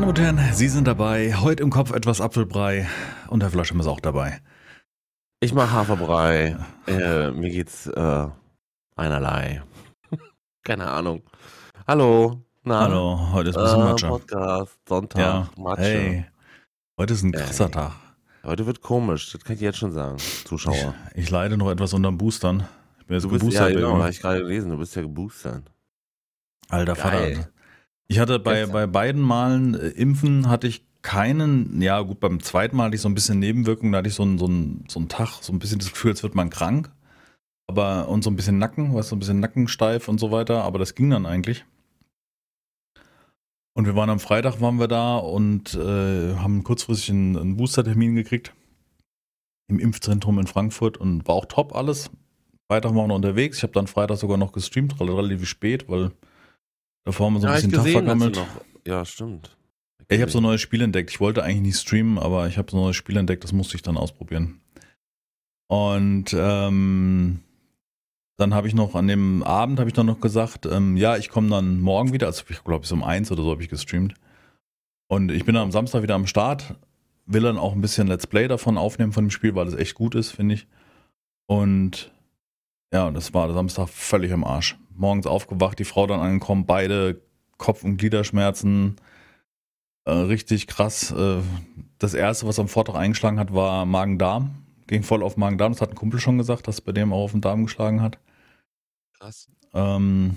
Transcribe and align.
Meine 0.00 0.14
Damen 0.14 0.34
und 0.34 0.38
Herren, 0.40 0.54
Sie 0.54 0.68
sind 0.68 0.86
dabei. 0.86 1.34
Heute 1.34 1.62
im 1.62 1.68
Kopf 1.68 1.92
etwas 1.92 2.22
Apfelbrei 2.22 2.88
und 3.28 3.42
Herr 3.42 3.50
Flaschem 3.50 3.80
ist 3.80 3.86
auch 3.86 4.00
dabei. 4.00 4.40
Ich 5.40 5.52
mache 5.52 5.72
Haferbrei. 5.72 6.56
Äh, 6.86 7.30
mir 7.32 7.50
geht's 7.50 7.86
äh, 7.86 8.28
einerlei. 8.96 9.62
Keine 10.64 10.86
Ahnung. 10.86 11.20
Hallo. 11.86 12.42
Na? 12.62 12.80
Hallo, 12.80 13.28
heute 13.34 13.50
ist 13.50 13.58
ein 13.58 13.64
bisschen 13.64 13.80
äh, 13.80 13.84
Matsche. 13.84 14.08
Podcast, 14.08 14.78
Sonntag, 14.88 15.20
ja. 15.20 15.50
Matsche. 15.58 15.82
Hey, 15.82 16.24
heute 16.96 17.12
ist 17.12 17.22
ein 17.22 17.32
krasser 17.32 17.64
hey. 17.64 17.72
Tag. 17.72 17.92
Heute 18.42 18.64
wird 18.64 18.80
komisch, 18.80 19.32
das 19.32 19.44
kann 19.44 19.56
ich 19.56 19.60
jetzt 19.60 19.76
schon 19.76 19.92
sagen, 19.92 20.16
Zuschauer. 20.46 20.94
Ich, 21.12 21.24
ich 21.24 21.30
leide 21.30 21.58
noch 21.58 21.70
etwas 21.70 21.92
unter 21.92 22.08
dem 22.08 22.16
Boostern. 22.16 22.66
Ich 23.00 23.06
bin 23.06 23.16
jetzt 23.16 23.24
du 23.24 23.28
bist, 23.28 23.40
geboostert. 23.40 23.68
Ja, 23.68 23.76
genau, 23.76 23.98
habe 23.98 24.08
ich 24.08 24.20
gerade 24.22 24.38
gelesen, 24.38 24.70
du 24.70 24.78
bist 24.78 24.96
ja 24.96 25.02
geboostert. 25.02 25.70
Alter 26.70 26.94
Geil. 26.94 27.36
Vater. 27.36 27.50
Ich 28.10 28.18
hatte 28.18 28.40
bei, 28.40 28.66
bei 28.66 28.88
beiden 28.88 29.22
Malen 29.22 29.74
äh, 29.74 29.86
Impfen 29.90 30.48
hatte 30.48 30.66
ich 30.66 30.84
keinen, 31.00 31.80
ja 31.80 32.00
gut, 32.00 32.18
beim 32.18 32.42
zweiten 32.42 32.76
Mal 32.76 32.86
hatte 32.86 32.96
ich 32.96 33.02
so 33.02 33.08
ein 33.08 33.14
bisschen 33.14 33.38
Nebenwirkungen, 33.38 33.92
da 33.92 33.98
hatte 33.98 34.08
ich 34.08 34.16
so 34.16 34.24
einen, 34.24 34.36
so, 34.36 34.46
einen, 34.46 34.84
so 34.88 34.98
einen 34.98 35.08
Tag, 35.08 35.40
so 35.42 35.52
ein 35.52 35.60
bisschen 35.60 35.78
das 35.78 35.92
Gefühl, 35.92 36.10
als 36.10 36.24
wird 36.24 36.34
man 36.34 36.50
krank. 36.50 36.90
Aber, 37.68 38.08
und 38.08 38.24
so 38.24 38.30
ein 38.30 38.34
bisschen 38.34 38.58
Nacken, 38.58 38.94
weißt 38.94 39.06
du, 39.06 39.10
so 39.10 39.16
ein 39.16 39.20
bisschen 39.20 39.38
Nackensteif 39.38 40.08
und 40.08 40.18
so 40.18 40.32
weiter, 40.32 40.64
aber 40.64 40.80
das 40.80 40.96
ging 40.96 41.08
dann 41.08 41.24
eigentlich. 41.24 41.64
Und 43.74 43.86
wir 43.86 43.94
waren 43.94 44.10
am 44.10 44.18
Freitag, 44.18 44.60
waren 44.60 44.80
wir 44.80 44.88
da 44.88 45.16
und 45.16 45.74
äh, 45.74 46.34
haben 46.34 46.64
kurzfristig 46.64 47.10
einen, 47.10 47.36
einen 47.36 47.56
Booster-Termin 47.58 48.16
gekriegt 48.16 48.52
im 49.68 49.78
Impfzentrum 49.78 50.40
in 50.40 50.48
Frankfurt 50.48 50.96
und 50.96 51.28
war 51.28 51.36
auch 51.36 51.46
top 51.46 51.76
alles. 51.76 52.10
Freitag 52.68 52.92
waren 52.96 53.06
wir 53.06 53.14
unterwegs. 53.14 53.58
Ich 53.58 53.62
habe 53.62 53.72
dann 53.72 53.86
Freitag 53.86 54.16
sogar 54.16 54.36
noch 54.36 54.50
gestreamt, 54.50 55.00
relativ 55.00 55.46
spät, 55.46 55.88
weil 55.88 56.10
davor 57.04 57.26
haben 57.26 57.34
wir 57.34 57.40
so 57.40 57.46
ein 57.46 57.52
ja, 57.52 57.56
bisschen 57.56 57.72
Tag 57.72 57.88
vergammelt. 57.88 58.46
Ja, 58.86 59.04
stimmt. 59.04 59.56
Ich 60.08 60.20
habe 60.20 60.30
so 60.30 60.38
ein 60.38 60.42
neues 60.42 60.60
Spiel 60.60 60.82
entdeckt. 60.82 61.10
Ich 61.10 61.20
wollte 61.20 61.44
eigentlich 61.44 61.60
nicht 61.60 61.78
streamen, 61.78 62.18
aber 62.18 62.48
ich 62.48 62.58
habe 62.58 62.70
so 62.70 62.76
ein 62.76 62.82
neues 62.82 62.96
Spiel 62.96 63.16
entdeckt, 63.16 63.44
das 63.44 63.52
musste 63.52 63.76
ich 63.76 63.82
dann 63.82 63.96
ausprobieren. 63.96 64.60
Und 65.68 66.34
ähm, 66.36 67.40
dann 68.36 68.54
habe 68.54 68.66
ich 68.66 68.74
noch 68.74 68.96
an 68.96 69.06
dem 69.06 69.44
Abend 69.44 69.78
habe 69.78 69.88
ich 69.88 69.94
dann 69.94 70.06
noch 70.06 70.20
gesagt, 70.20 70.66
ähm, 70.66 70.96
ja, 70.96 71.16
ich 71.16 71.28
komme 71.28 71.48
dann 71.50 71.80
morgen 71.80 72.12
wieder. 72.12 72.26
Also 72.26 72.42
ich 72.48 72.64
glaube, 72.64 72.80
bis 72.80 72.90
um 72.90 73.04
eins 73.04 73.30
oder 73.30 73.42
so 73.42 73.50
habe 73.50 73.62
ich 73.62 73.68
gestreamt. 73.68 74.14
Und 75.08 75.30
ich 75.30 75.44
bin 75.44 75.54
dann 75.54 75.64
am 75.64 75.72
Samstag 75.72 76.02
wieder 76.02 76.14
am 76.14 76.26
Start. 76.26 76.74
Will 77.26 77.42
dann 77.42 77.58
auch 77.58 77.74
ein 77.74 77.80
bisschen 77.80 78.08
Let's 78.08 78.26
Play 78.26 78.48
davon 78.48 78.78
aufnehmen 78.78 79.12
von 79.12 79.26
dem 79.26 79.30
Spiel, 79.30 79.54
weil 79.54 79.68
es 79.68 79.74
echt 79.74 79.94
gut 79.94 80.16
ist, 80.16 80.30
finde 80.30 80.54
ich. 80.56 80.66
Und 81.46 82.12
ja, 82.92 83.10
das 83.10 83.32
war 83.34 83.46
der 83.46 83.54
Samstag 83.54 83.88
völlig 83.88 84.32
im 84.32 84.42
Arsch. 84.42 84.76
Morgens 85.00 85.26
aufgewacht, 85.26 85.78
die 85.78 85.84
Frau 85.84 86.06
dann 86.06 86.20
angekommen, 86.20 86.66
beide 86.66 87.20
Kopf- 87.56 87.84
und 87.84 87.96
Gliederschmerzen, 87.96 88.96
äh, 90.04 90.12
richtig 90.12 90.66
krass. 90.66 91.10
Äh, 91.10 91.40
das 91.98 92.14
erste, 92.14 92.46
was 92.46 92.58
am 92.58 92.68
Vortag 92.68 92.94
eingeschlagen 92.94 93.38
hat, 93.38 93.52
war 93.54 93.86
Magen-Darm. 93.86 94.50
Ging 94.86 95.02
voll 95.02 95.22
auf 95.22 95.36
Magen-Darm. 95.36 95.72
Das 95.72 95.80
hat 95.80 95.90
ein 95.90 95.94
Kumpel 95.94 96.20
schon 96.20 96.38
gesagt, 96.38 96.68
dass 96.68 96.80
bei 96.80 96.92
dem 96.92 97.12
auch 97.12 97.24
auf 97.24 97.32
den 97.32 97.40
Darm 97.40 97.64
geschlagen 97.64 98.02
hat. 98.02 98.18
Krass. 99.18 99.48
Ähm, 99.72 100.36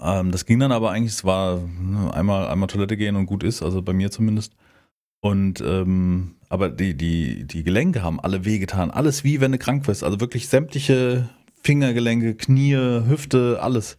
ähm, 0.00 0.30
das 0.30 0.44
ging 0.44 0.58
dann 0.58 0.72
aber 0.72 0.90
eigentlich, 0.90 1.12
es 1.12 1.24
war 1.24 1.58
ne, 1.58 2.12
einmal, 2.12 2.48
einmal 2.48 2.68
Toilette 2.68 2.96
gehen 2.96 3.16
und 3.16 3.26
gut 3.26 3.42
ist, 3.42 3.62
also 3.62 3.82
bei 3.82 3.92
mir 3.92 4.10
zumindest. 4.10 4.54
Und 5.20 5.60
ähm, 5.60 6.36
aber 6.48 6.68
die, 6.68 6.96
die, 6.96 7.44
die 7.46 7.62
Gelenke 7.62 8.02
haben 8.02 8.18
alle 8.18 8.44
wehgetan. 8.44 8.90
Alles 8.90 9.22
wie 9.22 9.40
wenn 9.40 9.52
du 9.52 9.58
krank 9.58 9.86
wirst. 9.86 10.02
Also 10.02 10.20
wirklich 10.20 10.48
sämtliche 10.48 11.28
Fingergelenke, 11.62 12.34
Knie, 12.34 12.74
Hüfte, 12.74 13.58
alles. 13.60 13.98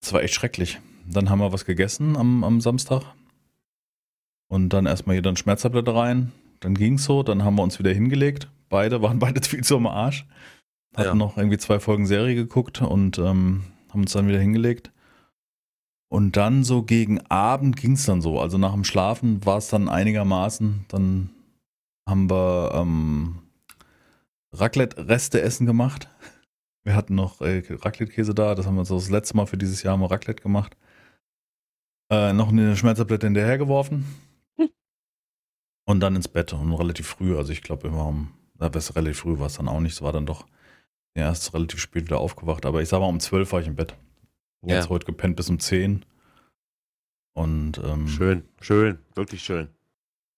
Das 0.00 0.12
war 0.12 0.22
echt 0.22 0.34
schrecklich. 0.34 0.80
Dann 1.06 1.30
haben 1.30 1.40
wir 1.40 1.52
was 1.52 1.64
gegessen 1.64 2.16
am, 2.16 2.44
am 2.44 2.60
Samstag. 2.60 3.02
Und 4.48 4.70
dann 4.70 4.86
erstmal 4.86 5.14
hier 5.14 5.22
dann 5.22 5.36
Schmerztablette 5.36 5.94
rein. 5.94 6.32
Dann 6.60 6.74
ging's 6.74 7.04
so. 7.04 7.22
Dann 7.22 7.44
haben 7.44 7.56
wir 7.56 7.62
uns 7.62 7.78
wieder 7.78 7.92
hingelegt. 7.92 8.48
Beide 8.68 9.02
waren 9.02 9.18
beide 9.20 9.40
viel 9.42 9.64
zu 9.64 9.76
am 9.76 9.86
Arsch. 9.86 10.26
Hatten 10.94 11.08
ja. 11.08 11.14
noch 11.14 11.36
irgendwie 11.36 11.58
zwei 11.58 11.80
Folgen 11.80 12.06
Serie 12.06 12.34
geguckt 12.34 12.82
und 12.82 13.18
ähm, 13.18 13.64
haben 13.90 14.02
uns 14.02 14.12
dann 14.12 14.28
wieder 14.28 14.40
hingelegt. 14.40 14.92
Und 16.08 16.36
dann 16.36 16.64
so 16.64 16.82
gegen 16.82 17.22
Abend 17.30 17.76
ging's 17.76 18.04
dann 18.04 18.20
so. 18.20 18.38
Also 18.38 18.58
nach 18.58 18.74
dem 18.74 18.84
Schlafen 18.84 19.44
war 19.46 19.56
es 19.56 19.68
dann 19.68 19.88
einigermaßen. 19.88 20.84
Dann 20.88 21.30
haben 22.06 22.28
wir 22.28 22.72
ähm, 22.74 23.38
Raclette-Reste 24.52 25.40
essen 25.40 25.64
gemacht. 25.64 26.08
Wir 26.84 26.96
hatten 26.96 27.14
noch 27.14 27.40
äh, 27.40 27.62
Raclette-Käse 27.68 28.34
da. 28.34 28.54
Das 28.54 28.66
haben 28.66 28.76
wir 28.76 28.84
so 28.84 28.96
das 28.96 29.10
letzte 29.10 29.36
Mal 29.36 29.46
für 29.46 29.58
dieses 29.58 29.82
Jahr 29.82 29.96
mal 29.96 30.06
Raclette 30.06 30.42
gemacht. 30.42 30.76
Äh, 32.10 32.32
noch 32.32 32.48
eine 32.48 32.76
Schmerztablette 32.76 33.26
hinterhergeworfen. 33.26 34.04
Hm. 34.56 34.68
Und 35.86 36.00
dann 36.00 36.16
ins 36.16 36.28
Bett 36.28 36.52
und 36.52 36.72
relativ 36.74 37.06
früh. 37.06 37.36
Also 37.36 37.52
ich 37.52 37.62
glaube 37.62 37.88
immer 37.88 38.06
um, 38.06 38.32
na, 38.58 38.68
relativ 38.68 39.18
früh 39.18 39.38
war 39.38 39.46
es 39.46 39.54
dann 39.54 39.68
auch 39.68 39.80
nicht. 39.80 39.94
Es 39.94 40.02
war 40.02 40.12
dann 40.12 40.26
doch 40.26 40.46
ja, 41.16 41.24
erst 41.24 41.52
relativ 41.54 41.80
spät 41.80 42.04
wieder 42.04 42.18
aufgewacht. 42.18 42.66
Aber 42.66 42.80
ich 42.82 42.88
sag 42.88 43.00
mal, 43.00 43.06
um 43.06 43.20
12 43.20 43.52
war 43.52 43.60
ich 43.60 43.66
im 43.66 43.76
Bett. 43.76 43.96
Ja. 44.64 44.76
Jetzt 44.76 44.90
heute 44.90 45.06
gepennt 45.06 45.36
bis 45.36 45.50
um 45.50 45.58
10. 45.58 46.04
Und 47.34 47.78
ähm, 47.78 48.08
schön, 48.08 48.44
schön, 48.60 48.98
wirklich 49.14 49.42
schön. 49.42 49.68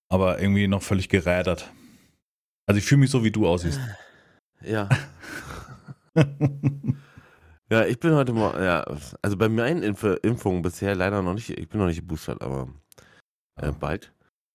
Aber 0.09 0.41
irgendwie 0.41 0.69
noch 0.69 0.83
völlig 0.83 1.09
gerädert. 1.09 1.71
Also 2.67 2.79
ich 2.79 2.85
fühle 2.85 3.01
mich 3.01 3.11
so, 3.11 3.25
wie 3.25 3.33
du 3.33 3.47
aussiehst. 3.47 3.81
Ja. 4.63 4.89
Ja, 7.71 7.87
ich 7.87 7.99
bin 7.99 8.13
heute 8.13 8.33
mal, 8.35 8.63
ja, 8.63 8.85
also 9.23 9.37
bei 9.39 9.49
meinen 9.49 9.83
Impf 9.83 10.05
Impfungen 10.23 10.61
bisher 10.61 10.95
leider 10.95 11.23
noch 11.23 11.33
nicht, 11.33 11.49
ich 11.49 11.69
bin 11.69 11.81
noch 11.81 11.87
nicht 11.87 12.01
geboostert, 12.01 12.43
aber 12.43 12.69
äh, 13.57 13.73
bald. 13.73 14.13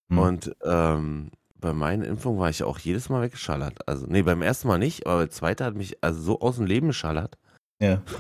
Hm. 0.09 0.18
Und 0.19 0.56
ähm, 0.64 1.31
bei 1.56 1.74
meinen 1.74 2.03
Impfungen 2.03 2.40
war 2.40 2.50
ich 2.50 2.64
auch 2.64 2.78
jedes 2.80 3.09
Mal 3.09 3.24
weggeschallert. 3.24 3.88
Also, 3.88 4.06
nee, 4.08 4.22
beim 4.22 4.42
ersten 4.42 4.68
Mal 4.68 4.78
nicht, 4.78 5.08
aber 5.08 5.22
der 5.22 5.31
zweite 5.31 5.66
hat 5.66 5.75
mich 5.75 6.03
also 6.03 6.22
so 6.22 6.40
aus 6.40 6.58
dem 6.58 6.66
Leben 6.66 6.88
geschallert. 6.88 7.38
Ja. 7.81 8.02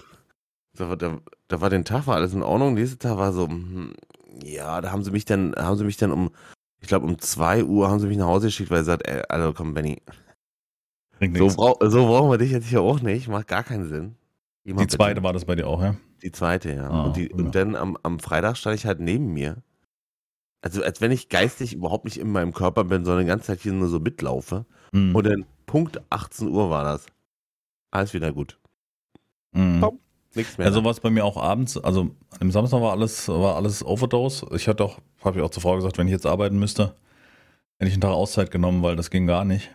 Da, 0.77 0.95
da, 0.95 1.17
da 1.49 1.59
war 1.59 1.69
den 1.69 1.83
Tag, 1.83 2.07
war 2.07 2.15
alles 2.15 2.33
in 2.33 2.43
Ordnung. 2.43 2.75
Nächster 2.75 2.99
Tag 2.99 3.17
war 3.17 3.33
so, 3.33 3.47
hm, 3.47 3.91
ja, 4.43 4.79
da 4.79 4.91
haben 4.91 5.03
sie 5.03 5.11
mich 5.11 5.25
dann, 5.25 5.53
haben 5.57 5.77
sie 5.77 5.83
mich 5.83 5.97
dann 5.97 6.11
um, 6.11 6.29
ich 6.79 6.87
glaube 6.87 7.05
um 7.05 7.19
2 7.19 7.65
Uhr 7.65 7.89
haben 7.89 7.99
sie 7.99 8.07
mich 8.07 8.17
nach 8.17 8.27
Hause 8.27 8.47
geschickt, 8.47 8.69
weil 8.69 8.79
sie 8.79 8.85
sagt, 8.85 9.05
ey, 9.05 9.23
also 9.27 9.51
komm, 9.51 9.73
Benny. 9.73 10.01
So, 11.19 11.47
brauch, 11.55 11.77
so 11.81 12.05
brauchen 12.05 12.31
wir 12.31 12.37
dich 12.37 12.51
jetzt 12.51 12.67
hier 12.67 12.81
auch 12.81 13.01
nicht, 13.01 13.27
macht 13.27 13.47
gar 13.47 13.63
keinen 13.63 13.87
Sinn. 13.87 14.15
Die 14.65 14.87
zweite 14.87 15.15
bitte. 15.15 15.23
war 15.23 15.33
das 15.33 15.45
bei 15.45 15.55
dir 15.55 15.67
auch, 15.67 15.81
ja? 15.81 15.95
Die 16.21 16.31
zweite, 16.31 16.73
ja. 16.73 16.89
Ah, 16.89 17.03
und, 17.05 17.17
die, 17.17 17.29
und, 17.29 17.55
dann 17.55 17.75
am, 17.75 17.97
am 18.03 18.19
Freitag 18.19 18.57
stand 18.57 18.75
ich 18.75 18.85
halt 18.85 18.99
neben 18.99 19.33
mir. 19.33 19.57
Also 20.61 20.83
als 20.83 20.99
wenn 20.99 21.11
ich 21.11 21.29
geistig 21.29 21.73
überhaupt 21.73 22.05
nicht 22.05 22.19
in 22.19 22.31
meinem 22.31 22.53
Körper 22.53 22.83
bin, 22.83 23.05
sondern 23.05 23.23
die 23.23 23.29
ganze 23.29 23.47
Zeit 23.47 23.61
hier 23.61 23.71
nur 23.71 23.87
so 23.87 23.99
mitlaufe. 23.99 24.65
Mhm. 24.91 25.15
Und 25.15 25.25
dann 25.25 25.45
Punkt 25.65 26.01
18 26.09 26.49
Uhr 26.49 26.69
war 26.69 26.83
das. 26.83 27.05
Alles 27.91 28.13
wieder 28.13 28.33
gut. 28.33 28.59
Mhm. 29.53 29.79
Pop, 29.79 29.99
nichts 30.35 30.57
mehr. 30.57 30.67
Also 30.67 30.83
war 30.83 30.91
es 30.91 30.99
bei 30.99 31.09
mir 31.09 31.23
auch 31.25 31.37
abends, 31.37 31.77
also 31.77 32.11
am 32.39 32.51
Samstag 32.51 32.81
war 32.81 32.91
alles, 32.91 33.27
war 33.29 33.55
alles 33.55 33.83
Overdose. 33.85 34.47
Ich 34.53 34.67
hatte 34.67 34.83
auch, 34.83 34.99
habe 35.23 35.39
ich 35.39 35.43
auch 35.43 35.49
zur 35.49 35.63
Frau 35.63 35.75
gesagt, 35.75 35.97
wenn 35.97 36.07
ich 36.07 36.13
jetzt 36.13 36.25
arbeiten 36.25 36.59
müsste, 36.59 36.95
hätte 37.77 37.87
ich 37.87 37.93
einen 37.93 38.01
Tag 38.01 38.11
Auszeit 38.11 38.51
genommen, 38.51 38.83
weil 38.83 38.95
das 38.95 39.09
ging 39.09 39.25
gar 39.25 39.45
nicht. 39.45 39.71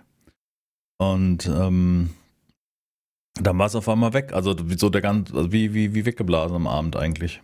Und 0.98 1.46
ähm, 1.46 2.10
dann 3.34 3.58
war 3.58 3.66
es 3.66 3.74
auf 3.74 3.88
einmal 3.88 4.12
weg. 4.12 4.32
Also 4.32 4.54
so 4.76 4.90
der 4.90 5.00
ganz, 5.00 5.32
also 5.32 5.52
wie, 5.52 5.74
wie, 5.74 5.94
wie 5.94 6.06
weggeblasen 6.06 6.56
am 6.56 6.66
Abend 6.66 6.96
eigentlich. 6.96 7.42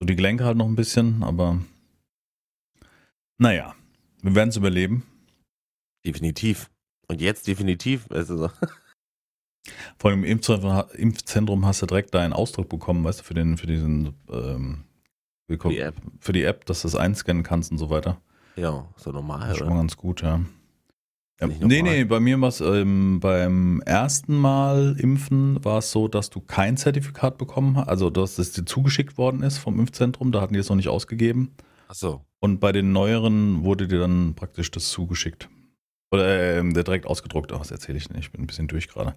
So 0.00 0.06
die 0.06 0.16
Gelenke 0.16 0.44
halt 0.44 0.56
noch 0.56 0.66
ein 0.66 0.76
bisschen, 0.76 1.22
aber 1.22 1.60
naja, 3.38 3.74
wir 4.22 4.34
werden 4.34 4.48
es 4.48 4.56
überleben. 4.56 5.02
Definitiv. 6.04 6.70
Und 7.08 7.20
jetzt 7.20 7.46
definitiv. 7.46 8.10
Also. 8.10 8.50
Vor 9.98 10.10
allem 10.10 10.24
im 10.24 10.30
Impfzentrum, 10.30 10.84
Impfzentrum 10.92 11.66
hast 11.66 11.80
du 11.82 11.86
direkt 11.86 12.14
deinen 12.14 12.34
Ausdruck 12.34 12.68
bekommen, 12.68 13.02
weißt 13.02 13.20
du, 13.20 13.24
für 13.24 13.34
den, 13.34 13.56
für 13.56 13.66
diesen, 13.66 14.14
ähm, 14.30 14.84
für 15.46 15.56
die 15.68 15.78
App, 15.78 15.94
für 16.20 16.32
die 16.32 16.44
App 16.44 16.66
dass 16.66 16.82
du 16.82 16.88
das 16.88 16.96
einscannen 16.96 17.42
kannst 17.42 17.72
und 17.72 17.78
so 17.78 17.88
weiter. 17.88 18.20
Ja, 18.56 18.86
so 18.96 19.10
normal. 19.10 19.40
Das 19.40 19.52
ist 19.52 19.58
schon 19.58 19.68
mal 19.68 19.76
ganz 19.76 19.96
gut, 19.96 20.22
ja. 20.22 20.40
Ja, 21.50 21.66
nee, 21.66 21.82
nee, 21.82 22.04
bei 22.04 22.20
mir 22.20 22.40
war 22.40 22.48
es 22.48 22.60
ähm, 22.60 23.20
beim 23.20 23.80
ersten 23.82 24.36
Mal 24.36 24.96
impfen 24.98 25.62
war 25.64 25.78
es 25.78 25.90
so, 25.90 26.08
dass 26.08 26.30
du 26.30 26.40
kein 26.40 26.76
Zertifikat 26.76 27.38
bekommen 27.38 27.76
hast, 27.76 27.88
also 27.88 28.10
dass 28.10 28.38
es 28.38 28.52
dir 28.52 28.64
zugeschickt 28.64 29.18
worden 29.18 29.42
ist 29.42 29.58
vom 29.58 29.78
Impfzentrum, 29.78 30.32
da 30.32 30.40
hatten 30.40 30.54
die 30.54 30.60
es 30.60 30.68
noch 30.68 30.76
nicht 30.76 30.88
ausgegeben. 30.88 31.54
Ach 31.88 31.94
so. 31.94 32.24
Und 32.40 32.60
bei 32.60 32.72
den 32.72 32.92
neueren 32.92 33.64
wurde 33.64 33.88
dir 33.88 34.00
dann 34.00 34.34
praktisch 34.34 34.70
das 34.70 34.90
zugeschickt. 34.90 35.48
Oder 36.10 36.58
äh, 36.58 36.72
direkt 36.72 37.06
ausgedruckt, 37.06 37.52
Ach, 37.52 37.58
das 37.58 37.70
erzähle 37.70 37.98
ich 37.98 38.08
nicht, 38.10 38.26
ich 38.26 38.32
bin 38.32 38.42
ein 38.42 38.46
bisschen 38.46 38.68
durch 38.68 38.88
gerade. 38.88 39.14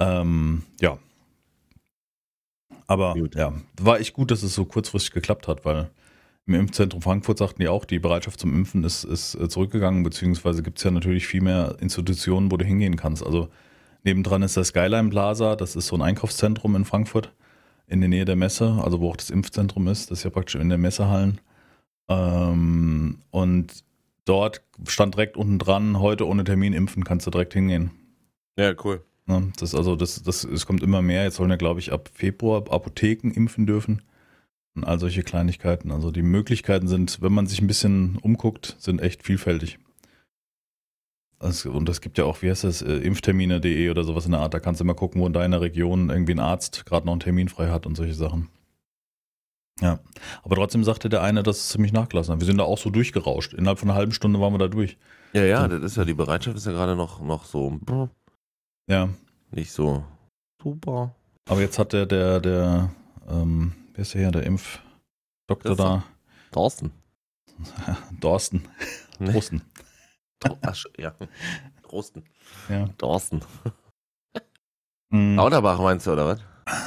Ähm, 0.00 0.62
ja. 0.80 0.98
Aber 2.86 3.14
gut. 3.14 3.36
ja, 3.36 3.52
war 3.80 4.00
echt 4.00 4.14
gut, 4.14 4.30
dass 4.30 4.42
es 4.42 4.54
so 4.54 4.64
kurzfristig 4.64 5.12
geklappt 5.12 5.46
hat, 5.46 5.64
weil 5.64 5.90
im 6.46 6.54
Impfzentrum 6.54 7.02
Frankfurt 7.02 7.38
sagten 7.38 7.62
die 7.62 7.68
auch, 7.68 7.84
die 7.84 7.98
Bereitschaft 7.98 8.40
zum 8.40 8.54
Impfen 8.54 8.84
ist, 8.84 9.04
ist 9.04 9.34
äh, 9.34 9.48
zurückgegangen, 9.48 10.02
beziehungsweise 10.02 10.62
gibt 10.62 10.78
es 10.78 10.84
ja 10.84 10.90
natürlich 10.90 11.26
viel 11.26 11.42
mehr 11.42 11.76
Institutionen, 11.80 12.50
wo 12.50 12.56
du 12.56 12.64
hingehen 12.64 12.96
kannst. 12.96 13.24
Also 13.24 13.48
nebendran 14.02 14.42
ist 14.42 14.56
das 14.56 14.68
Skyline 14.68 15.10
Plaza, 15.10 15.56
das 15.56 15.76
ist 15.76 15.86
so 15.86 15.96
ein 15.96 16.02
Einkaufszentrum 16.02 16.74
in 16.76 16.84
Frankfurt, 16.84 17.32
in 17.86 18.00
der 18.00 18.08
Nähe 18.08 18.24
der 18.24 18.36
Messe, 18.36 18.78
also 18.82 19.00
wo 19.00 19.10
auch 19.10 19.16
das 19.16 19.30
Impfzentrum 19.30 19.88
ist, 19.88 20.10
das 20.10 20.18
ist 20.18 20.24
ja 20.24 20.30
praktisch 20.30 20.60
in 20.60 20.68
der 20.68 20.78
Messehallen. 20.78 21.40
Ähm, 22.08 23.18
und 23.30 23.84
dort 24.24 24.62
stand 24.86 25.14
direkt 25.14 25.36
unten 25.36 25.58
dran, 25.58 26.00
heute 26.00 26.26
ohne 26.26 26.44
Termin 26.44 26.72
impfen, 26.72 27.04
kannst 27.04 27.26
du 27.26 27.30
direkt 27.30 27.52
hingehen. 27.54 27.90
Ja, 28.56 28.74
cool. 28.84 29.02
Ne? 29.26 29.52
Das 29.58 29.74
also 29.74 29.96
das, 29.96 30.22
das, 30.22 30.44
es 30.44 30.66
kommt 30.66 30.82
immer 30.82 31.02
mehr. 31.02 31.24
Jetzt 31.24 31.36
sollen 31.36 31.50
ja, 31.50 31.56
glaube 31.56 31.80
ich, 31.80 31.92
ab 31.92 32.10
Februar 32.12 32.64
Apotheken 32.70 33.30
impfen 33.30 33.66
dürfen. 33.66 34.02
Und 34.76 34.84
all 34.84 34.98
solche 34.98 35.22
Kleinigkeiten. 35.22 35.90
Also 35.90 36.10
die 36.10 36.22
Möglichkeiten 36.22 36.86
sind, 36.86 37.20
wenn 37.22 37.32
man 37.32 37.46
sich 37.46 37.60
ein 37.60 37.66
bisschen 37.66 38.16
umguckt, 38.22 38.76
sind 38.78 39.00
echt 39.00 39.22
vielfältig. 39.24 39.78
Also, 41.38 41.70
und 41.72 41.88
es 41.88 42.00
gibt 42.02 42.18
ja 42.18 42.24
auch, 42.24 42.42
wie 42.42 42.50
heißt 42.50 42.64
das, 42.64 42.82
äh, 42.82 42.96
impftermine.de 42.98 43.90
oder 43.90 44.04
sowas 44.04 44.26
in 44.26 44.32
der 44.32 44.40
Art. 44.40 44.52
Da 44.52 44.60
kannst 44.60 44.80
du 44.80 44.84
immer 44.84 44.94
gucken, 44.94 45.20
wo 45.22 45.26
in 45.26 45.32
deiner 45.32 45.60
Region 45.62 46.10
irgendwie 46.10 46.32
ein 46.34 46.38
Arzt 46.38 46.84
gerade 46.84 47.06
noch 47.06 47.12
einen 47.12 47.20
Termin 47.20 47.48
frei 47.48 47.70
hat 47.70 47.86
und 47.86 47.96
solche 47.96 48.14
Sachen. 48.14 48.48
Ja, 49.80 49.98
aber 50.42 50.56
trotzdem 50.56 50.84
sagte 50.84 51.08
der 51.08 51.22
eine, 51.22 51.42
dass 51.42 51.56
es 51.56 51.68
ziemlich 51.70 51.92
nachgelassen 51.92 52.34
hat. 52.34 52.40
Wir 52.40 52.46
sind 52.46 52.58
da 52.58 52.64
auch 52.64 52.76
so 52.76 52.90
durchgerauscht. 52.90 53.54
Innerhalb 53.54 53.78
von 53.78 53.88
einer 53.88 53.96
halben 53.98 54.12
Stunde 54.12 54.38
waren 54.38 54.52
wir 54.52 54.58
da 54.58 54.68
durch. 54.68 54.98
Ja, 55.32 55.44
ja, 55.44 55.66
das 55.66 55.82
ist 55.82 55.96
ja, 55.96 56.04
die 56.04 56.12
Bereitschaft 56.12 56.58
ist 56.58 56.66
ja 56.66 56.72
gerade 56.72 56.94
noch, 56.94 57.22
noch 57.22 57.46
so, 57.46 57.80
Ja, 58.90 59.08
nicht 59.50 59.72
so 59.72 60.04
super. 60.62 61.14
aber 61.48 61.60
jetzt 61.62 61.78
hat 61.78 61.94
der, 61.94 62.04
der, 62.04 62.40
der, 62.40 62.90
ähm, 63.30 63.72
wer 63.94 64.02
ist 64.02 64.14
der 64.14 64.22
hier, 64.22 64.30
der 64.30 64.44
Impfdoktor 64.44 65.76
da, 65.76 66.04
Thorsten. 66.52 66.92
Dorsten, 68.20 68.62
Nee. 69.18 69.32
Sch- 70.72 70.86
ja. 70.98 71.14
Thorsten. 71.88 72.24
Ja. 72.68 72.88
Thorsten. 72.96 73.42
Mhm. 75.10 75.36
Lauterbach 75.36 75.78
meinst 75.80 76.06
du, 76.06 76.12
oder 76.12 76.26
was? 76.26 76.40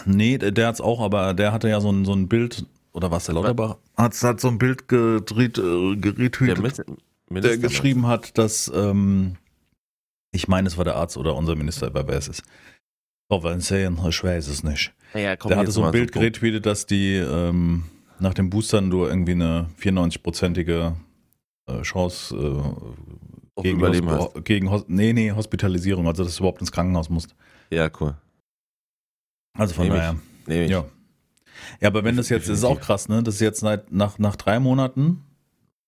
Nee, 0.06 0.38
der, 0.38 0.52
der 0.52 0.68
hat's 0.68 0.82
auch, 0.82 1.02
aber 1.02 1.34
der 1.34 1.52
hatte 1.52 1.70
ja 1.70 1.80
so 1.82 1.92
ein, 1.92 2.06
so 2.06 2.14
ein 2.14 2.28
Bild, 2.28 2.66
oder 2.94 3.12
was, 3.12 3.26
der 3.26 3.36
Lauterbach? 3.36 3.78
Hat, 3.98 4.20
hat 4.24 4.40
so 4.40 4.48
ein 4.48 4.58
Bild 4.58 4.88
gedreht, 4.88 5.58
äh, 5.58 5.96
Der 5.98 6.58
Minister, 6.60 6.84
der 7.30 7.58
geschrieben 7.58 8.08
hat, 8.08 8.38
dass, 8.38 8.72
ähm, 8.74 9.38
ich 10.32 10.48
meine, 10.48 10.68
es 10.68 10.78
war 10.78 10.86
der 10.86 10.96
Arzt 10.96 11.18
oder 11.18 11.36
unser 11.36 11.56
Minister, 11.56 11.94
wer 11.94 12.08
weiß 12.08 12.30
es. 13.38 13.42
Frau 13.42 13.50
Weinseyen, 13.50 14.00
ich 14.08 14.24
weiß 14.24 14.48
es 14.48 14.64
nicht. 14.64 14.94
Ja, 15.14 15.36
komm, 15.36 15.50
Der 15.50 15.58
hatte 15.60 15.72
so 15.72 15.84
ein 15.84 15.92
Bild 15.92 16.12
geretweetet, 16.12 16.66
dass 16.66 16.86
die 16.86 17.16
ähm, 17.16 17.84
nach 18.20 18.34
den 18.34 18.50
Boostern 18.50 18.90
nur 18.90 19.10
irgendwie 19.10 19.34
eine 19.34 19.70
94-prozentige 19.80 20.94
äh, 21.68 21.82
Chance 21.84 22.36
äh, 22.36 23.62
gegen, 23.62 23.78
Überleben 23.80 24.10
Hosp- 24.10 24.42
gegen 24.42 24.72
Hos 24.72 24.86
nee, 24.88 25.14
nee, 25.14 25.32
Hospitalisierung, 25.32 26.08
also 26.08 26.24
dass 26.24 26.36
du 26.36 26.40
überhaupt 26.44 26.62
ins 26.62 26.72
Krankenhaus 26.72 27.10
musst. 27.10 27.36
Ja, 27.70 27.90
cool. 28.00 28.16
Also 29.58 29.76
von 29.76 29.86
Nehm 29.88 29.94
ich. 29.96 30.00
daher. 30.02 30.16
Nee, 30.48 30.66
Ja. 30.68 30.86
Ja, 31.80 31.88
aber 31.90 32.04
wenn 32.04 32.18
das 32.18 32.30
jetzt, 32.30 32.50
das 32.50 32.58
ist 32.58 32.64
auch 32.66 32.82
krass, 32.82 33.08
ne? 33.08 33.22
Das 33.24 33.36
ist 33.36 33.42
jetzt 33.42 33.64
nach, 33.64 34.18
nach 34.18 34.36
drei 34.36 34.60
Monaten 34.60 35.24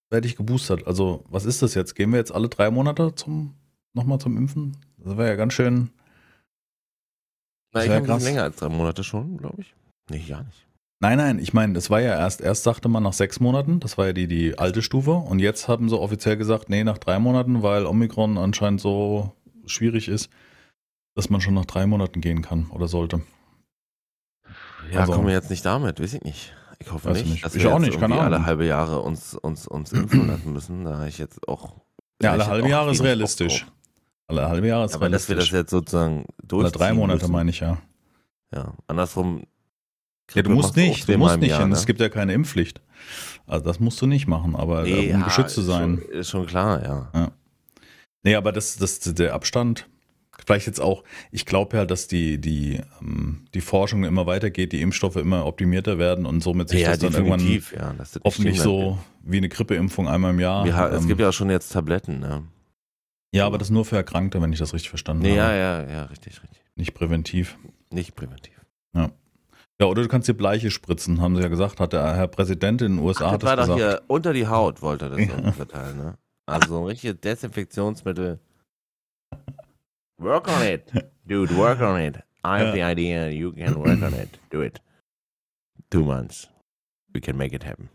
werde 0.10 0.28
ich 0.28 0.36
geboostert. 0.38 0.86
Also, 0.88 1.26
was 1.30 1.44
ist 1.46 1.62
das 1.64 1.74
jetzt? 1.74 1.96
Gehen 1.96 2.12
wir 2.12 2.18
jetzt 2.20 2.32
alle 2.34 2.48
drei 2.48 2.70
Monate 2.72 3.14
zum, 3.16 3.56
nochmal 3.94 4.20
zum 4.20 4.38
Impfen? 4.38 4.78
Das 5.00 5.18
wäre 5.18 5.28
ja 5.30 5.36
ganz 5.36 5.54
schön. 5.54 5.90
Na, 7.76 7.84
ich 7.86 7.92
habe 7.92 8.24
länger 8.24 8.44
als 8.44 8.56
drei 8.56 8.70
Monate 8.70 9.04
schon, 9.04 9.38
glaube 9.38 9.62
ich. 9.62 9.76
Nee, 10.10 10.24
ja 10.26 10.42
nicht. 10.44 10.66
Nein, 11.02 11.18
nein, 11.18 11.40
ich 11.40 11.54
meine, 11.54 11.74
das 11.74 11.90
war 11.90 12.00
ja 12.00 12.18
erst, 12.18 12.40
erst 12.42 12.64
sagte 12.64 12.88
man 12.88 13.04
nach 13.04 13.14
sechs 13.14 13.40
Monaten, 13.40 13.80
das 13.82 13.98
war 13.98 14.08
ja 14.08 14.14
die, 14.14 14.28
die 14.28 14.58
alte 14.58 14.82
Stufe. 14.82 15.12
Und 15.12 15.40
jetzt 15.40 15.68
haben 15.68 15.90
sie 15.90 16.00
offiziell 16.00 16.38
gesagt, 16.38 16.70
nee, 16.70 16.84
nach 16.84 16.98
drei 16.98 17.20
Monaten, 17.20 17.62
weil 17.64 17.86
Omikron 17.86 18.38
anscheinend 18.38 18.80
so 18.82 19.34
schwierig 19.66 20.08
ist, 20.08 20.30
dass 21.16 21.30
man 21.30 21.42
schon 21.42 21.54
nach 21.54 21.66
drei 21.66 21.86
Monaten 21.86 22.22
gehen 22.22 22.42
kann 22.42 22.68
oder 22.72 22.88
sollte. 22.88 23.22
Ja, 24.92 25.02
Also- 25.02 25.14
kommen 25.14 25.28
wir 25.28 25.34
jetzt 25.34 25.50
nicht 25.50 25.66
damit, 25.66 26.00
weiß 26.00 26.14
ich 26.14 26.22
nicht. 26.24 26.54
Ich 26.80 26.92
hoffe 26.92 27.12
nicht, 27.12 27.26
nicht. 27.26 27.46
dass 27.46 27.56
Ich 27.56 27.64
wir 27.64 27.74
auch 27.74 27.80
nicht, 27.80 28.00
keine 28.00 28.20
alle 28.20 28.46
halbe 28.46 28.66
Jahre 28.66 29.02
uns, 29.02 29.34
uns, 29.34 29.66
uns 29.68 29.92
impfen 29.94 30.28
lassen 30.28 30.54
müssen. 30.54 30.84
Da 30.86 30.98
habe 30.98 31.08
ich 31.08 31.18
jetzt 31.18 31.48
auch. 31.48 31.76
Ja, 32.22 32.32
alle 32.34 32.48
halbe 32.48 32.70
Jahre 32.70 32.92
ist 32.92 33.02
realistisch. 33.04 33.66
Alle 34.28 34.48
halbe 34.50 34.68
Jahre 34.68 34.86
ist 34.86 34.96
Aber 34.96 35.10
dass 35.10 35.30
wir 35.30 35.36
das 35.36 35.50
jetzt 35.52 35.70
sozusagen 35.72 36.26
Alle 36.26 36.48
durchziehen 36.48 36.80
drei 36.80 36.94
Monate 36.94 37.20
müssen. 37.22 37.32
meine 37.32 37.50
ich 37.52 37.60
ja. 37.60 37.78
Ja, 38.54 38.74
andersrum. 38.88 39.44
Ja, 40.34 40.42
du 40.42 40.50
musst 40.50 40.76
nicht, 40.76 41.08
du 41.08 41.18
musst 41.18 41.38
nicht 41.40 41.52
Jahr, 41.52 41.60
hin. 41.62 41.70
ne? 41.70 41.76
Es 41.76 41.86
gibt 41.86 42.00
ja 42.00 42.10
keine 42.10 42.34
Impfpflicht. 42.34 42.82
Also 43.46 43.64
das 43.66 43.80
musst 43.80 44.02
du 44.02 44.08
nicht 44.08 44.26
machen, 44.28 44.56
aber 44.56 44.84
Nee, 44.84 45.14
um 45.14 45.20
ja, 45.20 45.26
geschützt 45.26 45.54
zu 45.54 45.62
sein. 45.62 46.00
Schon, 46.02 46.10
ist 46.20 46.30
schon 46.32 46.46
klar, 46.48 46.84
ja. 47.14 47.32
Nee, 48.24 48.34
aber 48.36 48.52
das, 48.52 48.78
das, 48.78 49.00
der 49.02 49.36
Abstand, 49.36 49.88
vielleicht 50.44 50.66
jetzt 50.66 50.82
auch, 50.82 51.04
ich 51.32 51.46
glaube 51.46 51.78
ja, 51.78 51.86
dass 51.86 52.08
die, 52.08 52.42
die, 52.42 52.82
ähm, 53.02 53.46
die 53.54 53.62
Forschung 53.62 54.04
immer 54.04 54.26
weitergeht, 54.26 54.72
die 54.72 54.82
Impfstoffe 54.82 55.18
immer 55.18 55.46
optimierter 55.46 56.00
werden 56.00 56.26
und 56.26 56.42
somit 56.42 56.70
sich 56.70 56.82
ja, 56.82 56.90
das 56.90 57.00
dann 57.00 57.14
irgendwann 57.14 57.38
definitiv, 57.40 57.74
ja. 57.74 57.94
Das 57.96 58.20
hoffentlich 58.24 58.60
so 58.60 58.98
wie 59.22 59.38
eine 59.38 59.50
Grippeimpfung 59.50 60.08
einmal 60.08 60.32
im 60.32 60.40
Jahr. 60.40 60.66
Ha- 60.74 60.88
es 60.90 61.04
ähm, 61.04 61.08
gibt 61.08 61.22
ja 61.22 61.30
auch 61.30 61.34
schon 61.34 61.52
jetzt 61.52 61.72
Tabletten, 61.74 62.20
ne? 62.20 62.44
Ja, 63.36 63.46
aber 63.46 63.58
das 63.58 63.70
nur 63.70 63.86
für 63.86 63.96
Erkrankte, 63.98 64.42
wenn 64.42 64.52
ich 64.54 64.60
das 64.60 64.74
richtig 64.74 64.90
verstanden 64.90 65.24
Nee, 65.24 65.36
ja, 65.36 65.46
habe. 65.46 65.58
ja, 65.58 65.84
ja, 65.90 66.04
richtig, 66.06 66.42
richtig. 66.42 66.62
Nicht 66.76 66.94
präventiv. 66.94 67.58
Nicht 67.92 68.16
präventiv. 68.16 68.54
Ja, 69.78 69.88
oder 69.88 70.04
du 70.04 70.08
kannst 70.08 70.30
dir 70.30 70.34
Bleiche 70.34 70.72
spritzen, 70.72 71.20
haben 71.20 71.36
sie 71.36 71.42
ja 71.42 71.50
gesagt, 71.50 71.82
hat 71.82 71.92
der 71.92 72.16
Herr 72.16 72.30
Präsident 72.30 72.82
in 72.82 72.96
den 72.96 73.04
USA 73.06 73.26
Ach, 73.28 73.32
hat 73.34 73.44
das 73.44 73.50
war 73.50 73.56
das 73.58 73.68
doch 73.68 73.76
gesagt. 73.76 74.00
hier 74.04 74.10
unter 74.10 74.32
die 74.32 74.48
Haut, 74.48 74.82
wollte 74.82 75.06
er 75.08 75.10
das 75.10 75.20
Ja. 75.28 75.52
verteilen, 75.52 75.98
ne? 75.98 76.18
Also 76.46 76.70
so 76.70 76.80
ein 76.80 76.86
richtiges 76.86 77.20
Desinfektionsmittel. 77.20 78.40
Work 80.18 80.48
on 80.48 80.62
it. 80.66 80.84
Dude, 81.26 81.54
work 81.58 81.82
on 81.82 82.00
it. 82.00 82.18
I 82.46 82.60
have 82.60 82.68
Ja. 82.68 82.74
the 82.74 82.84
idea. 82.84 83.28
You 83.30 83.52
can 83.52 83.76
work 83.76 84.02
on 84.02 84.14
it. 84.14 84.40
Do 84.50 84.62
it. 84.62 84.80
Two 85.90 86.04
months. 86.06 86.50
We 87.14 87.20
can 87.20 87.36
make 87.36 87.54
it 87.54 87.66
happen. 87.66 87.90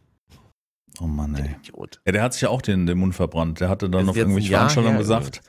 Oh 1.00 1.06
Mann, 1.06 1.34
ey. 1.34 1.56
Idiot. 1.62 2.00
Ja, 2.06 2.12
der 2.12 2.22
hat 2.22 2.34
sich 2.34 2.42
ja 2.42 2.50
auch 2.50 2.62
den, 2.62 2.86
den 2.86 2.98
Mund 2.98 3.14
verbrannt. 3.14 3.60
Der 3.60 3.68
hatte 3.68 3.88
dann 3.88 4.02
Das 4.02 4.10
auf 4.10 4.16
irgendwelche 4.16 4.50
Veranstaltungen 4.50 4.98
gesagt, 4.98 5.40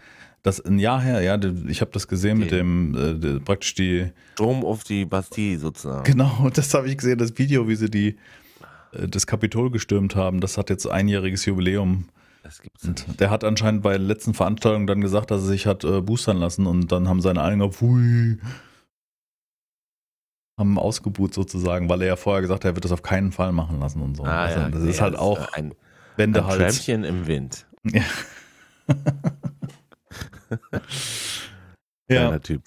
dass 0.44 0.60
ein 0.64 0.80
Jahr 0.80 1.02
her, 1.02 1.22
ja, 1.22 1.38
ich 1.68 1.82
habe 1.82 1.92
das 1.92 2.08
gesehen 2.08 2.40
mit 2.40 2.48
Okay. 2.48 2.58
dem, 2.58 3.20
äh, 3.22 3.40
praktisch 3.42 3.76
die, 3.76 4.08
Strom 4.34 4.64
auf 4.66 4.84
die 4.84 5.06
Bastille 5.06 5.60
sozusagen. 5.60 6.04
genau, 6.04 6.50
das 6.54 6.74
habe 6.74 6.88
ich 6.90 6.98
gesehen, 6.98 7.18
das 7.20 7.38
Video, 7.38 7.68
wie 7.68 7.76
sie 7.76 7.90
die, 7.92 8.16
äh, 8.94 9.08
das 9.08 9.28
Kapitol 9.28 9.70
gestürmt 9.70 10.16
haben. 10.16 10.40
Das 10.40 10.58
hat 10.58 10.70
jetzt 10.70 10.88
einjähriges 10.90 11.46
Jubiläum. 11.46 12.06
Das 12.44 12.60
gibt's 12.62 12.84
nicht. 12.88 13.08
Und 13.08 13.20
der 13.20 13.30
hat 13.30 13.44
anscheinend 13.44 13.84
bei 13.84 13.92
der 13.92 14.00
letzten 14.00 14.34
Veranstaltung 14.34 14.88
dann 14.88 15.00
gesagt, 15.02 15.30
dass 15.30 15.42
er 15.44 15.48
sich 15.48 15.68
hat 15.68 15.84
äh, 15.84 16.02
boostern 16.02 16.38
lassen 16.38 16.66
und 16.66 16.92
dann 16.92 17.08
haben 17.08 17.22
seine 17.22 17.42
Anhänger, 17.42 17.70
pfui, 17.70 18.40
haben 20.62 20.80
ausgebuht 20.80 21.34
sozusagen, 21.34 21.90
weil 21.90 22.02
er 22.02 22.08
ja 22.08 22.16
vorher 22.16 22.42
gesagt 22.42 22.64
hat, 22.64 22.72
er 22.72 22.76
wird 22.76 22.86
das 22.86 22.94
auf 22.94 23.04
keinen 23.04 23.34
Fall 23.34 23.52
machen 23.52 23.80
lassen 23.80 24.02
und 24.02 24.16
so. 24.16 24.24
Ah, 24.24 24.46
also, 24.46 24.60
ja, 24.62 24.70
das 24.70 24.84
ist 24.84 25.02
halt 25.02 25.16
das 25.16 25.22
auch 25.22 25.52
ein, 25.54 25.72
ein 25.72 25.76
Wendehals. 26.16 26.58
Träumchen 26.86 27.04
im 27.04 27.28
Wind. 27.28 27.66
Ja. 27.84 28.02
ja. 32.10 32.40
Typ. 32.40 32.64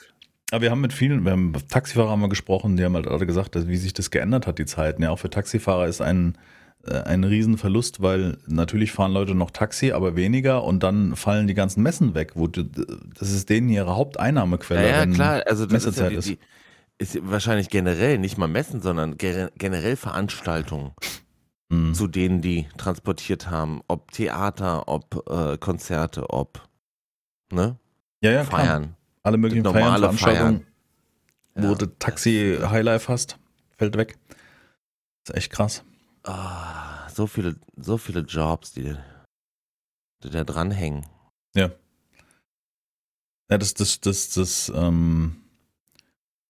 Aber 0.51 0.63
wir 0.63 0.71
haben 0.71 0.81
mit 0.81 0.93
vielen, 0.93 1.25
wir 1.25 1.33
haben 1.33 1.51
mit 1.53 1.69
Taxifahrer 1.69 2.11
haben 2.11 2.21
wir 2.21 2.29
gesprochen, 2.29 2.77
die 2.77 2.85
haben 2.85 2.95
halt 2.95 3.09
alle 3.09 3.27
gesagt, 3.27 3.57
dass, 3.57 3.67
wie 3.67 3.77
sich 3.77 3.93
das 3.93 4.11
geändert 4.11 4.47
hat, 4.47 4.59
die 4.59 4.67
Zeiten. 4.67 5.03
Ja, 5.03 5.11
auch 5.11 5.19
für 5.19 5.31
Taxifahrer 5.31 5.87
ist 5.87 6.01
ein, 6.01 6.39
äh, 6.87 7.01
ein 7.03 7.25
Riesenverlust, 7.25 8.03
weil 8.03 8.39
natürlich 8.47 8.93
fahren 8.93 9.13
Leute 9.13 9.35
noch 9.35 9.51
Taxi, 9.51 9.93
aber 9.93 10.17
weniger 10.17 10.65
und 10.65 10.83
dann 10.83 11.17
fallen 11.17 11.47
die 11.47 11.55
ganzen 11.55 11.83
Messen 11.83 12.15
weg. 12.15 12.33
Wo, 12.35 12.47
du- 12.47 12.65
das 12.65 13.33
ist 13.33 13.49
denen 13.51 13.69
ihre 13.69 13.97
Haupteinnahmequelle. 13.97 14.83
Ja, 14.83 14.89
ja 14.97 15.01
wenn 15.03 15.15
klar, 15.15 15.43
also 15.47 15.67
das 15.67 15.85
ist, 15.85 15.99
ja 15.99 16.09
Messezeit 16.09 16.13
die, 16.13 16.17
ist. 16.17 16.29
die, 16.29 16.39
ist 17.05 17.19
wahrscheinlich 17.31 17.69
generell 17.69 18.19
nicht 18.19 18.39
mal 18.39 18.49
Messen, 18.49 18.81
sondern 18.81 19.17
ge- 19.19 19.51
generell 19.57 19.97
Veranstaltungen, 19.97 20.93
Hm. 21.73 21.95
zu 21.95 22.07
denen 22.09 22.41
die 22.43 22.69
transportiert 22.77 23.51
haben, 23.51 23.81
ob 23.89 24.11
Theater, 24.13 24.87
ob 24.89 25.29
äh, 25.31 25.57
Konzerte, 25.59 26.29
ob 26.31 26.69
ne, 27.53 27.79
Ja, 28.23 28.31
ja, 28.33 28.45
klar. 28.45 28.61
Feiern. 28.61 28.97
Alle 29.23 29.39
möglichen 29.39 29.65
Feiern, 29.65 29.75
Normale 29.85 30.01
Veranstaltungen, 30.03 30.67
Feiern. 31.55 31.65
wo 31.65 31.69
Ja. 31.73 31.75
du 31.75 31.87
Taxi 31.99 32.59
Highlife 32.63 33.11
hast, 33.13 33.39
fällt 33.79 33.97
weg. 33.97 34.19
Das 35.25 35.31
ist 35.31 35.37
echt 35.37 35.53
krass. 35.53 35.83
Ah, 36.25 37.09
so 37.11 37.27
viele, 37.27 37.57
so 37.77 37.97
viele 37.99 38.21
Jobs, 38.21 38.73
die, 38.73 38.95
die 40.23 40.31
da 40.31 40.45
dranhängen. 40.45 41.07
Ja, 41.57 41.71
das, 43.59 43.75
das, 43.75 44.01
das, 44.01 44.31
das, 44.31 44.73
ähm, 44.75 45.37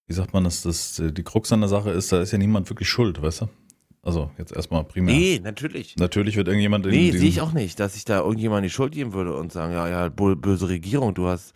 wie 0.07 0.13
sagt 0.13 0.33
man 0.33 0.45
das, 0.45 0.63
das, 0.63 1.03
die 1.03 1.23
Krux 1.23 1.53
an 1.53 1.61
der 1.61 1.69
Sache 1.69 1.91
ist, 1.91 2.13
da 2.13 2.21
ist 2.21 2.33
ja 2.33 2.39
niemand 2.39 2.69
wirklich 2.71 2.89
schuld, 2.89 3.21
weißt 3.21 3.43
du? 3.43 3.49
Also 4.03 4.31
jetzt 4.37 4.55
erstmal 4.55 4.85
primär. 4.85 5.15
Nee, 5.15 5.41
natürlich. 5.43 5.97
Natürlich 5.97 6.37
wird 6.37 6.49
irgendjemand 6.49 6.85
in 6.87 6.93
Nee, 6.93 7.11
sehe 7.13 7.29
ich 7.29 7.41
auch 7.41 7.53
nicht, 7.53 7.81
dass 7.81 7.97
ich 7.97 8.05
da 8.05 8.21
irgendjemand 8.21 8.65
die 8.65 8.71
Schuld 8.71 8.93
geben 8.93 9.15
würde 9.15 9.35
und 9.35 9.51
sagen, 9.51 9.73
ja, 9.73 9.89
ja, 9.89 10.09
böse 10.11 10.69
Regierung, 10.69 11.15
du 11.15 11.27
hast, 11.27 11.55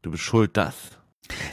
du 0.00 0.10
bist 0.10 0.22
schuld, 0.22 0.56
das. 0.56 0.74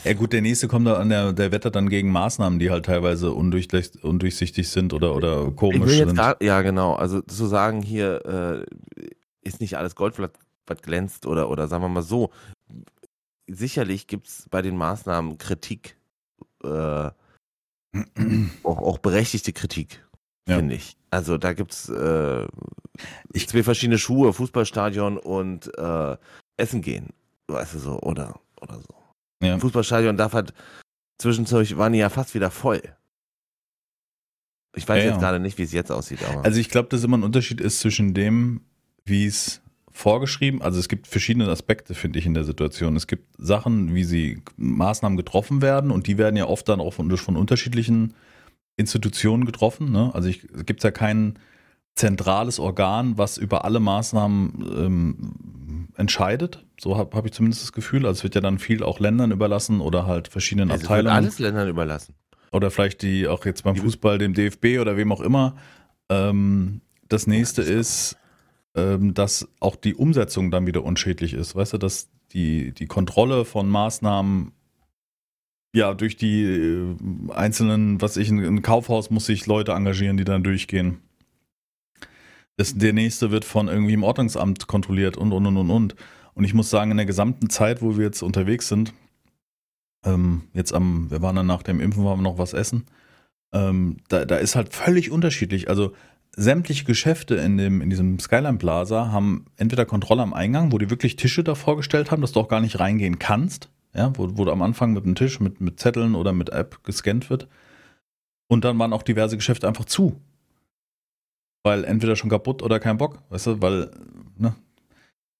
Ja 0.04 0.14
gut, 0.14 0.32
der 0.34 0.42
nächste 0.42 0.68
kommt 0.68 0.88
da 0.88 0.96
an, 0.96 1.10
der, 1.10 1.34
der 1.34 1.52
wettert 1.52 1.76
dann 1.76 1.90
gegen 1.90 2.12
Maßnahmen, 2.12 2.60
die 2.60 2.72
halt 2.72 2.86
teilweise 2.86 3.32
undurchsichtig 3.32 4.70
sind 4.70 4.94
oder, 4.94 5.16
oder 5.16 5.52
komisch 5.52 5.98
sind. 5.98 6.16
grad, 6.16 6.42
ja, 6.42 6.62
genau. 6.62 6.94
Also 6.94 7.22
zu 7.22 7.46
sagen, 7.46 7.82
hier 7.82 8.66
äh, 8.66 9.06
ist 9.42 9.60
nicht 9.60 9.78
alles 9.78 9.96
Gold, 9.96 10.18
was 10.20 10.32
was 10.72 10.82
glänzt 10.82 11.26
oder, 11.26 11.50
oder 11.50 11.68
sagen 11.68 11.84
wir 11.84 11.90
mal 11.90 12.02
so. 12.02 12.32
Sicherlich 13.48 14.08
gibt 14.08 14.28
es 14.28 14.48
bei 14.50 14.62
den 14.62 14.78
Maßnahmen 14.78 15.38
Kritik, 15.38 15.98
äh, 16.64 17.12
auch, 18.64 18.78
auch 18.78 18.98
berechtigte 19.00 19.54
Kritik, 19.54 20.06
Ja. 20.48 20.58
finde 20.58 20.76
ich. 20.76 20.98
Also 21.10 21.38
da 21.38 21.54
gibt's 21.54 21.90
äh, 21.90 22.48
zwei 23.36 23.64
verschiedene 23.64 23.98
Schuhe, 23.98 24.32
Fußballstadion 24.34 25.18
und 25.18 25.78
äh, 25.78 26.18
Essen 26.58 26.82
gehen. 26.82 27.10
Weißt 27.48 27.74
du 27.74 27.80
so, 27.80 28.00
oder, 28.00 28.40
oder 28.62 28.80
so. 28.80 28.96
Ja. 29.44 29.60
Fußballstadion 29.60 30.16
darf 30.18 30.34
halt 30.34 30.54
zwischendurch 31.22 31.78
waren 31.78 31.94
die 31.94 32.00
ja 32.00 32.10
fast 32.10 32.34
wieder 32.34 32.50
voll. 32.50 32.82
Ich 34.76 34.88
weiß 34.88 35.04
ja, 35.04 35.12
jetzt 35.12 35.20
gerade 35.20 35.40
nicht, 35.40 35.58
wie 35.58 35.64
es 35.64 35.74
jetzt 35.74 35.92
aussieht. 35.92 36.24
Aber. 36.24 36.46
Also 36.46 36.60
ich 36.60 36.70
glaube, 36.70 36.90
dass 36.90 37.04
immer 37.04 37.18
ein 37.18 37.24
Unterschied 37.24 37.60
ist 37.60 37.80
zwischen 37.82 38.14
dem, 38.14 38.62
wie 39.04 39.26
es 39.26 39.62
vorgeschrieben, 39.94 40.62
also 40.62 40.80
es 40.80 40.88
gibt 40.88 41.08
verschiedene 41.08 41.48
Aspekte, 41.48 41.94
finde 41.94 42.20
ich, 42.20 42.26
in 42.26 42.34
der 42.34 42.44
Situation. 42.44 42.96
Es 42.96 43.08
gibt 43.08 43.26
Sachen, 43.38 43.94
wie 43.94 44.04
sie 44.04 44.42
Maßnahmen 44.58 45.18
getroffen 45.18 45.62
werden 45.62 45.92
und 45.92 46.08
die 46.08 46.18
werden 46.18 46.36
ja 46.36 46.48
oft 46.48 46.68
dann 46.70 46.80
auch 46.80 46.92
von, 46.92 47.16
von 47.18 47.38
unterschiedlichen 47.38 48.14
Institutionen 48.78 49.46
getroffen. 49.46 49.92
Ne? 49.92 50.12
Also 50.14 50.30
ich, 50.30 50.48
es 50.54 50.66
gibt 50.66 50.84
ja 50.84 50.92
kein 50.92 51.38
zentrales 51.96 52.60
Organ, 52.60 53.18
was 53.18 53.38
über 53.38 53.66
alle 53.66 53.80
Maßnahmen 53.80 54.74
ähm, 54.78 55.88
entscheidet. 55.98 56.66
So 56.80 56.98
habe 56.98 57.16
hab 57.16 57.26
ich 57.26 57.34
zumindest 57.34 57.64
das 57.64 57.74
Gefühl. 57.74 58.06
Also 58.06 58.20
es 58.20 58.24
wird 58.24 58.36
ja 58.36 58.42
dann 58.42 58.60
viel 58.60 58.84
auch 58.84 59.00
Ländern 59.00 59.32
überlassen 59.32 59.82
oder 59.82 60.08
halt 60.08 60.28
verschiedenen 60.28 60.72
also 60.72 60.84
Abteilungen. 60.84 61.08
Es 61.08 61.14
wird 61.14 61.24
alles 61.24 61.40
Ländern 61.40 61.70
überlassen. 61.70 62.16
Oder 62.52 62.72
vielleicht 62.72 63.02
die 63.02 63.28
auch 63.28 63.46
jetzt 63.46 63.64
beim 63.64 63.76
Fußball, 63.76 64.18
dem 64.18 64.34
DFB 64.34 64.80
oder 64.80 64.98
wem 64.98 65.12
auch 65.12 65.22
immer. 65.22 65.56
Ähm, 66.10 66.82
das 67.08 67.28
nächste 67.28 67.62
ist, 67.62 68.18
ähm, 68.76 69.14
dass 69.14 69.48
auch 69.60 69.76
die 69.76 69.96
Umsetzung 69.96 70.52
dann 70.52 70.66
wieder 70.66 70.84
unschädlich 70.84 71.34
ist. 71.34 71.56
Weißt 71.56 71.74
du, 71.74 71.78
dass 71.78 72.10
die, 72.32 72.72
die 72.74 72.88
Kontrolle 72.88 73.46
von 73.46 73.70
Maßnahmen 73.70 74.54
ja 75.74 75.94
durch 75.94 76.18
die 76.18 76.44
äh, 76.44 76.96
einzelnen, 77.34 78.02
was 78.02 78.18
ich, 78.18 78.30
ein 78.30 78.62
Kaufhaus 78.62 79.10
muss 79.10 79.26
sich 79.26 79.46
Leute 79.46 79.74
engagieren, 79.74 80.18
die 80.18 80.24
dann 80.24 80.44
durchgehen. 80.44 81.00
Das, 82.58 82.78
der 82.78 82.94
nächste 82.94 83.32
wird 83.32 83.46
von 83.46 83.68
irgendwie 83.68 83.94
im 83.94 84.04
Ordnungsamt 84.04 84.68
kontrolliert 84.68 85.18
und 85.18 85.32
und 85.32 85.46
und 85.46 85.58
und 85.58 85.70
und. 85.70 85.96
Und 86.34 86.44
ich 86.44 86.54
muss 86.54 86.70
sagen, 86.70 86.92
in 86.92 86.98
der 86.98 87.06
gesamten 87.06 87.50
Zeit, 87.50 87.82
wo 87.82 87.98
wir 87.98 88.06
jetzt 88.06 88.22
unterwegs 88.22 88.68
sind, 88.68 88.94
ähm, 90.06 90.44
jetzt 90.54 90.74
am, 90.74 91.10
wir 91.12 91.22
waren 91.22 91.36
dann 91.36 91.48
nach 91.48 91.64
dem 91.64 91.80
Impfen, 91.80 92.06
waren 92.06 92.20
wir 92.20 92.24
noch 92.24 92.38
was 92.38 92.54
essen. 92.54 92.86
Ähm, 93.54 93.98
da, 94.08 94.26
da 94.26 94.38
ist 94.38 94.56
halt 94.56 94.74
völlig 94.74 95.12
unterschiedlich. 95.12 95.70
Also 95.70 95.94
sämtliche 96.36 96.86
Geschäfte 96.86 97.36
in, 97.36 97.58
dem, 97.58 97.82
in 97.82 97.90
diesem 97.90 98.20
Skyline 98.20 98.58
Plaza 98.58 99.12
haben 99.12 99.46
entweder 99.58 99.86
Kontrolle 99.86 100.22
am 100.22 100.34
Eingang, 100.34 100.72
wo 100.72 100.78
die 100.78 100.90
wirklich 100.90 101.16
Tische 101.16 101.44
da 101.44 101.56
vorgestellt 101.56 102.12
haben, 102.12 102.22
dass 102.22 102.32
du 102.32 102.40
auch 102.40 102.48
gar 102.48 102.62
nicht 102.62 102.80
reingehen 102.80 103.20
kannst, 103.20 103.70
ja, 103.94 104.12
wo, 104.16 104.38
wo 104.38 104.46
du 104.46 104.52
am 104.52 104.62
Anfang 104.62 104.94
mit 104.94 105.04
einem 105.04 105.16
Tisch 105.16 105.40
mit, 105.40 105.60
mit 105.60 105.80
Zetteln 105.80 106.16
oder 106.16 106.32
mit 106.32 106.50
App 106.50 106.84
gescannt 106.84 107.30
wird. 107.30 107.48
Und 108.48 108.64
dann 108.64 108.80
waren 108.80 108.94
auch 108.94 109.04
diverse 109.04 109.36
Geschäfte 109.36 109.68
einfach 109.68 109.86
zu. 109.86 110.20
Weil 111.64 111.84
entweder 111.84 112.16
schon 112.16 112.30
kaputt 112.30 112.64
oder 112.64 112.80
kein 112.80 112.98
Bock, 112.98 113.22
weißt 113.30 113.48
du, 113.48 113.62
weil, 113.62 113.92
ne? 114.38 114.56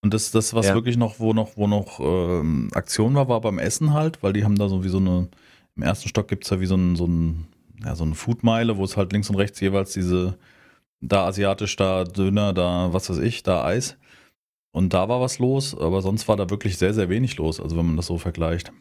Und 0.02 0.14
das, 0.14 0.30
das 0.30 0.52
was 0.52 0.66
ja. 0.66 0.74
wirklich 0.74 0.96
noch, 0.96 1.20
wo 1.20 1.32
noch, 1.32 1.56
wo 1.56 1.66
noch 1.66 2.00
ähm, 2.00 2.70
Aktion 2.74 3.14
war, 3.14 3.28
war 3.28 3.40
beim 3.40 3.58
Essen 3.58 3.92
halt, 3.92 4.22
weil 4.22 4.32
die 4.32 4.44
haben 4.44 4.56
da 4.56 4.68
so 4.68 4.82
wie 4.82 4.88
so 4.88 4.98
eine, 4.98 5.28
im 5.76 5.82
ersten 5.82 6.08
Stock 6.08 6.26
gibt 6.26 6.44
es 6.44 6.50
ja 6.50 6.60
wie 6.60 6.66
so 6.66 6.74
ein, 6.74 6.96
so 6.96 7.06
ein, 7.06 7.46
ja, 7.84 7.94
so 7.94 8.04
eine 8.04 8.14
Foodmeile, 8.14 8.76
wo 8.76 8.84
es 8.84 8.96
halt 8.96 9.12
links 9.12 9.30
und 9.30 9.36
rechts 9.36 9.60
jeweils 9.60 9.92
diese 9.92 10.36
da 11.02 11.26
asiatisch, 11.26 11.76
da 11.76 12.04
Döner, 12.04 12.54
da 12.54 12.92
was 12.92 13.10
weiß 13.10 13.18
ich, 13.18 13.42
da 13.42 13.64
Eis. 13.64 13.98
Und 14.70 14.94
da 14.94 15.08
war 15.08 15.20
was 15.20 15.38
los, 15.38 15.76
aber 15.76 16.00
sonst 16.00 16.28
war 16.28 16.36
da 16.36 16.48
wirklich 16.48 16.78
sehr, 16.78 16.94
sehr 16.94 17.10
wenig 17.10 17.36
los, 17.36 17.60
also 17.60 17.76
wenn 17.76 17.84
man 17.84 17.96
das 17.96 18.06
so 18.06 18.16
vergleicht. 18.16 18.72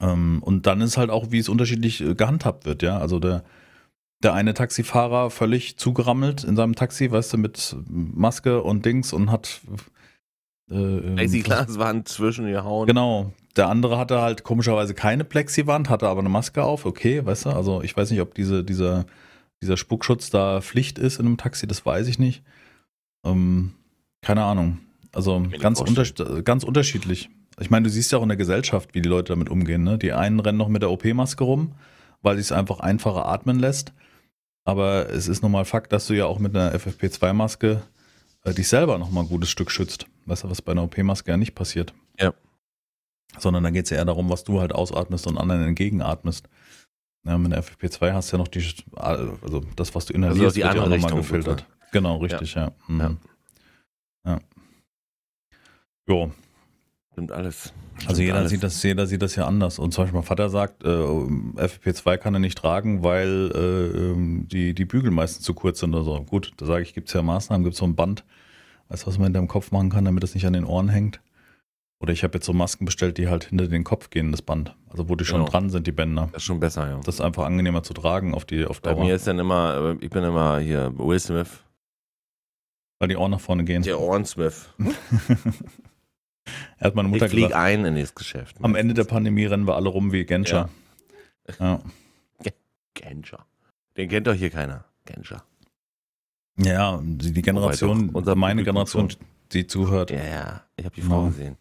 Ähm, 0.00 0.42
und 0.42 0.66
dann 0.66 0.82
ist 0.82 0.98
halt 0.98 1.08
auch, 1.08 1.30
wie 1.30 1.38
es 1.38 1.48
unterschiedlich 1.48 2.02
äh, 2.02 2.14
gehandhabt 2.14 2.66
wird, 2.66 2.82
ja. 2.82 2.98
Also 2.98 3.18
der, 3.18 3.44
der 4.22 4.34
eine 4.34 4.52
Taxifahrer 4.52 5.30
völlig 5.30 5.78
zugerammelt 5.78 6.44
in 6.44 6.56
seinem 6.56 6.74
Taxi, 6.74 7.10
weißt 7.10 7.32
du, 7.32 7.38
mit 7.38 7.76
Maske 7.88 8.62
und 8.62 8.84
Dings 8.84 9.12
und 9.14 9.30
hat. 9.30 9.62
Äh, 10.70 11.14
Plexiglaswand 11.14 12.08
zwischen 12.08 12.46
ihr 12.46 12.64
Hauen. 12.64 12.86
Genau. 12.86 13.32
Der 13.56 13.68
andere 13.68 13.98
hatte 13.98 14.20
halt 14.20 14.44
komischerweise 14.44 14.94
keine 14.94 15.24
Plexiwand, 15.24 15.88
hatte 15.88 16.08
aber 16.08 16.20
eine 16.20 16.30
Maske 16.30 16.62
auf, 16.62 16.84
okay, 16.84 17.24
weißt 17.24 17.46
du. 17.46 17.50
Also 17.50 17.82
ich 17.82 17.96
weiß 17.96 18.10
nicht, 18.10 18.20
ob 18.20 18.34
diese, 18.34 18.64
dieser 18.64 19.06
dieser 19.62 19.76
Spuckschutz 19.76 20.28
da 20.30 20.60
Pflicht 20.60 20.98
ist 20.98 21.18
in 21.18 21.26
einem 21.26 21.36
Taxi, 21.38 21.66
das 21.66 21.86
weiß 21.86 22.08
ich 22.08 22.18
nicht. 22.18 22.42
Ähm, 23.24 23.72
keine 24.20 24.44
Ahnung. 24.44 24.78
Also 25.12 25.46
ganz, 25.60 25.80
unter, 25.80 26.42
ganz 26.42 26.64
unterschiedlich. 26.64 27.30
Ich 27.60 27.70
meine, 27.70 27.84
du 27.84 27.90
siehst 27.90 28.12
ja 28.12 28.18
auch 28.18 28.22
in 28.22 28.28
der 28.28 28.36
Gesellschaft, 28.36 28.94
wie 28.94 29.02
die 29.02 29.08
Leute 29.08 29.32
damit 29.32 29.48
umgehen. 29.48 29.84
Ne? 29.84 29.98
Die 29.98 30.12
einen 30.12 30.40
rennen 30.40 30.58
noch 30.58 30.68
mit 30.68 30.82
der 30.82 30.90
OP-Maske 30.90 31.44
rum, 31.44 31.74
weil 32.22 32.36
sie 32.36 32.40
es 32.40 32.52
einfach 32.52 32.80
einfacher 32.80 33.26
atmen 33.26 33.58
lässt. 33.58 33.92
Aber 34.64 35.10
es 35.10 35.28
ist 35.28 35.42
nun 35.42 35.52
mal 35.52 35.64
Fakt, 35.64 35.92
dass 35.92 36.06
du 36.06 36.14
ja 36.14 36.26
auch 36.26 36.38
mit 36.38 36.56
einer 36.56 36.74
FFP2-Maske 36.74 37.82
äh, 38.44 38.54
dich 38.54 38.68
selber 38.68 38.98
noch 38.98 39.10
mal 39.10 39.22
ein 39.22 39.28
gutes 39.28 39.50
Stück 39.50 39.70
schützt. 39.70 40.06
Weißt 40.26 40.44
du, 40.44 40.50
was 40.50 40.62
bei 40.62 40.72
einer 40.72 40.84
OP-Maske 40.84 41.30
ja 41.30 41.36
nicht 41.36 41.54
passiert. 41.54 41.92
Ja. 42.18 42.32
Sondern 43.38 43.64
da 43.64 43.70
geht 43.70 43.84
es 43.84 43.90
ja 43.90 43.98
eher 43.98 44.04
darum, 44.04 44.30
was 44.30 44.44
du 44.44 44.60
halt 44.60 44.72
ausatmest 44.72 45.26
und 45.26 45.38
anderen 45.38 45.62
entgegenatmest. 45.62 46.48
Ja, 47.24 47.38
mit 47.38 47.52
der 47.52 47.62
FFP2 47.62 48.12
hast 48.12 48.32
du 48.32 48.36
ja 48.36 48.42
noch 48.42 48.48
die, 48.48 48.64
also 48.96 49.60
das, 49.76 49.94
was 49.94 50.06
du 50.06 50.12
inhalierst, 50.12 50.42
also 50.42 50.54
die 50.56 50.62
wird 50.64 50.74
ja 50.74 50.86
nochmal 50.88 51.14
gefiltert. 51.14 51.56
Bitte. 51.56 51.90
Genau, 51.92 52.16
richtig, 52.16 52.54
ja. 52.54 52.62
Ja. 52.62 52.72
Mhm. 52.88 53.18
ja. 54.26 54.40
Jo. 56.08 56.32
Stimmt 57.12 57.30
alles. 57.30 57.72
Stimmt 57.96 58.08
also 58.08 58.22
jeder 58.22 58.36
alles. 58.36 58.50
sieht 58.50 58.62
das, 58.62 58.82
jeder 58.82 59.06
sieht 59.06 59.22
das 59.22 59.36
ja 59.36 59.46
anders. 59.46 59.78
Und 59.78 59.92
zum 59.92 60.04
Beispiel 60.04 60.18
mein 60.18 60.26
Vater 60.26 60.48
sagt, 60.48 60.82
äh, 60.82 60.88
FFP2 60.88 62.16
kann 62.16 62.34
er 62.34 62.40
nicht 62.40 62.56
tragen, 62.58 63.04
weil 63.04 63.52
äh, 63.54 63.98
ähm, 63.98 64.48
die, 64.48 64.74
die 64.74 64.84
Bügel 64.86 65.10
meistens 65.10 65.44
zu 65.44 65.54
kurz 65.54 65.80
sind 65.80 65.94
oder 65.94 66.04
so. 66.04 66.22
Gut, 66.22 66.52
da 66.56 66.66
sage 66.66 66.82
ich, 66.82 66.94
gibt 66.94 67.08
es 67.08 67.14
ja 67.14 67.22
Maßnahmen, 67.22 67.64
gibt 67.64 67.74
es 67.74 67.78
so 67.78 67.84
ein 67.84 67.94
Band, 67.94 68.24
weißt 68.88 69.02
du, 69.02 69.06
was 69.08 69.18
man 69.18 69.28
in 69.28 69.34
deinem 69.34 69.48
Kopf 69.48 69.70
machen 69.70 69.90
kann, 69.90 70.06
damit 70.06 70.24
es 70.24 70.34
nicht 70.34 70.46
an 70.46 70.54
den 70.54 70.64
Ohren 70.64 70.88
hängt. 70.88 71.20
Oder 72.02 72.12
ich 72.12 72.24
habe 72.24 72.34
jetzt 72.34 72.46
so 72.46 72.52
Masken 72.52 72.84
bestellt, 72.84 73.16
die 73.16 73.28
halt 73.28 73.44
hinter 73.44 73.68
den 73.68 73.84
Kopf 73.84 74.10
gehen, 74.10 74.32
das 74.32 74.42
Band. 74.42 74.74
Also 74.90 75.08
wo 75.08 75.14
die 75.14 75.24
schon 75.24 75.38
genau. 75.38 75.50
dran 75.50 75.70
sind, 75.70 75.86
die 75.86 75.92
Bänder. 75.92 76.28
Das 76.32 76.42
ist 76.42 76.46
schon 76.46 76.58
besser, 76.58 76.88
ja. 76.88 76.96
Das 77.04 77.14
ist 77.14 77.20
einfach 77.20 77.44
angenehmer 77.44 77.84
zu 77.84 77.94
tragen 77.94 78.34
auf 78.34 78.44
die 78.44 78.66
auf 78.66 78.80
Dauer. 78.80 78.96
Bei 78.96 79.04
mir 79.04 79.14
ist 79.14 79.28
dann 79.28 79.38
immer, 79.38 79.96
ich 80.00 80.10
bin 80.10 80.24
immer 80.24 80.58
hier 80.58 80.92
Will 80.98 81.20
Smith. 81.20 81.62
Weil 82.98 83.06
die 83.06 83.16
Ohren 83.16 83.30
nach 83.30 83.40
vorne 83.40 83.62
gehen. 83.62 83.82
Der 83.82 84.00
Ohrensmith. 84.00 84.68
er 86.78 86.86
hat 86.86 86.96
meine 86.96 87.08
Mutter 87.08 87.26
ich 87.26 87.30
flieg 87.30 87.44
gesagt, 87.44 87.62
ein 87.64 87.84
in 87.84 87.94
das 87.94 88.16
Geschäft. 88.16 88.56
Am 88.62 88.74
Ende 88.74 88.94
der 88.94 89.04
Pandemie 89.04 89.46
rennen 89.46 89.68
wir 89.68 89.76
alle 89.76 89.88
rum 89.88 90.10
wie 90.10 90.24
Genscher. 90.24 90.70
Ja. 91.60 91.80
ja. 92.44 92.50
Genscher. 92.94 93.46
Den 93.96 94.08
kennt 94.08 94.26
doch 94.26 94.34
hier 94.34 94.50
keiner. 94.50 94.86
Genscher. 95.04 95.44
Ja, 96.58 97.00
die, 97.00 97.42
Generation, 97.42 98.10
unser 98.10 98.34
meine 98.34 98.64
Generation, 98.64 99.08
die 99.52 99.68
zuhört. 99.68 100.10
Ja, 100.10 100.24
ja, 100.24 100.62
ich 100.76 100.84
habe 100.84 100.94
die 100.96 101.02
Frau 101.02 101.22
ja. 101.22 101.28
gesehen. 101.28 101.56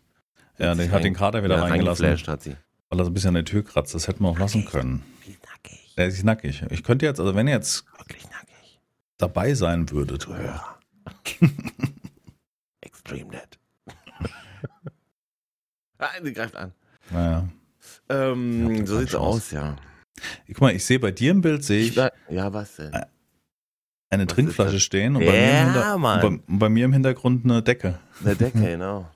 Ja, 0.61 0.75
der 0.75 0.91
hat 0.91 1.03
den 1.03 1.15
Kater 1.15 1.43
wieder 1.43 1.57
ja, 1.57 1.63
reingelassen. 1.63 2.05
Hat 2.27 2.43
sie. 2.43 2.55
Weil 2.89 2.99
er 2.99 3.05
so 3.05 3.09
ein 3.09 3.13
bisschen 3.13 3.29
an 3.29 3.35
der 3.35 3.45
Tür 3.45 3.63
kratzt. 3.63 3.95
Das 3.95 4.07
hätten 4.07 4.23
wir 4.23 4.29
auch 4.29 4.37
lassen 4.37 4.65
können. 4.65 5.03
Nackig. 5.25 5.95
Der 5.97 6.07
ist 6.07 6.23
nackig. 6.23 6.63
Ich 6.69 6.83
könnte 6.83 7.05
jetzt, 7.05 7.19
also 7.19 7.35
wenn 7.35 7.47
ihr 7.47 7.55
jetzt 7.55 7.85
Wirklich 7.97 8.29
nackig. 8.29 8.79
dabei 9.17 9.55
sein 9.55 9.89
würdet. 9.89 10.27
Ja. 10.27 10.77
Extreme 12.81 13.31
nett. 13.31 13.57
ah, 15.97 16.09
sie 16.21 16.33
greift 16.33 16.55
an. 16.55 16.73
Naja. 17.09 17.47
Ähm, 18.09 18.85
so 18.85 18.99
sieht's 18.99 19.15
aus, 19.15 19.51
ja. 19.51 19.77
Guck 20.47 20.61
mal, 20.61 20.75
ich 20.75 20.85
sehe 20.85 20.99
bei 20.99 21.11
dir 21.11 21.31
im 21.31 21.41
Bild, 21.41 21.63
sehe 21.63 21.85
ich. 21.85 21.95
Ja, 21.95 22.53
was 22.53 22.75
denn? 22.75 22.91
Eine 24.11 24.27
was 24.27 24.35
Trinkflasche 24.35 24.79
stehen 24.79 25.15
und, 25.15 25.23
ja, 25.23 25.31
bei 25.31 25.97
mir 25.97 26.25
und 26.25 26.45
bei, 26.45 26.57
bei 26.57 26.69
mir 26.69 26.85
im 26.85 26.93
Hintergrund 26.93 27.45
eine 27.45 27.63
Decke. 27.63 27.97
Eine 28.23 28.35
Decke, 28.35 28.59
genau. 28.59 29.09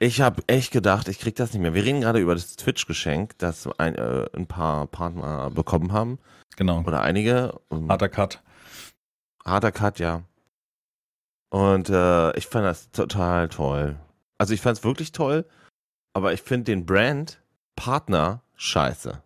Ich 0.00 0.20
habe 0.20 0.42
echt 0.46 0.70
gedacht, 0.72 1.08
ich 1.08 1.18
krieg 1.18 1.34
das 1.34 1.52
nicht 1.52 1.62
mehr. 1.62 1.74
Wir 1.74 1.84
reden 1.84 2.00
gerade 2.00 2.20
über 2.20 2.34
das 2.34 2.54
Twitch-Geschenk, 2.54 3.36
das 3.38 3.68
ein, 3.78 3.96
äh, 3.96 4.26
ein 4.32 4.46
paar 4.46 4.86
Partner 4.86 5.50
bekommen 5.50 5.92
haben. 5.92 6.18
Genau. 6.56 6.82
Oder 6.82 7.02
einige. 7.02 7.60
Harter 7.88 8.08
Cut. 8.08 8.42
Harter 9.44 9.72
Cut, 9.72 9.98
ja. 9.98 10.22
Und 11.50 11.88
äh, 11.88 12.36
ich 12.36 12.46
fand 12.46 12.64
das 12.64 12.90
total 12.90 13.48
toll. 13.48 13.96
Also 14.38 14.54
ich 14.54 14.60
fand 14.60 14.78
es 14.78 14.84
wirklich 14.84 15.10
toll, 15.10 15.44
aber 16.12 16.32
ich 16.32 16.42
finde 16.42 16.64
den 16.64 16.86
Brand 16.86 17.42
Partner 17.74 18.42
scheiße. 18.54 19.20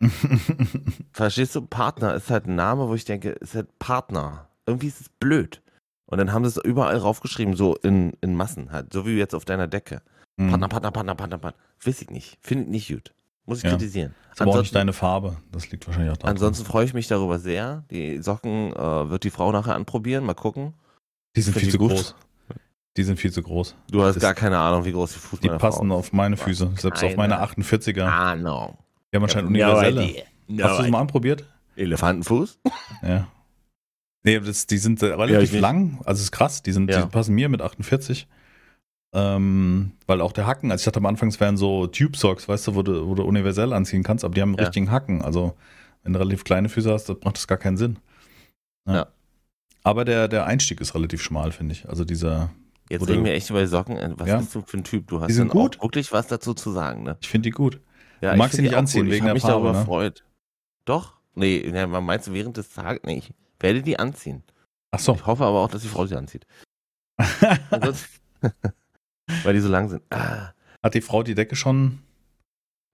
Verstehst 1.12 1.54
du? 1.54 1.62
Partner 1.62 2.14
ist 2.14 2.30
halt 2.30 2.46
ein 2.46 2.54
Name, 2.54 2.88
wo 2.88 2.94
ich 2.94 3.04
denke, 3.04 3.30
ist 3.30 3.54
halt 3.54 3.78
Partner. 3.78 4.48
Irgendwie 4.66 4.86
ist 4.86 5.00
es 5.00 5.08
blöd. 5.08 5.60
Und 6.10 6.18
dann 6.18 6.32
haben 6.32 6.44
sie 6.44 6.50
es 6.50 6.64
überall 6.64 6.96
raufgeschrieben, 6.96 7.54
so 7.54 7.76
in, 7.76 8.12
in 8.20 8.34
Massen 8.34 8.72
halt, 8.72 8.92
so 8.92 9.06
wie 9.06 9.16
jetzt 9.16 9.34
auf 9.34 9.44
deiner 9.44 9.68
Decke. 9.68 10.02
Mhm. 10.36 10.50
Partner, 10.50 10.68
Partner, 10.68 10.90
Partner, 10.90 11.14
Partner, 11.14 11.38
Partner. 11.38 11.60
Weiß 11.84 12.02
ich 12.02 12.10
nicht. 12.10 12.38
Finde 12.40 12.64
ich 12.64 12.70
nicht 12.70 12.88
gut. 12.88 13.14
Muss 13.46 13.58
ich 13.58 13.64
ja. 13.64 13.70
kritisieren. 13.70 14.14
Das 14.28 14.36
ist 14.36 14.42
aber 14.42 14.50
auch 14.52 14.58
nicht 14.58 14.74
deine 14.74 14.92
Farbe. 14.92 15.36
Das 15.50 15.70
liegt 15.70 15.86
wahrscheinlich 15.86 16.12
auch 16.12 16.16
da. 16.16 16.28
Ansonsten 16.28 16.64
freue 16.64 16.84
ich 16.84 16.94
mich 16.94 17.08
darüber 17.08 17.38
sehr. 17.38 17.84
Die 17.90 18.22
Socken 18.22 18.72
äh, 18.72 19.10
wird 19.10 19.24
die 19.24 19.30
Frau 19.30 19.50
nachher 19.52 19.74
anprobieren. 19.74 20.24
Mal 20.24 20.34
gucken. 20.34 20.74
Die 21.36 21.42
sind 21.42 21.56
viel 21.56 21.70
zu 21.70 21.78
gut. 21.78 21.90
groß. 21.90 22.14
Die 22.96 23.02
sind 23.04 23.18
viel 23.18 23.32
zu 23.32 23.42
groß. 23.42 23.76
Du 23.90 24.02
hast 24.02 24.16
das 24.16 24.22
gar 24.22 24.34
keine 24.34 24.58
Ahnung, 24.58 24.84
wie 24.84 24.92
groß 24.92 25.12
die 25.12 25.18
Fuß 25.20 25.40
Die 25.40 25.48
passen 25.48 25.88
Frau 25.88 25.96
auf 25.96 26.12
meine 26.12 26.36
Füße. 26.36 26.72
Selbst 26.76 27.04
auf 27.04 27.16
meine 27.16 27.40
48er. 27.40 28.02
Ah, 28.02 28.34
no. 28.34 28.78
Die 29.12 29.16
haben 29.16 29.22
anscheinend 29.22 29.50
universelle. 29.50 30.24
No 30.48 30.64
Hast 30.64 30.80
du 30.80 30.84
es 30.84 30.90
mal 30.90 31.00
anprobiert? 31.00 31.44
Elefantenfuß? 31.76 32.58
Ja. 33.02 33.28
Nee, 34.22 34.38
das, 34.40 34.66
die 34.66 34.78
sind 34.78 35.02
äh, 35.02 35.10
Ja, 35.10 35.14
relativ 35.16 35.42
ich 35.44 35.52
nicht. 35.52 35.60
lang, 35.60 36.00
also 36.04 36.20
ist 36.22 36.30
krass, 36.32 36.62
die, 36.62 36.72
sind, 36.72 36.90
Ja. 36.90 37.02
die 37.02 37.08
passen 37.08 37.34
mir 37.34 37.48
mit 37.48 37.62
48. 37.62 38.26
Ähm, 39.12 39.92
weil 40.06 40.20
auch 40.20 40.32
der 40.32 40.46
Hacken, 40.46 40.70
also 40.70 40.82
ich 40.82 40.84
dachte 40.84 40.98
am 40.98 41.06
Anfang, 41.06 41.28
es 41.30 41.40
wären 41.40 41.56
so 41.56 41.86
Tube 41.88 42.16
Socks, 42.16 42.48
weißt 42.48 42.68
du, 42.68 42.74
wo 42.76 42.82
du, 42.82 43.08
wo 43.08 43.14
du 43.14 43.24
universell 43.24 43.72
anziehen 43.72 44.02
kannst, 44.04 44.24
aber 44.24 44.34
die 44.34 44.42
haben 44.42 44.50
einen 44.50 44.58
Ja. 44.58 44.64
richtigen 44.64 44.90
Hacken. 44.90 45.22
Also, 45.22 45.54
wenn 46.02 46.12
du 46.12 46.18
relativ 46.20 46.44
kleine 46.44 46.68
Füße 46.68 46.92
hast, 46.92 47.08
das 47.08 47.16
macht 47.24 47.36
das 47.36 47.48
gar 47.48 47.58
keinen 47.58 47.76
Sinn. 47.76 47.98
Ja. 48.86 49.06
Aber 49.82 50.04
der, 50.04 50.28
der 50.28 50.46
Einstieg 50.46 50.80
ist 50.80 50.94
relativ 50.94 51.22
schmal, 51.22 51.50
finde 51.52 51.72
ich. 51.72 51.88
Also 51.88 52.04
dieser, 52.04 52.50
Jetzt 52.88 53.08
reden 53.08 53.24
wir 53.24 53.32
echt 53.32 53.50
über 53.50 53.60
die 53.60 53.66
Socken. 53.66 53.96
Äh, 53.96 54.12
Was 54.16 54.28
Ja. 54.28 54.36
bist 54.38 54.54
du 54.54 54.62
für 54.62 54.76
ein 54.76 54.84
Typ? 54.84 55.08
Du 55.08 55.20
hast 55.20 55.28
Die 55.28 55.32
sind 55.32 55.48
dann 55.48 55.56
auch 55.58 55.62
gut. 55.62 55.82
wirklich 55.82 56.12
was 56.12 56.26
dazu 56.28 56.54
zu 56.54 56.70
sagen, 56.70 57.02
ne? 57.02 57.16
ich 57.20 57.28
finde 57.28 57.46
die 57.48 57.50
gut. 57.52 57.80
Ja, 58.20 58.32
Du 58.32 58.38
magst 58.38 58.54
ich 58.54 58.56
sie 58.58 58.62
nicht 58.62 58.74
auch 58.74 58.78
anziehen 58.78 59.06
gut. 59.06 59.12
wegen 59.12 59.14
ich 59.16 59.20
der 59.22 59.28
hab 59.30 59.34
mich 59.34 59.42
Farbe, 59.42 59.54
darüber 59.64 59.72
ne? 59.72 59.78
gefreut. 59.80 60.24
Doch? 60.84 61.14
Nee, 61.34 61.68
ne, 61.72 61.86
man 61.86 62.04
meinst 62.04 62.26
du 62.28 62.32
während 62.32 62.56
des 62.56 62.68
Tages? 62.70 63.00
Nee, 63.04 63.18
ich 63.18 63.32
werde 63.60 63.82
die 63.82 63.98
anziehen. 63.98 64.42
Ach 64.92 64.98
so. 64.98 65.14
Ich 65.14 65.26
hoffe 65.26 65.44
aber 65.44 65.60
auch, 65.60 65.70
dass 65.70 65.82
die 65.82 65.88
Frau 65.88 66.06
sie 66.06 66.16
anzieht. 66.16 66.46
Weil 69.44 69.54
die 69.54 69.60
so 69.60 69.68
lang 69.68 69.88
sind. 69.88 70.02
Ah. 70.10 70.52
Hat 70.82 70.94
die 70.94 71.00
Frau 71.00 71.22
die 71.22 71.34
Decke 71.34 71.56
schon? 71.56 72.00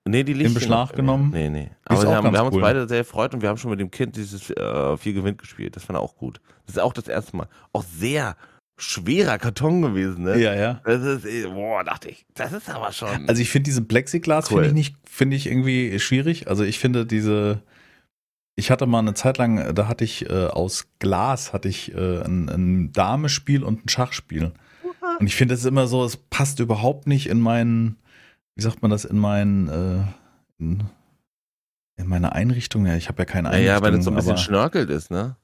Nee, 0.09 0.23
die 0.23 0.35
liegt 0.35 0.49
In 0.49 0.55
Beschlag 0.55 0.91
noch. 0.91 0.97
genommen? 0.97 1.31
Nee, 1.33 1.49
nee. 1.49 1.71
Aber 1.85 2.03
wir 2.03 2.15
haben, 2.17 2.33
wir 2.33 2.39
haben 2.39 2.47
uns 2.47 2.57
cool. 2.57 2.63
beide 2.63 2.89
sehr 2.89 2.99
gefreut 2.99 3.35
und 3.35 3.43
wir 3.43 3.49
haben 3.49 3.57
schon 3.57 3.71
mit 3.71 3.81
dem 3.81 3.91
Kind 3.91 4.17
dieses 4.17 4.51
äh, 4.51 4.97
viel 4.97 5.15
gewinnt 5.15 5.39
gespielt. 5.39 5.75
Das 5.75 5.85
fand 5.85 5.97
er 5.99 6.03
auch 6.03 6.17
gut. 6.17 6.41
Das 6.67 6.77
ist 6.77 6.83
auch 6.83 6.93
das 6.93 7.09
erste 7.09 7.37
Mal. 7.37 7.49
Auch 7.73 7.83
sehr 7.83 8.37
schwerer 8.79 9.39
Karton 9.39 9.83
gewesen, 9.83 10.25
ne? 10.25 10.39
Ja, 10.39 10.55
ja. 10.55 10.81
Das 10.85 11.03
ist, 11.03 11.25
eh- 11.25 11.47
boah, 11.47 11.83
dachte 11.83 12.09
ich, 12.09 12.25
das 12.35 12.53
ist 12.53 12.69
aber 12.71 12.93
schon. 12.93 13.29
Also 13.29 13.43
ich 13.43 13.51
finde 13.51 13.65
diesen 13.65 13.89
Plexiglas 13.89 14.51
Cool. 14.51 14.65
finde 14.65 14.69
ich 14.69 14.75
nicht, 14.75 14.97
finde 15.09 15.37
ich 15.37 15.47
irgendwie 15.47 15.99
schwierig. 15.99 16.47
Also 16.49 16.63
ich 16.63 16.79
finde 16.79 17.05
diese, 17.07 17.63
ich 18.57 18.71
hatte 18.71 18.87
mal 18.87 18.99
eine 18.99 19.15
Zeit 19.15 19.39
lang, 19.39 19.75
da 19.75 19.87
hatte 19.87 20.05
ich 20.05 20.29
äh, 20.29 20.47
aus 20.47 20.89
Glas 20.99 21.53
hatte 21.53 21.69
ich 21.69 21.95
äh, 21.95 22.23
ein, 22.23 22.49
ein 22.49 22.93
Damespiel 22.93 23.63
und 23.63 23.85
ein 23.85 23.89
Schachspiel. 23.89 24.53
Und 25.21 25.27
ich 25.27 25.37
finde 25.37 25.55
es 25.55 25.65
immer 25.65 25.87
so, 25.87 26.05
es 26.05 26.17
passt 26.17 26.59
überhaupt 26.61 27.07
nicht 27.07 27.29
in 27.29 27.41
meinen, 27.41 27.97
wie 28.55 28.63
sagt 28.63 28.83
man 28.83 28.91
das, 28.91 29.05
in 29.05 29.19
meinen, 29.19 29.69
äh, 29.69 30.03
in, 30.59 30.83
in 31.97 32.07
meine 32.07 32.33
Einrichtung. 32.33 32.87
Ja, 32.87 32.97
ich 32.97 33.09
habe 33.09 33.23
ja 33.23 33.25
keine 33.25 33.49
ja, 33.49 33.53
Einrichtung. 33.53 33.75
ja, 33.75 33.83
weil 33.83 33.93
das 33.93 34.05
so 34.05 34.11
ein 34.11 34.17
bisschen 34.17 34.33
aber, 34.33 34.39
schnörkelt 34.41 34.91
ist, 34.91 35.11
ne? 35.11 35.37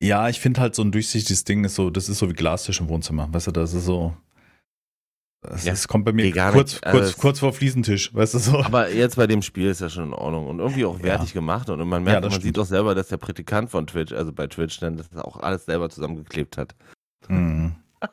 ja, 0.00 0.28
ich 0.28 0.40
finde 0.40 0.60
halt 0.60 0.74
so 0.74 0.82
ein 0.82 0.92
durchsichtiges 0.92 1.44
Ding 1.44 1.64
ist 1.64 1.74
so, 1.74 1.90
das 1.90 2.08
ist 2.08 2.18
so 2.18 2.28
wie 2.28 2.34
Glastisch 2.34 2.80
im 2.80 2.88
Wohnzimmer. 2.88 3.28
Weißt 3.32 3.48
du, 3.48 3.50
das 3.52 3.74
ist 3.74 3.84
so. 3.84 4.16
Das, 5.42 5.64
Ja, 5.64 5.74
kommt 5.88 6.04
bei 6.04 6.12
mir 6.12 6.30
kurz, 6.32 6.74
nicht. 6.74 6.84
Also 6.84 6.98
kurz, 6.98 7.08
es- 7.10 7.16
kurz 7.16 7.38
vor 7.38 7.52
Fliesentisch, 7.54 8.14
weißt 8.14 8.34
du 8.34 8.38
so. 8.38 8.58
Aber 8.60 8.90
jetzt 8.90 9.16
bei 9.16 9.26
dem 9.26 9.40
Spiel 9.40 9.68
ist 9.68 9.80
ja 9.80 9.88
schon 9.88 10.04
in 10.08 10.12
Ordnung 10.12 10.46
und 10.48 10.58
irgendwie 10.58 10.84
auch 10.84 10.98
Ja. 10.98 11.04
wertig 11.04 11.32
gemacht 11.32 11.70
und 11.70 11.78
man 11.88 12.02
Ja, 12.04 12.10
merkt, 12.10 12.24
das 12.26 12.32
man 12.32 12.40
stimmt. 12.40 12.56
sieht 12.56 12.58
auch 12.62 12.66
selber, 12.66 12.94
dass 12.94 13.08
der 13.08 13.16
Praktikant 13.16 13.70
von 13.70 13.86
Twitch, 13.86 14.12
also 14.12 14.32
bei 14.32 14.46
Twitch, 14.48 14.78
dann 14.80 14.98
das 14.98 15.14
auch 15.16 15.38
alles 15.40 15.64
selber 15.64 15.88
zusammengeklebt 15.88 16.58
hat. 16.58 16.74
Mhm. 17.28 17.74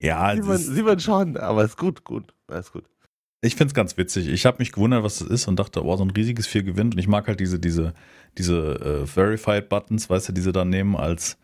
Ja, 0.00 0.34
Sieht 0.34 0.44
man, 0.44 0.56
sieht 0.58 0.84
man 0.84 0.98
schon, 1.00 1.36
aber 1.36 1.62
ist 1.64 1.76
gut, 1.78 2.02
gut, 2.02 2.34
ist 2.48 2.72
gut. 2.72 2.84
ich 3.40 3.54
finde 3.54 3.70
es 3.70 3.74
ganz 3.74 3.96
witzig. 3.96 4.26
Ich 4.26 4.44
habe 4.46 4.56
mich 4.58 4.72
gewundert, 4.72 5.04
was 5.04 5.20
das 5.20 5.28
ist 5.28 5.46
und 5.46 5.56
dachte, 5.60 5.84
oh, 5.84 5.96
so 5.96 6.04
ein 6.04 6.10
riesiges 6.10 6.48
Vier 6.48 6.64
gewinnt. 6.64 6.94
Und 6.94 6.98
ich 6.98 7.06
mag 7.06 7.28
halt 7.28 7.38
diese, 7.38 7.60
diese, 7.60 7.94
diese 8.36 9.02
äh, 9.02 9.06
Verified 9.06 9.68
Buttons, 9.68 10.10
weißt 10.10 10.30
du, 10.30 10.32
die 10.32 10.40
sie 10.40 10.50
dann 10.50 10.70
nehmen 10.70 10.96
als, 10.96 11.38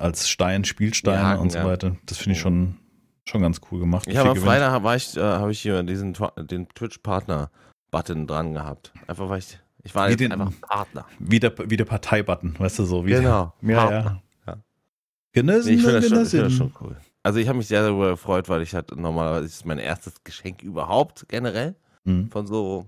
als 0.00 0.28
Stein, 0.28 0.64
Spielsteine 0.64 1.38
und 1.40 1.52
so 1.52 1.58
ja. 1.58 1.64
weiter. 1.64 1.96
Das 2.06 2.18
finde 2.18 2.32
ich 2.34 2.40
schon, 2.40 2.76
schon 3.32 3.42
ganz 3.42 3.60
cool 3.70 3.80
gemacht. 3.80 4.04
Vier 4.08 4.22
gewinnt. 4.22 4.38
Freitag 4.38 4.82
war 4.82 4.94
ich, 4.96 5.16
äh, 5.16 5.20
habe 5.20 5.50
ich 5.52 5.60
hier 5.60 5.82
diesen 5.82 6.16
den 6.38 6.68
Twitch-Partner-Button 6.68 8.26
dran 8.26 8.54
gehabt. 8.54 8.92
Einfach 9.06 9.28
weil 9.28 9.38
ich, 9.40 9.58
ich 9.82 9.94
war 9.94 10.08
Wie 10.08 10.16
den- 10.16 10.32
einfach 10.32 10.52
Partner. 10.60 11.06
Wie 11.18 11.40
der, 11.40 11.52
wie 11.70 11.76
der 11.76 11.84
Parteibutton, 11.84 12.54
weißt 12.58 12.78
du, 12.80 12.84
so 12.84 13.04
wie 13.06 13.10
Genau, 13.10 13.52
Der, 13.62 13.70
ja, 13.70 13.76
Partner. 13.82 14.22
ja. 14.46 14.52
Ja. 14.54 14.58
Genossen, 15.32 15.68
Nee, 15.68 15.74
ich 15.76 15.82
finde 15.82 16.00
das, 16.00 16.08
schon- 16.08 16.22
ich 16.22 16.28
find 16.30 16.42
das 16.44 16.52
schon 16.52 16.72
cool. 16.80 16.96
Also 17.24 17.38
ich 17.38 17.46
habe 17.48 17.58
mich 17.58 17.68
sehr 17.68 17.82
darüber 17.82 18.10
gefreut, 18.10 18.48
weil 18.48 18.62
ich 18.62 18.74
hatte 18.74 19.00
normalerweise 19.00 19.46
ist 19.46 19.64
mein 19.64 19.78
erstes 19.78 20.22
Geschenk 20.24 20.62
überhaupt 20.62 21.26
generell 21.28 21.76
Mhm. 22.04 22.28
von 22.30 22.46
so 22.46 22.86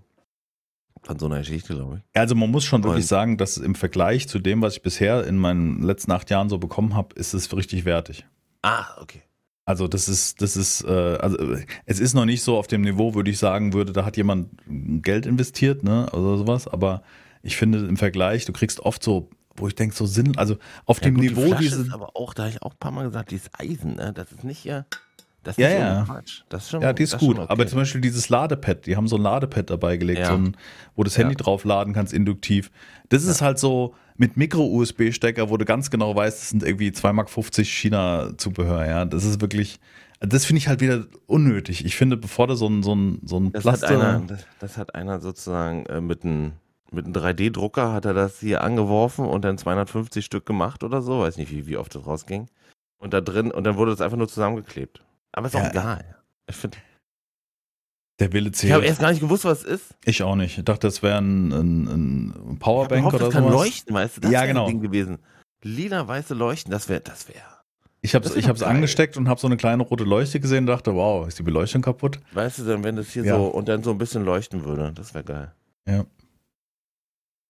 von 1.02 1.18
so 1.18 1.26
einer 1.26 1.38
Geschichte, 1.40 1.74
glaube 1.74 1.98
ich. 1.98 2.18
Also 2.18 2.34
man 2.34 2.50
muss 2.50 2.64
schon 2.64 2.82
wirklich 2.82 3.04
Und- 3.04 3.08
sagen, 3.08 3.36
dass 3.36 3.58
im 3.58 3.74
Vergleich 3.74 4.26
zu 4.26 4.38
dem, 4.38 4.62
was 4.62 4.74
ich 4.76 4.82
bisher 4.82 5.24
in 5.26 5.36
meinen 5.36 5.82
letzten 5.82 6.10
acht 6.12 6.30
Jahren 6.30 6.48
so 6.48 6.56
bekommen 6.58 6.94
habe, 6.96 7.14
ist 7.16 7.34
es 7.34 7.54
richtig 7.54 7.84
wertig. 7.84 8.24
Ah, 8.62 8.86
okay. 9.02 9.22
Also 9.66 9.88
das 9.88 10.08
ist, 10.08 10.42
das 10.42 10.56
ist, 10.56 10.82
äh, 10.84 10.88
also 10.90 11.38
äh, 11.38 11.64
es 11.86 11.98
ist 11.98 12.14
noch 12.14 12.26
nicht 12.26 12.42
so 12.42 12.58
auf 12.58 12.66
dem 12.66 12.82
Niveau, 12.82 13.14
würde 13.14 13.30
ich 13.30 13.38
sagen 13.38 13.72
würde, 13.72 13.92
da 13.92 14.04
hat 14.04 14.16
jemand 14.16 14.50
Geld 14.66 15.24
investiert, 15.26 15.82
ne, 15.82 16.06
oder 16.12 16.36
sowas. 16.36 16.68
Aber 16.68 17.02
ich 17.42 17.56
finde 17.56 17.78
im 17.86 17.96
Vergleich, 17.96 18.44
du 18.44 18.52
kriegst 18.52 18.80
oft 18.80 19.02
so, 19.02 19.30
wo 19.56 19.66
ich 19.68 19.74
denke, 19.74 19.94
so 19.94 20.04
Sinn, 20.06 20.36
also 20.36 20.56
auf 20.84 21.00
Ja, 21.00 21.04
dem 21.04 21.14
gut, 21.14 21.24
die 21.24 21.28
Niveau 21.30 21.46
Flasche 21.46 21.62
diese, 21.62 21.82
ist 21.82 21.92
aber 21.92 22.14
auch, 22.14 22.34
da 22.34 22.42
habe 22.44 22.52
ich 22.52 22.62
auch 22.62 22.72
ein 22.72 22.78
paar 22.78 22.90
Mal 22.92 23.04
gesagt, 23.04 23.30
die 23.30 23.36
ist 23.36 23.50
Eisen, 23.58 23.94
ne? 23.96 24.12
Das 24.12 24.32
ist 24.32 24.44
nicht 24.44 24.58
hier. 24.58 24.84
Das 25.44 25.56
ist 25.56 25.62
Ja, 25.62 25.70
ja. 25.70 26.04
Quatsch. 26.06 26.42
Das 26.48 26.64
ist 26.64 26.70
schon, 26.70 26.82
ja, 26.82 26.92
die 26.92 27.02
ist 27.04 27.12
das 27.14 27.20
gut. 27.20 27.38
okay. 27.38 27.46
Aber 27.48 27.66
zum 27.66 27.78
Beispiel 27.78 28.00
dieses 28.00 28.28
Ladepad, 28.28 28.86
die 28.86 28.96
haben 28.96 29.06
so 29.08 29.16
ein 29.16 29.22
Ladepad 29.22 29.70
dabei 29.70 29.96
gelegt, 29.96 30.20
Ja. 30.20 30.28
so 30.28 30.34
ein, 30.34 30.56
wo 30.96 31.04
das 31.04 31.16
Ja. 31.16 31.22
Handy 31.22 31.36
draufladen 31.36 31.94
kannst, 31.94 32.12
induktiv. 32.12 32.70
Das 33.10 33.24
ist 33.24 33.40
halt 33.42 33.58
so 33.58 33.94
mit 34.16 34.36
Micro-USB-Stecker, 34.36 35.50
wo 35.50 35.56
du 35.56 35.64
ganz 35.64 35.90
genau 35.90 36.14
weißt, 36.16 36.40
das 36.40 36.48
sind 36.50 36.62
irgendwie 36.62 36.88
2,50 36.90 37.12
Mark 37.12 37.30
China-Zubehör, 37.66 38.86
ja. 38.86 39.04
Das 39.04 39.24
ist 39.24 39.40
wirklich, 39.40 39.80
das 40.20 40.44
finde 40.44 40.58
ich 40.58 40.68
halt 40.68 40.80
wieder 40.80 41.04
unnötig. 41.26 41.84
Ich 41.84 41.96
finde, 41.96 42.16
bevor 42.16 42.46
du 42.46 42.54
so 42.54 42.68
ein, 42.68 42.82
so 42.82 42.94
ein, 42.94 43.20
so 43.24 43.38
ein 43.38 43.52
Das 43.52 43.64
hat 43.66 43.84
einer, 43.84 44.20
das, 44.26 44.46
das 44.60 44.76
hat 44.78 44.94
einer 44.94 45.20
sozusagen 45.20 45.86
äh, 45.86 46.00
mit 46.00 46.24
einem 46.24 46.52
mit 46.92 47.06
einem 47.06 47.14
3D-Drucker 47.14 47.92
hat 47.92 48.04
er 48.04 48.14
das 48.14 48.38
hier 48.38 48.62
angeworfen 48.62 49.24
und 49.26 49.44
dann 49.44 49.58
250 49.58 50.24
Stück 50.24 50.46
gemacht 50.46 50.84
oder 50.84 51.02
so. 51.02 51.20
Weiß 51.20 51.36
nicht, 51.38 51.50
wie, 51.50 51.66
wie 51.66 51.76
oft 51.76 51.92
das 51.92 52.06
rausging. 52.06 52.46
Und 52.98 53.12
da 53.12 53.20
drin, 53.20 53.50
und 53.50 53.64
dann 53.64 53.76
wurde 53.76 53.90
das 53.90 54.00
einfach 54.00 54.16
nur 54.16 54.28
zusammengeklebt. 54.28 55.02
Aber 55.34 55.46
ist 55.48 55.56
auch 55.56 55.60
Ja. 55.62 55.70
egal. 55.70 56.16
Ich, 56.48 56.56
find, 56.56 56.76
der 58.20 58.32
Wille 58.32 58.50
ich 58.50 58.62
habe 58.70 58.82
zählt. 58.82 58.84
erst 58.84 59.00
gar 59.00 59.10
nicht 59.10 59.20
gewusst, 59.20 59.44
was 59.44 59.64
es 59.64 59.80
ist. 59.82 59.94
Ich 60.04 60.22
auch 60.22 60.36
nicht. 60.36 60.56
Ich 60.58 60.64
dachte, 60.64 60.86
das 60.86 61.02
wäre 61.02 61.18
ein, 61.18 61.50
ein, 61.52 61.86
ein 61.88 62.52
Ich 62.52 62.58
Powerbank 62.60 63.00
gehofft, 63.00 63.14
oder 63.16 63.24
das 63.26 63.34
kann 63.34 63.44
sowas. 63.44 63.54
leuchten, 63.66 63.94
weißt 63.94 64.16
du? 64.16 64.20
Das 64.22 64.30
Ja, 64.30 64.46
genau. 64.46 64.64
ein 64.66 64.68
Ding 64.70 64.80
gewesen. 64.80 65.18
Lila 65.62 66.06
weiße 66.06 66.34
Leuchten, 66.34 66.70
das 66.70 66.88
wäre, 66.88 67.00
das 67.00 67.28
wäre. 67.28 67.42
Ich 68.02 68.14
habe 68.14 68.22
Das 68.22 68.32
es 68.32 68.38
ich 68.38 68.48
hab's 68.48 68.60
geil. 68.60 68.68
angesteckt 68.68 69.16
und 69.16 69.28
habe 69.28 69.40
so 69.40 69.46
eine 69.46 69.56
kleine 69.56 69.82
rote 69.82 70.04
Leuchte 70.04 70.38
gesehen 70.38 70.64
und 70.64 70.66
dachte, 70.66 70.94
wow, 70.94 71.26
ist 71.26 71.38
die 71.38 71.42
Beleuchtung 71.42 71.80
kaputt? 71.80 72.20
Weißt 72.32 72.58
du, 72.58 72.64
dann, 72.64 72.84
wenn 72.84 72.96
das 72.96 73.08
hier 73.08 73.24
Ja. 73.24 73.36
so 73.36 73.46
und 73.46 73.66
dann 73.66 73.82
so 73.82 73.90
ein 73.90 73.98
bisschen 73.98 74.24
leuchten 74.24 74.64
würde, 74.64 74.92
das 74.92 75.14
wäre 75.14 75.24
geil. 75.24 75.54
Ja. 75.88 76.04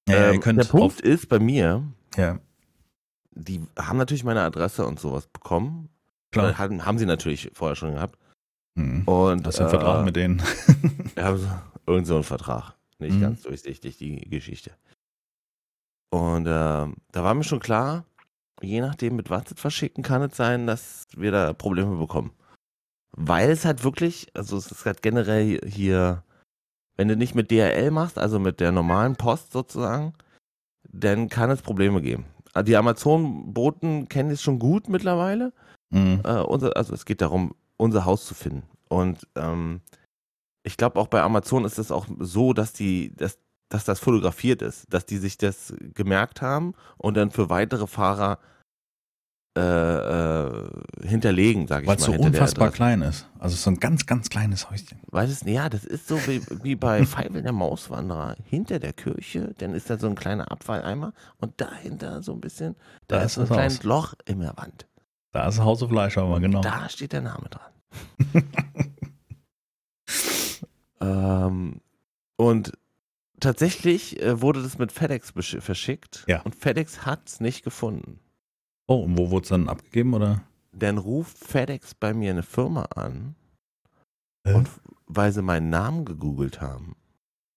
Ja, 0.08 0.30
Ähm, 0.32 0.40
der 0.40 0.64
Punkt 0.64 1.00
ist 1.00 1.28
bei 1.28 1.38
mir, 1.40 1.82
ja, 2.16 2.38
die 3.32 3.62
haben 3.76 3.96
natürlich 3.98 4.22
meine 4.22 4.42
Adresse 4.42 4.86
und 4.86 5.00
sowas 5.00 5.26
bekommen. 5.26 5.88
Klar. 6.34 6.46
Oder 6.50 6.58
Haben, 6.58 6.84
haben 6.84 6.98
sie 6.98 7.06
natürlich 7.06 7.50
vorher 7.54 7.76
schon 7.76 7.94
gehabt. 7.94 8.18
Mhm. 8.76 9.02
Und 9.06 9.46
Hast 9.46 9.58
du 9.58 9.62
einen 9.64 9.68
äh, 9.74 9.76
Vertrag 9.78 10.04
mit 10.04 10.16
denen? 10.16 10.42
So, 11.16 11.48
irgend 11.86 12.06
so 12.06 12.14
einen 12.16 12.24
Vertrag. 12.24 12.74
Nicht 12.98 13.16
Mhm. 13.16 13.20
ganz 13.20 13.42
durchsichtig, 13.42 13.96
die 13.98 14.28
Geschichte. 14.28 14.72
Und 16.10 16.46
ähm, 16.48 16.96
da 17.12 17.22
war 17.24 17.34
mir 17.34 17.44
schon 17.44 17.60
klar, 17.60 18.04
je 18.62 18.80
nachdem, 18.80 19.16
mit 19.16 19.30
was 19.30 19.50
es 19.52 19.60
verschicken, 19.60 20.02
kann 20.04 20.22
es 20.22 20.36
sein, 20.36 20.66
dass 20.66 21.06
wir 21.16 21.30
da 21.32 21.52
Probleme 21.52 21.96
bekommen. 21.96 22.32
Weil 23.16 23.50
es 23.50 23.64
halt 23.64 23.84
wirklich, 23.84 24.28
also 24.34 24.56
es 24.56 24.70
ist 24.70 24.86
halt 24.86 25.02
generell 25.02 25.60
hier, 25.66 26.22
wenn 26.96 27.08
du 27.08 27.16
nicht 27.16 27.34
mit 27.34 27.50
DRL 27.50 27.90
machst, 27.90 28.18
also 28.18 28.38
mit 28.38 28.60
der 28.60 28.72
normalen 28.72 29.16
Post 29.16 29.52
sozusagen, 29.52 30.14
dann 30.88 31.28
kann 31.28 31.50
es 31.50 31.62
Probleme 31.62 32.00
geben. 32.00 32.24
Also 32.52 32.66
Die 32.66 32.76
Amazon-Boten 32.76 34.08
kennen 34.08 34.30
es 34.30 34.42
schon 34.42 34.58
gut 34.60 34.88
mittlerweile 34.88 35.52
Mhm. 35.90 36.20
äh, 36.24 36.40
unser, 36.40 36.76
also 36.76 36.94
es 36.94 37.04
geht 37.04 37.20
darum, 37.20 37.54
unser 37.76 38.04
Haus 38.04 38.26
zu 38.26 38.34
finden. 38.34 38.64
Und 38.88 39.26
ähm, 39.36 39.80
ich 40.62 40.76
glaube 40.76 40.98
auch 40.98 41.08
bei 41.08 41.22
Amazon 41.22 41.64
ist 41.64 41.78
es 41.78 41.90
auch 41.90 42.06
so, 42.18 42.52
dass 42.52 42.72
die, 42.72 43.14
dass, 43.14 43.38
dass 43.68 43.84
das 43.84 44.00
fotografiert 44.00 44.62
ist, 44.62 44.92
dass 44.92 45.06
die 45.06 45.18
sich 45.18 45.38
das 45.38 45.74
gemerkt 45.94 46.42
haben 46.42 46.74
und 46.96 47.16
dann 47.16 47.30
für 47.30 47.50
weitere 47.50 47.86
Fahrer 47.86 48.38
äh, 49.56 49.60
äh, 49.60 50.68
hinterlegen, 51.04 51.68
sage 51.68 51.82
ich 51.84 51.88
Weil 51.88 51.94
mal. 51.94 52.00
es 52.00 52.06
so 52.06 52.12
unfassbar 52.12 52.72
klein 52.72 53.02
ist. 53.02 53.28
Also 53.38 53.54
so 53.54 53.70
ein 53.70 53.78
ganz, 53.78 54.04
ganz 54.04 54.28
kleines 54.28 54.68
Häuschen. 54.68 54.98
Weißt 55.12 55.46
du, 55.46 55.50
ja, 55.50 55.68
das 55.68 55.84
ist 55.84 56.08
so 56.08 56.16
wie, 56.26 56.42
wie 56.64 56.74
bei 56.74 57.06
Feivel 57.06 57.40
der 57.40 57.52
Mauswanderer. 57.52 58.34
Hinter 58.42 58.80
der 58.80 58.92
Kirche, 58.92 59.54
dann 59.58 59.74
ist 59.74 59.88
da 59.90 59.96
so 59.96 60.08
ein 60.08 60.16
kleiner 60.16 60.50
Abfalleimer 60.50 61.12
und 61.38 61.60
dahinter 61.60 62.20
so 62.20 62.32
ein 62.32 62.40
bisschen, 62.40 62.74
da, 63.06 63.18
Da 63.18 63.22
ist 63.24 63.34
so 63.34 63.42
ein 63.42 63.46
kleines. 63.46 63.84
Loch 63.84 64.14
in 64.24 64.40
der 64.40 64.56
Wand. 64.56 64.86
Da 65.34 65.48
ist 65.48 65.58
House 65.58 65.82
of 65.82 65.90
Fleischhauer, 65.90 66.38
genau. 66.38 66.60
Da 66.60 66.88
steht 66.88 67.12
der 67.12 67.20
Name 67.22 67.48
dran. 67.50 67.72
ähm, 71.00 71.80
und 72.36 72.72
tatsächlich 73.40 74.22
äh, 74.22 74.40
wurde 74.40 74.62
das 74.62 74.78
mit 74.78 74.92
FedEx 74.92 75.32
verschickt 75.58 76.24
Ja. 76.28 76.40
und 76.42 76.54
FedEx 76.54 77.04
hat 77.04 77.28
es 77.28 77.40
nicht 77.40 77.64
gefunden. 77.64 78.20
Oh, 78.86 79.02
und 79.02 79.18
wo 79.18 79.30
wurde 79.30 79.42
es 79.42 79.48
dann 79.48 79.68
abgegeben, 79.68 80.14
oder? 80.14 80.42
Dann 80.72 80.98
ruft 80.98 81.36
FedEx 81.38 81.94
bei 81.96 82.14
mir 82.14 82.30
eine 82.30 82.44
Firma 82.44 82.82
an, 82.94 83.34
Äh? 84.44 84.54
und 84.54 84.68
weil 85.06 85.32
sie 85.32 85.42
meinen 85.42 85.68
Namen 85.68 86.04
gegoogelt 86.04 86.60
haben. 86.60 86.94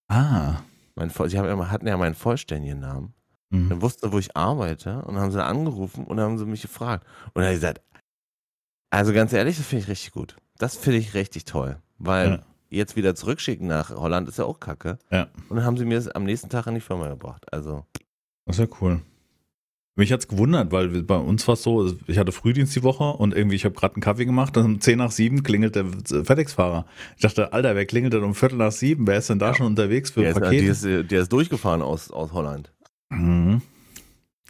Ah, 0.08 0.62
Mein, 0.96 1.12
sie 1.12 1.38
haben, 1.38 1.70
hatten 1.70 1.86
ja 1.86 1.96
meinen 1.96 2.16
vollständigen 2.16 2.80
Namen. 2.80 3.14
Mhm. 3.50 3.70
Dann 3.70 3.82
wussten 3.82 4.08
sie, 4.08 4.14
wo 4.14 4.20
ich 4.20 4.36
arbeite 4.36 5.04
und 5.06 5.18
haben 5.18 5.32
sie 5.32 5.44
angerufen 5.44 6.04
und 6.06 6.20
haben 6.20 6.38
sie 6.38 6.46
mich 6.46 6.62
gefragt. 6.62 7.06
Und 7.28 7.36
dann 7.36 7.46
habe 7.46 7.54
ich 7.54 7.60
gesagt, 7.62 7.82
also 8.90 9.14
ganz 9.14 9.34
ehrlich, 9.34 9.58
das 9.58 9.66
finde 9.66 9.84
ich 9.84 9.90
richtig 9.90 10.12
gut. 10.12 10.36
Das 10.58 10.76
finde 10.76 11.00
ich 11.00 11.14
richtig 11.14 11.46
toll. 11.46 11.78
Weil 11.98 12.30
Ja. 12.30 12.40
jetzt 12.70 12.96
wieder 12.96 13.16
zurückschicken 13.16 13.68
nach 13.68 13.90
Holland 13.92 14.28
ist 14.30 14.38
ja 14.40 14.46
auch 14.46 14.60
kacke. 14.60 14.98
Ja. 15.12 15.28
Und 15.50 15.58
dann 15.58 15.66
haben 15.66 15.78
sie 15.78 15.86
mir 15.86 15.98
es 15.98 16.08
am 16.08 16.24
nächsten 16.24 16.50
Tag 16.50 16.68
in 16.68 16.76
die 16.76 16.82
Firma 16.82 17.08
gebracht. 17.08 17.46
Also, 17.54 17.86
Das 18.46 18.58
ist 18.60 18.70
ja 18.70 18.78
cool. 18.82 19.02
Mich 20.00 20.12
hat's 20.14 20.28
gewundert, 20.28 20.72
weil 20.72 20.90
bei 21.02 21.18
uns 21.18 21.48
war 21.48 21.54
es 21.56 21.64
so, 21.64 21.92
ich 22.06 22.20
hatte 22.20 22.32
Frühdienst 22.32 22.76
die 22.76 22.84
Woche 22.84 23.04
und 23.04 23.34
irgendwie, 23.34 23.56
ich 23.56 23.66
habe 23.66 23.74
gerade 23.74 23.96
einen 23.96 24.02
Kaffee 24.04 24.26
gemacht, 24.26 24.56
dann 24.56 24.66
um 24.66 24.80
10 24.80 25.00
nach 25.00 25.10
7 25.10 25.42
klingelt 25.42 25.76
der 25.76 25.86
FedEx-Fahrer. 26.24 26.86
Ich 27.16 27.24
dachte, 27.24 27.52
Alter, 27.52 27.76
wer 27.76 27.86
klingelt 27.88 28.14
denn 28.14 28.24
um 28.24 28.36
Viertel 28.36 28.58
nach 28.58 28.72
7? 28.72 29.08
Wer 29.08 29.18
ist 29.18 29.30
denn 29.32 29.40
da 29.40 29.56
schon 29.56 29.66
unterwegs 29.66 30.12
für 30.12 30.22
der 30.22 30.30
ist, 30.32 30.40
Pakete? 30.40 30.62
der, 30.64 30.72
ist, 30.72 31.12
der 31.12 31.22
ist 31.22 31.32
durchgefahren 31.34 31.82
aus, 31.82 32.12
aus 32.12 32.32
Holland. 32.32 32.72
Mhm. 33.10 33.62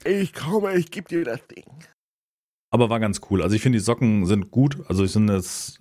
Ich 0.05 0.33
komme, 0.33 0.75
ich 0.75 0.91
gebe 0.91 1.07
dir 1.07 1.23
das 1.25 1.45
Ding. 1.47 1.65
Aber 2.69 2.89
war 2.89 2.99
ganz 2.99 3.21
cool. 3.29 3.41
Also 3.41 3.55
ich 3.55 3.61
finde, 3.61 3.77
die 3.77 3.83
Socken 3.83 4.25
sind 4.25 4.51
gut. 4.51 4.77
Also 4.89 5.03
ich 5.03 5.11
sind 5.11 5.29
jetzt, 5.29 5.79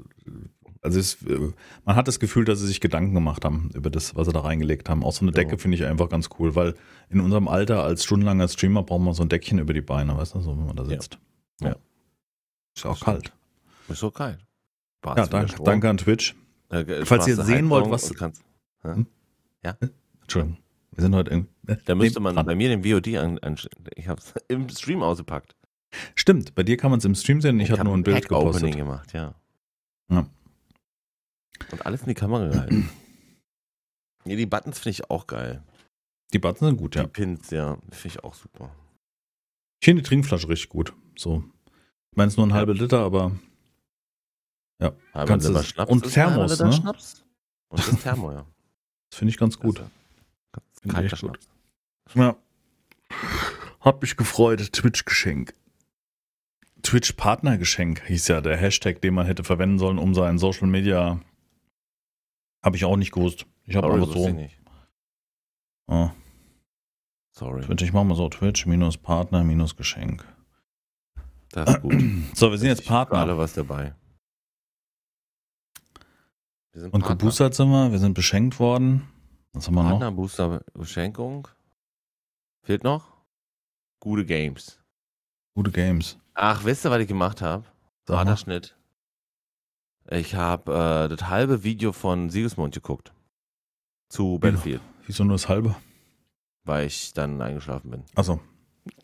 also 0.83 0.99
es, 0.99 1.23
äh, 1.25 1.53
man 1.85 1.97
hat 1.97 2.09
das 2.09 2.21
Gefühl, 2.21 2.45
dass 2.45 2.61
sie 2.61 2.67
sich 2.67 2.81
Gedanken 2.81 3.15
gemacht 3.15 3.45
haben 3.45 3.71
über 3.75 3.91
das, 3.91 4.15
was 4.15 4.27
sie 4.27 4.33
da 4.33 4.41
reingelegt 4.41 4.89
haben. 4.89 5.03
Auch 5.05 5.13
so 5.13 5.23
eine 5.23 5.33
Ja. 5.33 5.37
Decke 5.37 5.59
finde 5.59 5.77
ich 5.77 5.85
einfach 5.85 6.09
ganz 6.09 6.29
cool, 6.39 6.55
weil 6.55 6.75
in 7.09 7.21
unserem 7.21 7.49
Alter 7.49 7.83
als 7.83 8.05
stundenlanger 8.05 8.49
Streamer 8.49 8.83
braucht 8.85 9.03
man 9.03 9.15
so 9.15 9.23
ein 9.23 9.29
Deckchen 9.29 9.59
über 9.59 9.75
die 9.75 9.81
Beine, 9.81 10.17
weißt 10.17 10.35
du, 10.37 10.41
so 10.41 10.57
wenn 10.57 10.67
man 10.67 10.77
da 10.77 10.85
Ja. 10.85 10.89
sitzt. 10.91 11.19
Ja. 11.61 11.77
Ist 12.75 12.85
ja 12.85 12.91
auch 12.91 12.95
Das 12.99 13.05
kalt. 13.05 13.33
Ist 13.89 13.99
so 13.99 14.11
kalt. 14.11 14.39
Ja, 15.05 15.27
danke, 15.27 15.63
danke 15.63 15.89
an 15.91 15.97
Twitch. 15.99 16.35
Äh, 16.71 17.05
Falls 17.05 17.27
ihr 17.29 17.37
sehen 17.37 17.69
wollt, 17.71 17.89
was- 17.91 18.13
Kannst, 18.15 18.43
Entschuldigung. 20.23 20.59
Wir 20.93 21.03
sind 21.03 21.15
heute 21.15 21.31
irgendwie. 21.31 21.51
Da 21.85 21.95
müsste 21.95 22.21
man 22.21 22.35
bei 22.35 22.55
mir 22.55 22.69
den 22.69 22.85
VOD 22.85 23.17
an, 23.17 23.39
an 23.39 23.57
ich 23.97 24.09
habe 24.09 24.21
es 24.21 24.33
im 24.49 24.69
Stream 24.69 25.03
ausgepackt. 25.03 25.57
Stimmt, 26.15 26.55
bei 26.55 26.63
dir 26.63 26.77
kann 26.77 26.91
man 26.91 26.99
es 26.99 27.05
im 27.05 27.15
Stream 27.15 27.41
sehen. 27.41 27.59
Ich, 27.61 27.71
hab 27.71 27.79
habe 27.79 27.89
nur 27.89 27.97
ein 27.97 28.03
Bild 28.03 28.23
Pack-Opening 28.23 28.73
gepostet. 28.73 28.77
gemacht, 28.77 29.13
ja. 29.13 29.35
Ja. 30.11 30.27
Und 31.73 31.87
alles 31.87 32.03
in 32.03 32.09
die 32.09 32.15
Kamera 32.15 32.49
gehalten. 32.49 32.91
nee, 34.25 34.37
die 34.37 34.47
Buttons 34.47 34.79
finde 34.79 34.91
ich 34.91 35.11
auch 35.11 35.27
geil. 35.27 35.63
Die 36.33 36.39
Buttons 36.39 36.61
sind 36.61 36.77
gut, 36.77 36.97
ja. 36.97 37.05
Die 37.05 37.09
Pins, 37.09 37.51
ja, 37.51 37.79
finde 37.91 38.17
ich 38.19 38.25
auch 38.25 38.35
super. 38.35 38.75
Ich 39.81 39.87
finde 39.87 40.03
die 40.03 40.09
Trinkflasche 40.09 40.49
richtig 40.49 40.69
gut. 40.69 40.93
So. 41.17 41.45
Ich 42.11 42.17
meine, 42.17 42.29
es 42.29 42.35
ist 42.35 42.39
nur 42.39 42.47
ein 42.47 42.51
Ja. 42.51 42.57
halber 42.57 42.75
Liter, 42.75 43.01
aber 43.01 43.33
Halber 44.81 45.27
Kannst 45.27 45.47
du- 45.47 45.53
Liter 45.53 45.65
Schnaps 45.65 45.91
und 45.91 46.13
Thermos, 46.13 46.59
ne? 46.61 46.73
Schnaps. 46.73 47.25
Und 47.69 47.89
das 47.89 48.03
Thermo, 48.03 48.33
ja. 48.33 48.45
das 49.11 49.19
finde 49.19 49.31
ich 49.31 49.39
ganz 49.39 49.59
gut. 49.59 49.81
Also, 49.81 49.91
ich 50.85 50.91
kalter 50.93 51.13
echt 51.15 51.23
gut. 51.23 51.39
Ja. 52.15 52.37
Hab 53.81 54.03
mich 54.03 54.17
gefreut. 54.17 54.73
Twitch-Geschenk. 54.73 55.55
Twitch-Partnergeschenk 56.83 58.03
hieß 58.07 58.29
ja 58.29 58.41
der 58.41 58.57
Hashtag, 58.57 59.01
den 59.01 59.15
man 59.15 59.27
hätte 59.27 59.45
verwenden 59.45 59.79
sollen, 59.79 59.99
um 59.99 60.15
sein 60.15 60.39
Social 60.39 60.69
Media. 60.69 61.21
Habe 62.65 62.77
ich 62.77 62.85
auch 62.85 62.97
nicht 62.97 63.13
gewusst. 63.13 63.47
Ich 63.65 63.75
habe 63.77 63.89
einfach 63.93 64.07
wusste 64.09 64.19
ich 64.21 64.25
so. 64.27 64.33
nicht. 64.33 64.61
Ah, 65.89 66.13
Sorry. 67.33 67.63
Twitch, 67.63 67.83
ich 67.83 67.93
mach 67.93 68.05
mal 68.05 68.15
so: 68.15 68.29
Twitch-Partner-Geschenk. 68.29 70.25
Das 71.51 71.71
ist 71.71 71.83
gut. 71.83 71.95
So, 72.35 72.51
wir 72.51 72.59
sind 72.59 72.69
jetzt 72.69 72.85
Für 72.87 72.95
alle 72.95 73.07
Partner. 73.07 73.39
was 73.39 73.53
dabei. 73.55 73.95
Wir 76.73 76.81
sind 76.83 76.93
Und 76.95 77.01
Partner. 77.03 77.17
geboostert 77.17 77.55
sind 77.55 77.69
wir. 77.71 77.91
Wir 77.93 77.99
sind 77.99 78.15
beschenkt 78.15 78.59
worden. 78.61 79.09
Was 79.53 79.67
haben 79.67 79.75
wir 79.75 79.83
noch? 79.85 79.91
Partner, 79.91 80.13
Booster, 80.13 80.61
Beschenkung. 80.75 81.49
Fehlt 82.67 82.83
noch? 82.83 83.13
Gute 84.01 84.25
Games. 84.25 84.83
Gute 85.55 85.71
Games. 85.71 86.19
Ach, 86.35 86.65
wisst 86.65 86.85
ihr, 86.85 86.91
was 86.91 87.01
ich 87.01 87.07
gemacht 87.07 87.41
habe? 87.41 87.65
Radarschnitt. 88.09 88.77
Ich 90.11 90.35
habe 90.35 90.73
äh, 90.73 91.09
das 91.17 91.29
halbe 91.29 91.63
Video 91.63 91.93
von 91.93 92.29
Siegesmund 92.29 92.75
geguckt. 92.75 93.13
Zu 94.09 94.41
Battlefield, 94.41 94.81
Wieso 95.07 95.23
nur 95.23 95.35
das 95.35 95.49
halbe? 95.49 95.77
weil 96.65 96.89
ich 96.89 97.13
dann 97.13 97.41
eingeschlafen 97.41 97.93
bin. 97.93 98.05
Achso. 98.17 98.41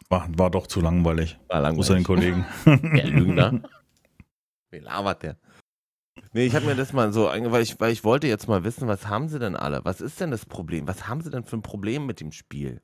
War, 0.09 0.27
war 0.37 0.51
doch 0.51 0.67
zu 0.67 0.81
langweilig. 0.81 1.39
War 1.47 1.63
Grüß 1.73 1.89
an 1.93 2.03
den 2.03 2.05
langweilig. 2.05 2.45
Kollegen. 2.65 2.97
Der 2.97 3.07
Lügner. 3.07 3.63
Wie 4.73 4.79
labert 4.81 5.23
der? 5.23 5.37
Nee, 6.33 6.47
ich 6.47 6.57
habe 6.57 6.67
mir 6.67 6.75
das 6.75 6.93
mal 6.93 7.13
so 7.13 7.27
weil 7.27 7.63
ich, 7.63 7.79
weil 7.79 7.93
ich 7.93 8.03
wollte 8.03 8.27
jetzt 8.27 8.49
mal 8.49 8.65
wissen, 8.65 8.89
was 8.89 9.07
haben 9.07 9.29
sie 9.29 9.39
denn 9.39 9.55
alle? 9.55 9.85
Was 9.85 10.01
ist 10.01 10.21
denn 10.21 10.33
das 10.33 10.47
Problem? 10.47 10.89
Was 10.89 11.07
haben 11.07 11.21
sie 11.21 11.31
denn 11.31 11.45
für 11.45 11.57
ein 11.57 11.63
Problem 11.63 12.07
mit 12.07 12.19
dem 12.19 12.33
Spiel? 12.33 12.83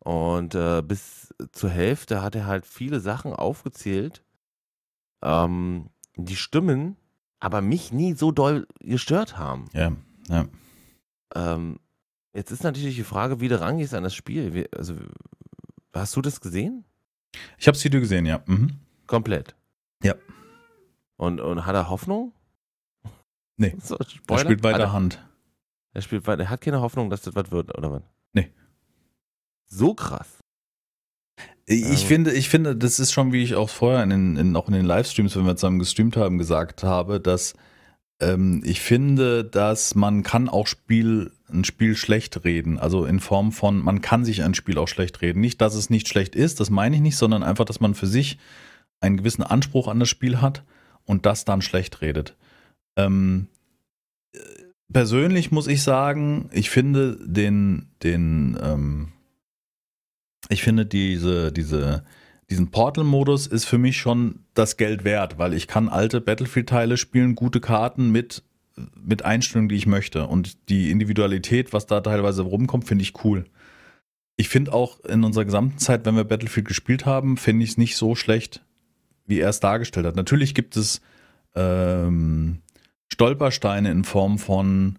Und 0.00 0.54
äh, 0.54 0.82
bis 0.82 1.34
zur 1.52 1.70
Hälfte 1.70 2.22
hat 2.22 2.34
er 2.34 2.46
halt 2.46 2.66
viele 2.66 3.00
Sachen 3.00 3.32
aufgezählt, 3.32 4.24
ähm, 5.22 5.90
die 6.16 6.36
stimmen, 6.36 6.96
aber 7.38 7.60
mich 7.60 7.92
nie 7.92 8.14
so 8.14 8.32
doll 8.32 8.66
gestört 8.80 9.36
haben. 9.38 9.66
Ja, 9.72 9.92
ja. 10.28 10.46
Ähm, 11.34 11.78
jetzt 12.32 12.50
ist 12.50 12.64
natürlich 12.64 12.96
die 12.96 13.04
Frage, 13.04 13.40
wie 13.40 13.48
du 13.48 13.60
rangehst 13.60 13.94
an 13.94 14.02
das 14.02 14.14
Spiel. 14.14 14.54
Wie, 14.54 14.72
also, 14.72 14.96
hast 15.94 16.16
du 16.16 16.22
das 16.22 16.40
gesehen? 16.40 16.84
Ich 17.58 17.66
habe 17.66 17.76
das 17.76 17.84
Video 17.84 18.00
gesehen, 18.00 18.26
ja. 18.26 18.42
Mhm. 18.46 18.78
Komplett. 19.06 19.54
Ja. 20.02 20.14
Und, 21.16 21.40
und 21.40 21.66
hat 21.66 21.74
er 21.74 21.90
Hoffnung? 21.90 22.32
Nee. 23.56 23.76
So, 23.82 23.96
Er 24.28 24.38
spielt 24.38 24.62
weiter 24.62 24.78
Hat 24.78 24.80
er, 24.80 24.92
Hand. 24.92 25.24
er 25.92 26.00
spielt 26.02 26.26
weiter. 26.26 26.44
Er 26.44 26.50
hat 26.50 26.62
keine 26.62 26.80
Hoffnung, 26.80 27.10
dass 27.10 27.20
das 27.22 27.34
was 27.34 27.50
wird, 27.50 27.76
oder 27.76 27.92
was? 27.92 28.02
Nee. 28.32 28.50
So 29.72 29.94
krass. 29.94 30.28
Ich 31.66 32.02
Ja. 32.02 32.06
finde, 32.08 32.32
ich 32.32 32.48
finde, 32.48 32.74
das 32.74 32.98
ist 32.98 33.12
schon, 33.12 33.32
wie 33.32 33.42
ich 33.44 33.54
auch 33.54 33.70
vorher 33.70 34.02
in, 34.02 34.10
den- 34.10 34.36
in, 34.36 34.56
auch 34.56 34.66
in 34.66 34.74
den 34.74 34.84
Livestreams, 34.84 35.36
wenn 35.36 35.46
wir 35.46 35.54
zusammen 35.56 35.78
gestreamt 35.78 36.16
haben, 36.16 36.36
gesagt 36.38 36.82
habe, 36.82 37.20
dass 37.20 37.54
ähm, 38.22 38.60
ich 38.66 38.80
finde, 38.80 39.44
dass 39.44 39.94
man 39.94 40.22
kann 40.22 40.48
auch 40.48 40.66
Spiel, 40.66 41.30
ein 41.48 41.64
Spiel 41.64 41.96
schlecht 41.96 42.44
reden. 42.44 42.78
Also 42.78 43.06
in 43.06 43.20
Form 43.20 43.50
von, 43.52 43.78
man 43.78 44.02
kann 44.02 44.24
sich 44.26 44.42
ein 44.42 44.54
Spiel 44.54 44.76
auch 44.78 44.88
schlecht 44.88 45.22
reden. 45.22 45.40
Nicht, 45.40 45.60
dass 45.60 45.74
es 45.74 45.88
nicht 45.88 46.08
schlecht 46.08 46.34
ist, 46.34 46.60
das 46.60 46.68
meine 46.70 46.96
ich 46.96 47.02
nicht, 47.02 47.16
sondern 47.16 47.42
einfach, 47.42 47.64
dass 47.64 47.80
man 47.80 47.94
für 47.94 48.06
sich 48.08 48.38
einen 49.00 49.16
gewissen 49.16 49.42
Anspruch 49.42 49.88
an 49.88 50.00
das 50.00 50.08
Spiel 50.10 50.40
hat 50.42 50.64
und 51.06 51.24
das 51.24 51.44
dann 51.46 51.62
schlecht 51.62 52.02
redet. 52.02 52.36
Ähm, 52.98 53.46
äh, 54.34 54.38
persönlich 54.92 55.50
muss 55.52 55.66
ich 55.68 55.82
sagen, 55.82 56.50
ich 56.52 56.68
finde 56.68 57.16
den, 57.24 57.86
den, 58.02 58.58
ähm, 58.62 59.12
ich 60.48 60.62
finde 60.62 60.86
diese, 60.86 61.52
diese, 61.52 62.04
diesen 62.48 62.70
Portal-Modus 62.70 63.46
ist 63.46 63.64
für 63.64 63.78
mich 63.78 63.98
schon 63.98 64.40
das 64.54 64.76
Geld 64.76 65.04
wert, 65.04 65.38
weil 65.38 65.54
ich 65.54 65.66
kann 65.66 65.88
alte 65.88 66.20
Battlefield-Teile 66.20 66.96
spielen, 66.96 67.34
gute 67.34 67.60
Karten 67.60 68.10
mit, 68.10 68.42
mit 68.94 69.24
Einstellungen, 69.24 69.68
die 69.68 69.76
ich 69.76 69.86
möchte. 69.86 70.26
Und 70.26 70.68
die 70.68 70.90
Individualität, 70.90 71.72
was 71.72 71.86
da 71.86 72.00
teilweise 72.00 72.42
rumkommt, 72.42 72.86
finde 72.86 73.02
ich 73.02 73.24
cool. 73.24 73.44
Ich 74.36 74.48
finde 74.48 74.72
auch 74.72 75.00
in 75.00 75.22
unserer 75.22 75.44
gesamten 75.44 75.78
Zeit, 75.78 76.06
wenn 76.06 76.16
wir 76.16 76.24
Battlefield 76.24 76.66
gespielt 76.66 77.04
haben, 77.04 77.36
finde 77.36 77.64
ich 77.64 77.72
es 77.72 77.78
nicht 77.78 77.96
so 77.96 78.14
schlecht, 78.14 78.64
wie 79.26 79.38
er 79.38 79.50
es 79.50 79.60
dargestellt 79.60 80.06
hat. 80.06 80.16
Natürlich 80.16 80.54
gibt 80.54 80.76
es 80.76 81.02
ähm, 81.54 82.62
Stolpersteine 83.12 83.90
in 83.90 84.04
Form 84.04 84.38
von 84.38 84.98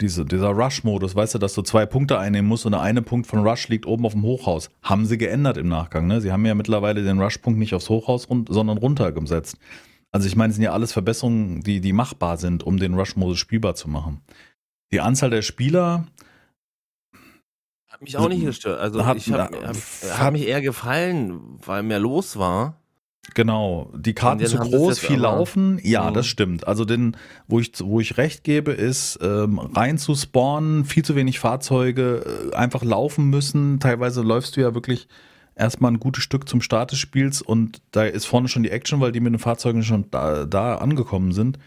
diese, 0.00 0.24
dieser 0.24 0.50
Rush-Modus, 0.50 1.16
weißt 1.16 1.34
du, 1.34 1.38
dass 1.38 1.54
du 1.54 1.62
zwei 1.62 1.84
Punkte 1.84 2.18
einnehmen 2.18 2.48
musst 2.48 2.64
und 2.64 2.72
der 2.72 2.80
eine 2.80 3.02
Punkt 3.02 3.26
von 3.26 3.40
Rush 3.46 3.68
liegt 3.68 3.86
oben 3.86 4.06
auf 4.06 4.12
dem 4.12 4.22
Hochhaus. 4.22 4.70
Haben 4.82 5.04
sie 5.06 5.18
geändert 5.18 5.56
im 5.56 5.68
Nachgang, 5.68 6.06
ne? 6.06 6.20
Sie 6.20 6.30
haben 6.30 6.46
ja 6.46 6.54
mittlerweile 6.54 7.02
den 7.02 7.20
Rush-Punkt 7.20 7.58
nicht 7.58 7.74
aufs 7.74 7.88
Hochhaus, 7.88 8.30
run 8.30 8.46
sondern 8.48 8.78
runtergesetzt. 8.78 9.58
Also 10.12 10.26
ich 10.28 10.36
meine, 10.36 10.50
es 10.50 10.56
sind 10.56 10.64
ja 10.64 10.72
alles 10.72 10.92
Verbesserungen, 10.92 11.60
die, 11.62 11.80
die 11.80 11.92
machbar 11.92 12.36
sind, 12.36 12.62
um 12.62 12.78
den 12.78 12.94
Rush-Modus 12.94 13.38
spielbar 13.38 13.74
zu 13.74 13.88
machen. 13.88 14.22
Die 14.92 15.00
Anzahl 15.00 15.30
der 15.30 15.42
Spieler, 15.42 16.06
Hat 17.88 18.00
mich 18.00 18.16
auch 18.16 18.28
nicht 18.28 18.44
gestört. 18.44 18.80
Also 18.80 19.04
Hat- 19.04 19.16
ich 19.16 19.30
habe 19.32 19.54
hab, 19.66 19.76
hab 20.18 20.32
mich 20.32 20.46
eher 20.46 20.62
gefallen, 20.62 21.58
weil 21.66 21.82
mehr 21.82 21.98
los 21.98 22.38
war. 22.38 22.77
Genau, 23.34 23.92
die 23.94 24.14
Karten 24.14 24.44
zu 24.46 24.56
groß, 24.58 24.98
viel 24.98 25.18
laufen, 25.18 25.78
ja, 25.82 26.10
Mhm. 26.10 26.14
das 26.14 26.26
stimmt. 26.26 26.66
Also 26.66 26.84
den, 26.84 27.16
wo 27.46 27.60
ich, 27.60 27.72
wo 27.82 28.00
ich 28.00 28.16
recht 28.16 28.42
gebe, 28.42 28.72
ist 28.72 29.18
ähm, 29.22 29.58
rein 29.58 29.98
zu 29.98 30.14
spawnen, 30.14 30.84
viel 30.84 31.04
zu 31.04 31.14
wenig 31.14 31.38
Fahrzeuge, 31.38 32.50
äh, 32.52 32.56
einfach 32.56 32.82
laufen 32.82 33.26
müssen. 33.30 33.80
Teilweise 33.80 34.22
läufst 34.22 34.56
du 34.56 34.60
ja 34.62 34.74
wirklich 34.74 35.08
erstmal 35.54 35.92
ein 35.92 36.00
gutes 36.00 36.22
Stück 36.24 36.48
zum 36.48 36.60
Start 36.62 36.92
des 36.92 36.98
Spiels 36.98 37.42
und 37.42 37.82
da 37.90 38.04
ist 38.04 38.24
vorne 38.26 38.48
schon 38.48 38.62
die 38.62 38.70
Action, 38.70 39.00
weil 39.00 39.12
die 39.12 39.20
mit 39.20 39.32
den 39.32 39.38
Fahrzeugen 39.38 39.82
schon 39.82 40.06
da, 40.10 40.44
da 40.44 40.76
angekommen 40.76 41.32
sind. 41.32 41.58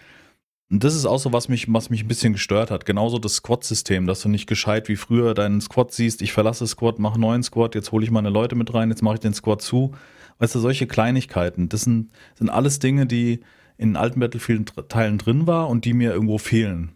Und 0.71 0.86
das 0.86 0.95
ist 0.95 1.06
auch 1.06 1.19
so, 1.19 1.34
was 1.34 1.50
mich, 1.50 1.71
was 1.71 1.89
mich 1.89 2.04
ein 2.04 2.08
bisschen 2.08 2.32
gestört 2.32 2.71
hat. 2.71 2.86
Genauso 2.86 3.19
das 3.19 3.36
Squad-System, 3.36 4.08
dass 4.08 4.21
du 4.21 4.30
nicht 4.30 4.47
gescheit 4.47 4.88
wie 4.88 4.95
früher 4.95 5.34
deinen 5.34 5.60
Squad 5.60 5.91
siehst, 5.91 6.21
ich 6.21 6.32
verlasse 6.32 6.65
Squad, 6.65 6.97
mache 6.97 7.19
neuen 7.19 7.43
Squad, 7.43 7.76
jetzt 7.76 7.91
hole 7.91 8.06
ich 8.06 8.12
meine 8.12 8.30
Leute 8.30 8.56
mit 8.56 8.74
rein, 8.74 8.89
jetzt 8.89 9.02
mache 9.04 9.15
ich 9.15 9.19
den 9.19 9.34
Squad 9.34 9.62
zu. 9.62 9.91
Weißt 10.42 10.56
du, 10.56 10.60
solche 10.60 10.88
Kleinigkeiten, 10.88 11.70
das 11.70 11.82
sind, 11.82 12.10
sind 12.34 12.50
alles 12.50 12.80
Dinge, 12.80 13.06
die 13.06 13.42
in 13.78 13.96
alten 13.96 14.20
Battlefield-Teilen 14.20 15.20
drin 15.20 15.46
war 15.46 15.70
und 15.70 15.86
die 15.86 15.94
mir 15.94 16.12
irgendwo 16.12 16.40
fehlen. 16.40 16.94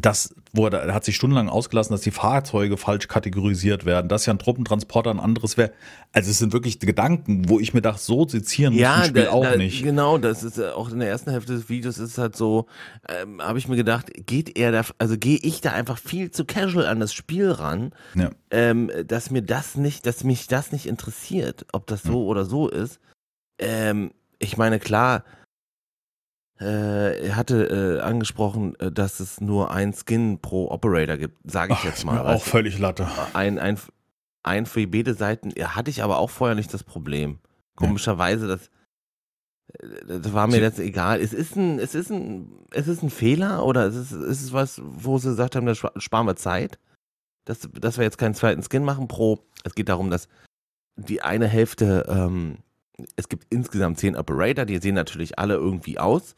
Das, 0.00 0.34
wo 0.52 0.66
er, 0.66 0.92
hat 0.92 1.04
sich 1.04 1.16
stundenlang 1.16 1.48
ausgelassen, 1.48 1.92
dass 1.94 2.02
die 2.02 2.10
Fahrzeuge 2.10 2.76
falsch 2.76 3.08
kategorisiert 3.08 3.84
werden, 3.84 4.08
dass 4.08 4.26
ja 4.26 4.34
ein 4.34 4.38
Truppentransporter 4.38 5.10
ein 5.10 5.20
anderes 5.20 5.56
wäre. 5.56 5.72
Also 6.12 6.30
es 6.30 6.38
sind 6.38 6.52
wirklich 6.52 6.78
Gedanken, 6.78 7.48
wo 7.48 7.58
ich 7.58 7.72
mir 7.72 7.80
dachte, 7.80 8.02
so 8.02 8.28
sezieren 8.28 8.74
ja, 8.74 8.90
muss 8.90 9.04
ein 9.04 9.08
Spiel 9.10 9.24
da, 9.24 9.30
auch 9.30 9.44
da, 9.44 9.56
nicht. 9.56 9.82
Genau, 9.82 10.18
das 10.18 10.42
ist 10.42 10.58
äh, 10.58 10.68
auch 10.68 10.90
in 10.90 10.98
der 10.98 11.08
ersten 11.08 11.30
Hälfte 11.30 11.54
des 11.54 11.68
Videos 11.68 11.98
ist 11.98 12.18
halt 12.18 12.36
so, 12.36 12.66
ähm, 13.08 13.40
habe 13.40 13.58
ich 13.58 13.68
mir 13.68 13.76
gedacht, 13.76 14.10
geht 14.26 14.58
er 14.58 14.72
da, 14.72 14.82
also 14.98 15.16
gehe 15.16 15.38
ich 15.38 15.60
da 15.60 15.72
einfach 15.72 15.98
viel 15.98 16.30
zu 16.30 16.44
casual 16.44 16.86
an 16.86 17.00
das 17.00 17.14
Spiel 17.14 17.50
ran, 17.50 17.92
Ja. 18.14 18.30
ähm, 18.50 18.90
dass 19.06 19.30
mir 19.30 19.42
das 19.42 19.76
nicht, 19.76 20.06
dass 20.06 20.24
mich 20.24 20.46
das 20.46 20.72
nicht 20.72 20.86
interessiert, 20.86 21.66
ob 21.72 21.86
das 21.86 22.02
so 22.02 22.26
oder 22.26 22.44
so 22.44 22.68
ist. 22.68 23.00
Ähm, 23.58 24.10
ich 24.38 24.58
meine, 24.58 24.78
klar, 24.78 25.24
äh, 26.60 27.26
er 27.28 27.36
hatte 27.36 27.98
äh, 27.98 28.00
angesprochen, 28.00 28.74
äh, 28.80 28.90
dass 28.90 29.20
es 29.20 29.40
nur 29.40 29.70
ein 29.70 29.92
Skin 29.92 30.38
pro 30.40 30.70
Operator 30.70 31.16
gibt, 31.16 31.36
sage 31.50 31.72
ich 31.74 31.78
Ach, 31.80 31.84
jetzt 31.84 31.98
ist 31.98 32.04
mal. 32.04 32.14
mir 32.14 32.24
auch 32.24 32.42
völlig 32.42 32.78
Latte. 32.78 33.06
ein, 33.34 33.58
ein, 33.58 33.78
ein 34.42 34.66
für 34.66 34.86
beide 34.86 35.14
Seiten, 35.14 35.50
hatte 35.50 35.90
ich 35.90 36.02
aber 36.02 36.18
auch 36.18 36.30
vorher 36.30 36.54
nicht 36.54 36.72
das 36.72 36.82
Problem. 36.84 37.38
Komischerweise, 37.74 38.46
das, 38.48 38.70
äh, 39.78 40.18
das 40.20 40.32
war 40.32 40.46
mir 40.46 40.60
jetzt 40.60 40.78
egal. 40.78 41.20
Es 41.20 41.34
ist 41.34 41.56
ein, 41.56 41.78
es 41.78 41.94
ist 41.94 42.10
ein, 42.10 42.50
es 42.70 42.88
ist 42.88 43.02
ein 43.02 43.10
Fehler 43.10 43.64
oder 43.66 43.86
es 43.86 43.96
ist, 43.96 44.12
es 44.12 44.42
ist 44.42 44.52
was, 44.52 44.80
wo 44.82 45.18
sie 45.18 45.28
gesagt 45.30 45.56
haben, 45.56 45.66
da 45.66 45.74
spa- 45.74 45.92
sparen 45.98 46.26
wir 46.26 46.36
Zeit. 46.36 46.78
Dass, 47.44 47.60
dass 47.80 47.96
wir 47.96 48.02
jetzt 48.04 48.18
keinen 48.18 48.34
zweiten 48.34 48.64
Skin 48.64 48.82
machen 48.82 49.06
pro. 49.06 49.38
Es 49.62 49.76
geht 49.76 49.88
darum, 49.88 50.10
dass 50.10 50.26
die 50.96 51.22
eine 51.22 51.46
Hälfte, 51.46 52.04
ähm, 52.08 52.56
es 53.14 53.28
gibt 53.28 53.46
insgesamt 53.50 54.00
zehn 54.00 54.16
Operator, 54.16 54.64
die 54.64 54.78
sehen 54.78 54.96
natürlich 54.96 55.38
alle 55.38 55.54
irgendwie 55.54 55.96
aus. 56.00 56.34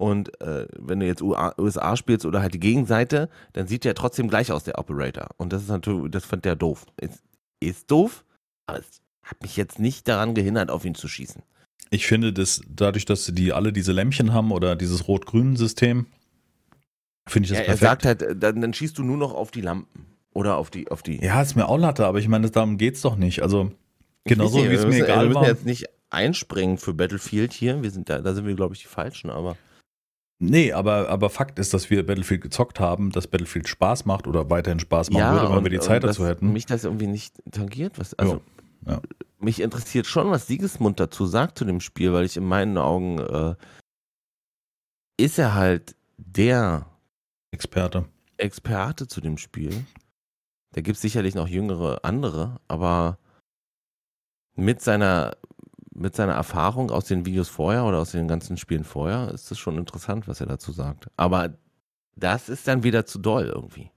Und 0.00 0.40
äh, 0.40 0.66
wenn 0.78 0.98
du 1.00 1.06
jetzt 1.06 1.20
USA 1.20 1.94
spielst 1.94 2.24
oder 2.24 2.40
halt 2.40 2.54
die 2.54 2.58
Gegenseite, 2.58 3.28
dann 3.52 3.66
sieht 3.66 3.84
der 3.84 3.94
trotzdem 3.94 4.28
gleich 4.28 4.50
aus, 4.50 4.64
der 4.64 4.78
Operator. 4.78 5.28
Und 5.36 5.52
das 5.52 5.60
ist 5.60 5.68
natürlich, 5.68 6.10
das 6.10 6.24
fand 6.24 6.46
der 6.46 6.56
doof. 6.56 6.86
Ist, 6.98 7.22
ist 7.60 7.90
doof, 7.90 8.24
aber 8.64 8.78
es 8.78 9.02
hat 9.22 9.42
mich 9.42 9.58
jetzt 9.58 9.78
nicht 9.78 10.08
daran 10.08 10.32
gehindert, 10.34 10.70
auf 10.70 10.86
ihn 10.86 10.94
zu 10.94 11.06
schießen. 11.06 11.42
Ich 11.90 12.06
finde, 12.06 12.32
dass 12.32 12.62
dadurch, 12.66 13.04
dass 13.04 13.26
die 13.26 13.52
alle 13.52 13.74
diese 13.74 13.92
Lämpchen 13.92 14.32
haben 14.32 14.52
oder 14.52 14.74
dieses 14.74 15.06
Rot-Grün-System, 15.06 16.06
finde 17.28 17.44
ich 17.44 17.50
das 17.50 17.58
Ja, 17.58 17.64
er 17.64 17.76
perfekt. 17.76 17.80
sagt 17.80 18.04
halt, 18.06 18.22
äh, 18.22 18.36
dann, 18.36 18.62
dann 18.62 18.72
schießt 18.72 18.96
du 18.96 19.02
nur 19.02 19.18
noch 19.18 19.34
auf 19.34 19.50
die 19.50 19.60
Lampen. 19.60 20.06
Oder 20.32 20.56
auf 20.56 20.70
die, 20.70 20.90
auf 20.90 21.02
die. 21.02 21.22
ja, 21.22 21.42
ist 21.42 21.56
mir 21.56 21.68
auch 21.68 21.76
Latte, 21.76 22.06
aber 22.06 22.20
ich 22.20 22.28
meine, 22.28 22.48
darum 22.50 22.78
geht's 22.78 23.02
doch 23.02 23.16
nicht. 23.16 23.42
Also 23.42 23.70
genauso 24.24 24.56
wie 24.58 24.60
es 24.62 24.70
wir 24.70 24.78
mir 24.78 24.86
müssen, 24.86 24.96
Wir 24.96 25.04
egal 25.04 25.26
müssen 25.26 25.34
war. 25.34 25.46
jetzt 25.46 25.66
nicht 25.66 25.88
einspringen 26.08 26.78
für 26.78 26.94
Battlefield 26.94 27.52
hier. 27.52 27.82
Wir 27.82 27.90
sind 27.90 28.08
da, 28.08 28.20
da 28.20 28.32
sind 28.32 28.46
wir, 28.46 28.54
glaube 28.54 28.74
ich, 28.74 28.80
die 28.80 28.88
Falschen, 28.88 29.28
aber. 29.28 29.58
Nee, 30.42 30.72
aber, 30.72 31.10
aber 31.10 31.28
Fakt 31.28 31.58
ist, 31.58 31.74
dass 31.74 31.90
wir 31.90 32.04
Battlefield 32.06 32.40
gezockt 32.40 32.80
haben, 32.80 33.10
dass 33.12 33.26
Battlefield 33.26 33.68
Spaß 33.68 34.06
macht 34.06 34.26
oder 34.26 34.48
weiterhin 34.48 34.80
Spaß 34.80 35.10
machen 35.10 35.34
würde, 35.34 35.50
wenn 35.50 35.58
und- 35.58 35.64
wir 35.64 35.70
die 35.70 35.80
Zeit 35.80 36.02
dazu 36.02 36.26
hätten. 36.26 36.52
Mich 36.52 36.64
das 36.66 36.84
irgendwie 36.84 37.06
nicht 37.08 37.42
tangiert. 37.50 37.98
Was, 37.98 38.14
also, 38.14 38.40
Ja, 38.86 38.92
ja. 38.94 39.00
mich 39.38 39.60
interessiert 39.60 40.06
schon, 40.06 40.30
was 40.30 40.46
Siegesmund 40.46 40.98
dazu 40.98 41.26
sagt 41.26 41.58
zu 41.58 41.66
dem 41.66 41.80
Spiel, 41.80 42.14
weil 42.14 42.24
ich 42.24 42.38
in 42.38 42.44
meinen 42.46 42.78
Augen 42.78 43.18
äh, 43.18 43.54
ist 45.18 45.38
er 45.38 45.54
halt 45.54 45.94
der 46.16 46.86
Experte. 47.50 48.06
Experte 48.38 49.06
zu 49.08 49.20
dem 49.20 49.36
Spiel. 49.36 49.84
Da 50.72 50.80
gibt 50.80 50.96
es 50.96 51.02
sicherlich 51.02 51.34
noch 51.34 51.48
jüngere 51.48 52.02
andere, 52.04 52.60
aber 52.66 53.18
mit 54.54 54.80
seiner, 54.80 55.36
mit 56.00 56.16
seiner 56.16 56.32
Erfahrung 56.32 56.90
aus 56.90 57.04
den 57.04 57.26
Videos 57.26 57.48
vorher 57.48 57.84
oder 57.84 57.98
aus 57.98 58.12
den 58.12 58.26
ganzen 58.26 58.56
Spielen 58.56 58.84
vorher 58.84 59.30
ist 59.32 59.50
es 59.52 59.58
schon 59.58 59.76
interessant, 59.78 60.26
was 60.26 60.40
er 60.40 60.46
dazu 60.46 60.72
sagt. 60.72 61.08
Aber 61.16 61.54
das 62.16 62.48
ist 62.48 62.66
dann 62.66 62.82
wieder 62.82 63.04
zu 63.06 63.18
doll 63.18 63.44
irgendwie. 63.54 63.90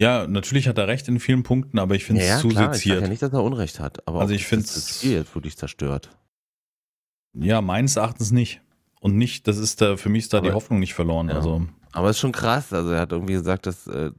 Ja, 0.00 0.26
natürlich 0.26 0.66
hat 0.68 0.78
er 0.78 0.88
recht 0.88 1.06
in 1.08 1.20
vielen 1.20 1.42
Punkten, 1.42 1.78
aber 1.78 1.94
ich 1.94 2.04
finde 2.04 2.22
es 2.22 2.40
zu 2.40 2.48
klar, 2.48 2.70
ich 2.72 2.78
seziert. 2.78 3.02
ja 3.02 3.08
nicht, 3.08 3.22
dass 3.22 3.32
er 3.32 3.42
Unrecht 3.44 3.78
hat, 3.78 4.06
aber 4.08 4.20
Also 4.20 4.34
ich 4.34 4.48
das 4.48 4.98
Spiel 4.98 5.12
jetzt 5.12 5.34
wirklich 5.34 5.56
zerstört. 5.56 6.10
Ja, 7.34 7.60
meines 7.60 7.96
Erachtens 7.96 8.30
nicht. 8.32 8.60
Und 9.00 9.16
nicht, 9.16 9.46
das 9.48 9.58
ist 9.58 9.80
da, 9.80 9.96
für 9.96 10.08
mich 10.08 10.24
ist 10.24 10.32
da 10.32 10.40
die 10.40 10.48
Aber- 10.48 10.54
Hoffnung 10.56 10.80
nicht 10.80 10.94
verloren. 10.94 11.28
Ja. 11.28 11.36
Also, 11.36 11.66
Aber 11.92 12.08
es 12.08 12.16
ist 12.16 12.20
schon 12.20 12.32
krass. 12.32 12.72
Also 12.72 12.90
er 12.90 13.00
hat 13.00 13.12
irgendwie 13.12 13.34
gesagt, 13.34 13.66
dass 13.66 13.86
äh, 13.86 14.10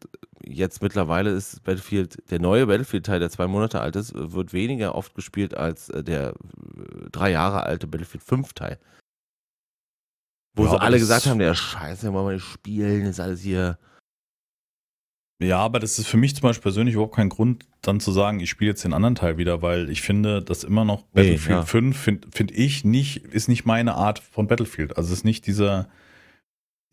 jetzt 0.45 0.81
mittlerweile 0.81 1.31
ist 1.31 1.63
Battlefield, 1.63 2.29
der 2.29 2.39
neue 2.39 2.67
Battlefield-Teil, 2.67 3.19
der 3.19 3.29
zwei 3.29 3.47
Monate 3.47 3.81
alt 3.81 3.95
ist, 3.95 4.13
wird 4.15 4.53
weniger 4.53 4.95
oft 4.95 5.15
gespielt 5.15 5.55
als 5.55 5.89
äh, 5.89 6.03
der 6.03 6.29
äh, 6.29 7.09
drei 7.12 7.31
Jahre 7.31 7.63
alte 7.63 7.88
Battlefield 7.88 8.23
5-Teil. 8.23 8.79
Wo 10.55 10.65
Ja, 10.65 10.71
so 10.71 10.77
alle 10.77 10.99
gesagt 10.99 11.25
haben, 11.25 11.39
der 11.39 11.55
Scheiße, 11.55 12.13
wollen 12.13 12.27
wir 12.27 12.33
nicht 12.33 12.45
spielen, 12.45 13.05
ist 13.05 13.19
alles 13.19 13.41
hier. 13.41 13.79
ja, 15.41 15.57
aber 15.57 15.79
das 15.79 15.97
ist 15.97 16.07
für 16.07 16.17
mich 16.17 16.36
zum 16.36 16.43
Beispiel 16.43 16.62
persönlich 16.62 16.93
überhaupt 16.93 17.15
kein 17.15 17.29
Grund, 17.29 17.65
dann 17.81 17.99
zu 17.99 18.12
sagen, 18.12 18.39
ich 18.39 18.51
spiele 18.51 18.69
jetzt 18.69 18.83
den 18.83 18.93
anderen 18.93 19.15
Teil 19.15 19.38
wieder, 19.38 19.63
weil 19.63 19.89
ich 19.89 20.03
finde, 20.03 20.43
dass 20.43 20.63
immer 20.63 20.86
noch 20.86 21.01
Nee, 21.13 21.21
Battlefield 21.23 21.59
ja. 21.59 21.65
5 21.65 21.97
finde 21.97 22.27
find 22.31 22.51
ich 22.51 22.86
nicht, 22.86 23.25
ist 23.25 23.47
nicht 23.47 23.65
meine 23.65 23.95
Art 23.95 24.19
von 24.19 24.47
Battlefield. 24.47 24.95
Also 24.95 25.12
es 25.12 25.19
ist 25.19 25.25
nicht 25.25 25.47
dieser, 25.47 25.89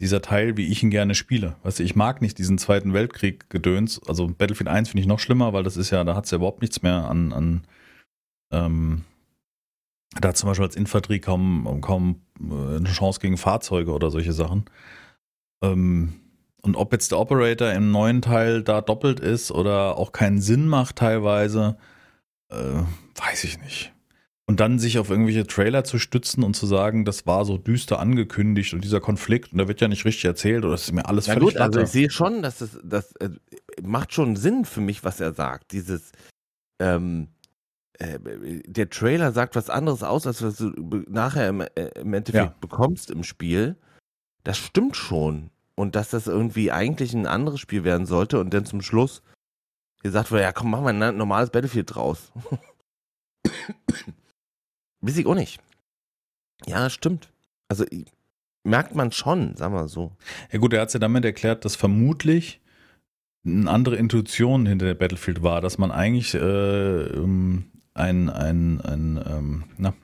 dieser 0.00 0.22
Teil, 0.22 0.56
wie 0.56 0.66
ich 0.66 0.82
ihn 0.82 0.90
gerne 0.90 1.14
spiele. 1.14 1.56
Weißt 1.62 1.78
du, 1.78 1.82
ich 1.82 1.94
mag 1.94 2.22
nicht 2.22 2.38
diesen 2.38 2.58
Zweiten 2.58 2.92
Weltkrieg 2.94 3.50
Gedöns. 3.50 4.00
Also 4.08 4.26
Battlefield 4.26 4.68
1 4.68 4.88
finde 4.88 5.02
ich 5.02 5.06
noch 5.06 5.18
schlimmer, 5.18 5.52
weil 5.52 5.62
das 5.62 5.76
ist 5.76 5.90
ja, 5.90 6.04
da 6.04 6.16
hat 6.16 6.24
es 6.24 6.30
ja 6.30 6.36
überhaupt 6.36 6.62
nichts 6.62 6.82
mehr 6.82 7.04
an, 7.04 7.32
an 7.32 7.62
ähm, 8.52 9.04
da 10.18 10.30
hat 10.30 10.36
zum 10.36 10.48
Beispiel 10.48 10.66
als 10.66 10.76
Infanterie 10.76 11.20
kaum, 11.20 11.80
kaum 11.80 12.22
äh, 12.40 12.76
eine 12.76 12.90
Chance 12.90 13.20
gegen 13.20 13.36
Fahrzeuge 13.36 13.92
oder 13.92 14.10
solche 14.10 14.32
Sachen. 14.32 14.64
Ähm, 15.62 16.14
und 16.62 16.76
ob 16.76 16.92
jetzt 16.92 17.12
der 17.12 17.18
Operator 17.18 17.70
im 17.72 17.90
neuen 17.90 18.22
Teil 18.22 18.62
da 18.62 18.80
doppelt 18.80 19.20
ist 19.20 19.50
oder 19.50 19.96
auch 19.96 20.12
keinen 20.12 20.40
Sinn 20.40 20.66
macht 20.66 20.96
teilweise, 20.96 21.76
äh, 22.50 22.82
weiß 23.14 23.44
ich 23.44 23.60
nicht. 23.60 23.92
Und 24.50 24.58
dann 24.58 24.80
sich 24.80 24.98
auf 24.98 25.10
irgendwelche 25.10 25.46
Trailer 25.46 25.84
zu 25.84 26.00
stützen 26.00 26.42
und 26.42 26.54
zu 26.56 26.66
sagen, 26.66 27.04
das 27.04 27.24
war 27.24 27.44
so 27.44 27.56
düster 27.56 28.00
angekündigt 28.00 28.74
und 28.74 28.82
dieser 28.82 29.00
Konflikt 29.00 29.52
und 29.52 29.58
da 29.58 29.68
wird 29.68 29.80
ja 29.80 29.86
nicht 29.86 30.04
richtig 30.04 30.24
erzählt 30.24 30.64
oder 30.64 30.72
das 30.72 30.82
ist 30.82 30.92
mir 30.92 31.06
alles 31.06 31.28
Na 31.28 31.34
völlig 31.34 31.50
gut, 31.50 31.56
also 31.58 31.78
ich 31.78 31.86
sehe 31.86 32.10
schon, 32.10 32.42
dass 32.42 32.60
es 32.60 32.76
das 32.82 33.14
äh, 33.20 33.30
macht 33.80 34.12
schon 34.12 34.34
Sinn 34.34 34.64
für 34.64 34.80
mich, 34.80 35.04
was 35.04 35.20
er 35.20 35.34
sagt. 35.34 35.70
Dieses 35.70 36.10
ähm, 36.80 37.28
äh, 38.00 38.18
der 38.66 38.90
Trailer 38.90 39.30
sagt 39.30 39.54
was 39.54 39.70
anderes 39.70 40.02
aus, 40.02 40.26
als 40.26 40.42
was 40.42 40.56
du 40.56 40.72
nachher 41.08 41.48
im, 41.48 41.60
äh, 41.60 41.90
im 42.00 42.12
Endeffekt 42.12 42.50
Ja. 42.50 42.56
bekommst 42.60 43.12
im 43.12 43.22
Spiel. 43.22 43.76
Das 44.42 44.58
stimmt 44.58 44.96
schon. 44.96 45.50
Und 45.76 45.94
dass 45.94 46.10
das 46.10 46.26
irgendwie 46.26 46.72
eigentlich 46.72 47.14
ein 47.14 47.28
anderes 47.28 47.60
Spiel 47.60 47.84
werden 47.84 48.04
sollte 48.04 48.40
und 48.40 48.52
dann 48.52 48.66
zum 48.66 48.82
Schluss 48.82 49.22
gesagt 50.02 50.32
wurde, 50.32 50.42
ja 50.42 50.50
komm, 50.50 50.72
machen 50.72 50.86
wir 50.86 51.08
ein 51.08 51.16
normales 51.16 51.50
Battlefield 51.50 51.94
draus. 51.94 52.32
Weiß 55.00 55.16
ich 55.16 55.26
auch 55.26 55.34
nicht. 55.34 55.60
Ja, 56.66 56.90
stimmt. 56.90 57.28
Also 57.68 57.84
merkt 58.64 58.94
man 58.94 59.12
schon, 59.12 59.56
sagen 59.56 59.74
wir 59.74 59.88
so. 59.88 60.12
Ja 60.52 60.58
gut, 60.58 60.72
er 60.72 60.80
hat 60.82 60.88
es 60.88 60.94
ja 60.94 61.00
damit 61.00 61.24
erklärt, 61.24 61.64
dass 61.64 61.76
vermutlich 61.76 62.60
eine 63.46 63.70
andere 63.70 63.96
Intuition 63.96 64.66
hinter 64.66 64.84
der 64.86 64.94
Battlefield 64.94 65.42
war, 65.42 65.60
dass 65.62 65.78
man 65.78 65.90
eigentlich 65.90 66.34
äh, 66.34 66.38
ähm, 66.38 67.70
ein, 67.94 68.28
ein, 68.28 68.80
ein 68.82 69.24
ähm, 69.26 69.64
na, 69.78 69.94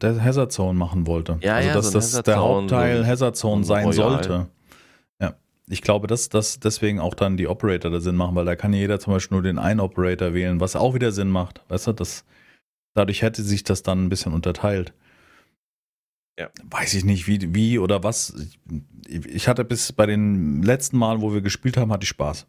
der 0.00 0.22
Hazard 0.24 0.52
Zone 0.52 0.78
machen 0.78 1.06
wollte. 1.06 1.38
Ja, 1.42 1.56
also 1.56 1.68
ja, 1.68 1.74
dass 1.74 1.86
so 1.86 1.98
ein 1.98 2.00
das 2.00 2.22
der 2.22 2.36
Hauptteil 2.38 3.00
ein- 3.00 3.06
Hazard 3.06 3.36
Zone 3.36 3.60
ein 3.62 3.64
sein 3.64 3.84
Royal. 3.86 3.94
sollte. 4.24 4.46
Ich 5.68 5.82
glaube, 5.82 6.06
dass, 6.06 6.28
dass 6.28 6.58
deswegen 6.60 6.98
auch 6.98 7.14
dann 7.14 7.36
die 7.36 7.46
Operator 7.46 7.90
da 7.90 8.00
Sinn 8.00 8.16
machen, 8.16 8.34
weil 8.34 8.44
da 8.44 8.56
kann 8.56 8.72
jeder 8.72 8.98
zum 8.98 9.12
Beispiel 9.12 9.36
nur 9.36 9.42
den 9.42 9.58
einen 9.58 9.80
Operator 9.80 10.34
wählen, 10.34 10.60
was 10.60 10.76
auch 10.76 10.94
wieder 10.94 11.12
Sinn 11.12 11.30
macht. 11.30 11.62
Weißt 11.68 11.86
du, 11.86 11.92
das, 11.92 12.24
dadurch 12.94 13.22
hätte 13.22 13.42
sich 13.42 13.62
das 13.62 13.82
dann 13.82 14.04
ein 14.04 14.08
bisschen 14.08 14.32
unterteilt. 14.32 14.92
Ja. 16.38 16.50
Weiß 16.64 16.94
ich 16.94 17.04
nicht, 17.04 17.26
wie, 17.26 17.54
wie 17.54 17.78
oder 17.78 18.02
was. 18.02 18.34
Ich, 19.06 19.26
ich 19.26 19.48
hatte 19.48 19.64
bis 19.64 19.92
bei 19.92 20.06
den 20.06 20.62
letzten 20.62 20.98
Malen, 20.98 21.20
wo 21.20 21.32
wir 21.32 21.42
gespielt 21.42 21.76
haben, 21.76 21.92
hatte 21.92 22.04
ich 22.04 22.08
Spaß. 22.08 22.46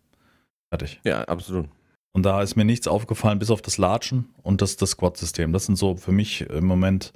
Hatte 0.71 0.85
ich. 0.85 0.99
Ja, 1.03 1.23
absolut. 1.25 1.69
Und 2.13 2.23
da 2.23 2.41
ist 2.41 2.55
mir 2.55 2.65
nichts 2.65 2.87
aufgefallen, 2.87 3.39
bis 3.39 3.51
auf 3.51 3.61
das 3.61 3.77
Latschen 3.77 4.29
und 4.43 4.61
das, 4.61 4.77
das 4.77 4.91
Squad-System. 4.91 5.51
Das 5.51 5.65
sind 5.65 5.75
so 5.75 5.95
für 5.95 6.11
mich 6.11 6.41
im 6.41 6.65
Moment 6.65 7.11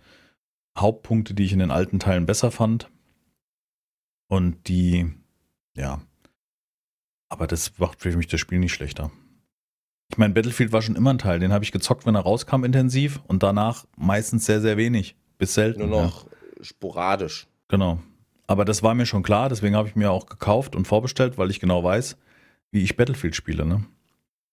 Hauptpunkte, 0.78 1.34
die 1.34 1.44
ich 1.44 1.54
in 1.54 1.60
den 1.60 1.72
alten 1.72 2.00
Teilen 2.00 2.26
besser 2.26 2.52
fand. 2.52 2.90
Und 4.28 4.68
die, 4.68 5.14
ja. 5.78 6.02
Aber 7.30 7.48
das 7.48 7.78
macht 7.78 8.02
für 8.02 8.16
mich 8.16 8.28
das 8.28 8.40
Spiel 8.40 8.60
nicht 8.60 8.74
schlechter. 8.74 9.12
Ich 10.10 10.18
meine, 10.18 10.34
Battlefield 10.34 10.72
war 10.72 10.82
schon 10.82 10.96
immer 10.96 11.14
ein 11.14 11.18
Teil. 11.18 11.40
Den 11.40 11.52
habe 11.52 11.66
ich 11.66 11.72
gezockt, 11.74 12.06
wenn 12.06 12.16
er 12.16 12.22
rauskam, 12.22 12.64
intensiv. 12.64 13.20
Und 13.28 13.44
danach 13.44 13.86
meistens 13.98 14.46
sehr, 14.46 14.62
sehr 14.62 14.78
wenig. 14.78 15.16
Bis 15.38 15.54
selten. 15.54 15.82
Nur 15.88 15.98
ja. 15.98 16.04
noch 16.06 16.28
sporadisch. 16.62 17.48
Genau. 17.68 18.00
Aber 18.48 18.64
das 18.64 18.82
war 18.82 18.96
mir 18.96 19.06
schon 19.06 19.24
klar, 19.24 19.50
deswegen 19.50 19.76
habe 19.76 19.90
ich 19.90 19.96
mir 19.98 20.10
auch 20.10 20.26
gekauft 20.26 20.74
und 20.76 20.88
vorbestellt, 20.88 21.38
weil 21.38 21.52
ich 21.52 21.60
genau 21.60 21.84
weiß, 21.84 22.16
wie 22.72 22.82
ich 22.82 22.96
Battlefield 22.96 23.36
spiele, 23.36 23.66
ne? 23.66 23.84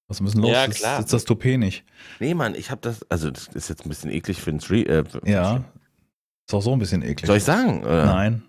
Was 0.09 0.21
ist 0.21 0.35
denn 0.35 0.43
los? 0.43 0.51
Ja, 0.51 0.65
Ist- 0.65 0.79
klar. 0.79 0.99
Ist 1.01 1.13
das 1.13 1.25
Toupet 1.25 1.59
nicht? 1.59 1.85
Nee, 2.19 2.35
Mann, 2.35 2.57
ich 2.57 2.71
habe 2.73 2.81
das, 2.81 3.09
also 3.09 3.31
das 3.31 3.47
ist 3.49 3.69
jetzt 3.69 3.87
ein 3.87 3.89
bisschen 3.89 4.11
eklig 4.11 4.41
für 4.43 4.51
den 4.51 4.61
Stream. 4.61 4.87
Äh, 4.87 5.05
Ja. 5.25 5.65
Ist 6.47 6.53
auch 6.55 6.61
so 6.61 6.73
ein 6.73 6.79
bisschen 6.81 7.03
eklig. 7.03 7.27
Soll 7.27 7.39
ich 7.39 7.45
sagen? 7.45 7.85
Oder? 7.85 8.05
Nein. 8.05 8.43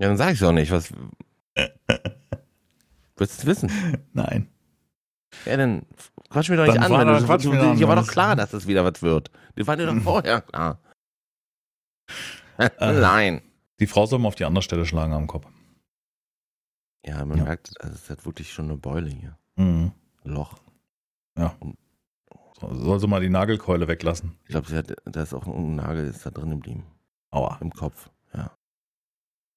Ja, 0.00 0.08
dann 0.08 0.16
sag 0.16 0.32
ich 0.32 0.42
auch 0.44 0.52
nicht. 0.52 0.70
Was. 0.72 0.92
Willst 3.16 3.42
du 3.42 3.46
wissen? 3.46 3.70
Nein. 4.12 4.48
Ja, 5.44 5.56
dann 5.58 5.84
quatsch 6.30 6.48
mir 6.48 6.56
doch 6.56 6.64
nicht 6.64 6.76
Dann 6.76 6.84
an. 6.92 7.06
war 7.06 7.22
quatsch 7.22 7.44
mir 7.44 7.60
an, 7.60 7.76
dir 7.76 7.86
war 7.86 7.96
doch 7.96 8.02
es- 8.04 8.08
klar, 8.08 8.34
dass 8.34 8.50
das 8.50 8.66
wieder 8.66 8.84
was 8.84 9.02
wird. 9.02 9.30
Das 9.56 9.66
war 9.66 9.76
dir 9.76 9.86
doch 9.86 9.96
vorher 10.02 10.40
klar. 10.40 10.80
Äh. 12.58 12.70
Nein. 12.80 13.42
Die 13.78 13.86
Frau 13.86 14.06
soll 14.06 14.18
mal 14.18 14.28
auf 14.28 14.34
die 14.34 14.44
andere 14.44 14.62
Stelle 14.62 14.84
schlagen 14.86 15.12
am 15.12 15.26
Kopf. 15.26 15.46
Ja, 17.04 17.24
man 17.24 17.38
Ja. 17.38 17.44
merkt, 17.44 17.72
also 17.80 17.94
es 17.94 18.10
hat 18.10 18.24
wirklich 18.26 18.52
schon 18.52 18.66
eine 18.66 18.76
Beule 18.76 19.08
hier. 19.10 19.38
Mhm. 19.56 19.92
Loch. 20.24 20.58
So, 22.60 22.74
soll 22.74 23.00
sie 23.00 23.06
mal 23.06 23.20
die 23.22 23.30
Nagelkeule 23.30 23.88
weglassen. 23.88 24.36
Ich 24.44 24.50
glaube, 24.50 24.84
da 25.06 25.22
ist 25.22 25.32
auch 25.32 25.46
ein 25.46 25.76
Nagel 25.76 26.06
ist 26.06 26.26
da 26.26 26.30
drin 26.30 26.50
geblieben. 26.50 26.84
Aua. 27.30 27.56
Im 27.62 27.70
Kopf. 27.70 28.10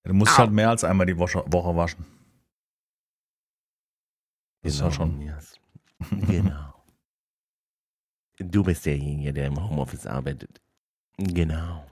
Du 0.04 0.14
musst 0.14 0.34
Au. 0.34 0.40
halt 0.40 0.52
mehr 0.52 0.70
als 0.70 0.84
einmal 0.84 1.06
die 1.06 1.18
Woche, 1.18 1.44
Woche 1.48 1.76
waschen. 1.76 2.06
Ist 4.64 4.80
ja 4.80 4.92
schon. 4.92 5.22
Yes. 5.22 5.60
Genau. 6.28 6.74
Du 8.40 8.64
bist 8.64 8.86
derjenige, 8.86 9.32
der 9.34 9.48
im 9.48 9.70
Homeoffice 9.70 10.06
arbeitet. 10.06 10.62
Genau. 11.18 11.86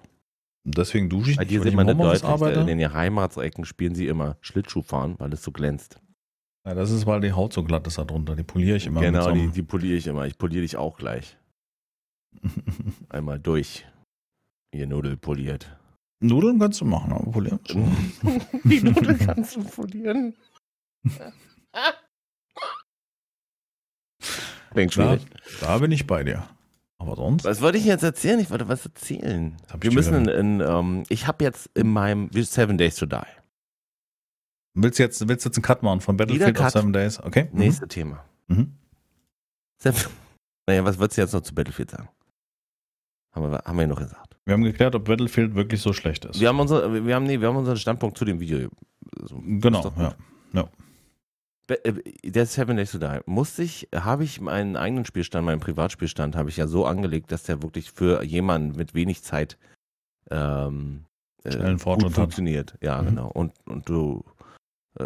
Deswegen 0.63 1.09
dusche 1.09 1.31
ich 1.31 1.37
Bei 1.37 1.45
dir 1.45 1.59
sind 1.59 1.67
ich 1.69 1.73
im 1.73 1.77
meine 1.77 1.91
Homeoffice 1.91 2.21
deutlich, 2.21 2.33
arbeite. 2.33 2.71
in 2.71 2.77
den 2.77 2.93
Heimatsecken 2.93 3.65
spielen 3.65 3.95
sie 3.95 4.07
immer 4.07 4.37
Schlittschuh 4.41 4.81
fahren, 4.81 5.15
weil 5.17 5.31
es 5.33 5.43
so 5.43 5.51
glänzt. 5.51 5.99
Ja, 6.65 6.75
das 6.75 6.91
ist, 6.91 7.05
weil 7.05 7.21
die 7.21 7.31
Haut 7.31 7.53
so 7.53 7.63
glatt 7.63 7.87
ist 7.87 7.97
da 7.97 8.03
drunter. 8.03 8.35
Die 8.35 8.43
poliere 8.43 8.77
ich 8.77 8.85
immer 8.85 9.01
genau, 9.01 9.31
die, 9.31 9.49
die 9.49 9.63
poliere 9.63 9.97
ich 9.97 10.07
immer. 10.07 10.25
Ich 10.25 10.37
poliere 10.37 10.61
dich 10.61 10.77
auch 10.77 10.97
gleich. 10.97 11.37
Einmal 13.09 13.39
durch. 13.39 13.85
Ihr 14.73 14.87
Nudel 14.87 15.17
poliert. 15.17 15.75
Nudeln 16.21 16.59
kannst 16.59 16.79
du 16.81 16.85
machen, 16.85 17.11
aber 17.13 17.31
polieren. 17.31 17.59
die 18.63 18.81
Nudel 18.81 19.17
kannst 19.17 19.55
du 19.55 19.63
polieren. 19.63 20.35
Klingt 24.71 24.97
Da, 24.97 25.17
schwierig. 25.17 25.25
da 25.59 25.77
bin 25.79 25.91
ich 25.91 26.07
bei 26.07 26.23
dir. 26.23 26.47
Aber 26.97 27.15
sonst? 27.15 27.43
Was 27.43 27.61
wollte 27.61 27.77
ich 27.79 27.85
jetzt 27.85 28.03
erzählen? 28.03 28.39
Ich 28.39 28.51
wollte 28.51 28.67
was 28.67 28.85
erzählen. 28.85 29.57
Hab 29.71 29.81
Wir 29.81 29.89
ich 29.89 29.95
müssen 29.95 30.27
in, 30.29 30.59
in 30.59 30.61
ähm, 30.61 31.03
ich 31.09 31.25
habe 31.27 31.43
jetzt 31.43 31.69
in 31.73 31.91
meinem 31.91 32.29
Seven 32.31 32.77
Days 32.77 32.95
to 32.95 33.07
Die. 33.07 33.17
Willst 34.75 34.99
du 34.99 35.03
jetzt, 35.03 35.27
willst 35.27 35.43
du 35.45 35.49
jetzt 35.49 35.57
einen 35.57 35.63
Cut 35.63 35.81
machen 35.83 35.99
von 36.01 36.15
Battlefield 36.15 36.55
Cut. 36.55 36.71
Seven 36.71 36.93
Days? 36.93 37.19
Okay. 37.19 37.49
Mhm. 37.51 37.59
Nächste 37.59 37.87
Thema. 37.87 38.23
Mhm. 38.47 38.77
Seven, 39.79 40.11
naja, 40.67 40.85
was 40.85 40.99
würdest 40.99 41.17
du 41.17 41.21
jetzt 41.23 41.33
noch 41.33 41.41
zu 41.41 41.55
Battlefield 41.55 41.89
sagen? 41.91 42.07
Haben 43.33 43.51
wir, 43.51 43.61
haben 43.65 43.75
wir 43.77 43.81
ja 43.83 43.87
noch 43.87 43.99
gesagt. 43.99 44.35
Wir 44.45 44.53
haben 44.53 44.63
geklärt, 44.63 44.95
ob 44.95 45.05
Battlefield 45.05 45.55
wirklich 45.55 45.81
so 45.81 45.93
schlecht 45.93 46.25
ist. 46.25 46.39
Wir 46.39 46.49
haben, 46.49 46.59
unsere, 46.59 47.05
wir, 47.05 47.15
haben, 47.15 47.25
nee, 47.25 47.39
wir 47.39 47.47
haben 47.47 47.55
unseren 47.57 47.77
Standpunkt 47.77 48.17
zu 48.17 48.25
dem 48.25 48.39
Video. 48.39 48.69
So, 49.23 49.41
Genau, 49.45 49.91
ja. 49.97 50.15
Äh, 51.67 51.93
Der 52.23 52.45
Seven 52.45 52.75
Days 52.75 52.91
to 52.91 52.97
Die. 52.97 53.19
Musste 53.25 53.63
ich, 53.63 53.87
habe 53.95 54.23
ich 54.23 54.41
meinen 54.41 54.75
eigenen 54.75 55.05
Spielstand, 55.05 55.45
meinen 55.45 55.59
Privatspielstand, 55.61 56.35
habe 56.35 56.49
ich 56.49 56.57
ja 56.57 56.67
so 56.67 56.85
angelegt, 56.85 57.31
dass 57.31 57.43
der 57.43 57.61
wirklich 57.61 57.91
für 57.91 58.23
jemanden 58.23 58.75
mit 58.77 58.93
wenig 58.93 59.23
Zeit 59.23 59.57
ähm, 60.29 61.05
äh, 61.43 61.55
gut 61.71 61.81
Fortschritt 61.81 62.11
hat. 62.11 62.15
funktioniert. 62.15 62.77
Ja, 62.81 63.01
Mhm. 63.01 63.05
genau. 63.07 63.27
Und, 63.29 63.53
und 63.67 63.87
du 63.87 64.23
äh, 64.99 65.03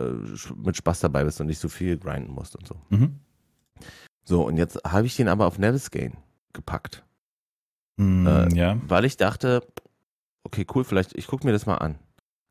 mit 0.55 0.77
Spaß 0.77 1.01
dabei 1.01 1.23
bist 1.25 1.39
und 1.41 1.47
nicht 1.47 1.59
so 1.59 1.69
viel 1.69 1.97
grinden 1.97 2.31
musst 2.31 2.55
und 2.55 2.65
so. 2.67 2.75
Mhm. 2.89 3.19
So, 4.23 4.43
und 4.47 4.57
jetzt 4.57 4.79
habe 4.87 5.05
ich 5.05 5.15
den 5.15 5.27
aber 5.27 5.45
auf 5.45 5.59
Nevisgain 5.59 6.17
gepackt. 6.53 7.03
Mm, 7.97 8.27
Äh, 8.27 8.55
ja. 8.55 8.77
weil 8.87 9.05
ich 9.05 9.17
dachte, 9.17 9.65
okay, 10.43 10.65
cool, 10.75 10.83
vielleicht, 10.83 11.15
ich 11.17 11.27
gucke 11.27 11.45
mir 11.45 11.53
das 11.53 11.65
mal 11.65 11.77
an. 11.77 11.97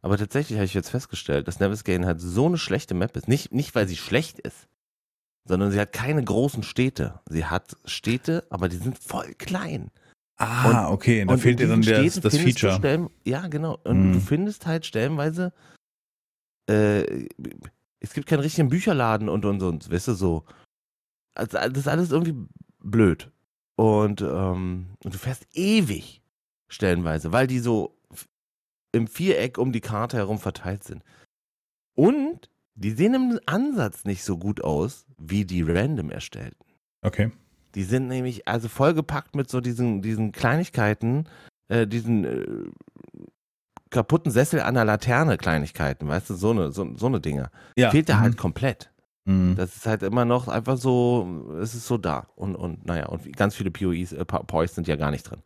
Aber 0.02 0.18
tatsächlich 0.18 0.58
habe 0.58 0.66
ich 0.66 0.74
jetzt 0.74 0.90
festgestellt, 0.90 1.48
dass 1.48 1.60
Nevisgain 1.60 2.04
halt 2.06 2.20
so 2.20 2.46
eine 2.46 2.58
schlechte 2.58 2.94
Map 2.94 3.16
ist. 3.16 3.26
Nicht, 3.28 3.52
nicht, 3.52 3.74
weil 3.74 3.88
sie 3.88 3.96
schlecht 3.96 4.38
ist, 4.38 4.68
sondern 5.48 5.70
sie 5.70 5.80
hat 5.80 5.92
keine 5.92 6.22
großen 6.22 6.62
Städte. 6.62 7.20
Sie 7.28 7.46
hat 7.46 7.76
Städte, 7.86 8.46
aber 8.50 8.68
die 8.68 8.76
sind 8.76 8.98
voll 8.98 9.32
klein. 9.34 9.90
Ah, 10.36 10.90
okay. 10.90 11.24
Da 11.24 11.32
Und 11.32 11.38
fehlt 11.40 11.60
dir 11.60 11.68
dann 11.68 11.82
der, 11.82 12.02
das 12.02 12.36
Feature. 12.36 12.74
Stellen, 12.74 13.08
ja, 13.24 13.46
genau. 13.46 13.78
Und 13.84 14.08
Mhm. 14.08 14.12
du 14.12 14.20
findest 14.20 14.66
halt 14.66 14.84
stellenweise, 14.84 15.52
äh, 16.68 17.28
es 18.00 18.12
gibt 18.12 18.26
keinen 18.28 18.40
richtigen 18.40 18.68
Bücherladen 18.68 19.28
und 19.28 19.44
und 19.44 19.62
und, 19.62 19.90
weißt 19.90 20.08
du, 20.08 20.14
so. 20.14 20.44
Also, 21.34 21.56
das 21.56 21.78
ist 21.78 21.88
alles 21.88 22.10
irgendwie 22.10 22.34
blöd. 22.80 23.30
Und, 23.76 24.20
ähm, 24.20 24.86
und 25.04 25.14
du 25.14 25.18
fährst 25.18 25.46
ewig 25.52 26.22
stellenweise, 26.68 27.32
weil 27.32 27.46
die 27.46 27.58
so 27.58 27.96
im 28.92 29.06
Viereck 29.08 29.58
um 29.58 29.72
die 29.72 29.80
Karte 29.80 30.16
herum 30.16 30.38
verteilt 30.38 30.84
sind. 30.84 31.02
Und 31.94 32.50
die 32.74 32.90
sehen 32.90 33.14
im 33.14 33.40
Ansatz 33.46 34.04
nicht 34.04 34.24
so 34.24 34.36
gut 34.36 34.62
aus, 34.62 35.06
wie 35.18 35.44
die 35.44 35.62
random 35.62 36.10
erstellten. 36.10 36.64
Okay. 37.02 37.30
Die 37.74 37.82
sind 37.82 38.08
nämlich 38.08 38.46
also 38.46 38.68
vollgepackt 38.68 39.34
mit 39.34 39.50
so 39.50 39.60
diesen, 39.60 40.02
diesen 40.02 40.32
Kleinigkeiten, 40.32 41.28
äh, 41.68 41.86
diesen 41.86 42.24
äh, 42.24 42.46
kaputten 43.90 44.30
Sessel 44.30 44.60
an 44.60 44.74
der 44.74 44.84
Laterne 44.84 45.36
Kleinigkeiten, 45.36 46.08
weißt 46.08 46.30
du, 46.30 46.34
so 46.34 46.50
eine, 46.50 46.72
so, 46.72 46.96
so 46.96 47.06
eine 47.06 47.20
Dinge. 47.20 47.50
Ja. 47.76 47.90
Fehlt 47.90 48.08
da 48.08 48.16
mhm. 48.16 48.20
halt 48.20 48.36
komplett. 48.36 48.90
Mhm. 49.24 49.56
Das 49.56 49.76
ist 49.76 49.86
halt 49.86 50.02
immer 50.02 50.24
noch 50.24 50.48
einfach 50.48 50.76
so, 50.76 51.56
es 51.60 51.74
ist 51.74 51.86
so 51.86 51.98
da. 51.98 52.28
Und, 52.36 52.56
und 52.56 52.84
naja, 52.86 53.06
und 53.06 53.36
ganz 53.36 53.54
viele 53.54 53.70
POEs, 53.70 54.12
äh, 54.12 54.24
Poys 54.24 54.74
sind 54.74 54.86
ja 54.86 54.96
gar 54.96 55.10
nicht 55.10 55.24
drin. 55.24 55.42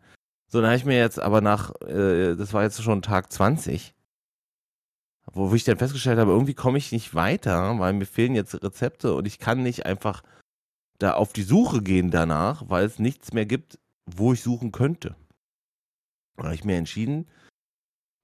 So, 0.48 0.60
dann 0.60 0.68
habe 0.68 0.78
ich 0.78 0.84
mir 0.84 0.98
jetzt 0.98 1.20
aber 1.20 1.40
nach, 1.40 1.74
äh, 1.82 2.34
das 2.34 2.52
war 2.54 2.62
jetzt 2.62 2.82
schon 2.82 3.02
Tag 3.02 3.30
20, 3.30 3.94
wo 5.32 5.54
ich 5.54 5.64
dann 5.64 5.76
festgestellt 5.76 6.18
habe, 6.18 6.32
irgendwie 6.32 6.54
komme 6.54 6.78
ich 6.78 6.90
nicht 6.90 7.14
weiter, 7.14 7.78
weil 7.78 7.92
mir 7.92 8.06
fehlen 8.06 8.34
jetzt 8.34 8.62
Rezepte 8.62 9.14
und 9.14 9.26
ich 9.26 9.38
kann 9.38 9.62
nicht 9.62 9.86
einfach 9.86 10.22
da 10.98 11.14
auf 11.14 11.32
die 11.32 11.42
Suche 11.42 11.82
gehen 11.82 12.10
danach, 12.10 12.64
weil 12.68 12.86
es 12.86 12.98
nichts 12.98 13.32
mehr 13.32 13.46
gibt, 13.46 13.78
wo 14.06 14.32
ich 14.32 14.40
suchen 14.40 14.72
könnte. 14.72 15.14
Da 16.36 16.44
habe 16.44 16.54
ich 16.54 16.64
mir 16.64 16.76
entschieden, 16.76 17.28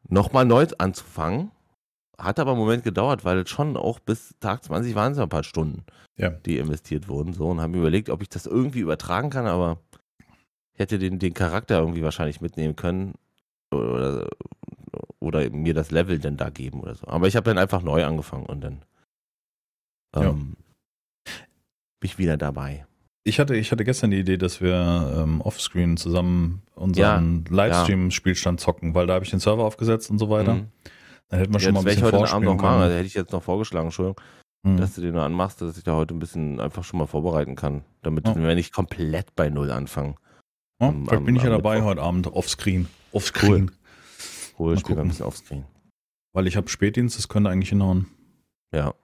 nochmal 0.08 0.44
neu 0.44 0.66
anzufangen. 0.78 1.50
Hat 2.18 2.38
aber 2.38 2.52
einen 2.52 2.60
Moment 2.60 2.84
gedauert, 2.84 3.24
weil 3.24 3.38
es 3.40 3.50
schon 3.50 3.76
auch 3.76 3.98
bis 3.98 4.34
Tag 4.40 4.62
20 4.64 4.94
waren 4.94 5.12
es 5.12 5.18
ja 5.18 5.24
ein 5.24 5.28
paar 5.28 5.42
Stunden, 5.44 5.84
Ja. 6.16 6.30
die 6.30 6.58
investiert 6.58 7.08
wurden. 7.08 7.32
So, 7.32 7.46
und 7.48 7.60
habe 7.60 7.72
mir 7.72 7.78
überlegt, 7.78 8.08
ob 8.10 8.22
ich 8.22 8.28
das 8.28 8.46
irgendwie 8.46 8.80
übertragen 8.80 9.30
kann, 9.30 9.46
aber 9.46 9.78
ich 10.74 10.78
hätte 10.80 10.98
den, 10.98 11.18
den 11.18 11.34
Charakter 11.34 11.78
irgendwie 11.78 12.02
wahrscheinlich 12.02 12.40
mitnehmen 12.40 12.76
können 12.76 13.14
oder, 13.72 14.28
oder 15.18 15.50
mir 15.50 15.74
das 15.74 15.90
Level 15.90 16.18
denn 16.18 16.36
da 16.36 16.50
geben 16.50 16.80
oder 16.80 16.94
so. 16.94 17.06
Aber 17.08 17.26
ich 17.26 17.34
habe 17.36 17.44
dann 17.44 17.58
einfach 17.58 17.82
neu 17.82 18.04
angefangen 18.04 18.46
und 18.46 18.60
dann 18.60 18.84
Ja. 20.14 20.30
ähm, 20.30 20.56
bin 22.00 22.10
ich 22.10 22.18
wieder 22.18 22.36
dabei. 22.36 22.86
Ich 23.26 23.40
hatte, 23.40 23.56
ich 23.56 23.72
hatte 23.72 23.84
gestern 23.84 24.10
die 24.10 24.18
Idee, 24.20 24.36
dass 24.36 24.60
wir 24.60 25.14
ähm, 25.16 25.40
offscreen 25.40 25.96
zusammen 25.96 26.62
unseren 26.74 27.44
Livestream-Spielstand 27.48 28.60
zocken, 28.60 28.94
weil 28.94 29.06
da 29.06 29.14
habe 29.14 29.24
ich 29.24 29.30
den 29.30 29.40
Server 29.40 29.64
aufgesetzt 29.64 30.10
und 30.10 30.18
so 30.18 30.28
weiter. 30.28 30.56
Mhm. 30.56 30.68
Dann 31.34 31.40
hätten 31.40 31.52
wir 31.52 31.58
Ja, 31.58 31.64
schon 31.64 31.74
mal 31.74 31.80
ein 31.80 31.86
werde 31.86 31.98
ich 31.98 32.04
bisschen 32.04 32.20
heute 32.20 32.32
Abend 32.32 32.46
noch 32.46 32.54
machen. 32.54 32.66
Also 32.66 32.80
können. 32.84 32.94
hätte 32.96 33.06
ich 33.08 33.14
jetzt 33.14 33.32
noch 33.32 33.42
vorgeschlagen, 33.42 33.86
Entschuldigung, 33.88 34.20
Mhm. 34.62 34.76
dass 34.76 34.94
du 34.94 35.00
den 35.00 35.14
nur 35.14 35.24
anmachst, 35.24 35.60
dass 35.60 35.76
ich 35.76 35.82
da 35.82 35.94
heute 35.94 36.14
ein 36.14 36.20
bisschen 36.20 36.60
einfach 36.60 36.84
schon 36.84 36.98
mal 37.00 37.06
vorbereiten 37.08 37.56
kann, 37.56 37.82
damit 38.02 38.28
Ja. 38.28 38.36
wir 38.36 38.54
nicht 38.54 38.72
komplett 38.72 39.34
bei 39.34 39.50
Null 39.50 39.72
anfangen. 39.72 40.14
Ja, 40.80 40.88
am- 40.90 41.06
vielleicht 41.08 41.24
bin 41.24 41.34
ich 41.34 41.42
ja 41.42 41.48
am 41.50 41.56
dabei 41.56 41.74
Mittwoch. 41.74 41.88
heute 41.88 42.02
Abend 42.02 42.26
offscreen. 42.28 42.86
Offscreen. 43.10 43.72
Cool, 44.56 44.74
Mal 44.74 44.78
spielen 44.78 44.98
wir 44.98 45.02
ein 45.02 45.08
bisschen 45.08 45.26
offscreen. 45.26 45.64
Weil 46.34 46.46
ich 46.46 46.56
habe 46.56 46.68
Spätdienst, 46.68 47.18
das 47.18 47.28
könnte 47.28 47.50
eigentlich 47.50 47.70
hinhauen. 47.70 48.06
Ja. 48.72 48.94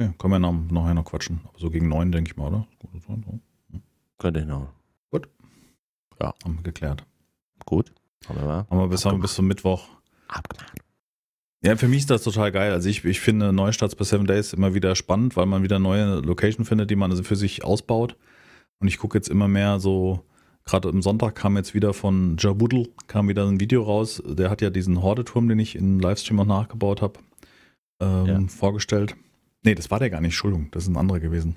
Okay, 0.00 0.14
können 0.16 0.32
wir 0.32 0.38
nach, 0.38 0.54
nachher 0.70 0.94
noch 0.94 1.04
quatschen. 1.04 1.42
Aber 1.46 1.58
so 1.58 1.68
gegen 1.68 1.88
neun, 1.90 2.10
denke 2.10 2.30
ich 2.30 2.36
mal, 2.38 2.48
oder? 2.48 2.66
Gut. 2.78 3.28
Könnte 4.16 4.40
hinhauen. 4.40 4.68
Haben 6.44 6.56
wir 6.56 6.62
geklärt. 6.62 7.04
Gut. 7.66 7.92
Haben 8.28 8.38
wir 8.40 8.46
mal. 8.46 8.66
Haben 8.70 8.78
wir 8.78 8.88
bis, 8.88 9.04
haben 9.04 9.18
wir 9.18 9.22
bis 9.22 9.34
zum 9.34 9.46
Mittwoch. 9.48 9.88
Abgemacht. 10.28 10.78
Ja, 11.64 11.76
für 11.76 11.86
mich 11.88 12.00
ist 12.00 12.10
das 12.10 12.22
total 12.24 12.50
geil. 12.50 12.72
Also 12.72 12.88
ich, 12.88 13.04
ich 13.04 13.20
finde 13.20 13.52
Neustarts 13.52 13.94
bei 13.94 14.04
Seven 14.04 14.26
Days 14.26 14.52
immer 14.52 14.74
wieder 14.74 14.96
spannend, 14.96 15.36
weil 15.36 15.46
man 15.46 15.62
wieder 15.62 15.78
neue 15.78 16.16
Location 16.20 16.64
findet, 16.64 16.90
die 16.90 16.96
man 16.96 17.10
also 17.10 17.22
für 17.22 17.36
sich 17.36 17.62
ausbaut. 17.64 18.16
Und 18.80 18.88
ich 18.88 18.98
gucke 18.98 19.16
jetzt 19.16 19.28
immer 19.28 19.46
mehr 19.46 19.78
so, 19.78 20.24
gerade 20.64 20.88
am 20.88 21.02
Sonntag 21.02 21.36
kam 21.36 21.56
jetzt 21.56 21.72
wieder 21.72 21.94
von 21.94 22.36
Jabuddel, 22.38 22.88
kam 23.06 23.28
wieder 23.28 23.46
ein 23.46 23.60
Video 23.60 23.84
raus. 23.84 24.20
Der 24.26 24.50
hat 24.50 24.60
ja 24.60 24.70
diesen 24.70 25.02
Hordeturm, 25.02 25.48
den 25.48 25.60
ich 25.60 25.76
in 25.76 26.00
Livestream 26.00 26.40
auch 26.40 26.46
nachgebaut 26.46 27.00
habe, 27.00 27.20
ähm, 28.00 28.26
Ja. 28.26 28.40
vorgestellt. 28.48 29.14
Nee, 29.62 29.76
das 29.76 29.88
war 29.92 30.00
der 30.00 30.10
gar 30.10 30.20
nicht, 30.20 30.30
Entschuldigung, 30.32 30.68
das 30.72 30.82
ist 30.84 30.88
ein 30.88 30.96
anderer 30.96 31.20
gewesen. 31.20 31.54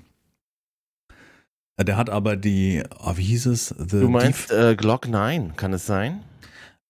Der 1.78 1.96
hat 1.96 2.08
aber 2.08 2.36
die, 2.36 2.82
ah, 3.00 3.14
wie 3.16 3.24
hieß 3.24 3.46
es? 3.46 3.68
The 3.76 4.00
Du 4.00 4.08
meinst 4.08 4.52
äh, 4.52 4.76
Glock 4.76 5.08
9, 5.08 5.56
kann 5.56 5.72
es 5.72 5.84
sein? 5.84 6.20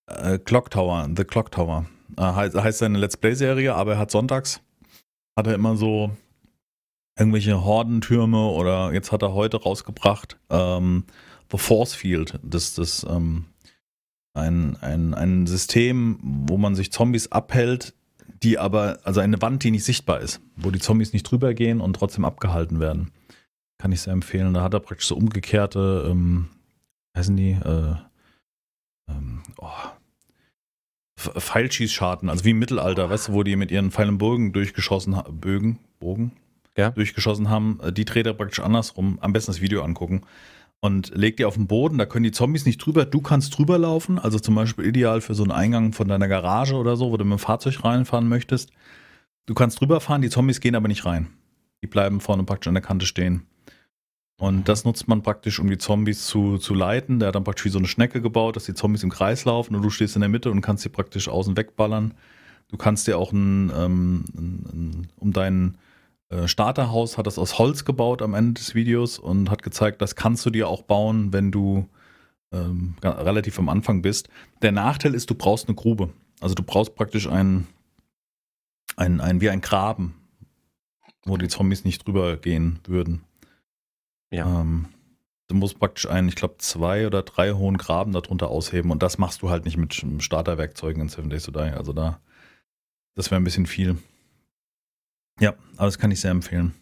äh, 0.06 0.38
Clock 0.38 0.70
Tower, 0.70 1.08
The 1.16 1.24
Clock 1.24 1.50
Tower. 1.50 1.86
Äh, 2.16 2.22
heißt, 2.22 2.54
heißt 2.56 2.78
seine 2.78 2.98
Let's 2.98 3.16
Play-Serie, 3.16 3.74
aber 3.74 3.92
er 3.92 3.98
hat 3.98 4.10
sonntags, 4.10 4.60
hat 5.36 5.46
er 5.46 5.54
immer 5.54 5.76
so 5.76 6.10
irgendwelche 7.18 7.64
Hordentürme 7.64 8.48
oder 8.48 8.92
jetzt 8.92 9.12
hat 9.12 9.22
er 9.22 9.32
heute 9.32 9.62
rausgebracht, 9.62 10.38
ähm, 10.50 11.04
The 11.50 11.58
Force 11.58 11.94
Field. 11.94 12.38
Das 12.42 12.74
das 12.74 13.06
ähm, 13.08 13.46
ein, 14.36 14.76
ein, 14.82 15.14
ein 15.14 15.46
System, 15.46 16.18
wo 16.22 16.58
man 16.58 16.74
sich 16.74 16.92
Zombies 16.92 17.32
abhält, 17.32 17.94
die 18.42 18.58
aber, 18.58 18.98
also 19.02 19.20
eine 19.20 19.40
Wand, 19.40 19.64
die 19.64 19.70
nicht 19.70 19.84
sichtbar 19.84 20.20
ist, 20.20 20.40
wo 20.56 20.70
die 20.70 20.78
Zombies 20.78 21.12
nicht 21.12 21.22
drüber 21.22 21.54
gehen 21.54 21.80
und 21.80 21.94
trotzdem 21.94 22.24
abgehalten 22.24 22.78
werden. 22.80 23.12
Kann 23.78 23.92
ich 23.92 24.02
sehr 24.02 24.12
empfehlen. 24.12 24.54
Da 24.54 24.62
hat 24.62 24.74
er 24.74 24.80
praktisch 24.80 25.08
so 25.08 25.16
umgekehrte, 25.16 26.06
ähm, 26.10 26.48
heißen 27.16 27.36
die, 27.36 27.52
äh, 27.52 27.94
ähm, 29.08 29.42
oh, 29.58 29.70
Pfeilschießscharten, 31.16 32.28
also 32.28 32.44
wie 32.44 32.50
im 32.50 32.58
Mittelalter, 32.58 33.08
weißt 33.08 33.28
du, 33.28 33.32
wo 33.32 33.42
die 33.42 33.56
mit 33.56 33.70
ihren 33.70 33.90
Pfeil 33.90 34.08
und 34.08 34.18
Bogen 34.18 34.52
durchgeschossen 34.52 35.16
haben, 35.16 35.40
Bögen, 35.40 35.78
Bogen, 35.98 36.32
ja. 36.76 36.90
durchgeschossen 36.90 37.48
haben, 37.48 37.80
äh, 37.82 37.92
die 37.92 38.04
dreht 38.04 38.26
er 38.26 38.34
praktisch 38.34 38.60
andersrum, 38.60 39.18
am 39.20 39.32
besten 39.32 39.52
das 39.52 39.60
Video 39.60 39.82
angucken 39.82 40.22
und 40.80 41.14
legt 41.14 41.38
die 41.38 41.44
auf 41.44 41.54
den 41.54 41.66
Boden, 41.66 41.98
da 41.98 42.06
können 42.06 42.24
die 42.24 42.32
Zombies 42.32 42.66
nicht 42.66 42.78
drüber, 42.78 43.06
du 43.06 43.20
kannst 43.20 43.56
drüber 43.56 43.78
laufen, 43.78 44.18
also 44.18 44.38
zum 44.38 44.54
Beispiel 44.54 44.84
ideal 44.84 45.20
für 45.20 45.34
so 45.34 45.42
einen 45.42 45.52
Eingang 45.52 45.92
von 45.92 46.06
deiner 46.08 46.28
Garage 46.28 46.74
oder 46.74 46.96
so, 46.96 47.10
wo 47.10 47.16
du 47.16 47.24
mit 47.24 47.38
dem 47.38 47.42
Fahrzeug 47.42 47.82
reinfahren 47.82 48.28
möchtest. 48.28 48.70
Du 49.46 49.54
kannst 49.54 49.80
drüber 49.80 50.00
fahren, 50.00 50.22
die 50.22 50.28
Zombies 50.28 50.60
gehen 50.60 50.74
aber 50.74 50.88
nicht 50.88 51.06
rein. 51.06 51.28
Die 51.82 51.86
bleiben 51.86 52.20
vorne 52.20 52.44
praktisch 52.44 52.68
an 52.68 52.74
der 52.74 52.82
Kante 52.82 53.06
stehen. 53.06 53.46
Und 54.38 54.68
das 54.68 54.84
nutzt 54.84 55.08
man 55.08 55.22
praktisch, 55.22 55.58
um 55.60 55.70
die 55.70 55.78
Zombies 55.78 56.26
zu, 56.26 56.58
zu 56.58 56.74
leiten. 56.74 57.18
Der 57.18 57.28
hat 57.28 57.34
dann 57.34 57.44
praktisch 57.44 57.64
wie 57.64 57.70
so 57.70 57.78
eine 57.78 57.88
Schnecke 57.88 58.20
gebaut, 58.20 58.56
dass 58.56 58.64
die 58.64 58.74
Zombies 58.74 59.02
im 59.02 59.10
Kreis 59.10 59.44
laufen 59.46 59.74
und 59.74 59.82
du 59.82 59.90
stehst 59.90 60.14
in 60.14 60.20
der 60.20 60.28
Mitte 60.28 60.50
und 60.50 60.60
kannst 60.60 60.82
sie 60.82 60.90
praktisch 60.90 61.28
außen 61.28 61.56
wegballern. 61.56 62.12
Du 62.68 62.76
kannst 62.76 63.06
dir 63.06 63.16
auch 63.16 63.32
ein, 63.32 63.72
ähm, 63.74 64.24
ein, 64.34 64.66
ein, 64.72 65.08
um 65.16 65.32
dein 65.32 65.78
äh, 66.28 66.48
Starterhaus 66.48 67.16
hat 67.16 67.26
das 67.26 67.38
aus 67.38 67.58
Holz 67.58 67.84
gebaut 67.84 68.20
am 68.20 68.34
Ende 68.34 68.54
des 68.54 68.74
Videos 68.74 69.18
und 69.18 69.50
hat 69.50 69.62
gezeigt, 69.62 70.02
das 70.02 70.16
kannst 70.16 70.44
du 70.44 70.50
dir 70.50 70.68
auch 70.68 70.82
bauen, 70.82 71.32
wenn 71.32 71.52
du 71.52 71.88
ähm, 72.52 72.96
relativ 73.02 73.58
am 73.58 73.68
Anfang 73.68 74.02
bist. 74.02 74.28
Der 74.62 74.72
Nachteil 74.72 75.14
ist, 75.14 75.30
du 75.30 75.34
brauchst 75.34 75.68
eine 75.68 75.76
Grube. 75.76 76.10
Also 76.40 76.54
du 76.54 76.62
brauchst 76.62 76.94
praktisch 76.94 77.28
ein, 77.28 77.66
ein, 78.96 79.20
ein 79.20 79.40
wie 79.40 79.50
ein 79.50 79.60
Graben, 79.60 80.14
wo 81.24 81.36
die 81.36 81.48
Zombies 81.48 81.84
nicht 81.84 82.06
drüber 82.06 82.36
gehen 82.36 82.80
würden. 82.86 83.22
Ja. 84.36 84.60
Ähm, 84.60 84.86
du 85.48 85.54
musst 85.54 85.78
praktisch 85.78 86.06
einen, 86.08 86.28
ich 86.28 86.36
glaube, 86.36 86.56
zwei 86.58 87.06
oder 87.06 87.22
drei 87.22 87.52
hohen 87.52 87.78
Graben 87.78 88.12
darunter 88.12 88.48
ausheben 88.48 88.90
und 88.90 89.02
das 89.02 89.16
machst 89.16 89.40
du 89.40 89.48
halt 89.48 89.64
nicht 89.64 89.78
mit 89.78 90.04
Starterwerkzeugen 90.18 91.02
in 91.02 91.08
Seven 91.08 91.30
Days 91.30 91.44
to 91.44 91.52
Die. 91.52 91.58
Also 91.58 91.94
da, 91.94 92.20
das 93.14 93.30
wäre 93.30 93.40
ein 93.40 93.44
bisschen 93.44 93.66
viel. 93.66 93.96
Ja, 95.40 95.54
aber 95.76 95.86
das 95.86 95.98
kann 95.98 96.10
ich 96.10 96.20
sehr 96.20 96.32
empfehlen. 96.32 96.74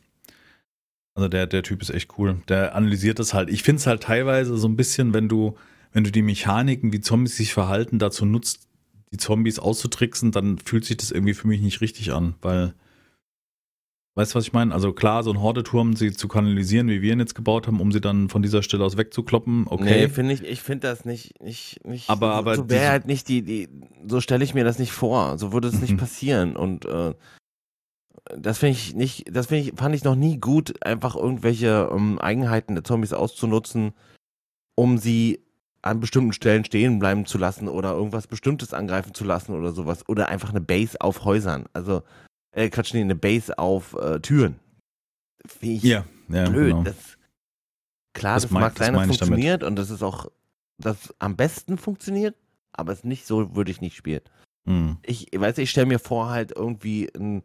Also 1.15 1.29
der, 1.29 1.47
der 1.47 1.63
Typ 1.63 1.81
ist 1.81 1.91
echt 1.91 2.19
cool. 2.19 2.43
Der 2.49 2.75
analysiert 2.75 3.21
das 3.21 3.35
halt. 3.35 3.51
Ich 3.51 3.63
finde 3.63 3.79
es 3.79 3.87
halt 3.87 4.03
teilweise 4.03 4.57
so 4.57 4.67
ein 4.67 4.77
bisschen, 4.77 5.15
wenn 5.15 5.29
du, 5.29 5.57
wenn 5.93 6.03
du 6.03 6.11
die 6.11 6.23
Mechaniken, 6.23 6.93
wie 6.93 7.01
Zombies 7.01 7.37
sich 7.37 7.55
verhalten, 7.55 8.01
dazu 8.01 8.25
nutzt, 8.25 8.67
die 9.13 9.17
Zombies 9.17 9.61
auszutricksen, 9.61 10.33
dann 10.33 10.59
fühlt 10.59 10.85
sich 10.85 10.97
das 10.97 11.13
irgendwie 11.13 11.35
für 11.35 11.47
mich 11.47 11.61
nicht 11.61 11.81
richtig 11.81 12.13
an, 12.13 12.35
weil 12.43 12.75
Weißt 14.17 14.33
du, 14.33 14.37
was 14.37 14.47
ich 14.47 14.53
meine? 14.53 14.73
Also 14.73 14.93
klar, 14.93 15.25
so 15.25 15.33
ein 15.33 15.43
Hordeturm, 15.43 15.97
sie 15.97 16.12
zu 16.12 16.29
kanalisieren, 16.29 16.87
wie 16.87 17.03
wir 17.03 17.12
ihn 17.12 17.19
jetzt 17.19 17.35
gebaut 17.35 17.67
haben, 17.67 17.81
um 17.81 17.91
sie 17.91 18.01
dann 18.01 18.29
von 18.29 18.43
dieser 18.43 18.62
Stelle 18.62 18.85
aus 18.85 18.97
wegzukloppen, 18.97 19.67
okay. 19.67 20.03
Nee, 20.03 20.09
finde 20.09 20.35
ich, 20.35 20.45
ich 20.45 20.62
finde 20.62 20.87
das 20.87 21.05
nicht, 21.05 21.43
nicht, 21.43 21.85
nicht. 21.85 22.09
Aber, 22.09 22.29
so, 22.29 22.33
aber. 22.35 22.57
So 22.57 22.71
wäre 22.71 22.91
halt 22.91 23.07
nicht 23.07 23.29
die, 23.29 23.43
die, 23.43 23.69
so 24.07 24.21
stelle 24.21 24.45
ich 24.45 24.55
mir 24.55 24.62
das 24.62 24.79
nicht 24.79 24.93
vor. 24.93 25.37
So 25.39 25.53
würde 25.53 25.67
es 25.67 25.81
nicht 25.81 25.95
mhm. 25.95 25.97
passieren. 25.97 26.55
Und 26.55 26.85
äh, 26.85 27.15
das 28.37 28.59
finde 28.59 28.73
ich 28.79 28.95
nicht, 28.95 29.35
das 29.35 29.47
finde 29.47 29.65
ich, 29.65 29.73
fand 29.77 29.97
ich 29.97 30.05
noch 30.05 30.15
nie 30.15 30.39
gut, 30.39 30.85
einfach 30.87 31.17
irgendwelche 31.17 31.91
ähm, 31.93 32.21
Eigenheiten 32.21 32.77
der 32.77 32.85
Zombies 32.85 33.12
auszunutzen, 33.12 33.95
um 34.77 34.97
sie 34.97 35.41
an 35.83 35.99
bestimmten 35.99 36.33
Stellen 36.33 36.65
stehen 36.65 37.01
bleiben 37.01 37.27
zu 37.27 37.37
lassen 37.37 37.69
oder 37.69 37.93
irgendwas 37.93 38.29
Bestimmtes 38.29 38.73
angreifen 38.73 39.12
zu 39.12 39.25
lassen 39.25 39.55
oder 39.55 39.73
sowas. 39.73 40.09
Oder 40.09 40.29
einfach 40.29 40.51
eine 40.51 40.61
Base 40.61 41.01
auf 41.01 41.25
Häusern. 41.25 41.65
Also 41.73 42.03
äh, 42.55 42.71
Quatsch, 42.71 42.95
nee, 42.95 43.01
eine 43.01 43.15
Base 43.15 43.59
auf 43.59 43.95
äh, 43.95 44.21
Türen. 44.21 44.59
Finde 45.47 45.75
ich 45.77 45.83
ja, 45.83 46.05
ja, 46.29 46.49
blöd. 46.49 46.71
Genau. 46.71 46.83
Das, 46.85 47.19
klar, 48.15 48.35
das, 48.35 48.45
das 48.45 48.51
mag 48.51 48.79
sein, 48.79 48.95
das 48.95 49.07
funktioniert 49.07 49.63
und 49.63 49.77
das 49.77 49.91
ist 49.91 50.03
auch, 50.03 50.31
das 50.79 51.15
am 51.19 51.37
besten 51.37 51.77
funktioniert, 51.77 52.37
aber 52.73 52.93
es 52.93 53.05
nicht 53.05 53.27
so 53.27 53.55
würde 53.55 53.71
ich 53.71 53.81
nicht 53.81 53.97
spielen. 53.97 54.23
Hm. 54.67 54.99
Ich 55.05 55.29
weiß, 55.35 55.59
ich 55.59 55.71
stelle 55.71 55.87
mir 55.87 55.99
vor, 55.99 56.31
halt 56.31 56.53
irgendwie 56.57 57.11
ein, 57.15 57.43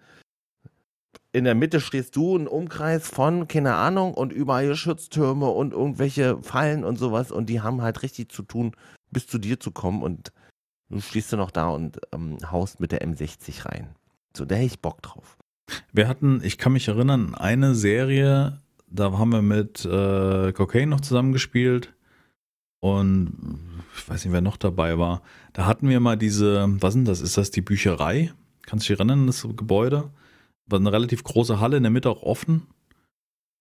in 1.32 1.44
der 1.44 1.56
Mitte 1.56 1.82
stehst 1.82 2.16
du, 2.16 2.38
ein 2.38 2.48
Umkreis 2.48 3.08
von, 3.08 3.48
keine 3.48 3.76
Ahnung, 3.76 4.14
und 4.14 4.32
überall 4.32 4.76
Schutztürme 4.76 5.50
und 5.50 5.74
irgendwelche 5.74 6.42
Fallen 6.42 6.84
und 6.84 6.98
sowas 6.98 7.32
und 7.32 7.48
die 7.48 7.62
haben 7.62 7.82
halt 7.82 8.02
richtig 8.04 8.32
zu 8.32 8.44
tun, 8.44 8.76
bis 9.12 9.28
zu 9.28 9.38
dir 9.38 9.60
zu 9.60 9.72
kommen 9.72 10.02
und 10.02 10.32
du 10.90 11.02
stehst 11.02 11.32
du 11.34 11.38
noch 11.38 11.52
da 11.52 11.70
und 11.70 12.00
ähm, 12.14 12.38
haust 12.50 12.80
mit 12.80 12.92
der 12.92 13.02
M60 13.02 13.66
rein. 13.66 13.96
So, 14.36 14.46
da 14.46 14.56
hätte 14.56 14.68
ich 14.68 14.80
Bock 14.80 15.02
drauf. 15.02 15.38
Wir 15.94 16.08
hatten, 16.08 16.42
ich 16.44 16.58
kann 16.58 16.74
mich 16.74 16.88
erinnern, 16.88 17.36
eine 17.36 17.76
Serie, 17.76 18.60
da 18.88 19.12
haben 19.12 19.32
wir 19.32 19.42
mit 19.42 19.86
äh, 19.86 20.52
Cocaine 20.54 20.88
noch 20.88 21.02
zusammengespielt 21.02 21.94
und 22.80 23.60
ich 23.96 24.10
weiß 24.10 24.26
nicht, 24.26 24.34
wer 24.34 24.42
noch 24.42 24.58
dabei 24.58 24.98
war. 24.98 25.22
Da 25.54 25.66
hatten 25.66 25.90
wir 25.90 26.00
mal 26.00 26.18
diese, 26.18 26.66
was 26.82 26.94
sind 26.94 27.08
das? 27.08 27.22
Ist 27.22 27.38
das 27.38 27.52
die 27.52 27.62
Bücherei? 27.62 28.32
Kannst 28.66 28.88
du 28.88 28.94
dich 28.94 29.00
erinnern, 29.00 29.28
das 29.28 29.42
Gebäude? 29.42 30.10
War 30.68 30.80
eine 30.80 30.92
relativ 30.92 31.24
große 31.24 31.60
Halle, 31.60 31.78
in 31.78 31.84
der 31.84 31.92
Mitte 31.92 32.10
auch 32.10 32.24
offen. 32.24 32.68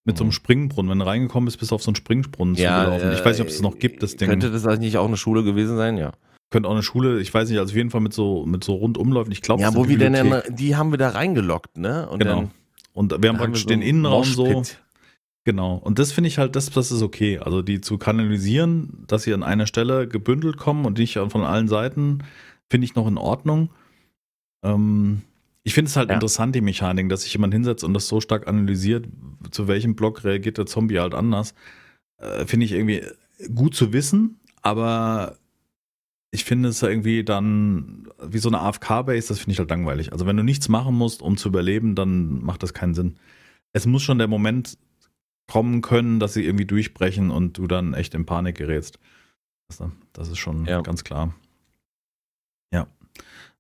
Mit 0.04 0.16
so 0.16 0.24
einem 0.24 0.28
mhm. 0.28 0.32
Springbrunnen. 0.32 0.90
Wenn 0.90 0.98
du 1.00 1.06
reingekommen 1.06 1.46
bist, 1.46 1.58
bist 1.58 1.70
du 1.70 1.74
auf 1.74 1.82
so 1.82 1.90
einen 1.90 1.96
Springbrunnen 1.96 2.54
ja, 2.54 2.84
zugelaufen. 2.84 3.12
ich 3.12 3.24
weiß 3.24 3.38
nicht, 3.38 3.46
ob 3.46 3.48
es 3.48 3.60
noch 3.60 3.78
gibt, 3.78 4.02
das 4.02 4.16
Ding. 4.16 4.28
Könnte 4.28 4.50
das 4.50 4.66
eigentlich 4.66 4.96
auch 4.96 5.06
eine 5.06 5.16
Schule 5.16 5.42
gewesen 5.42 5.76
sein, 5.76 5.98
ja. 5.98 6.12
Könnte 6.50 6.68
auch 6.68 6.72
eine 6.72 6.82
Schule, 6.82 7.20
ich 7.20 7.32
weiß 7.32 7.48
nicht, 7.50 7.58
also 7.58 7.72
auf 7.72 7.76
jeden 7.76 7.90
Fall 7.90 8.00
mit 8.00 8.14
so, 8.14 8.46
mit 8.46 8.64
so 8.64 8.74
Rundumläufen. 8.74 9.32
Ich 9.32 9.42
glaube, 9.42 9.62
Ja, 9.62 9.74
wo 9.74 9.88
wir 9.88 9.98
denn, 9.98 10.42
die 10.50 10.76
haben 10.76 10.90
wir 10.90 10.98
da 10.98 11.10
reingelockt, 11.10 11.76
ne? 11.76 12.08
Und 12.08 12.20
genau. 12.20 12.50
und 12.94 13.22
wir 13.22 13.28
haben 13.28 13.36
praktisch 13.36 13.66
wir 13.66 13.74
so 13.74 13.80
den 13.80 13.82
Innenraum 13.82 14.24
so. 14.24 14.62
Genau. 15.44 15.76
Und 15.76 15.98
das 15.98 16.12
finde 16.12 16.28
ich 16.28 16.36
halt, 16.36 16.56
das, 16.56 16.70
das 16.70 16.92
ist 16.92 17.00
okay. 17.00 17.38
Also 17.38 17.62
die 17.62 17.80
zu 17.80 17.96
kanalisieren, 17.96 19.04
dass 19.06 19.22
sie 19.22 19.32
an 19.32 19.42
einer 19.42 19.66
Stelle 19.66 20.06
gebündelt 20.06 20.58
kommen 20.58 20.84
und 20.84 20.98
nicht 20.98 21.14
von 21.14 21.42
allen 21.42 21.68
Seiten, 21.68 22.18
finde 22.68 22.84
ich 22.84 22.94
noch 22.94 23.06
in 23.06 23.16
Ordnung. 23.16 23.70
Ähm, 24.62 25.22
ich 25.62 25.74
finde 25.74 25.88
es 25.88 25.96
halt 25.96 26.08
ja. 26.08 26.14
interessant, 26.14 26.54
die 26.54 26.60
Mechanik, 26.60 27.08
dass 27.08 27.22
sich 27.22 27.32
jemand 27.32 27.54
hinsetzt 27.54 27.84
und 27.84 27.94
das 27.94 28.08
so 28.08 28.20
stark 28.20 28.46
analysiert, 28.46 29.06
zu 29.50 29.68
welchem 29.68 29.94
Block 29.94 30.24
reagiert 30.24 30.58
der 30.58 30.66
Zombie 30.66 30.98
halt 30.98 31.14
anders. 31.14 31.54
Äh, 32.18 32.46
finde 32.46 32.66
ich 32.66 32.72
irgendwie 32.72 33.02
gut 33.54 33.74
zu 33.74 33.92
wissen, 33.92 34.40
aber 34.62 35.36
ich 36.30 36.44
finde 36.44 36.68
es 36.68 36.82
irgendwie 36.82 37.24
dann 37.24 38.08
wie 38.22 38.38
so 38.38 38.48
eine 38.48 38.60
AFK-Base, 38.60 39.28
das 39.28 39.38
finde 39.38 39.52
ich 39.52 39.58
halt 39.58 39.70
langweilig. 39.70 40.12
Also 40.12 40.26
wenn 40.26 40.36
du 40.36 40.42
nichts 40.42 40.68
machen 40.68 40.94
musst, 40.94 41.22
um 41.22 41.36
zu 41.36 41.48
überleben, 41.48 41.94
dann 41.94 42.42
macht 42.42 42.62
das 42.62 42.74
keinen 42.74 42.94
Sinn. 42.94 43.16
Es 43.72 43.86
muss 43.86 44.02
schon 44.02 44.18
der 44.18 44.28
Moment 44.28 44.78
kommen 45.46 45.80
können, 45.80 46.20
dass 46.20 46.34
sie 46.34 46.44
irgendwie 46.44 46.66
durchbrechen 46.66 47.30
und 47.30 47.56
du 47.56 47.66
dann 47.66 47.94
echt 47.94 48.14
in 48.14 48.26
Panik 48.26 48.56
gerätst. 48.56 48.98
Das, 50.12 50.28
ist 50.28 50.38
schon 50.38 50.66
ja. 50.66 50.80
ganz 50.82 51.04
klar. 51.04 51.34
Ja. 52.72 52.86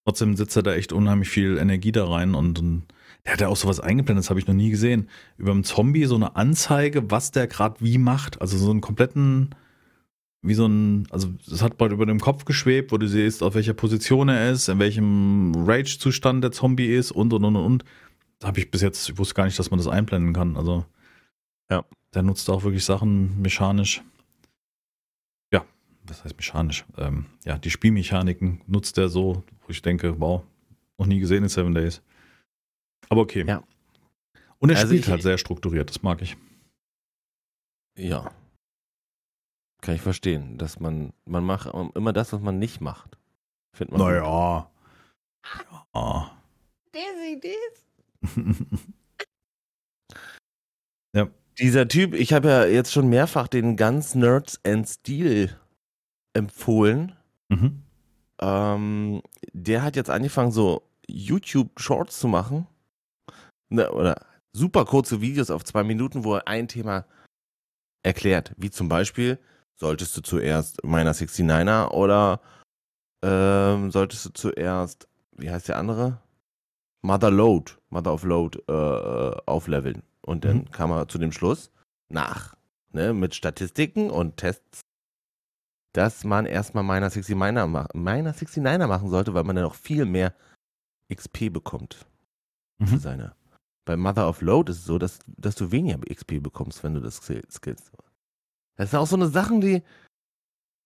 Trotzdem 0.04 0.36
sitzt 0.36 0.56
er 0.56 0.62
da 0.62 0.74
echt 0.74 0.92
unheimlich 0.92 1.28
viel 1.28 1.58
Energie 1.58 1.92
da 1.92 2.06
rein 2.06 2.34
und, 2.34 2.58
und 2.58 2.82
der 3.24 3.34
hat 3.34 3.40
ja 3.40 3.48
auch 3.48 3.56
sowas 3.56 3.80
eingeblendet, 3.80 4.24
das 4.24 4.30
habe 4.30 4.40
ich 4.40 4.46
noch 4.46 4.54
nie 4.54 4.70
gesehen. 4.70 5.08
Über 5.36 5.50
einen 5.50 5.64
Zombie 5.64 6.04
so 6.06 6.14
eine 6.14 6.36
Anzeige, 6.36 7.10
was 7.10 7.30
der 7.30 7.46
gerade 7.46 7.80
wie 7.80 7.98
macht. 7.98 8.40
Also 8.40 8.56
so 8.56 8.70
einen 8.70 8.80
kompletten 8.80 9.54
wie 10.42 10.54
so 10.54 10.66
ein, 10.66 11.06
also 11.10 11.28
es 11.50 11.62
hat 11.62 11.78
bald 11.78 11.92
über 11.92 12.06
dem 12.06 12.20
Kopf 12.20 12.44
geschwebt, 12.44 12.92
wo 12.92 12.98
du 12.98 13.08
siehst, 13.08 13.42
auf 13.42 13.54
welcher 13.54 13.74
Position 13.74 14.28
er 14.28 14.50
ist, 14.50 14.68
in 14.68 14.78
welchem 14.78 15.52
Rage-Zustand 15.56 16.44
der 16.44 16.52
Zombie 16.52 16.94
ist 16.94 17.10
und 17.10 17.32
und 17.32 17.44
und 17.44 17.56
und. 17.56 17.84
Da 18.38 18.48
habe 18.48 18.60
ich 18.60 18.70
bis 18.70 18.82
jetzt, 18.82 19.08
ich 19.08 19.18
wusste 19.18 19.34
gar 19.34 19.46
nicht, 19.46 19.58
dass 19.58 19.70
man 19.70 19.78
das 19.78 19.88
einblenden 19.88 20.32
kann. 20.32 20.56
Also 20.56 20.84
ja, 21.70 21.84
der 22.14 22.22
nutzt 22.22 22.48
auch 22.50 22.62
wirklich 22.62 22.84
Sachen 22.84 23.42
mechanisch. 23.42 24.02
Ja, 25.52 25.64
was 26.06 26.24
heißt 26.24 26.36
mechanisch? 26.36 26.84
Ähm, 26.96 27.26
ja, 27.44 27.58
die 27.58 27.70
Spielmechaniken 27.70 28.60
nutzt 28.66 28.96
er 28.96 29.08
so, 29.08 29.42
wo 29.62 29.70
ich 29.70 29.82
denke, 29.82 30.20
wow, 30.20 30.44
noch 30.98 31.06
nie 31.06 31.18
gesehen 31.18 31.42
in 31.42 31.48
Seven 31.48 31.74
Days. 31.74 32.00
Aber 33.08 33.22
okay. 33.22 33.44
Ja. 33.46 33.64
Und 34.60 34.70
er 34.70 34.76
also 34.76 34.88
spielt 34.88 35.04
ich, 35.04 35.10
halt 35.10 35.22
sehr 35.22 35.38
strukturiert, 35.38 35.90
das 35.90 36.02
mag 36.02 36.22
ich. 36.22 36.36
Ja, 37.96 38.30
kann 39.80 39.94
ich 39.94 40.00
verstehen, 40.00 40.58
dass 40.58 40.80
man, 40.80 41.12
man 41.24 41.44
macht 41.44 41.72
immer 41.94 42.12
das, 42.12 42.32
was 42.32 42.40
man 42.40 42.58
nicht 42.58 42.80
macht. 42.80 43.18
Findet 43.72 43.96
man 43.98 44.08
naja. 44.08 44.70
Ja. 45.94 46.38
Dizzy, 46.94 47.40
ja. 51.14 51.28
Dieser 51.58 51.88
Typ, 51.88 52.14
ich 52.14 52.32
habe 52.32 52.48
ja 52.48 52.64
jetzt 52.66 52.92
schon 52.92 53.08
mehrfach 53.08 53.48
den 53.48 53.76
ganz 53.76 54.14
Nerds 54.14 54.60
and 54.64 54.88
Steel 54.88 55.56
empfohlen. 56.32 57.14
Mhm. 57.48 57.82
Ähm, 58.40 59.22
der 59.52 59.82
hat 59.82 59.96
jetzt 59.96 60.10
angefangen, 60.10 60.52
so 60.52 60.82
YouTube-Shorts 61.08 62.18
zu 62.18 62.28
machen. 62.28 62.66
Ne, 63.70 63.90
oder 63.90 64.26
super 64.52 64.84
kurze 64.84 65.20
Videos 65.20 65.50
auf 65.50 65.64
zwei 65.64 65.82
Minuten, 65.84 66.24
wo 66.24 66.34
er 66.34 66.48
ein 66.48 66.68
Thema 66.68 67.06
erklärt. 68.02 68.54
Wie 68.56 68.70
zum 68.70 68.88
Beispiel, 68.88 69.38
solltest 69.78 70.16
du 70.16 70.20
zuerst 70.22 70.84
meiner 70.84 71.12
69er 71.12 71.90
oder 71.92 72.40
ähm, 73.22 73.90
solltest 73.90 74.26
du 74.26 74.30
zuerst, 74.30 75.08
wie 75.32 75.50
heißt 75.50 75.68
der 75.68 75.78
andere? 75.78 76.20
Mother 77.02 77.30
Load, 77.30 77.72
Mother 77.90 78.12
of 78.12 78.24
Load 78.24 78.58
äh, 78.68 78.72
äh 78.72 79.36
aufleveln. 79.46 80.02
Und 80.20 80.44
dann 80.44 80.58
mhm. 80.58 80.70
kam 80.70 80.90
er 80.90 81.08
zu 81.08 81.18
dem 81.18 81.32
Schluss, 81.32 81.70
nach, 82.08 82.56
ne, 82.92 83.14
mit 83.14 83.34
Statistiken 83.34 84.10
und 84.10 84.36
Tests, 84.36 84.80
dass 85.94 86.24
man 86.24 86.46
erstmal 86.46 86.84
Miner 86.84 87.08
69er, 87.08 87.66
ma 87.66 87.88
Miner 87.94 88.34
69er 88.34 88.86
machen 88.86 89.08
sollte, 89.08 89.34
weil 89.34 89.44
man 89.44 89.56
dann 89.56 89.64
auch 89.64 89.74
viel 89.74 90.04
mehr 90.04 90.34
XP 91.12 91.52
bekommt 91.52 92.04
mhm. 92.78 92.86
für 92.86 92.98
seine. 92.98 93.34
Bei 93.86 93.96
Mother 93.96 94.28
of 94.28 94.42
Load 94.42 94.70
ist 94.70 94.80
es 94.80 94.84
so, 94.84 94.98
dass, 94.98 95.20
dass 95.26 95.54
du 95.54 95.70
weniger 95.70 95.98
XP 96.00 96.42
bekommst, 96.42 96.84
wenn 96.84 96.94
du 96.94 97.00
das 97.00 97.16
skillst. 97.16 97.90
Das 98.78 98.92
sind 98.92 99.00
auch 99.00 99.06
so 99.06 99.16
eine 99.16 99.28
Sachen, 99.28 99.60
die 99.60 99.82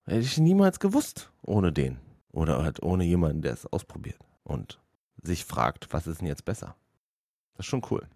hätte 0.05 0.19
ich 0.19 0.37
niemals 0.39 0.79
gewusst 0.79 1.31
ohne 1.43 1.71
den. 1.71 1.99
Oder 2.31 2.63
halt 2.63 2.81
ohne 2.81 3.03
jemanden, 3.03 3.43
der 3.43 3.53
es 3.53 3.67
ausprobiert 3.67 4.19
und 4.43 4.81
sich 5.21 5.45
fragt, 5.45 5.93
was 5.93 6.07
ist 6.07 6.19
denn 6.19 6.27
jetzt 6.27 6.43
besser? 6.43 6.75
Das 7.53 7.65
ist 7.65 7.69
schon 7.69 7.85
cool. 7.91 8.07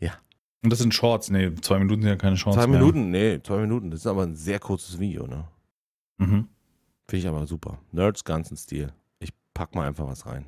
Ja. 0.00 0.18
Und 0.64 0.70
das 0.70 0.80
sind 0.80 0.92
Shorts, 0.92 1.30
nee, 1.30 1.54
zwei 1.62 1.78
Minuten 1.78 2.02
sind 2.02 2.10
ja 2.10 2.16
keine 2.16 2.36
Shorts. 2.36 2.56
Zwei 2.56 2.66
mehr. 2.66 2.80
Minuten, 2.80 3.10
nee, 3.12 3.40
zwei 3.40 3.58
Minuten. 3.58 3.92
Das 3.92 4.00
ist 4.00 4.06
aber 4.08 4.24
ein 4.24 4.34
sehr 4.34 4.58
kurzes 4.58 4.98
Video, 4.98 5.28
ne? 5.28 5.46
Mhm. 6.18 6.48
Finde 7.08 7.18
ich 7.20 7.28
aber 7.28 7.46
super. 7.46 7.78
Nerds 7.92 8.24
ganzen 8.24 8.56
Stil. 8.56 8.92
Ich 9.20 9.32
pack 9.54 9.76
mal 9.76 9.86
einfach 9.86 10.08
was 10.08 10.26
rein. 10.26 10.46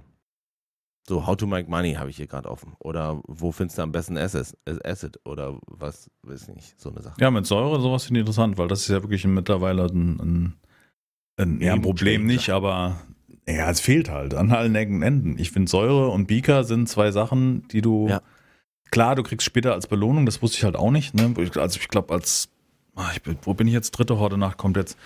So, 1.09 1.25
How 1.25 1.37
to 1.37 1.47
Make 1.47 1.71
Money 1.71 1.95
habe 1.95 2.11
ich 2.11 2.17
hier 2.17 2.27
gerade 2.27 2.51
offen. 2.51 2.73
Oder 2.81 3.21
wo 3.29 3.53
findest 3.53 3.79
du 3.79 3.83
am 3.83 3.93
besten 3.93 4.19
Asset? 4.19 4.57
Asset 4.85 5.21
oder 5.25 5.57
was, 5.67 6.11
weiß 6.23 6.49
nicht, 6.49 6.81
so 6.81 6.91
eine 6.91 7.01
Sache. 7.01 7.15
Ja, 7.21 7.31
mit 7.31 7.47
Säure 7.47 7.81
sowas 7.81 8.05
finde 8.05 8.21
ich 8.21 8.23
interessant, 8.23 8.59
weil 8.59 8.67
das 8.67 8.81
ist 8.81 8.89
ja 8.89 9.03
wirklich 9.03 9.25
mittlerweile 9.25 9.85
ein, 9.85 10.19
ein, 10.21 10.55
ein, 11.37 11.61
ja, 11.61 11.75
ein 11.75 11.83
Problem 11.83 12.27
nicht, 12.27 12.51
aber 12.51 13.01
ja, 13.47 13.71
es 13.71 13.81
fehlt 13.81 14.11
halt 14.11 14.35
an 14.35 14.51
allen 14.51 14.75
Ecken 14.75 14.97
und 14.97 15.03
Enden. 15.03 15.39
Ich 15.39 15.53
finde 15.53 15.71
Säure 15.71 16.09
und 16.09 16.27
Beaker 16.27 16.65
sind 16.65 16.89
zwei 16.89 17.13
Sachen, 17.13 17.69
die 17.69 17.83
du, 17.83 18.09
ja. 18.09 18.21
klar, 18.91 19.15
du 19.15 19.23
kriegst 19.23 19.47
später 19.47 19.75
als 19.75 19.87
Belohnung, 19.87 20.27
das 20.27 20.43
wusste 20.43 20.59
ich 20.59 20.65
halt 20.65 20.75
auch 20.75 20.91
nicht. 20.91 21.15
Ne? 21.15 21.33
Also 21.55 21.79
ich 21.79 21.89
glaube, 21.89 22.13
als, 22.13 22.49
ach, 22.97 23.15
ich 23.15 23.23
bin, 23.23 23.37
wo 23.43 23.55
bin 23.55 23.69
ich 23.69 23.75
jetzt? 23.75 23.93
Dritte 23.93 24.19
Horde 24.19 24.39
Nacht 24.39 24.59
kommt 24.59 24.77
jetzt. 24.77 24.99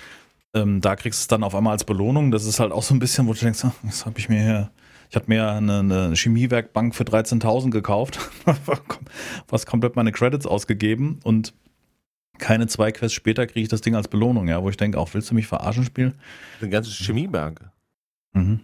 Ähm, 0.55 0.81
da 0.81 0.97
kriegst 0.97 1.21
du 1.21 1.23
es 1.25 1.29
dann 1.29 1.45
auf 1.45 1.55
einmal 1.55 1.75
als 1.75 1.85
Belohnung. 1.85 2.31
Das 2.31 2.47
ist 2.47 2.59
halt 2.59 2.73
auch 2.73 2.83
so 2.83 2.95
ein 2.95 3.01
bisschen, 3.01 3.27
wo 3.27 3.35
du 3.35 3.41
denkst, 3.41 3.61
ach, 3.65 3.75
was 3.83 4.07
habe 4.07 4.19
ich 4.19 4.31
mir 4.31 4.41
hier 4.43 4.71
ich 5.11 5.17
habe 5.17 5.27
mir 5.29 5.51
eine, 5.51 5.81
eine 5.81 6.15
Chemiewerkbank 6.15 6.95
für 6.95 7.03
13.000 7.03 7.71
gekauft, 7.71 8.31
was 9.49 9.67
komplett 9.67 9.97
meine 9.97 10.13
Credits 10.13 10.47
ausgegeben 10.47 11.19
und 11.25 11.53
keine 12.39 12.69
zwei 12.69 12.93
Quests 12.93 13.13
später 13.13 13.47
kriege 13.47 13.61
ich 13.61 13.69
das 13.69 13.81
Ding 13.81 13.97
als 13.97 14.09
Belohnung, 14.09 14.49
ja, 14.49 14.63
wo 14.63 14.71
ich 14.71 14.77
denke, 14.77 14.99
auch 14.99 15.13
willst 15.13 15.31
du 15.31 15.35
mich 15.35 15.49
verarschen 15.49 15.85
spielen? 15.85 16.15
Eine 16.61 16.71
ganze 16.71 16.91
Chemiebank. 16.91 17.69
Mhm. 18.33 18.61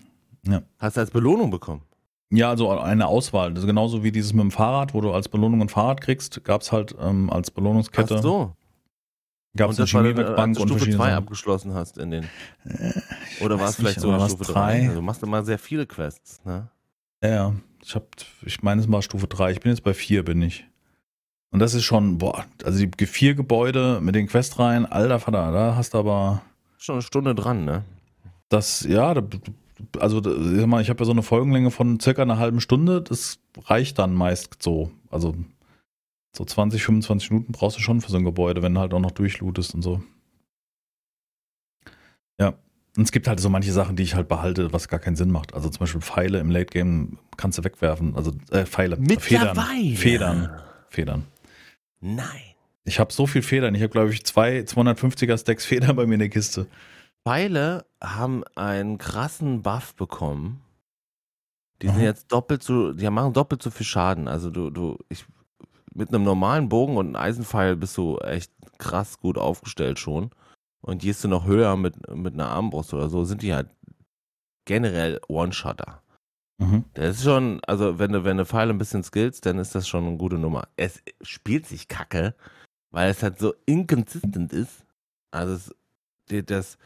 Ja. 0.47 0.63
Hast 0.79 0.97
du 0.97 1.01
als 1.01 1.11
Belohnung 1.11 1.51
bekommen? 1.51 1.83
Ja, 2.31 2.51
also 2.51 2.71
eine 2.71 3.07
Auswahl. 3.07 3.53
Das 3.53 3.67
genauso 3.67 4.03
wie 4.03 4.13
dieses 4.13 4.33
mit 4.33 4.43
dem 4.43 4.51
Fahrrad, 4.51 4.95
wo 4.95 5.01
du 5.01 5.13
als 5.13 5.29
Belohnung 5.29 5.63
ein 5.63 5.69
Fahrrad 5.69 6.01
kriegst, 6.01 6.43
gab 6.45 6.63
es 6.63 6.73
halt 6.73 6.95
ähm, 7.01 7.29
als 7.29 7.51
Belohnungskette. 7.51 8.17
Ach 8.19 8.23
so. 8.23 8.57
Gab 9.57 9.71
es 9.71 9.79
eine 9.79 9.87
Chemiewerkbank 9.87 10.59
und 10.59 10.69
Stufe 10.69 10.91
2 10.91 11.15
abgeschlossen 11.15 11.75
hast 11.75 11.99
in 11.99 12.11
den. 12.11 12.25
Äh, 12.65 12.93
oder 13.41 13.59
war 13.59 13.69
es 13.69 13.77
vielleicht 13.77 14.01
sogar 14.01 14.29
Stufe 14.29 14.53
3? 14.53 14.83
Also 14.83 14.95
du 14.95 15.03
machst 15.03 15.23
immer 15.23 15.45
sehr 15.45 15.59
viele 15.59 15.87
Quests, 15.87 16.41
ne? 16.45 16.69
Ja, 17.23 17.29
ja. 17.29 17.55
Ich 17.83 17.95
hab, 17.95 18.05
ich 18.43 18.63
meine, 18.63 18.81
es 18.81 18.91
war 18.91 19.03
Stufe 19.03 19.27
3. 19.27 19.53
Ich 19.53 19.61
bin 19.61 19.71
jetzt 19.71 19.83
bei 19.83 19.95
4, 19.95 20.25
bin 20.25 20.43
ich. 20.43 20.67
Und 21.51 21.61
das 21.61 21.75
ist 21.75 21.85
schon, 21.85 22.19
boah, 22.19 22.45
also 22.65 22.85
die 22.85 23.07
vier 23.07 23.35
Gebäude 23.35 24.01
mit 24.03 24.15
den 24.15 24.27
Questreihen, 24.27 24.85
alter 24.85 25.21
Vater, 25.21 25.53
da 25.53 25.77
hast 25.77 25.95
du 25.95 25.99
aber. 25.99 26.43
Schon 26.77 26.97
eine 26.97 27.03
Stunde 27.03 27.35
dran, 27.35 27.65
ne? 27.65 27.85
Das, 28.49 28.83
ja, 28.83 29.15
also 29.99 30.19
ich 30.19 30.91
habe 30.91 31.01
ja 31.01 31.05
so 31.05 31.13
eine 31.13 31.23
Folgenlänge 31.23 31.71
von 31.71 31.99
circa 32.01 32.23
einer 32.23 32.39
halben 32.39 32.61
Stunde, 32.61 33.03
das 33.03 33.39
reicht 33.65 33.99
dann 33.99 34.15
meist 34.15 34.63
so. 34.63 34.91
Also 35.11 35.35
so 36.37 36.45
20, 36.45 36.83
25 36.83 37.31
Minuten 37.31 37.53
brauchst 37.53 37.77
du 37.77 37.81
schon 37.81 38.01
für 38.01 38.11
so 38.11 38.17
ein 38.17 38.25
Gebäude, 38.25 38.63
wenn 38.63 38.75
du 38.75 38.81
halt 38.81 38.95
auch 38.95 39.01
noch 39.01 39.11
durchlootest 39.11 39.75
und 39.75 39.83
so. 39.83 40.03
Ja. 42.39 42.55
Und 42.97 43.03
es 43.03 43.13
gibt 43.13 43.29
halt 43.29 43.41
so 43.41 43.51
manche 43.51 43.73
Sachen, 43.73 43.97
die 43.97 44.03
ich 44.03 44.15
halt 44.15 44.29
behalte, 44.29 44.73
was 44.73 44.89
gar 44.89 45.01
keinen 45.01 45.17
Sinn 45.17 45.31
macht. 45.31 45.55
Also 45.55 45.69
zum 45.69 45.81
Beispiel 45.81 46.01
Pfeile 46.01 46.39
im 46.39 46.51
Late 46.51 46.67
Game 46.67 47.19
kannst 47.37 47.59
du 47.59 47.65
wegwerfen. 47.65 48.15
Also 48.17 48.33
äh, 48.51 48.65
Pfeile. 48.65 48.97
Federn. 49.19 49.57
Federn. 49.97 50.63
Federn. 50.89 51.25
Nein. 52.01 52.55
Ich 52.85 53.01
habe 53.01 53.13
so 53.13 53.27
viel 53.27 53.43
Federn. 53.43 53.75
Ich 53.75 53.83
habe, 53.83 53.91
glaube 53.91 54.13
ich, 54.13 54.25
zwei 54.25 54.61
250er 54.61 55.37
Stacks 55.39 55.67
Federn 55.67 55.97
bei 55.97 56.07
mir 56.07 56.15
in 56.15 56.21
der 56.21 56.29
Kiste. 56.29 56.67
Pfeile 57.27 57.85
haben 58.03 58.45
einen 58.55 58.99
krassen 58.99 59.63
Buff 59.63 59.95
bekommen. 59.95 60.63
Die 61.83 61.89
sind 61.89 61.99
mhm. 61.99 62.05
jetzt 62.05 62.33
doppelt 62.33 62.63
so, 62.63 62.93
die 62.93 63.11
machen 63.11 63.33
doppelt 63.33 63.63
so 63.63 63.71
viel 63.71 63.85
Schaden. 63.85 64.29
Also 64.29 64.51
du, 64.51 64.71
du, 64.71 64.97
ich 65.09 65.27
mit 65.97 66.11
einem 66.11 66.25
normalen 66.25 66.69
Bogen 66.69 66.97
und 66.97 67.07
einem 67.07 67.17
Eisenpfeil 67.17 67.77
bist 67.77 67.97
du 67.97 68.19
echt 68.19 68.53
krass 68.79 69.19
gut 69.19 69.39
aufgestellt 69.39 69.99
schon. 69.99 70.31
Und 70.83 71.03
gehst 71.03 71.25
du 71.25 71.29
noch 71.29 71.47
höher 71.47 71.77
mit, 71.77 71.97
mit 72.15 72.35
einer 72.35 72.49
Armbrust 72.49 72.95
oder 72.95 73.09
so, 73.09 73.25
sind 73.25 73.43
die 73.43 73.55
halt 73.55 73.71
generell 74.67 75.21
One-Shotter. 75.29 76.03
Mhm. 76.59 76.85
Das 76.95 77.17
ist 77.17 77.25
schon, 77.25 77.61
also 77.67 77.99
wenn 77.99 78.13
du, 78.13 78.25
wenn 78.25 78.37
du 78.37 78.47
Pfeile 78.47 78.73
ein 78.73 78.79
bisschen 78.79 79.03
skillst, 79.03 79.47
dann 79.47 79.59
ist 79.59 79.75
das 79.75 79.89
schon 79.89 80.07
eine 80.07 80.17
gute 80.17 80.39
Nummer. 80.39 80.69
Es 80.77 81.03
spielt 81.23 81.67
sich 81.67 81.89
kacke, 81.89 82.35
weil 82.91 83.11
es 83.11 83.23
halt 83.23 83.39
so 83.39 83.55
inconsistent 83.67 84.53
ist. 84.53 84.87
Also 85.31 85.55
es, 85.55 85.75
das, 86.47 86.79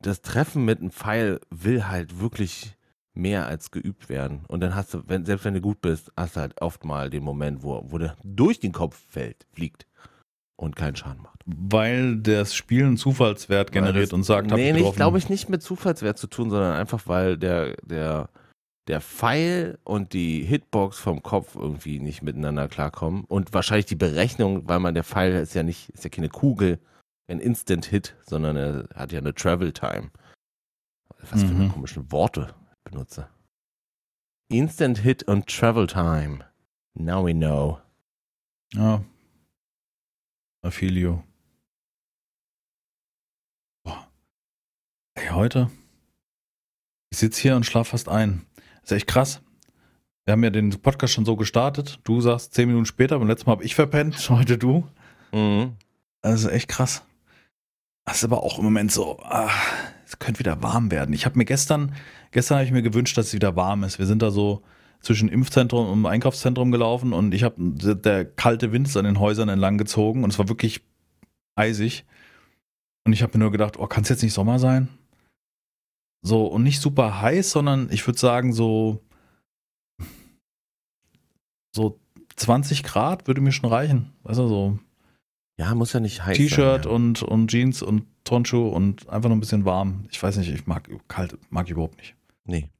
das 0.00 0.22
Treffen 0.22 0.64
mit 0.64 0.80
einem 0.80 0.90
Pfeil 0.90 1.40
will 1.50 1.88
halt 1.88 2.20
wirklich 2.20 2.76
mehr 3.14 3.46
als 3.46 3.70
geübt 3.70 4.08
werden. 4.08 4.44
Und 4.48 4.60
dann 4.60 4.74
hast 4.74 4.92
du, 4.92 5.02
wenn, 5.06 5.24
selbst 5.24 5.44
wenn 5.44 5.54
du 5.54 5.60
gut 5.60 5.80
bist, 5.80 6.12
hast 6.16 6.36
du 6.36 6.40
halt 6.40 6.60
oft 6.60 6.84
mal 6.84 7.10
den 7.10 7.22
Moment, 7.22 7.62
wo, 7.62 7.82
wo 7.86 7.98
der 7.98 8.16
durch 8.24 8.60
den 8.60 8.72
Kopf 8.72 9.00
fällt, 9.08 9.46
fliegt 9.52 9.86
und 10.56 10.76
keinen 10.76 10.96
Schaden 10.96 11.22
macht. 11.22 11.40
Weil 11.46 12.16
das 12.16 12.54
Spiel 12.54 12.84
einen 12.84 12.96
Zufallswert 12.96 13.72
generiert 13.72 14.06
das, 14.06 14.12
und 14.12 14.24
sagt, 14.24 14.50
nee, 14.50 14.72
nicht, 14.72 14.96
glaube 14.96 15.18
ich, 15.18 15.28
nicht 15.28 15.48
mit 15.48 15.62
Zufallswert 15.62 16.18
zu 16.18 16.26
tun, 16.26 16.50
sondern 16.50 16.74
einfach, 16.74 17.02
weil 17.06 17.36
der, 17.36 17.76
der, 17.82 18.30
der 18.88 19.00
Pfeil 19.00 19.78
und 19.84 20.12
die 20.12 20.42
Hitbox 20.42 20.98
vom 20.98 21.22
Kopf 21.22 21.54
irgendwie 21.54 22.00
nicht 22.00 22.22
miteinander 22.22 22.68
klarkommen. 22.68 23.24
Und 23.24 23.54
wahrscheinlich 23.54 23.86
die 23.86 23.94
Berechnung, 23.94 24.68
weil 24.68 24.80
man 24.80 24.94
der 24.94 25.04
Pfeil 25.04 25.34
ist 25.34 25.54
ja 25.54 25.62
nicht, 25.62 25.90
ist 25.90 26.04
ja 26.04 26.10
keine 26.10 26.28
Kugel, 26.28 26.80
ein 27.28 27.40
Instant-Hit, 27.40 28.16
sondern 28.26 28.56
er 28.56 28.88
hat 28.94 29.12
ja 29.12 29.18
eine 29.18 29.34
Travel-Time. 29.34 30.10
Was 31.30 31.42
für 31.42 31.48
eine 31.48 31.64
mhm. 31.64 31.72
komischen 31.72 32.12
Worte 32.12 32.54
benutze. 32.84 33.28
Instant 34.48 34.98
Hit 34.98 35.22
und 35.24 35.46
Travel 35.46 35.86
Time. 35.86 36.44
Now 36.94 37.26
we 37.26 37.32
know. 37.32 37.80
Ja. 38.72 39.02
I 40.64 40.70
feel 40.70 40.96
you. 40.96 41.22
Boah. 43.84 44.08
Ey, 45.14 45.28
heute. 45.28 45.70
Ich 47.10 47.18
sitze 47.18 47.40
hier 47.42 47.56
und 47.56 47.64
schlafe 47.66 47.90
fast 47.90 48.08
ein. 48.08 48.46
ist 48.82 48.92
echt 48.92 49.06
krass. 49.06 49.40
Wir 50.24 50.32
haben 50.32 50.44
ja 50.44 50.50
den 50.50 50.70
Podcast 50.80 51.12
schon 51.12 51.26
so 51.26 51.36
gestartet. 51.36 52.00
Du 52.04 52.20
sagst 52.20 52.54
zehn 52.54 52.68
Minuten 52.68 52.86
später, 52.86 53.18
beim 53.18 53.28
letzten 53.28 53.46
Mal 53.46 53.56
habe 53.56 53.64
ich 53.64 53.74
verpennt, 53.74 54.16
heute 54.30 54.56
du. 54.58 54.88
Mhm. 55.32 55.76
Also 56.22 56.48
echt 56.48 56.68
krass. 56.68 57.02
Das 58.06 58.16
ist 58.18 58.24
aber 58.24 58.42
auch 58.42 58.58
im 58.58 58.64
Moment 58.64 58.92
so, 58.92 59.18
ah, 59.20 59.50
es 60.06 60.18
könnte 60.18 60.38
wieder 60.38 60.62
warm 60.62 60.90
werden. 60.90 61.14
Ich 61.14 61.24
habe 61.24 61.38
mir 61.38 61.44
gestern, 61.44 61.94
gestern 62.30 62.56
habe 62.56 62.66
ich 62.66 62.72
mir 62.72 62.82
gewünscht, 62.82 63.16
dass 63.16 63.28
es 63.28 63.34
wieder 63.34 63.56
warm 63.56 63.84
ist. 63.84 63.98
Wir 63.98 64.06
sind 64.06 64.22
da 64.22 64.30
so 64.30 64.62
zwischen 65.00 65.28
Impfzentrum 65.28 65.90
und 65.90 66.06
Einkaufszentrum 66.06 66.70
gelaufen 66.70 67.12
und 67.12 67.34
ich 67.34 67.42
habe, 67.42 67.56
der 67.58 68.24
kalte 68.24 68.72
Wind 68.72 68.88
ist 68.88 68.96
an 68.96 69.04
den 69.04 69.20
Häusern 69.20 69.48
entlang 69.48 69.78
gezogen 69.78 70.24
und 70.24 70.30
es 70.30 70.38
war 70.38 70.48
wirklich 70.48 70.82
eisig. 71.56 72.04
Und 73.06 73.12
ich 73.12 73.22
habe 73.22 73.36
mir 73.36 73.44
nur 73.44 73.52
gedacht, 73.52 73.78
oh, 73.78 73.86
kann 73.86 74.02
es 74.02 74.08
jetzt 74.08 74.22
nicht 74.22 74.32
Sommer 74.32 74.58
sein? 74.58 74.88
So, 76.22 76.46
und 76.46 76.62
nicht 76.62 76.80
super 76.80 77.20
heiß, 77.20 77.50
sondern 77.50 77.88
ich 77.90 78.06
würde 78.06 78.18
sagen, 78.18 78.54
so, 78.54 79.04
so 81.74 82.00
20 82.36 82.82
Grad 82.82 83.26
würde 83.26 83.42
mir 83.42 83.52
schon 83.52 83.68
reichen. 83.68 84.12
Weißt 84.22 84.38
du, 84.38 84.48
so 84.48 84.78
ja, 85.58 85.74
muss 85.74 85.92
ja 85.92 86.00
nicht 86.00 86.24
heiß 86.24 86.36
T-Shirt 86.36 86.86
ja. 86.86 86.90
und, 86.90 87.22
und 87.22 87.48
Jeans 87.48 87.82
und 87.82 88.06
Tonschuhe 88.24 88.70
und 88.70 89.08
einfach 89.08 89.28
nur 89.28 89.36
ein 89.36 89.40
bisschen 89.40 89.64
warm. 89.64 90.06
Ich 90.10 90.22
weiß 90.22 90.36
nicht, 90.38 90.50
ich 90.50 90.66
mag 90.66 90.88
kalt, 91.08 91.38
mag 91.50 91.66
ich 91.66 91.72
überhaupt 91.72 91.98
nicht. 91.98 92.16
Nee. 92.44 92.70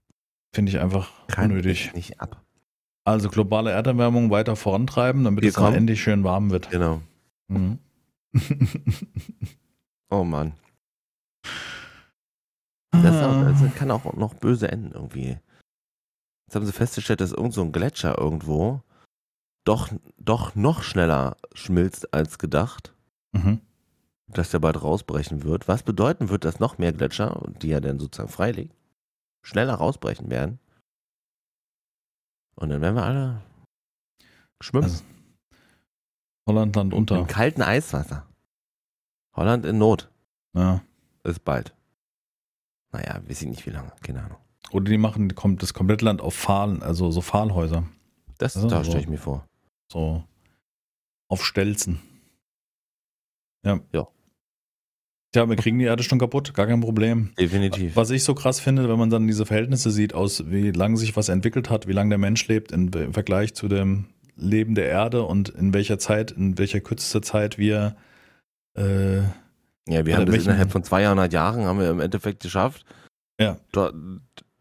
Finde 0.54 0.70
ich 0.70 0.78
einfach 0.78 1.10
Kann 1.26 1.50
unnötig. 1.50 1.86
Ich 1.88 1.94
nicht 1.94 2.20
ab. 2.20 2.42
Also 3.04 3.28
globale 3.28 3.70
Erderwärmung 3.70 4.30
weiter 4.30 4.56
vorantreiben, 4.56 5.24
damit 5.24 5.42
Wir 5.42 5.50
es 5.50 5.56
dann 5.56 5.74
endlich 5.74 6.02
schön 6.02 6.24
warm 6.24 6.50
wird. 6.50 6.70
Genau. 6.70 7.02
Mhm. 7.48 7.78
oh 10.10 10.24
Mann. 10.24 10.54
Das, 12.90 13.22
auch, 13.22 13.44
das, 13.44 13.74
kann 13.74 13.90
auch 13.90 14.14
noch 14.14 14.34
böse 14.34 14.70
enden 14.70 14.92
irgendwie. 14.92 15.36
Jetzt 16.46 16.54
haben 16.54 16.64
sie 16.64 16.72
festgestellt, 16.72 17.20
dass 17.20 17.32
irgend 17.32 17.52
so 17.52 17.62
ein 17.62 17.72
Gletscher 17.72 18.16
irgendwo 18.16 18.82
doch, 19.64 19.90
doch 20.18 20.54
noch 20.54 20.82
schneller 20.82 21.36
schmilzt 21.54 22.14
als 22.14 22.38
gedacht. 22.38 22.94
Mhm. 23.32 23.60
Dass 24.26 24.50
der 24.50 24.58
bald 24.58 24.82
rausbrechen 24.82 25.42
wird. 25.42 25.68
Was 25.68 25.82
bedeuten 25.82 26.30
wird, 26.30 26.44
dass 26.44 26.60
noch 26.60 26.78
mehr 26.78 26.92
Gletscher, 26.92 27.42
die 27.60 27.70
er 27.70 27.80
dann 27.80 27.98
sozusagen 27.98 28.30
freilegt, 28.30 28.74
schneller 29.42 29.74
rausbrechen 29.74 30.30
werden. 30.30 30.58
Und 32.56 32.70
dann 32.70 32.80
werden 32.80 32.94
wir 32.94 33.04
alle 33.04 33.42
schwimmen. 34.60 34.84
Also, 34.84 35.04
Holland 36.46 36.76
Land 36.76 36.94
unter. 36.94 37.18
Im 37.18 37.26
kalten 37.26 37.62
Eiswasser. 37.62 38.26
Holland 39.34 39.66
in 39.66 39.78
Not. 39.78 40.10
Ja. 40.54 40.82
Ist 41.24 41.44
bald. 41.44 41.74
Naja, 42.92 43.20
weiß 43.26 43.42
ich 43.42 43.48
nicht 43.48 43.66
wie 43.66 43.70
lange, 43.70 43.92
keine 44.02 44.22
Ahnung. 44.22 44.38
Oder 44.70 44.84
die 44.84 44.98
machen 44.98 45.28
das 45.58 45.74
komplette 45.74 46.04
Land 46.04 46.20
auf 46.20 46.34
Pfahlen, 46.34 46.82
also 46.82 47.10
so 47.10 47.20
Pfahlhäuser. 47.20 47.84
Das, 48.38 48.56
also, 48.56 48.68
da 48.68 48.84
stelle 48.84 49.00
ich 49.00 49.08
mir 49.08 49.18
vor. 49.18 49.46
So 49.90 50.24
auf 51.28 51.44
Stelzen. 51.44 52.00
Ja. 53.64 53.80
Ja. 53.92 54.08
Tja, 55.32 55.48
wir 55.48 55.56
kriegen 55.56 55.78
die 55.78 55.86
Erde 55.86 56.04
schon 56.04 56.20
kaputt, 56.20 56.54
gar 56.54 56.66
kein 56.66 56.80
Problem. 56.80 57.32
Definitiv. 57.38 57.96
Was 57.96 58.10
ich 58.10 58.22
so 58.22 58.34
krass 58.34 58.60
finde, 58.60 58.88
wenn 58.88 58.98
man 58.98 59.10
dann 59.10 59.26
diese 59.26 59.46
Verhältnisse 59.46 59.90
sieht, 59.90 60.14
aus 60.14 60.48
wie 60.48 60.70
lange 60.70 60.96
sich 60.96 61.16
was 61.16 61.28
entwickelt 61.28 61.70
hat, 61.70 61.88
wie 61.88 61.92
lange 61.92 62.10
der 62.10 62.18
Mensch 62.18 62.46
lebt 62.46 62.70
im 62.70 62.92
Vergleich 63.12 63.54
zu 63.54 63.66
dem 63.66 64.06
Leben 64.36 64.76
der 64.76 64.86
Erde 64.86 65.24
und 65.24 65.48
in 65.48 65.74
welcher 65.74 65.98
Zeit, 65.98 66.30
in 66.30 66.56
welcher 66.58 66.80
kürzester 66.80 67.22
Zeit 67.22 67.58
wir 67.58 67.96
äh, 68.76 69.22
ja, 69.88 70.06
wir 70.06 70.16
haben 70.16 70.26
das 70.26 70.44
innerhalb 70.44 70.72
von 70.72 70.82
200 70.82 71.32
Jahren 71.32 71.64
haben 71.64 71.78
wir 71.78 71.90
im 71.90 72.00
Endeffekt 72.00 72.42
geschafft. 72.42 72.84
Ja. 73.38 73.58
Da, 73.72 73.92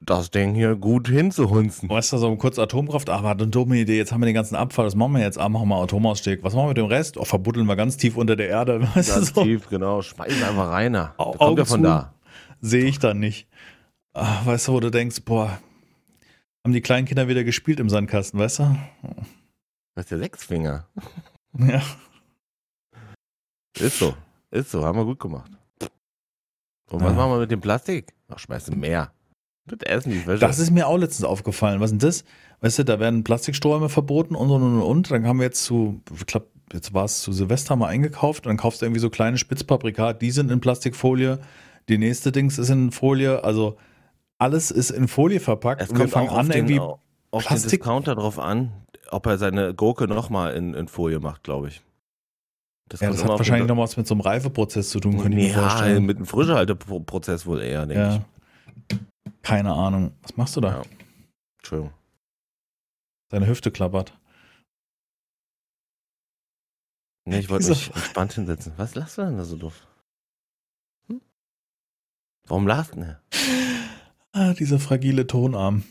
das 0.06 0.32
Ding 0.32 0.54
hier 0.54 0.76
gut 0.76 1.08
hinzuhunzen. 1.08 1.90
Weißt 1.90 2.14
du, 2.14 2.18
so 2.18 2.36
kurz 2.36 2.60
Atomkraft, 2.60 3.10
aber 3.10 3.32
eine 3.32 3.48
dumme 3.48 3.78
Idee, 3.78 3.98
jetzt 3.98 4.12
haben 4.12 4.22
wir 4.22 4.26
den 4.26 4.36
ganzen 4.36 4.56
Abfall, 4.56 4.86
was 4.86 4.96
machen 4.96 5.14
wir 5.14 5.22
jetzt? 5.22 5.38
Ah, 5.38 5.50
machen 5.50 5.70
wir 5.70 5.78
Atomausstieg. 5.78 6.44
Was 6.44 6.54
machen 6.54 6.66
wir 6.66 6.70
mit 6.70 6.78
dem 6.78 6.86
Rest? 6.86 7.18
Oh, 7.18 7.26
verbuddeln 7.26 7.66
wir 7.66 7.76
ganz 7.76 7.98
tief 7.98 8.18
unter 8.18 8.36
der 8.36 8.50
Erde. 8.50 8.82
Weißt 8.96 9.16
ganz 9.16 9.34
so? 9.34 9.44
tief, 9.44 9.70
genau. 9.70 10.02
Schmeißen 10.02 10.44
einfach 10.44 10.70
rein. 10.70 10.94
Da 10.94 11.16
kommt 11.18 11.60
ja 11.60 11.66
von 11.66 11.84
da. 11.84 12.14
Sehe 12.62 12.86
ich 12.86 13.00
dann 13.00 13.20
nicht. 13.20 13.48
Ach, 14.14 14.46
weißt 14.46 14.68
du, 14.68 14.74
wo 14.74 14.80
du 14.80 14.92
denkst, 14.92 15.24
boah, 15.26 15.60
haben 16.64 16.72
die 16.72 16.82
kleinen 16.82 17.08
Kinder 17.08 17.28
wieder 17.28 17.44
gespielt 17.44 17.80
im 17.80 17.90
Sandkasten, 17.90 18.40
weißt 18.40 18.60
du? 18.60 18.78
Das 19.96 20.06
ist 20.06 20.12
der 20.12 20.20
Sechsfinger. 20.20 20.88
Ja. 21.56 21.84
Ist 23.78 24.00
so. 24.00 24.16
Ist 24.50 24.72
so, 24.72 24.84
haben 24.84 24.98
wir 24.98 25.06
gut 25.06 25.20
gemacht. 25.20 25.52
Und 26.90 27.02
was 27.02 27.12
ja. 27.12 27.16
machen 27.16 27.32
wir 27.32 27.40
mit 27.42 27.52
dem 27.52 27.62
Plastik? 27.62 28.12
Ach, 28.28 28.40
schmeißen 28.40 28.80
mehr. 28.80 29.12
Das 29.66 29.80
essen 29.86 30.12
die 30.12 30.28
Wäsche. 30.28 30.40
Das 30.40 30.60
ist 30.60 30.72
mir 30.72 30.88
auch 30.88 30.98
letztens 30.98 31.26
aufgefallen. 31.26 31.80
Was 31.80 31.92
ist 31.92 32.02
denn 32.02 32.08
das? 32.08 32.24
Weißt 32.62 32.80
du, 32.80 32.86
da 32.86 33.00
werden 33.00 33.24
Plastikstrohhalme 33.24 33.90
verboten 33.90 34.36
und 34.36 34.50
und 34.50 34.62
und 34.62 34.82
und. 34.82 35.12
Dann 35.12 35.26
haben 35.26 35.40
wir 35.40 35.46
jetzt 35.46 35.64
zu, 35.64 36.02
ich 36.14 36.26
glaube, 36.26 36.48
jetzt 36.74 36.94
war 36.94 37.06
es 37.06 37.22
zu 37.22 37.32
Silvester 37.32 37.76
mal 37.76 37.88
eingekauft 37.88 38.46
und 38.46 38.50
dann 38.50 38.58
kaufst 38.58 38.82
du 38.82 38.86
irgendwie 38.86 39.00
so 39.00 39.10
kleine 39.10 39.38
Spitzpaprika, 39.38 40.14
die 40.14 40.32
sind 40.32 40.52
in 40.52 40.60
Plastikfolie. 40.60 41.40
Die 41.90 41.98
nächste 41.98 42.32
Dings 42.32 42.58
ist 42.58 42.70
in 42.70 42.92
Folie. 42.92 43.44
Also 43.44 43.78
alles 44.38 44.72
ist 44.72 44.90
in 44.90 45.08
Folie 45.08 45.40
verpackt. 45.40 45.82
Es 45.82 45.90
und 45.90 46.00
wir 46.00 46.08
fangen 46.08 46.30
an, 46.30 46.52
irgendwie 46.52 46.74
den, 46.74 46.82
auf 46.82 47.46
Plastik. 47.46 47.70
den 47.72 47.78
Discounter 47.80 48.16
drauf 48.16 48.40
an, 48.40 48.72
ob 49.12 49.26
er 49.26 49.38
seine 49.38 49.74
Gurke 49.74 50.08
nochmal 50.08 50.56
in, 50.56 50.74
in 50.74 50.88
Folie 50.88 51.20
macht, 51.20 51.44
glaube 51.44 51.70
ich. 51.70 51.82
Das, 52.90 53.00
ja, 53.00 53.10
das 53.10 53.24
hat 53.24 53.30
wahrscheinlich 53.30 53.68
noch 53.68 53.78
was 53.78 53.96
mit 53.96 54.08
so 54.08 54.14
einem 54.14 54.22
Reifeprozess 54.22 54.90
zu 54.90 55.00
tun, 55.00 55.18
können 55.18 55.38
Ja, 55.40 56.00
mit 56.00 56.18
einem 56.18 56.26
Frischhalteprozess 56.26 57.46
wohl 57.46 57.62
eher, 57.62 57.86
denke 57.86 58.04
ja. 58.04 58.16
ich. 58.16 58.98
Keine 59.44 59.74
Ahnung. 59.74 60.18
Was 60.24 60.36
machst 60.38 60.56
du 60.56 60.62
da? 60.62 60.82
Ja. 60.82 60.84
Entschuldigung. 61.60 61.94
Deine 63.30 63.48
Hüfte 63.48 63.72
klappert. 63.72 64.18
Nee, 67.26 67.40
ich 67.40 67.50
wollte 67.50 67.70
mich 67.70 67.94
entspannt 67.94 68.34
hinsetzen. 68.34 68.74
Was 68.78 68.96
lachst 68.96 69.18
du 69.18 69.22
denn 69.22 69.38
da 69.38 69.46
so 69.46 69.56
doof? 69.56 69.88
Hm? 71.08 71.22
Warum 72.48 72.68
lachst 72.68 72.96
du 72.96 73.00
denn? 73.00 73.16
Ah, 74.34 74.54
dieser 74.54 74.80
fragile 74.80 75.28
Tonarm. 75.28 75.84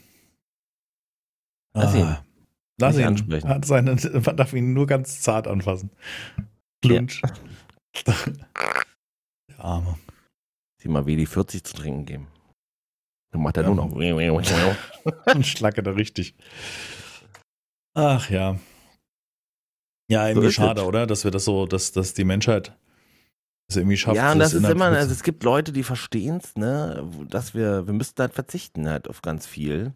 Lass 1.74 1.94
ah. 1.94 1.98
ihn. 1.98 2.16
Lass 2.78 2.98
ihn 2.98 3.04
ansprechen. 3.04 3.48
Hat 3.48 3.64
seine, 3.64 3.94
man 4.26 4.36
darf 4.36 4.52
ihn 4.52 4.72
nur 4.72 4.86
ganz 4.86 5.20
zart 5.20 5.46
anfassen. 5.46 5.90
Klunsch. 6.82 7.22
Ja. 7.22 8.14
Der 9.48 9.64
Arme. 9.64 9.98
Sieh 10.78 10.88
mal, 10.88 11.06
wie 11.06 11.16
die 11.16 11.26
40 11.26 11.64
zu 11.64 11.74
trinken 11.74 12.04
geben. 12.04 12.26
Dann 13.32 13.42
macht 13.42 13.56
er 13.56 13.64
ja. 13.64 13.70
nur 13.70 13.86
noch. 13.86 13.92
Und 15.34 15.46
schlacke 15.46 15.82
da 15.82 15.90
richtig. 15.90 16.34
Ach 17.94 18.30
ja. 18.30 18.56
Ja, 20.08 20.28
irgendwie 20.28 20.48
so 20.48 20.52
schade, 20.52 20.84
oder? 20.84 21.06
Dass 21.06 21.24
wir 21.24 21.30
das 21.30 21.44
so, 21.44 21.66
dass, 21.66 21.92
dass 21.92 22.14
die 22.14 22.24
Menschheit 22.24 22.76
es 23.68 23.76
irgendwie 23.76 23.96
schafft. 23.96 24.16
Ja, 24.16 24.32
und 24.32 24.38
das 24.38 24.52
ist 24.52 24.68
immer, 24.68 24.86
also 24.86 25.12
es 25.12 25.22
gibt 25.22 25.42
Leute, 25.42 25.72
die 25.72 25.82
verstehen 25.82 26.40
es, 26.42 26.56
ne, 26.56 27.08
dass 27.28 27.54
wir, 27.54 27.86
wir 27.86 27.94
müssten 27.94 28.20
halt 28.20 28.34
verzichten 28.34 28.88
halt 28.88 29.08
auf 29.08 29.22
ganz 29.22 29.46
viel. 29.46 29.92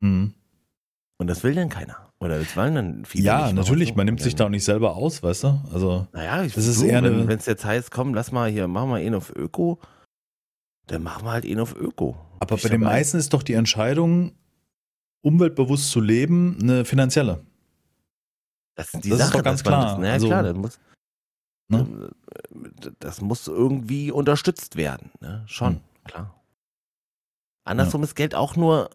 Mhm. 0.00 0.34
Und 1.18 1.26
das 1.26 1.44
will 1.44 1.54
denn 1.54 1.68
keiner. 1.68 2.10
Oder 2.18 2.38
das 2.38 2.56
wollen 2.56 2.74
dann 2.74 3.04
viele. 3.04 3.24
Ja, 3.24 3.46
nicht, 3.46 3.54
natürlich, 3.54 3.94
man 3.94 4.06
nimmt 4.06 4.20
sich 4.20 4.34
da 4.34 4.46
auch 4.46 4.50
nicht 4.50 4.64
selber 4.64 4.96
aus, 4.96 5.22
weißt 5.22 5.44
du? 5.44 5.60
Also, 5.72 6.06
naja, 6.12 6.42
ich 6.42 6.54
das 6.54 6.66
ist 6.66 6.82
eher 6.82 7.02
wenn 7.02 7.38
es 7.38 7.46
jetzt 7.46 7.64
heißt, 7.64 7.90
komm, 7.90 8.14
lass 8.14 8.32
mal 8.32 8.50
hier, 8.50 8.68
machen 8.68 8.90
wir 8.90 9.00
ihn 9.00 9.14
auf 9.14 9.34
Öko, 9.34 9.78
dann 10.86 11.02
machen 11.02 11.24
wir 11.24 11.32
halt 11.32 11.44
ihn 11.44 11.60
auf 11.60 11.74
Öko. 11.74 12.16
Aber 12.40 12.56
bei 12.56 12.68
den 12.68 12.80
meisten 12.80 13.18
ist 13.18 13.32
doch 13.32 13.42
die 13.42 13.52
Entscheidung, 13.52 14.32
umweltbewusst 15.22 15.90
zu 15.90 16.00
leben, 16.00 16.58
eine 16.60 16.84
finanzielle. 16.84 17.44
Das, 18.74 18.94
ist, 18.94 19.04
die 19.04 19.10
das 19.10 19.18
Sache, 19.18 19.28
ist 19.28 19.34
doch 19.34 19.44
ganz 19.44 19.62
klar. 19.62 19.84
Das, 19.84 19.98
naja, 19.98 20.12
also, 20.14 20.26
klar, 20.26 20.42
das 20.42 20.56
muss, 20.56 20.78
ne? 21.68 22.10
das 22.98 23.20
muss 23.20 23.46
irgendwie 23.46 24.10
unterstützt 24.10 24.76
werden. 24.76 25.10
Ne? 25.20 25.44
Schon, 25.46 25.74
hm. 25.74 25.80
klar. 26.04 26.42
Andersrum 27.64 28.00
ja. 28.00 28.06
ist 28.06 28.16
Geld 28.16 28.34
auch 28.34 28.56
nur, 28.56 28.90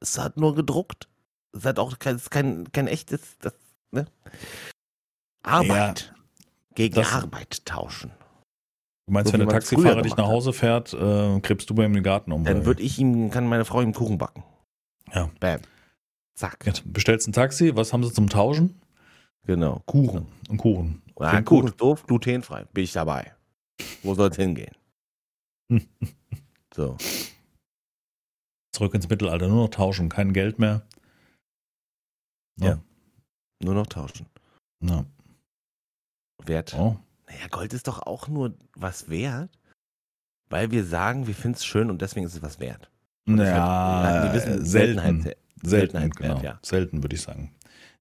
es 0.00 0.18
hat 0.18 0.36
nur 0.36 0.54
gedruckt. 0.54 1.08
Es 1.52 1.64
hat 1.64 1.78
auch 1.78 2.00
kein, 2.00 2.20
kein, 2.30 2.72
kein 2.72 2.88
echtes, 2.88 3.38
das, 3.38 3.54
ne? 3.92 4.06
Arbeit 5.44 6.12
ja, 6.12 6.22
gegen 6.74 7.04
Arbeit 7.04 7.64
tauschen. 7.64 8.10
Du 9.06 9.12
meinst, 9.12 9.30
so, 9.30 9.38
wenn 9.38 9.46
der 9.46 9.54
Taxifahrer 9.54 10.02
dich 10.02 10.16
nach 10.16 10.26
Hause 10.26 10.52
fährt, 10.52 10.94
äh, 10.94 11.40
kriegst 11.40 11.68
du 11.68 11.74
bei 11.74 11.84
ihm 11.84 11.92
den 11.92 12.02
Garten 12.02 12.32
um? 12.32 12.44
Dann 12.44 12.64
würde 12.64 12.82
ich 12.82 12.98
ihm, 12.98 13.30
kann 13.30 13.46
meine 13.46 13.64
Frau 13.64 13.82
ihm 13.82 13.92
Kuchen 13.92 14.16
backen. 14.16 14.42
Ja. 15.12 15.30
Bam. 15.40 15.60
Zack. 16.34 16.64
Jetzt 16.66 16.90
bestellst 16.90 17.28
ein 17.28 17.32
Taxi, 17.32 17.76
was 17.76 17.92
haben 17.92 18.02
sie 18.02 18.12
zum 18.12 18.28
Tauschen? 18.28 18.80
Genau, 19.46 19.82
Kuchen. 19.86 20.26
Und 20.48 20.56
Kuchen. 20.56 21.02
Ja, 21.20 21.42
Kuchen 21.42 21.68
ist 21.68 21.80
doof, 21.80 22.06
glutenfrei. 22.06 22.64
Bin 22.72 22.84
ich 22.84 22.92
dabei. 22.92 23.34
Wo 24.02 24.14
soll 24.14 24.30
es 24.30 24.36
hingehen? 24.36 24.74
so. 26.74 26.96
Zurück 28.72 28.94
ins 28.94 29.08
Mittelalter, 29.08 29.48
nur 29.48 29.64
noch 29.64 29.70
tauschen, 29.70 30.08
kein 30.08 30.32
Geld 30.32 30.58
mehr. 30.58 30.82
Ja. 32.58 32.68
ja. 32.68 32.78
Nur 33.62 33.74
noch 33.74 33.86
tauschen. 33.86 34.26
Ja. 34.80 35.04
Wert. 36.44 36.74
Oh. 36.76 36.96
Naja, 37.34 37.48
Gold 37.50 37.72
ist 37.72 37.88
doch 37.88 38.00
auch 38.02 38.28
nur 38.28 38.54
was 38.74 39.08
wert, 39.08 39.50
weil 40.48 40.70
wir 40.70 40.84
sagen, 40.84 41.26
wir 41.26 41.34
finden 41.34 41.56
es 41.56 41.64
schön 41.64 41.90
und 41.90 42.00
deswegen 42.00 42.26
ist 42.26 42.34
es 42.34 42.42
was 42.42 42.60
wert. 42.60 42.90
Ja, 43.26 44.24
wir 44.24 44.34
wissen, 44.34 44.64
Seltenheit, 44.64 45.22
selten, 45.22 45.68
Seltenheit 45.68 46.16
genau. 46.16 46.40
ja. 46.40 46.58
Selten, 46.62 47.02
würde 47.02 47.16
ich 47.16 47.22
sagen. 47.22 47.54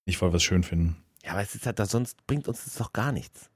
Nicht, 0.05 0.21
weil 0.21 0.31
wir 0.31 0.37
es 0.37 0.43
schön 0.43 0.63
finden. 0.63 0.97
Ja, 1.23 1.31
aber 1.31 1.41
es 1.41 1.55
ist 1.55 1.65
halt, 1.65 1.79
da 1.79 1.85
sonst 1.85 2.27
bringt 2.27 2.47
uns 2.47 2.65
das 2.65 2.75
doch 2.75 2.91
gar 2.91 3.11
nichts. 3.11 3.49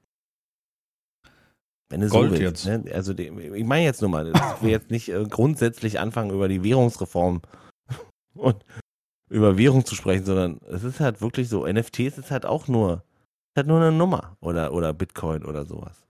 Wenn 1.90 2.00
du 2.00 2.08
Gold 2.08 2.30
so 2.32 2.38
willst, 2.38 2.64
jetzt. 2.64 2.86
Ne? 2.86 2.92
Also, 2.94 3.14
die, 3.14 3.28
ich 3.28 3.64
meine 3.64 3.84
jetzt 3.84 4.00
nur 4.00 4.10
mal, 4.10 4.32
dass 4.32 4.40
wir 4.62 4.70
jetzt 4.70 4.90
nicht 4.90 5.10
äh, 5.10 5.24
grundsätzlich 5.24 6.00
anfangen, 6.00 6.30
über 6.30 6.48
die 6.48 6.62
Währungsreform 6.64 7.42
und 8.34 8.64
über 9.30 9.58
Währung 9.58 9.84
zu 9.84 9.94
sprechen, 9.94 10.24
sondern 10.24 10.58
es 10.68 10.84
ist 10.84 11.00
halt 11.00 11.20
wirklich 11.20 11.50
so, 11.50 11.66
NFTs 11.66 12.16
ist 12.16 12.30
halt 12.30 12.46
auch 12.46 12.66
nur, 12.66 13.04
halt 13.58 13.66
nur 13.66 13.80
eine 13.80 13.92
Nummer 13.92 14.36
oder, 14.40 14.72
oder 14.72 14.94
Bitcoin 14.94 15.44
oder 15.44 15.66
sowas. 15.66 16.08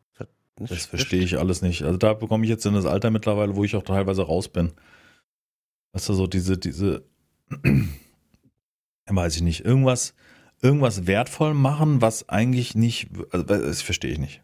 Das, 0.59 0.71
das 0.71 0.87
verstehe 0.87 1.23
ich 1.23 1.39
alles 1.39 1.63
nicht. 1.63 1.83
Also 1.83 1.99
da 1.99 2.15
bekomme 2.15 2.45
ich 2.45 2.51
jetzt 2.51 2.67
in 2.67 2.75
das 2.75 2.87
Alter 2.87 3.11
mittlerweile, 3.11 3.55
wo 3.55 3.65
ich 3.65 3.77
auch 3.77 3.83
teilweise 3.83 4.23
raus 4.23 4.49
bin. 4.49 4.73
Weißt 5.93 6.09
du, 6.09 6.15
so 6.15 6.27
diese, 6.27 6.59
diese, 6.59 7.05
weiß 9.07 9.37
ich 9.37 9.43
nicht, 9.43 9.65
irgendwas, 9.65 10.15
irgendwas 10.61 11.07
wertvoll 11.07 11.55
machen, 11.55 12.03
was 12.03 12.29
eigentlich 12.29 12.75
nicht, 12.75 13.09
also 13.31 13.45
das 13.45 13.83
verstehe 13.83 14.13
ich 14.13 14.19
nicht. 14.19 14.43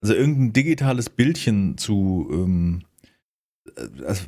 Also 0.00 0.14
irgendein 0.14 0.52
digitales 0.52 1.10
Bildchen 1.10 1.76
zu, 1.76 2.28
ähm, 2.30 2.82
äh, 3.76 4.04
also, 4.04 4.24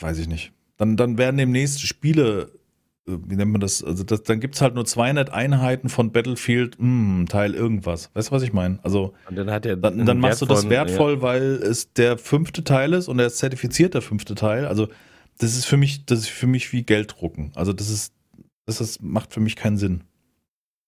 weiß 0.00 0.18
ich 0.18 0.28
nicht. 0.28 0.52
Dann, 0.76 0.96
dann 0.96 1.18
werden 1.18 1.36
demnächst 1.36 1.80
Spiele 1.80 2.58
wie 3.26 3.36
nennt 3.36 3.52
man 3.52 3.60
das? 3.60 3.82
Also 3.82 4.04
das, 4.04 4.22
dann 4.22 4.40
gibt 4.40 4.54
es 4.54 4.60
halt 4.60 4.74
nur 4.74 4.84
200 4.84 5.30
Einheiten 5.30 5.88
von 5.88 6.12
Battlefield, 6.12 6.78
mh, 6.78 7.18
hm, 7.18 7.26
Teil 7.28 7.54
irgendwas. 7.54 8.10
Weißt 8.14 8.28
du, 8.28 8.32
was 8.32 8.42
ich 8.42 8.52
meine? 8.52 8.78
Also 8.82 9.14
dann, 9.30 9.50
hat 9.50 9.66
er 9.66 9.76
dann, 9.76 10.06
dann 10.06 10.18
machst 10.18 10.42
du 10.42 10.46
das 10.46 10.68
wertvoll, 10.68 11.14
ja. 11.14 11.22
weil 11.22 11.42
es 11.42 11.92
der 11.92 12.18
fünfte 12.18 12.64
Teil 12.64 12.92
ist 12.92 13.08
und 13.08 13.18
er 13.18 13.26
ist 13.26 13.38
zertifiziert 13.38 13.94
der 13.94 14.02
fünfte 14.02 14.34
Teil. 14.34 14.66
Also 14.66 14.88
das 15.38 15.56
ist 15.56 15.64
für 15.64 15.76
mich, 15.76 16.04
das 16.06 16.20
ist 16.20 16.28
für 16.28 16.46
mich 16.46 16.72
wie 16.72 16.82
Geld 16.82 17.14
drucken. 17.18 17.52
Also 17.54 17.72
das 17.72 17.88
ist, 17.88 18.12
das 18.66 18.80
ist, 18.80 19.02
macht 19.02 19.32
für 19.32 19.40
mich 19.40 19.56
keinen 19.56 19.78
Sinn. 19.78 20.04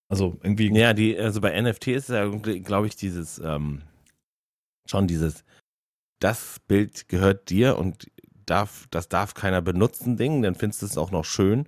Also 0.09 0.39
irgendwie. 0.43 0.71
Ja, 0.77 0.93
die, 0.93 1.19
also 1.19 1.41
bei 1.41 1.59
NFT 1.61 1.89
ist 1.89 2.11
ja, 2.11 2.29
glaube 2.29 2.87
ich, 2.87 2.97
dieses, 2.97 3.39
ähm, 3.39 3.83
schon 4.87 5.07
dieses, 5.07 5.45
das 6.21 6.61
Bild 6.69 7.09
gehört 7.09 7.49
dir 7.49 7.79
und 7.79 8.09
darf, 8.47 8.87
das 8.91 9.09
darf 9.09 9.35
keiner 9.35 9.63
benutzen, 9.63 10.17
Ding, 10.17 10.43
dann 10.43 10.55
findest 10.55 10.83
du 10.83 10.87
es 10.87 10.99
auch 10.99 11.11
noch 11.11 11.25
schön. 11.25 11.67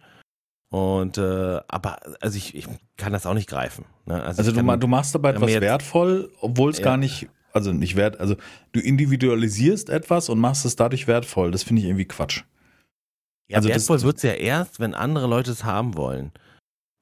Und 0.74 1.18
äh, 1.18 1.60
aber 1.68 1.98
also 2.20 2.36
ich, 2.36 2.56
ich 2.56 2.66
kann 2.96 3.12
das 3.12 3.26
auch 3.26 3.34
nicht 3.34 3.48
greifen. 3.48 3.84
Ne? 4.06 4.20
Also, 4.20 4.38
also 4.38 4.52
kann, 4.52 4.66
du, 4.66 4.76
du, 4.76 4.86
machst 4.88 5.14
dabei 5.14 5.30
etwas 5.30 5.48
wertvoll, 5.48 6.32
obwohl 6.40 6.72
es 6.72 6.78
ja. 6.78 6.84
gar 6.84 6.96
nicht, 6.96 7.28
also 7.52 7.72
nicht 7.72 7.94
wert, 7.94 8.18
also 8.18 8.34
du 8.72 8.80
individualisierst 8.80 9.88
etwas 9.88 10.28
und 10.28 10.40
machst 10.40 10.64
es 10.64 10.74
dadurch 10.74 11.06
wertvoll. 11.06 11.52
Das 11.52 11.62
finde 11.62 11.82
ich 11.82 11.86
irgendwie 11.86 12.06
Quatsch. 12.06 12.42
Ja, 13.46 13.58
also 13.58 13.68
wertvoll 13.68 14.02
wird 14.02 14.16
es 14.16 14.24
ja 14.24 14.32
erst, 14.32 14.80
wenn 14.80 14.94
andere 14.94 15.28
Leute 15.28 15.52
es 15.52 15.62
haben 15.62 15.96
wollen. 15.96 16.32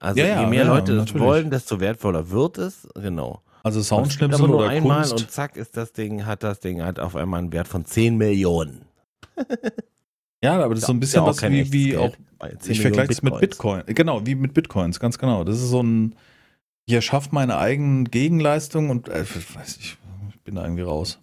Also 0.01 0.21
ja, 0.21 0.43
je 0.43 0.49
mehr 0.49 0.67
Leute 0.67 0.93
es 0.93 1.19
wollen, 1.19 1.49
desto 1.49 1.81
wertvoller 1.81 2.29
wird 2.29 2.59
es, 2.59 2.87
genau. 2.95 3.41
Also 3.63 3.81
Soundschnipsel 3.81 4.51
oder 4.51 4.69
einmal 4.69 5.09
Kunst. 5.09 5.13
und 5.15 5.31
zack 5.31 5.57
ist 5.57 5.79
das 5.79 5.95
Ding, 5.95 6.27
hat 6.27 6.43
das 6.43 6.61
Ding 6.61 6.83
halt 6.83 7.01
auf 7.01 7.17
einmal 7.17 7.39
einen 7.39 7.55
Wert 7.55 7.69
von 7.69 7.87
10 7.87 8.19
Millionen. 8.19 8.85
ja, 10.43 10.61
aber 10.61 10.75
das 10.75 10.81
ist 10.83 10.87
so 10.87 10.93
ein 10.93 11.01
bisschen 11.01 11.23
ja 11.23 11.29
was 11.29 11.43
wie, 11.43 11.73
wie 11.73 11.97
auch, 11.97 12.15
ich 12.67 12.81
vergleiche 12.81 13.13
es 13.13 13.23
mit 13.23 13.39
Bitcoin. 13.39 13.85
Genau, 13.87 14.27
wie 14.27 14.35
mit 14.35 14.55
Bitcoins, 14.55 14.99
ganz 14.99 15.19
genau. 15.19 15.45
Das 15.45 15.57
ist 15.57 15.69
so 15.69 15.83
ein, 15.83 16.17
ich 16.87 16.95
erschaffe 16.95 17.29
meine 17.33 17.59
eigenen 17.59 18.11
Gegenleistungen 18.11 18.91
und 18.91 19.09
äh, 19.09 19.25
weiß 19.25 19.77
ich, 19.79 19.97
ich 20.31 20.41
bin 20.43 20.57
da 20.57 20.65
irgendwie 20.65 20.83
raus. 20.83 21.21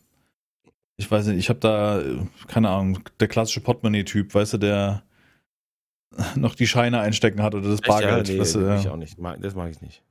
Ich 0.98 1.10
weiß 1.10 1.28
nicht, 1.28 1.38
ich 1.38 1.50
habe 1.50 1.60
da, 1.60 2.02
keine 2.48 2.70
Ahnung, 2.70 3.00
der 3.20 3.28
klassische 3.28 3.62
Portemonnaie-Typ, 3.62 4.34
weißt 4.34 4.54
du, 4.54 4.58
der 4.58 5.04
noch 6.36 6.56
die 6.56 6.68
Scheine 6.68 7.00
einstecken 7.00 7.42
hat 7.42 7.56
oder 7.56 7.70
das 7.70 7.82
Bargeld. 7.82 8.28
Ja, 8.28 8.34
nee, 8.34 8.40
weißt 8.40 8.56
du, 8.56 8.60
ja. 8.62 8.80
ich 8.80 8.90
auch 8.90 8.98
nicht. 8.98 9.18
Das 9.40 9.56
mag 9.56 9.72
ich 9.72 9.82
nicht. 9.82 10.04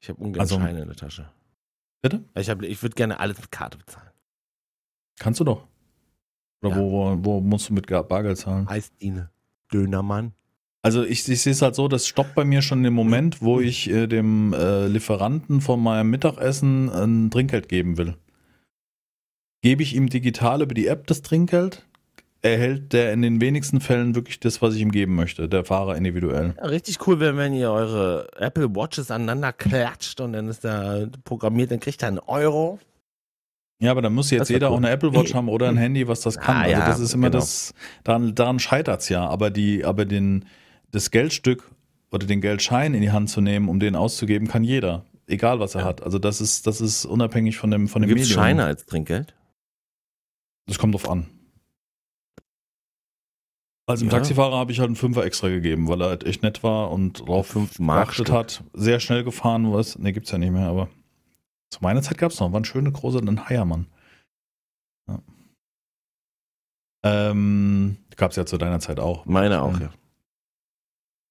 Ich 0.00 0.08
habe 0.08 0.22
ungern 0.22 0.40
also, 0.40 0.56
Scheine 0.56 0.82
in 0.82 0.86
der 0.86 0.96
Tasche. 0.96 1.30
Bitte? 2.02 2.22
Ich, 2.34 2.48
ich 2.48 2.82
würde 2.82 2.94
gerne 2.94 3.18
alles 3.18 3.40
mit 3.40 3.50
Karte 3.50 3.78
bezahlen. 3.78 4.10
Kannst 5.18 5.40
du 5.40 5.44
doch. 5.44 5.66
Oder 6.64 6.76
ja. 6.76 6.82
wo, 6.82 6.92
wo, 6.92 7.24
wo, 7.24 7.40
musst 7.40 7.68
du 7.68 7.74
mit 7.74 7.86
Bargeld 7.86 8.38
zahlen? 8.38 8.66
Eisdiene. 8.68 9.30
Dönermann. 9.72 10.32
Also 10.82 11.02
ich, 11.02 11.28
ich 11.28 11.40
sehe 11.40 11.52
es 11.52 11.62
halt 11.62 11.74
so, 11.74 11.88
das 11.88 12.06
stoppt 12.06 12.34
bei 12.34 12.44
mir 12.44 12.62
schon 12.62 12.84
im 12.84 12.92
Moment, 12.92 13.40
wo 13.40 13.60
ich 13.60 13.90
äh, 13.90 14.06
dem 14.06 14.52
äh, 14.52 14.86
Lieferanten 14.86 15.60
von 15.60 15.82
meinem 15.82 16.10
Mittagessen 16.10 16.90
ein 16.90 17.30
Trinkgeld 17.30 17.68
geben 17.68 17.96
will. 17.96 18.16
Gebe 19.62 19.82
ich 19.82 19.96
ihm 19.96 20.10
digital 20.10 20.60
über 20.60 20.74
die 20.74 20.86
App 20.86 21.06
das 21.06 21.22
Trinkgeld, 21.22 21.86
erhält 22.42 22.92
der 22.92 23.14
in 23.14 23.22
den 23.22 23.40
wenigsten 23.40 23.80
Fällen 23.80 24.14
wirklich 24.14 24.40
das, 24.40 24.60
was 24.60 24.74
ich 24.74 24.82
ihm 24.82 24.92
geben 24.92 25.14
möchte, 25.14 25.48
der 25.48 25.64
Fahrer 25.64 25.96
individuell. 25.96 26.54
Ja, 26.58 26.66
richtig 26.66 27.06
cool 27.06 27.18
wäre, 27.18 27.38
wenn 27.38 27.54
ihr 27.54 27.70
eure 27.70 28.28
Apple 28.36 28.74
Watches 28.76 29.10
aneinander 29.10 29.54
klatscht 29.54 30.20
und 30.20 30.34
dann 30.34 30.48
ist 30.48 30.64
da 30.64 31.06
programmiert, 31.24 31.70
dann 31.70 31.80
kriegt 31.80 32.02
er 32.02 32.08
einen 32.08 32.18
Euro. 32.18 32.78
Ja, 33.84 33.90
aber 33.90 34.00
dann 34.00 34.14
muss 34.14 34.30
jetzt 34.30 34.48
jeder 34.48 34.68
cool. 34.68 34.74
auch 34.74 34.78
eine 34.78 34.88
Apple 34.88 35.14
Watch 35.14 35.34
haben 35.34 35.50
oder 35.50 35.68
ein 35.68 35.76
Handy, 35.76 36.08
was 36.08 36.22
das 36.22 36.38
kann. 36.38 36.56
Ah, 36.56 36.60
also 36.62 36.72
ja, 36.72 36.86
das 36.86 37.00
ist 37.00 37.12
immer 37.12 37.28
genau. 37.28 37.40
das, 37.40 37.74
daran, 38.02 38.34
daran 38.34 38.58
scheitert 38.58 39.02
es 39.02 39.10
ja. 39.10 39.26
Aber 39.28 39.50
die, 39.50 39.84
aber 39.84 40.06
den, 40.06 40.46
das 40.90 41.10
Geldstück 41.10 41.70
oder 42.10 42.26
den 42.26 42.40
Geldschein 42.40 42.94
in 42.94 43.02
die 43.02 43.10
Hand 43.10 43.28
zu 43.28 43.42
nehmen, 43.42 43.68
um 43.68 43.80
den 43.80 43.94
auszugeben, 43.94 44.48
kann 44.48 44.64
jeder. 44.64 45.04
Egal 45.26 45.60
was 45.60 45.74
er 45.74 45.82
ja. 45.82 45.86
hat. 45.86 46.02
Also 46.02 46.18
das 46.18 46.40
ist, 46.40 46.66
das 46.66 46.80
ist 46.80 47.04
unabhängig 47.04 47.58
von 47.58 47.70
dem, 47.70 47.86
von 47.86 48.00
dem 48.00 48.08
Gibt's 48.08 48.28
Medium. 48.28 48.42
Scheine 48.42 48.64
als 48.64 48.86
Trinkgeld? 48.86 49.34
Das 50.66 50.78
kommt 50.78 50.94
drauf 50.94 51.10
an. 51.10 51.26
Also 53.86 54.06
dem 54.06 54.10
ja. 54.10 54.16
Taxifahrer 54.16 54.56
habe 54.56 54.72
ich 54.72 54.78
halt 54.78 54.88
einen 54.88 54.96
Fünfer 54.96 55.26
extra 55.26 55.48
gegeben, 55.48 55.88
weil 55.88 56.00
er 56.00 56.08
halt 56.08 56.24
echt 56.24 56.42
nett 56.42 56.62
war 56.62 56.90
und 56.90 57.28
drauf 57.28 57.54
geachtet 57.76 58.32
hat. 58.32 58.64
Sehr 58.72 58.98
schnell 58.98 59.24
gefahren, 59.24 59.70
was. 59.74 59.98
Ne, 59.98 60.14
gibt's 60.14 60.30
ja 60.30 60.38
nicht 60.38 60.52
mehr, 60.52 60.68
aber 60.68 60.88
zu 61.74 61.80
meiner 61.82 62.02
Zeit 62.02 62.18
gab's 62.18 62.40
noch. 62.40 62.52
War 62.52 62.60
ein 62.60 62.64
schöner 62.64 62.90
großer 62.90 63.18
ein 63.18 63.48
Heiermann. 63.48 63.86
Ja. 65.08 65.22
Ähm, 67.04 67.98
gab's 68.16 68.36
ja 68.36 68.46
zu 68.46 68.58
deiner 68.58 68.80
Zeit 68.80 69.00
auch. 69.00 69.26
Meine 69.26 69.62
auch, 69.62 69.78
ja. 69.78 69.90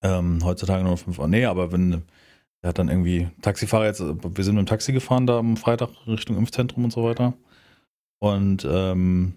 Ähm, 0.04 0.44
heutzutage 0.44 0.84
nur 0.84 0.98
fünf. 0.98 1.18
Nee, 1.20 1.46
aber 1.46 1.72
wenn 1.72 2.04
er 2.62 2.70
hat 2.70 2.80
dann 2.80 2.90
irgendwie 2.90 3.30
Taxifahrer 3.42 3.86
jetzt, 3.86 4.02
wir 4.02 4.44
sind 4.44 4.56
mit 4.56 4.66
dem 4.66 4.70
Taxi 4.70 4.94
gefahren 4.94 5.28
da 5.28 5.38
am 5.38 5.58
Freitag 5.58 5.90
Richtung 6.08 6.38
Impfzentrum 6.38 6.86
und 6.86 6.92
so 6.92 7.04
weiter. 7.04 7.34
Und 8.20 8.66
ähm, 8.70 9.34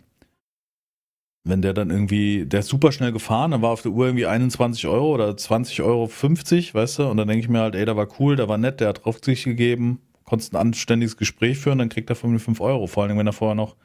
wenn 1.44 1.62
der 1.62 1.72
dann 1.72 1.90
irgendwie, 1.90 2.46
der 2.46 2.60
ist 2.60 2.68
super 2.68 2.92
schnell 2.92 3.12
gefahren, 3.12 3.52
dann 3.52 3.62
war 3.62 3.70
auf 3.70 3.82
der 3.82 3.92
Uhr 3.92 4.06
irgendwie 4.06 4.26
21 4.26 4.86
Euro 4.86 5.12
oder 5.12 5.30
20,50 5.30 5.82
Euro, 5.84 6.08
weißt 6.08 6.98
du, 7.00 7.08
und 7.08 7.16
dann 7.16 7.28
denke 7.28 7.44
ich 7.44 7.48
mir 7.48 7.60
halt, 7.60 7.74
ey, 7.74 7.84
der 7.84 7.96
war 7.96 8.08
cool, 8.20 8.36
der 8.36 8.48
war 8.48 8.58
nett, 8.58 8.80
der 8.80 8.88
hat 8.88 9.04
drauf 9.04 9.18
sich 9.24 9.44
gegeben, 9.44 10.00
konntest 10.26 10.52
ein 10.52 10.60
anständiges 10.60 11.16
Gespräch 11.16 11.58
führen, 11.58 11.78
dann 11.78 11.88
kriegt 11.88 12.10
er 12.10 12.16
von 12.16 12.30
mir 12.30 12.38
5 12.38 12.60
Euro, 12.60 12.86
vor 12.86 13.04
allem 13.04 13.16
wenn 13.16 13.26
er 13.26 13.32
vorher 13.32 13.54
noch 13.54 13.76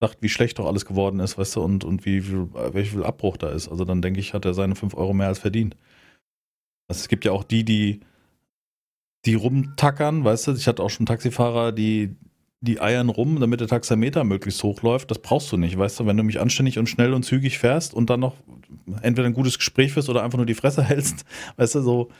sagt, 0.00 0.22
wie 0.22 0.28
schlecht 0.28 0.58
doch 0.58 0.66
alles 0.66 0.86
geworden 0.86 1.20
ist, 1.20 1.36
weißt 1.36 1.56
du, 1.56 1.60
und, 1.62 1.84
und 1.84 2.06
wie, 2.06 2.26
wie 2.26 2.46
welch 2.72 2.90
viel 2.90 3.04
Abbruch 3.04 3.36
da 3.36 3.50
ist. 3.50 3.68
Also 3.68 3.84
dann 3.84 4.00
denke 4.00 4.20
ich, 4.20 4.32
hat 4.32 4.46
er 4.46 4.54
seine 4.54 4.74
5 4.74 4.94
Euro 4.94 5.12
mehr 5.12 5.28
als 5.28 5.40
verdient. 5.40 5.76
Also 6.88 7.00
es 7.00 7.08
gibt 7.08 7.24
ja 7.24 7.32
auch 7.32 7.44
die, 7.44 7.64
die, 7.64 8.00
die 9.26 9.34
rumtackern, 9.34 10.24
weißt 10.24 10.46
du, 10.48 10.52
ich 10.54 10.66
hatte 10.66 10.82
auch 10.82 10.90
schon 10.90 11.06
Taxifahrer, 11.06 11.72
die, 11.72 12.16
die 12.62 12.80
eiern 12.80 13.10
rum, 13.10 13.40
damit 13.40 13.60
der 13.60 13.68
Taxameter 13.68 14.24
möglichst 14.24 14.62
hoch 14.62 14.82
läuft. 14.82 15.10
Das 15.10 15.18
brauchst 15.18 15.52
du 15.52 15.56
nicht, 15.56 15.76
weißt 15.76 16.00
du, 16.00 16.06
wenn 16.06 16.16
du 16.16 16.22
mich 16.22 16.40
anständig 16.40 16.78
und 16.78 16.88
schnell 16.88 17.12
und 17.12 17.24
zügig 17.24 17.58
fährst 17.58 17.92
und 17.92 18.08
dann 18.08 18.20
noch 18.20 18.36
entweder 19.02 19.26
ein 19.26 19.34
gutes 19.34 19.58
Gespräch 19.58 19.92
führst 19.92 20.08
oder 20.08 20.22
einfach 20.22 20.38
nur 20.38 20.46
die 20.46 20.54
Fresse 20.54 20.82
hältst, 20.84 21.24
weißt 21.56 21.74
du, 21.74 21.82
so. 21.82 22.10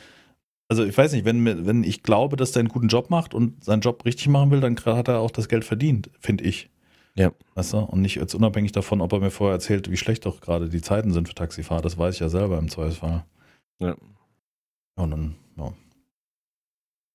Also 0.71 0.85
ich 0.85 0.97
weiß 0.97 1.13
nicht, 1.15 1.25
wenn, 1.25 1.67
wenn 1.67 1.83
ich 1.83 2.05
glaube, 2.05 2.37
dass 2.37 2.53
der 2.53 2.61
einen 2.61 2.69
guten 2.69 2.87
Job 2.87 3.11
macht 3.11 3.35
und 3.35 3.65
seinen 3.65 3.81
Job 3.81 4.05
richtig 4.05 4.29
machen 4.29 4.53
will, 4.53 4.61
dann 4.61 4.77
hat 4.77 5.09
er 5.09 5.19
auch 5.19 5.33
das 5.33 5.49
Geld 5.49 5.65
verdient, 5.65 6.11
finde 6.21 6.45
ich. 6.45 6.71
Ja. 7.17 7.33
Weißt 7.57 7.73
du? 7.73 7.79
Und 7.79 8.03
nicht 8.03 8.15
jetzt 8.15 8.37
unabhängig 8.37 8.71
davon, 8.71 9.01
ob 9.01 9.13
er 9.13 9.19
mir 9.19 9.33
vorher 9.33 9.55
erzählt, 9.55 9.91
wie 9.91 9.97
schlecht 9.97 10.27
doch 10.27 10.41
gerade 10.41 10.69
die 10.69 10.81
Zeiten 10.81 11.13
sind 11.13 11.27
für 11.27 11.35
Taxifahrer. 11.35 11.83
Das 11.83 11.99
weiß 11.99 12.15
ich 12.15 12.21
ja 12.21 12.29
selber 12.29 12.57
im 12.57 12.69
Zweifelsfall. 12.69 13.25
Ja. 13.81 13.97
und 14.95 15.11
dann, 15.11 15.35
ja. 15.57 15.73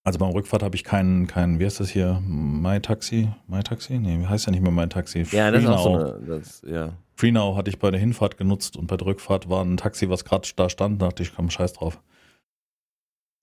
Also 0.03 0.19
beim 0.19 0.31
Rückfahrt 0.31 0.61
habe 0.61 0.75
ich 0.75 0.83
keinen, 0.83 1.25
keinen, 1.25 1.57
wie 1.57 1.65
heißt 1.65 1.79
das 1.79 1.89
hier? 1.89 2.21
MyTaxi? 2.27 3.29
MyTaxi? 3.47 3.99
Nee, 3.99 4.25
heißt 4.25 4.47
ja 4.47 4.51
nicht 4.51 4.63
mehr 4.63 4.71
MyTaxi. 4.73 5.27
Ja, 5.31 5.49
das 5.49 5.63
ist 5.63 5.69
auch 5.69 5.83
so 5.83 5.93
eine, 5.95 6.19
das, 6.27 6.61
ja. 6.67 6.91
FreeNow 7.15 7.55
hatte 7.55 7.69
ich 7.69 7.79
bei 7.79 7.89
der 7.89 8.01
Hinfahrt 8.01 8.37
genutzt 8.37 8.75
und 8.75 8.87
bei 8.87 8.97
der 8.97 9.07
Rückfahrt 9.07 9.49
war 9.49 9.63
ein 9.63 9.77
Taxi, 9.77 10.09
was 10.09 10.25
gerade 10.25 10.45
da 10.57 10.69
stand, 10.69 11.01
da 11.01 11.07
dachte 11.07 11.23
ich, 11.23 11.33
komm, 11.33 11.49
scheiß 11.49 11.71
drauf. 11.71 12.01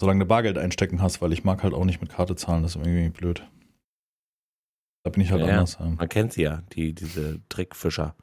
Solange 0.01 0.20
du 0.20 0.26
Bargeld 0.26 0.59
einstecken 0.59 1.01
hast, 1.01 1.22
weil 1.22 1.32
ich 1.32 1.45
mag 1.45 1.62
halt 1.62 1.74
auch 1.74 1.84
nicht 1.84 2.01
mit 2.01 2.11
Karte 2.11 2.34
zahlen, 2.34 2.62
das 2.62 2.76
ist 2.76 2.84
irgendwie 2.84 3.09
blöd. 3.09 3.47
Da 5.05 5.11
bin 5.11 5.22
ich 5.22 5.30
halt 5.30 5.43
ja, 5.43 5.49
anders. 5.49 5.78
Ja. 5.78 5.86
Man 5.86 6.09
kennt 6.09 6.32
sie 6.32 6.43
ja, 6.43 6.62
die, 6.72 6.93
diese 6.95 7.40
Trickfischer, 7.49 8.14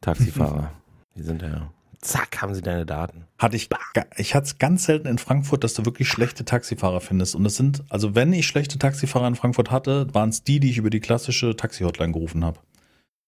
Taxifahrer. 0.00 0.72
die 1.14 1.22
sind 1.22 1.42
ja 1.42 1.72
zack, 2.00 2.40
haben 2.40 2.54
sie 2.54 2.62
deine 2.62 2.86
Daten. 2.86 3.24
Hatte 3.38 3.56
ich, 3.56 3.68
ich 4.16 4.34
hatte 4.34 4.46
es 4.46 4.58
ganz 4.58 4.84
selten 4.84 5.08
in 5.08 5.18
Frankfurt, 5.18 5.64
dass 5.64 5.74
du 5.74 5.84
wirklich 5.84 6.08
schlechte 6.08 6.44
Taxifahrer 6.44 7.00
findest. 7.00 7.34
Und 7.34 7.44
es 7.46 7.56
sind, 7.56 7.82
also 7.88 8.14
wenn 8.14 8.32
ich 8.32 8.46
schlechte 8.46 8.78
Taxifahrer 8.78 9.28
in 9.28 9.34
Frankfurt 9.34 9.70
hatte, 9.70 10.12
waren 10.14 10.28
es 10.28 10.44
die, 10.44 10.60
die 10.60 10.70
ich 10.70 10.78
über 10.78 10.90
die 10.90 11.00
klassische 11.00 11.56
Taxi-Hotline 11.56 12.12
gerufen 12.12 12.44
habe. 12.44 12.60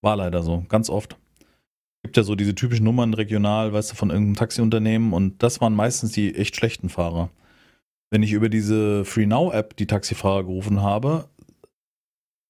War 0.03 0.17
leider 0.17 0.43
so, 0.43 0.65
ganz 0.69 0.89
oft. 0.89 1.17
Gibt 2.03 2.17
ja 2.17 2.23
so 2.23 2.35
diese 2.35 2.55
typischen 2.55 2.85
Nummern 2.85 3.13
regional, 3.13 3.73
weißt 3.73 3.93
du, 3.93 3.97
von 3.97 4.11
irgendeinem 4.11 4.37
Taxiunternehmen 4.37 5.13
und 5.13 5.43
das 5.43 5.61
waren 5.61 5.75
meistens 5.75 6.13
die 6.13 6.35
echt 6.35 6.57
schlechten 6.57 6.89
Fahrer. 6.89 7.29
Wenn 8.11 8.23
ich 8.23 8.33
über 8.33 8.49
diese 8.49 9.05
Free 9.05 9.27
Now 9.27 9.53
App 9.53 9.77
die 9.77 9.87
Taxifahrer 9.87 10.45
gerufen 10.45 10.83
habe, 10.83 11.29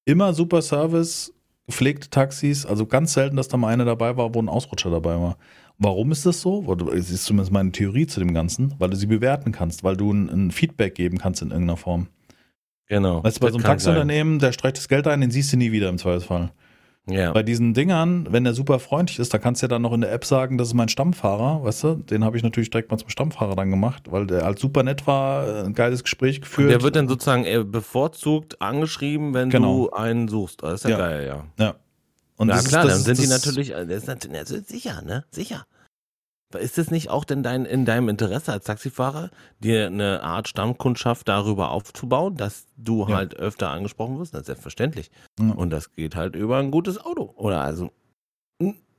immer 0.05 0.33
super 0.33 0.61
Service, 0.61 1.33
gepflegte 1.67 2.09
Taxis, 2.09 2.65
also 2.65 2.85
ganz 2.85 3.13
selten, 3.13 3.35
dass 3.35 3.47
da 3.47 3.57
mal 3.57 3.69
einer 3.69 3.85
dabei 3.85 4.17
war, 4.17 4.33
wo 4.33 4.41
ein 4.41 4.49
Ausrutscher 4.49 4.89
dabei 4.89 5.15
war. 5.15 5.37
Warum 5.77 6.11
ist 6.11 6.25
das 6.25 6.41
so? 6.41 6.75
Das 6.75 7.09
ist 7.09 7.25
zumindest 7.25 7.51
meine 7.51 7.71
Theorie 7.71 8.05
zu 8.05 8.19
dem 8.19 8.33
Ganzen, 8.33 8.75
weil 8.77 8.89
du 8.89 8.95
sie 8.95 9.07
bewerten 9.07 9.51
kannst, 9.51 9.83
weil 9.83 9.97
du 9.97 10.11
ein, 10.11 10.29
ein 10.29 10.51
Feedback 10.51 10.95
geben 10.95 11.17
kannst 11.17 11.41
in 11.41 11.49
irgendeiner 11.49 11.77
Form. 11.77 12.07
Genau. 12.87 13.23
Weißt 13.23 13.37
du, 13.37 13.41
bei 13.41 13.51
so 13.51 13.57
einem 13.57 13.63
Taxiunternehmen, 13.63 14.39
der 14.39 14.51
streicht 14.51 14.77
das 14.77 14.89
Geld 14.89 15.07
ein, 15.07 15.21
den 15.21 15.31
siehst 15.31 15.53
du 15.53 15.57
nie 15.57 15.71
wieder 15.71 15.89
im 15.89 15.97
Zweifelsfall. 15.97 16.51
Ja. 17.11 17.31
Bei 17.31 17.43
diesen 17.43 17.73
Dingern, 17.73 18.27
wenn 18.29 18.43
der 18.43 18.53
super 18.53 18.79
freundlich 18.79 19.19
ist, 19.19 19.33
da 19.33 19.37
kannst 19.37 19.61
du 19.61 19.65
ja 19.65 19.67
dann 19.69 19.81
noch 19.81 19.93
in 19.93 20.01
der 20.01 20.11
App 20.11 20.25
sagen, 20.25 20.57
das 20.57 20.69
ist 20.69 20.73
mein 20.73 20.89
Stammfahrer, 20.89 21.63
weißt 21.63 21.83
du? 21.83 21.95
Den 21.95 22.23
habe 22.23 22.37
ich 22.37 22.43
natürlich 22.43 22.69
direkt 22.69 22.91
mal 22.91 22.97
zum 22.97 23.09
Stammfahrer 23.09 23.55
dann 23.55 23.69
gemacht, 23.69 24.11
weil 24.11 24.27
der 24.27 24.43
halt 24.43 24.59
super 24.59 24.83
nett 24.83 25.07
war, 25.07 25.65
ein 25.65 25.73
geiles 25.73 26.03
Gespräch 26.03 26.41
geführt. 26.41 26.67
Und 26.67 26.71
der 26.71 26.81
wird 26.81 26.95
dann 26.95 27.07
sozusagen 27.07 27.71
bevorzugt 27.71 28.61
angeschrieben, 28.61 29.33
wenn 29.33 29.49
genau. 29.49 29.85
du 29.85 29.91
einen 29.91 30.27
suchst. 30.27 30.63
Das 30.63 30.75
ist 30.75 30.83
ja, 30.83 30.91
ja. 30.91 30.97
geil, 30.97 31.25
ja. 31.27 31.65
Ja. 31.65 31.75
Und 32.37 32.49
ja, 32.49 32.59
klar, 32.59 32.85
ist, 32.85 32.91
dann 32.91 33.01
sind 33.01 33.19
die 33.19 33.27
natürlich, 33.27 33.69
das 33.69 33.87
ist 33.87 34.07
natürlich, 34.07 34.39
das 34.39 34.49
ist 34.49 34.69
sicher, 34.69 35.01
ne? 35.03 35.25
Sicher. 35.29 35.65
Ist 36.59 36.77
es 36.77 36.91
nicht 36.91 37.09
auch 37.09 37.23
denn 37.23 37.43
dein, 37.43 37.65
in 37.65 37.85
deinem 37.85 38.09
Interesse 38.09 38.51
als 38.51 38.65
Taxifahrer, 38.65 39.29
dir 39.59 39.87
eine 39.87 40.23
Art 40.23 40.47
Stammkundschaft 40.47 41.27
darüber 41.27 41.71
aufzubauen, 41.71 42.35
dass 42.35 42.65
du 42.77 43.07
ja. 43.07 43.15
halt 43.15 43.35
öfter 43.35 43.69
angesprochen 43.69 44.19
wirst? 44.19 44.33
Das 44.33 44.41
ist 44.41 44.47
selbstverständlich. 44.47 45.11
Ja. 45.39 45.51
Und 45.51 45.69
das 45.69 45.93
geht 45.93 46.15
halt 46.15 46.35
über 46.35 46.57
ein 46.57 46.71
gutes 46.71 47.03
Auto. 47.03 47.33
Oder 47.35 47.61
also 47.61 47.91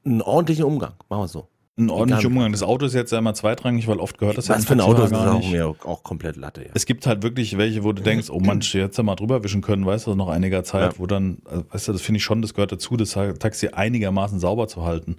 einen 0.05 0.22
ordentlichen 0.22 0.64
Umgang. 0.64 0.94
Machen 1.09 1.20
wir 1.20 1.24
es 1.26 1.32
so. 1.32 1.48
Ein 1.78 1.88
ordentlicher 1.88 2.28
Umgang. 2.28 2.53
Das 2.53 2.62
Auto 2.62 2.84
ist 2.84 2.92
jetzt 2.92 3.14
einmal 3.14 3.34
zweitrangig, 3.34 3.88
weil 3.88 3.98
oft 3.98 4.18
gehört 4.18 4.36
das 4.36 4.50
Was 4.50 4.57
ja 4.57 4.59
Was 4.59 4.66
für 4.66 4.74
ein 4.74 4.80
Auto 4.80 5.05
ist 5.05 5.14
auch 5.14 5.50
mir 5.50 5.68
auch 5.68 6.03
komplett 6.03 6.36
Latte. 6.36 6.62
Ja. 6.64 6.70
Es 6.74 6.84
gibt 6.84 7.07
halt 7.07 7.22
wirklich 7.22 7.57
welche, 7.57 7.82
wo 7.82 7.92
du 7.92 8.03
denkst, 8.03 8.28
oh 8.28 8.40
Mann, 8.40 8.61
jetzt 8.61 8.98
ja 8.98 9.03
mal 9.03 9.14
drüber 9.14 9.42
wischen 9.42 9.62
können, 9.62 9.86
weißt 9.86 10.07
du, 10.07 10.14
noch 10.14 10.28
einiger 10.28 10.64
Zeit, 10.64 10.92
ja. 10.92 10.98
wo 10.98 11.07
dann, 11.07 11.38
also, 11.46 11.64
weißt 11.70 11.88
du, 11.88 11.92
das 11.92 12.03
finde 12.03 12.18
ich 12.18 12.24
schon, 12.24 12.42
das 12.42 12.53
gehört 12.53 12.72
dazu, 12.72 12.98
das 12.98 13.12
Taxi 13.12 13.68
einigermaßen 13.68 14.38
sauber 14.38 14.68
zu 14.68 14.82
halten. 14.82 15.16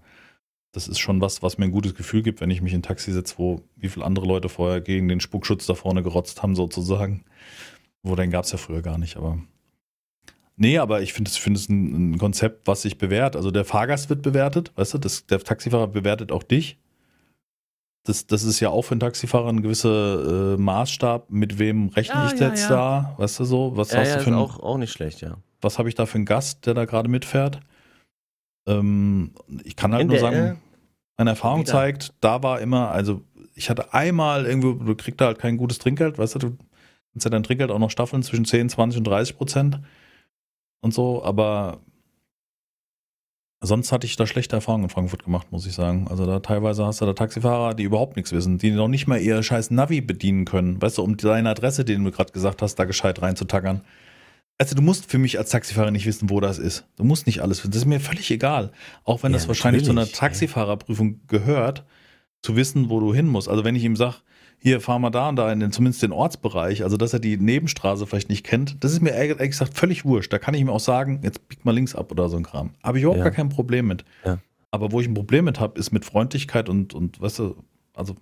Das 0.74 0.88
ist 0.88 1.00
schon 1.00 1.22
was, 1.22 1.44
was 1.44 1.60
mir 1.60 1.66
ein 1.66 1.72
gutes 1.72 1.94
Gefühl 1.94 2.24
gibt, 2.24 2.42
wenn 2.42 2.50
ich 2.50 2.62
mich 2.62 2.74
in 2.74 2.80
ein 2.80 2.84
Taxi 2.84 3.12
setze, 3.12 3.36
wo 3.38 3.62
wie 3.76 3.90
viele 3.90 4.06
andere 4.06 4.26
Leute 4.26 4.50
vorher 4.50 4.82
gegen 4.82 5.08
den 5.08 5.20
Spuckschutz 5.20 5.68
da 5.68 5.76
vorne 5.76 6.02
gerotzt 6.02 6.42
haben, 6.42 6.56
sozusagen. 6.56 7.24
Wo 8.02 8.16
den 8.16 8.32
gab 8.32 8.44
es 8.46 8.52
ja 8.52 8.58
früher 8.58 8.82
gar 8.82 8.98
nicht, 8.98 9.16
aber. 9.16 9.38
Nee, 10.56 10.80
aber 10.80 11.02
ich 11.02 11.14
finde 11.14 11.30
es 11.30 11.38
find 11.38 11.70
ein, 11.70 12.12
ein, 12.12 12.18
Konzept, 12.18 12.68
was 12.68 12.82
sich 12.82 12.98
bewährt. 12.98 13.36
Also 13.36 13.52
der 13.52 13.66
Fahrgast 13.66 14.10
wird 14.10 14.24
bewertet, 14.24 14.72
weißt 14.76 14.96
du, 14.96 14.98
das, 14.98 15.26
der 15.28 15.40
Taxifahrer 15.40 15.88
bewertet 15.88 16.32
auch 16.32 16.44
dich. 16.44 16.80
Das, 18.06 18.28
das 18.28 18.44
ist 18.44 18.60
ja 18.60 18.70
auch 18.70 18.82
für 18.82 18.92
einen 18.92 19.00
Taxifahrer 19.00 19.50
ein 19.50 19.62
gewisser 19.62 20.54
äh, 20.54 20.58
Maßstab, 20.58 21.30
mit 21.30 21.58
wem 21.58 21.90
rechne 21.90 22.16
ja, 22.16 22.32
ich 22.34 22.40
ja, 22.40 22.50
jetzt 22.50 22.64
ja. 22.64 22.70
da, 22.70 23.16
weißt 23.18 23.40
du 23.40 23.46
so? 23.46 23.78
Was 23.78 23.92
ja, 23.92 24.00
hast 24.00 24.10
ja, 24.10 24.18
du 24.18 24.24
für 24.24 24.32
ein, 24.32 24.36
auch, 24.36 24.60
auch 24.60 24.78
nicht 24.78 24.92
schlecht, 24.92 25.22
ja. 25.22 25.38
Was 25.62 25.80
habe 25.80 25.88
ich 25.88 25.96
da 25.96 26.06
für 26.06 26.16
einen 26.16 26.26
Gast, 26.26 26.66
der 26.66 26.74
da 26.74 26.86
gerade 26.86 27.08
mitfährt? 27.08 27.62
Ähm, 28.68 29.32
ich 29.64 29.76
kann 29.76 29.94
halt 29.94 30.02
In 30.02 30.08
nur 30.10 30.20
sagen, 30.20 30.60
meine 31.18 31.32
Erfahrung 31.32 31.62
wieder. 31.62 31.72
zeigt, 31.72 32.14
da 32.22 32.44
war 32.44 32.62
immer, 32.62 32.92
also 32.92 33.22
ich 33.56 33.70
hatte 33.70 33.94
einmal 33.94 34.46
irgendwo, 34.46 34.74
du 34.74 34.96
kriegst 34.96 35.22
da 35.22 35.26
halt 35.26 35.40
kein 35.40 35.58
gutes 35.58 35.80
Trinkgeld, 35.80 36.18
weißt 36.18 36.36
du, 36.36 36.40
du 36.40 36.58
kannst 37.12 37.26
ja 37.26 37.32
dein 37.32 37.44
Trinkgeld 37.44 37.72
auch 37.72 37.80
noch 37.80 37.92
staffeln 37.92 38.24
zwischen 38.24 38.46
10, 38.46 38.70
20 38.70 39.00
und 39.00 39.04
30 39.06 39.38
Prozent 39.38 39.80
und 40.82 40.94
so, 40.94 41.24
aber 41.24 41.82
sonst 43.62 43.92
hatte 43.92 44.06
ich 44.06 44.16
da 44.16 44.28
schlechte 44.28 44.56
Erfahrungen 44.56 44.86
in 44.86 44.90
Frankfurt 44.90 45.24
gemacht, 45.24 45.52
muss 45.52 45.66
ich 45.66 45.74
sagen. 45.74 46.08
Also 46.10 46.26
da 46.26 46.40
teilweise 46.40 46.86
hast 46.86 47.02
du 47.02 47.06
da 47.06 47.14
Taxifahrer, 47.14 47.74
die 47.74 47.84
überhaupt 47.84 48.16
nichts 48.16 48.32
wissen, 48.32 48.58
die 48.58 48.72
noch 48.72 48.90
nicht 48.90 49.08
mal 49.08 49.20
ihr 49.20 49.42
scheiß 49.42 49.72
Navi 49.72 50.02
bedienen 50.02 50.46
können, 50.46 50.82
weißt 50.82 50.98
du, 50.98 51.04
um 51.04 51.16
deine 51.16 51.50
Adresse, 51.50 51.86
den 51.86 52.04
du 52.04 52.12
gerade 52.12 52.34
gesagt 52.34 52.62
hast, 52.62 52.76
da 52.76 52.86
gescheit 52.86 53.22
reinzutackern. 53.22 53.82
Also 54.58 54.76
du 54.76 54.82
musst 54.82 55.10
für 55.10 55.18
mich 55.18 55.38
als 55.40 55.50
Taxifahrer 55.50 55.92
nicht 55.92 56.06
wissen, 56.06 56.30
wo 56.30 56.40
das 56.40 56.60
ist. 56.60 56.86
Du 56.96 57.04
musst 57.04 57.26
nicht 57.26 57.42
alles 57.42 57.60
wissen. 57.60 57.72
Das 57.72 57.82
ist 57.82 57.86
mir 57.86 58.00
völlig 58.00 58.30
egal. 58.32 58.72
Auch 59.04 59.24
wenn 59.24 59.32
ja, 59.32 59.38
das 59.38 59.48
wahrscheinlich 59.48 59.84
zu 59.84 59.92
einer 59.92 60.08
Taxifahrerprüfung 60.08 61.22
gehört, 61.28 61.86
zu 62.42 62.56
wissen, 62.56 62.90
wo 62.90 63.00
du 63.00 63.14
hin 63.14 63.28
musst. 63.28 63.50
Also 63.50 63.64
wenn 63.64 63.76
ich 63.76 63.84
ihm 63.84 63.96
sage, 63.96 64.18
hier 64.60 64.80
fahr 64.80 65.00
mal 65.00 65.10
da 65.10 65.30
und 65.30 65.36
da 65.36 65.52
in 65.52 65.60
den, 65.60 65.72
zumindest 65.72 66.04
den 66.04 66.12
Ortsbereich, 66.12 66.84
also 66.84 66.98
dass 66.98 67.14
er 67.14 67.20
die 67.20 67.38
Nebenstraße 67.38 68.06
vielleicht 68.06 68.30
nicht 68.30 68.46
kennt, 68.46 68.82
das 68.84 68.92
ist 68.92 69.02
mir 69.02 69.12
ehrlich 69.12 69.50
gesagt 69.50 69.78
völlig 69.78 70.06
wurscht. 70.06 70.32
Da 70.32 70.40
kann 70.40 70.54
ich 70.54 70.62
ihm 70.62 70.70
auch 70.70 70.80
sagen, 70.80 71.20
jetzt 71.24 71.48
bieg 71.50 71.66
mal 71.66 71.74
links 71.74 71.96
ab 71.96 72.12
oder 72.12 72.30
so 72.30 72.38
ein 72.38 72.44
Kram. 72.44 72.72
Habe 72.84 72.98
ich 72.98 73.04
überhaupt 73.04 73.18
ja. 73.20 73.26
gar 73.26 73.34
kein 73.34 73.50
Problem 73.50 73.88
mit. 73.88 74.06
Ja. 74.24 74.40
Aber 74.72 74.92
wo 74.92 75.02
ich 75.02 75.08
ein 75.08 75.14
Problem 75.14 75.46
mit 75.46 75.60
habe, 75.60 75.80
ist 75.80 75.92
mit 75.92 76.06
Freundlichkeit 76.06 76.70
und, 76.70 76.94
und 76.94 77.20
weißt 77.20 77.40
du, 77.40 77.56
also 77.94 78.16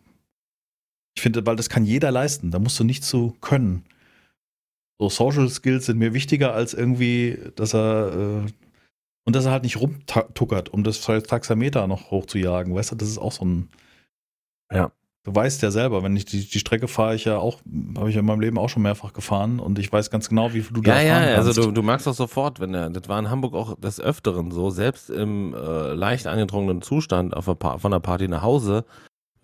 ich 1.16 1.22
finde, 1.22 1.46
weil 1.46 1.56
das 1.56 1.70
kann 1.70 1.86
jeder 1.86 2.12
leisten. 2.12 2.52
Da 2.52 2.60
musst 2.60 2.80
du 2.80 2.84
nicht 2.84 3.04
so 3.04 3.36
können 3.42 3.84
so 5.02 5.10
Social 5.10 5.50
Skills 5.50 5.88
sind 5.88 5.98
mir 5.98 6.14
wichtiger 6.14 6.54
als 6.54 6.76
irgendwie, 6.76 7.40
dass 7.56 7.74
er 7.74 8.44
äh, 8.46 8.52
und 9.26 9.36
dass 9.36 9.46
er 9.46 9.52
halt 9.52 9.64
nicht 9.64 9.80
rumtuckert, 9.80 10.70
um 10.70 10.84
das 10.84 11.02
Taxameter 11.02 11.88
noch 11.88 12.12
hochzujagen. 12.12 12.74
Weißt 12.76 12.92
du, 12.92 12.96
das 12.96 13.10
ist 13.10 13.18
auch 13.18 13.32
so 13.32 13.46
ein. 13.46 13.70
Ja. 14.72 14.92
Du 15.24 15.36
weißt 15.36 15.62
ja 15.62 15.70
selber, 15.70 16.02
wenn 16.02 16.16
ich 16.16 16.26
die, 16.26 16.48
die 16.48 16.60
Strecke 16.60 16.88
fahre, 16.88 17.14
ich 17.14 17.26
ja 17.26 17.38
auch, 17.38 17.62
habe 17.96 18.10
ich 18.10 18.16
in 18.16 18.26
meinem 18.26 18.42
Leben 18.42 18.58
auch 18.58 18.70
schon 18.70 18.82
mehrfach 18.82 19.14
gefahren 19.14 19.60
und 19.60 19.78
ich 19.78 19.92
weiß 19.92 20.10
ganz 20.10 20.30
genau, 20.30 20.54
wie 20.54 20.62
viel 20.62 20.74
du 20.74 20.82
ja, 20.82 20.96
da 20.96 21.02
ja, 21.02 21.14
fahren 21.14 21.36
kannst. 21.36 21.48
also 21.48 21.62
du, 21.68 21.72
du 21.72 21.84
merkst 21.84 22.08
auch 22.08 22.16
sofort, 22.16 22.60
wenn 22.60 22.74
er, 22.74 22.90
das 22.90 23.08
war 23.08 23.20
in 23.20 23.30
Hamburg 23.30 23.54
auch 23.54 23.80
des 23.80 24.00
Öfteren 24.00 24.50
so, 24.50 24.72
selbst 24.72 25.12
im 25.12 25.54
äh, 25.54 25.94
leicht 25.94 26.26
angetrunkenen 26.26 26.82
Zustand 26.82 27.36
auf 27.36 27.46
der, 27.46 27.78
von 27.78 27.92
der 27.92 28.00
Party 28.00 28.28
nach 28.28 28.42
Hause, 28.42 28.84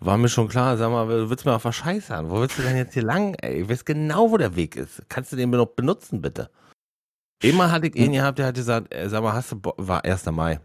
war 0.00 0.16
mir 0.16 0.28
schon 0.28 0.48
klar, 0.48 0.76
sag 0.76 0.90
mal, 0.90 1.06
du 1.08 1.30
willst 1.30 1.44
mir 1.44 1.54
auch 1.54 1.60
verscheißern. 1.60 2.30
Wo 2.30 2.40
willst 2.40 2.58
du 2.58 2.62
denn 2.62 2.76
jetzt 2.76 2.94
hier 2.94 3.02
lang, 3.02 3.34
ey? 3.34 3.62
Ich 3.62 3.68
weiß 3.68 3.84
genau, 3.84 4.30
wo 4.30 4.36
der 4.36 4.54
Weg 4.54 4.76
ist. 4.76 5.02
Kannst 5.08 5.32
du 5.32 5.36
den 5.36 5.50
noch 5.50 5.66
benutzen, 5.66 6.22
bitte? 6.22 6.50
Immer 7.42 7.70
hatte 7.70 7.88
ich 7.88 7.96
ihn 7.96 8.12
gehabt, 8.12 8.38
der 8.38 8.46
hat 8.46 8.54
gesagt, 8.54 8.92
ey, 8.92 9.08
sag 9.08 9.22
mal, 9.22 9.32
hast 9.32 9.52
du 9.52 9.60
Bock, 9.60 9.74
war 9.78 10.04
1. 10.04 10.26
Mai. 10.26 10.60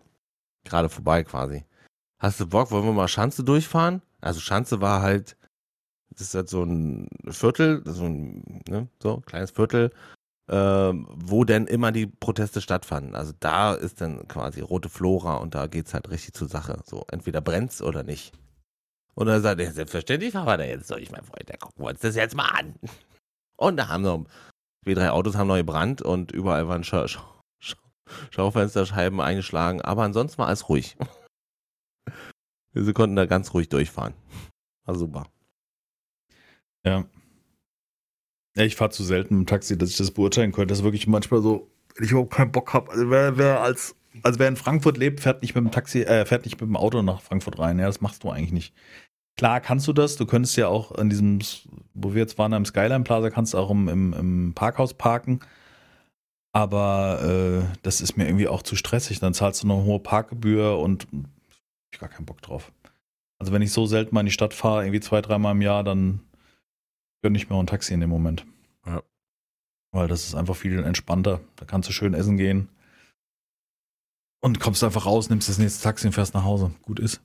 Gerade 0.65 0.89
vorbei 0.89 1.23
quasi. 1.23 1.65
Hast 2.19 2.39
du 2.39 2.47
Bock, 2.47 2.71
wollen 2.71 2.85
wir 2.85 2.93
mal 2.93 3.07
Schanze 3.07 3.43
durchfahren? 3.43 4.01
Also 4.21 4.39
Schanze 4.39 4.81
war 4.81 5.01
halt, 5.01 5.35
das 6.09 6.21
ist 6.21 6.35
halt 6.35 6.49
so 6.49 6.63
ein 6.63 7.09
Viertel, 7.29 7.83
so 7.85 8.05
ein, 8.05 8.61
ne, 8.67 8.87
so, 9.01 9.17
kleines 9.21 9.51
Viertel, 9.51 9.91
äh, 10.47 10.55
wo 10.55 11.43
denn 11.43 11.67
immer 11.67 11.91
die 11.91 12.07
Proteste 12.07 12.61
stattfanden. 12.61 13.15
Also 13.15 13.33
da 13.39 13.73
ist 13.73 14.01
dann 14.01 14.27
quasi 14.27 14.61
rote 14.61 14.89
Flora 14.89 15.35
und 15.37 15.53
da 15.53 15.67
geht's 15.67 15.93
halt 15.93 16.09
richtig 16.09 16.33
zur 16.33 16.47
Sache. 16.47 16.81
So, 16.85 17.05
entweder 17.11 17.41
brennt's 17.41 17.81
oder 17.81 18.03
nicht. 18.03 18.33
Und 19.15 19.27
dann 19.27 19.41
sagt 19.41 19.59
er, 19.59 19.71
selbstverständlich 19.71 20.31
fahren 20.31 20.47
wir 20.47 20.57
da 20.57 20.63
jetzt 20.63 20.89
durch, 20.89 21.11
mein 21.11 21.23
Freund. 21.23 21.47
Da 21.49 21.57
gucken 21.57 21.83
wir 21.83 21.89
uns 21.89 21.99
das 21.99 22.15
jetzt 22.15 22.35
mal 22.35 22.47
an. 22.47 22.75
Und 23.57 23.77
da 23.77 23.87
haben 23.87 24.01
noch 24.01 24.25
zwei, 24.83 24.93
drei 24.93 25.11
Autos 25.11 25.35
haben 25.35 25.47
noch 25.47 25.55
gebrannt 25.55 26.01
und 26.01 26.31
überall 26.31 26.67
waren 26.67 26.83
Scha 26.83 27.07
Scha 27.07 27.23
Scha 27.59 27.77
Schaufensterscheiben 28.31 29.21
eingeschlagen. 29.21 29.81
Aber 29.81 30.03
ansonsten 30.03 30.39
war 30.39 30.47
alles 30.47 30.67
ruhig. 30.69 30.97
Wir 32.73 32.93
konnten 32.93 33.15
da 33.15 33.27
ganz 33.27 33.53
ruhig 33.53 33.69
durchfahren. 33.69 34.15
War 34.85 34.95
super. 34.95 35.27
Ja. 36.83 37.05
Ja, 38.55 38.63
ich 38.63 38.75
fahre 38.75 38.91
zu 38.91 39.03
selten 39.03 39.35
im 39.35 39.45
Taxi, 39.45 39.77
dass 39.77 39.89
ich 39.89 39.97
das 39.97 40.11
beurteilen 40.11 40.51
könnte. 40.51 40.67
Das 40.67 40.79
ist 40.79 40.83
wirklich 40.83 41.07
manchmal 41.07 41.41
so, 41.41 41.71
wenn 41.95 42.05
ich 42.05 42.11
überhaupt 42.11 42.33
keinen 42.33 42.51
Bock 42.51 42.73
habe. 42.73 42.91
Also 42.91 43.09
wer, 43.09 43.37
wer 43.37 43.61
als 43.61 43.95
also 44.21 44.39
wer 44.39 44.47
in 44.47 44.55
Frankfurt 44.55 44.97
lebt, 44.97 45.21
fährt 45.21 45.41
nicht 45.41 45.55
mit 45.55 45.63
dem 45.63 45.71
Taxi, 45.71 46.01
äh, 46.03 46.25
fährt 46.25 46.45
nicht 46.45 46.61
mit 46.61 46.69
dem 46.69 46.77
Auto 46.77 47.01
nach 47.01 47.21
Frankfurt 47.21 47.57
rein. 47.57 47.79
Ja, 47.79 47.87
das 47.87 48.01
machst 48.01 48.23
du 48.23 48.29
eigentlich 48.29 48.51
nicht. 48.51 48.73
Klar 49.37 49.61
kannst 49.61 49.87
du 49.87 49.93
das. 49.93 50.15
Du 50.15 50.25
könntest 50.25 50.55
ja 50.57 50.67
auch 50.67 50.91
an 50.91 51.09
diesem, 51.09 51.39
wo 51.93 52.13
wir 52.13 52.21
jetzt 52.21 52.37
waren, 52.37 52.53
am 52.53 52.65
Skyline 52.65 53.03
Plaza, 53.03 53.29
kannst 53.29 53.53
du 53.53 53.57
auch 53.57 53.71
im, 53.71 53.87
im, 53.87 54.13
im 54.13 54.53
Parkhaus 54.53 54.93
parken. 54.93 55.39
Aber 56.55 57.21
äh, 57.23 57.77
das 57.81 57.99
ist 57.99 58.15
mir 58.15 58.27
irgendwie 58.27 58.47
auch 58.47 58.61
zu 58.61 58.75
stressig. 58.75 59.19
Dann 59.19 59.33
zahlst 59.33 59.63
du 59.63 59.67
noch 59.67 59.77
eine 59.77 59.85
hohe 59.85 59.99
Parkgebühr 59.99 60.77
und 60.77 61.07
ich 61.91 61.99
gar 61.99 62.09
keinen 62.09 62.25
Bock 62.25 62.41
drauf. 62.41 62.71
Also 63.39 63.51
wenn 63.51 63.63
ich 63.63 63.73
so 63.73 63.87
selten 63.87 64.13
mal 64.13 64.21
in 64.21 64.27
die 64.27 64.31
Stadt 64.31 64.53
fahre, 64.53 64.83
irgendwie 64.83 64.99
zwei, 64.99 65.21
dreimal 65.21 65.53
im 65.53 65.61
Jahr, 65.61 65.83
dann 65.83 66.21
gönne 67.23 67.37
ich 67.37 67.49
mir 67.49 67.55
auch 67.55 67.59
ein 67.59 67.67
Taxi 67.67 67.93
in 67.93 68.01
dem 68.01 68.09
Moment. 68.09 68.45
Ja. 68.85 69.01
Weil 69.91 70.07
das 70.07 70.25
ist 70.25 70.35
einfach 70.35 70.55
viel 70.55 70.83
entspannter. 70.83 71.41
Da 71.55 71.65
kannst 71.65 71.89
du 71.89 71.93
schön 71.93 72.13
essen 72.13 72.37
gehen. 72.37 72.69
Und 74.41 74.59
kommst 74.59 74.83
einfach 74.83 75.05
raus, 75.05 75.29
nimmst 75.29 75.49
das 75.49 75.57
nächste 75.57 75.83
Taxi 75.83 76.05
und 76.05 76.13
fährst 76.13 76.33
nach 76.33 76.43
Hause. 76.43 76.71
Gut 76.83 76.99
ist. 76.99 77.21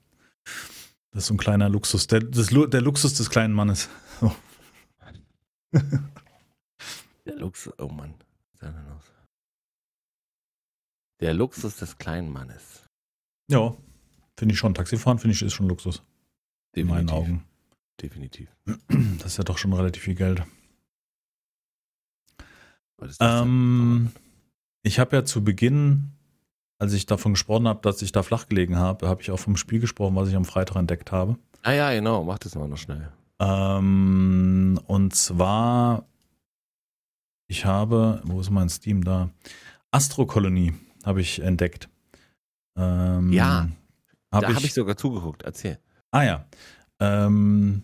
Das 1.11 1.25
ist 1.25 1.29
so 1.29 1.35
ein 1.35 1.39
kleiner 1.39 1.69
Luxus. 1.69 2.07
Der, 2.07 2.21
das, 2.21 2.49
der 2.49 2.81
Luxus 2.81 3.15
des 3.15 3.31
kleinen 3.31 3.55
Mannes. 3.55 3.89
Der 7.25 7.37
Luxus, 7.37 7.75
oh 7.79 7.89
Mann. 7.89 8.15
Der 11.21 11.35
Luxus 11.35 11.77
des 11.77 11.99
kleinen 11.99 12.33
Mannes. 12.33 12.85
Ja, 13.51 13.77
finde 14.39 14.55
ich 14.55 14.59
schon. 14.59 14.73
Taxifahren 14.73 15.19
finde 15.19 15.35
ich 15.35 15.43
ist 15.43 15.53
schon 15.53 15.69
Luxus. 15.69 16.03
Definitiv. 16.75 16.81
In 16.81 16.87
meinen 16.87 17.11
Augen. 17.11 17.45
Definitiv. 18.01 18.49
Das 19.19 19.33
ist 19.33 19.37
ja 19.37 19.45
doch 19.45 19.59
schon 19.59 19.73
relativ 19.73 20.05
viel 20.05 20.15
Geld. 20.15 20.43
Ähm, 23.21 24.11
ich 24.83 24.99
habe 24.99 25.17
ja 25.17 25.25
zu 25.25 25.45
Beginn 25.45 26.13
als 26.79 26.93
ich 26.93 27.07
davon 27.07 27.33
gesprochen 27.33 27.69
habe, 27.69 27.81
dass 27.83 28.03
ich 28.03 28.13
da 28.13 28.23
flach 28.23 28.47
gelegen 28.47 28.77
habe, 28.77 29.09
habe 29.09 29.21
ich 29.21 29.31
auch 29.31 29.39
vom 29.39 29.57
Spiel 29.57 29.81
gesprochen, 29.81 30.17
was 30.17 30.29
ich 30.29 30.37
am 30.37 30.45
Freitag 30.45 30.77
entdeckt 30.77 31.13
habe. 31.13 31.37
Ah 31.63 31.73
ja, 31.73 31.93
genau, 31.93 32.25
mach 32.25 32.39
das 32.39 32.55
mal 32.55 32.69
noch 32.69 32.79
schnell. 32.79 33.11
Ähm, 33.41 34.81
und 34.87 35.15
zwar, 35.15 36.07
ich 37.49 37.65
habe, 37.65 38.21
wo 38.25 38.41
ist 38.41 38.51
mein 38.51 38.69
Steam 38.69 39.05
da? 39.05 39.31
Astro-Kolonie 39.91 40.75
habe 41.05 41.21
ich 41.21 41.41
entdeckt. 41.41 41.89
Ähm, 42.77 43.33
ja, 43.33 43.69
hab 44.31 44.43
da 44.43 44.55
habe 44.55 44.65
ich 44.65 44.75
sogar 44.75 44.97
zugeguckt, 44.97 45.43
erzähl. 45.43 45.79
Ah 46.11 46.23
ja, 46.23 46.47
ähm, 47.01 47.83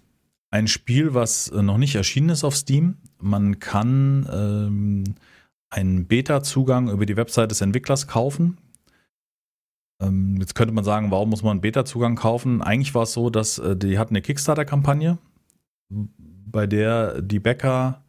ein 0.51 0.69
Spiel, 0.69 1.15
was 1.15 1.51
noch 1.51 1.79
nicht 1.79 1.97
erschienen 1.97 2.29
ist 2.29 2.45
auf 2.45 2.55
Steam. 2.55 2.99
Man 3.19 3.59
kann 3.59 4.29
ähm, 4.33 5.15
einen 5.71 6.07
Beta-Zugang 6.07 6.91
über 6.91 7.07
die 7.07 7.17
Website 7.17 7.51
des 7.51 7.61
Entwicklers 7.61 8.07
kaufen. 8.07 8.59
Ähm, 10.05 10.37
jetzt 10.39 10.55
könnte 10.55 10.75
man 10.75 10.85
sagen, 10.85 11.11
warum 11.11 11.31
muss 11.31 11.43
man 11.43 11.53
einen 11.53 11.61
Beta-Zugang 11.61 12.17
kaufen? 12.17 12.63
Eigentlich 12.63 12.95
war 12.95 13.05
es 13.05 13.13
so, 13.13 13.31
dass 13.31 13.59
äh, 13.59 13.77
die 13.77 13.99
hatten 13.99 14.15
eine 14.15 14.23
Kickstarter-Kampagne, 14.23 15.19
bei 15.89 16.67
der 16.67 17.23
die 17.23 17.41
Bäcker 17.41 18.03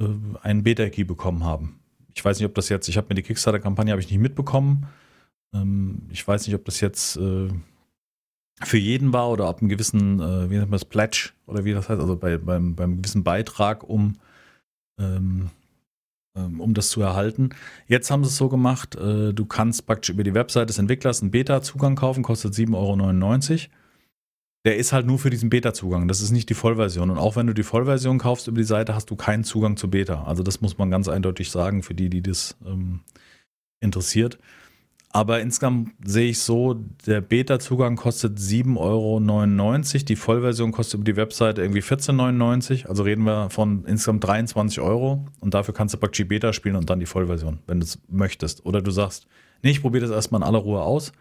äh, 0.00 0.04
einen 0.42 0.62
Beta-Key 0.62 1.04
bekommen 1.04 1.44
haben. 1.44 1.80
Ich 2.14 2.24
weiß 2.24 2.38
nicht, 2.38 2.46
ob 2.46 2.54
das 2.54 2.68
jetzt, 2.68 2.88
ich 2.88 2.96
habe 2.96 3.08
mir 3.08 3.14
die 3.14 3.22
Kickstarter-Kampagne 3.22 3.94
nicht 3.96 4.12
mitbekommen. 4.18 4.86
Ähm, 5.54 6.02
ich 6.10 6.26
weiß 6.26 6.46
nicht, 6.46 6.56
ob 6.56 6.64
das 6.64 6.80
jetzt 6.80 7.16
äh, 7.16 7.48
für 8.62 8.78
jeden 8.78 9.12
war 9.12 9.30
oder 9.30 9.46
ab 9.46 9.60
einem 9.60 9.68
gewissen, 9.68 10.20
äh, 10.20 10.50
wie 10.50 10.54
nennt 10.56 10.70
man 10.70 10.78
das, 10.78 10.84
Pledge 10.84 11.30
oder 11.46 11.64
wie 11.64 11.72
das 11.72 11.88
heißt, 11.88 12.00
also 12.00 12.16
bei, 12.16 12.36
beim, 12.38 12.74
beim 12.74 12.96
gewissen 12.96 13.24
Beitrag, 13.24 13.84
um 13.84 14.14
ähm, 14.98 15.50
um 16.58 16.74
das 16.74 16.88
zu 16.88 17.00
erhalten. 17.00 17.50
Jetzt 17.86 18.10
haben 18.10 18.24
sie 18.24 18.28
es 18.28 18.36
so 18.36 18.48
gemacht, 18.48 18.96
äh, 18.96 19.32
du 19.32 19.46
kannst 19.46 19.86
praktisch 19.86 20.10
über 20.10 20.24
die 20.24 20.34
Website 20.34 20.68
des 20.68 20.78
Entwicklers 20.78 21.22
einen 21.22 21.30
Beta-Zugang 21.30 21.96
kaufen, 21.96 22.22
kostet 22.22 22.54
7,99 22.54 23.50
Euro. 23.52 23.70
Der 24.66 24.76
ist 24.76 24.92
halt 24.92 25.06
nur 25.06 25.18
für 25.18 25.30
diesen 25.30 25.48
Beta-Zugang. 25.48 26.06
Das 26.06 26.20
ist 26.20 26.32
nicht 26.32 26.50
die 26.50 26.54
Vollversion. 26.54 27.10
Und 27.10 27.18
auch 27.18 27.36
wenn 27.36 27.46
du 27.46 27.54
die 27.54 27.62
Vollversion 27.62 28.18
kaufst 28.18 28.46
über 28.46 28.58
die 28.58 28.64
Seite, 28.64 28.94
hast 28.94 29.10
du 29.10 29.16
keinen 29.16 29.42
Zugang 29.42 29.76
zu 29.76 29.88
Beta. 29.88 30.24
Also 30.24 30.42
das 30.42 30.60
muss 30.60 30.76
man 30.76 30.90
ganz 30.90 31.08
eindeutig 31.08 31.50
sagen 31.50 31.82
für 31.82 31.94
die, 31.94 32.10
die 32.10 32.22
das 32.22 32.56
ähm, 32.66 33.00
interessiert. 33.80 34.38
Aber 35.12 35.40
insgesamt 35.40 35.90
sehe 36.04 36.30
ich 36.30 36.38
so, 36.38 36.74
der 37.04 37.20
Beta-Zugang 37.20 37.96
kostet 37.96 38.38
7,99 38.38 38.76
Euro. 38.78 40.04
Die 40.04 40.16
Vollversion 40.16 40.70
kostet 40.70 40.94
über 40.94 41.04
die 41.04 41.16
Webseite 41.16 41.62
irgendwie 41.62 41.82
14,99 41.82 42.86
Also 42.86 43.02
reden 43.02 43.24
wir 43.24 43.50
von 43.50 43.84
insgesamt 43.86 44.22
23 44.22 44.80
Euro. 44.80 45.26
Und 45.40 45.54
dafür 45.54 45.74
kannst 45.74 45.94
du 45.94 45.98
PUBG 45.98 46.24
Beta 46.24 46.52
spielen 46.52 46.76
und 46.76 46.90
dann 46.90 47.00
die 47.00 47.06
Vollversion, 47.06 47.58
wenn 47.66 47.80
du 47.80 47.86
es 47.86 47.98
möchtest. 48.08 48.64
Oder 48.64 48.82
du 48.82 48.92
sagst, 48.92 49.26
nee, 49.62 49.70
ich 49.70 49.82
probiere 49.82 50.06
das 50.06 50.14
erstmal 50.14 50.42
in 50.42 50.46
aller 50.46 50.60
Ruhe 50.60 50.82
aus. 50.82 51.12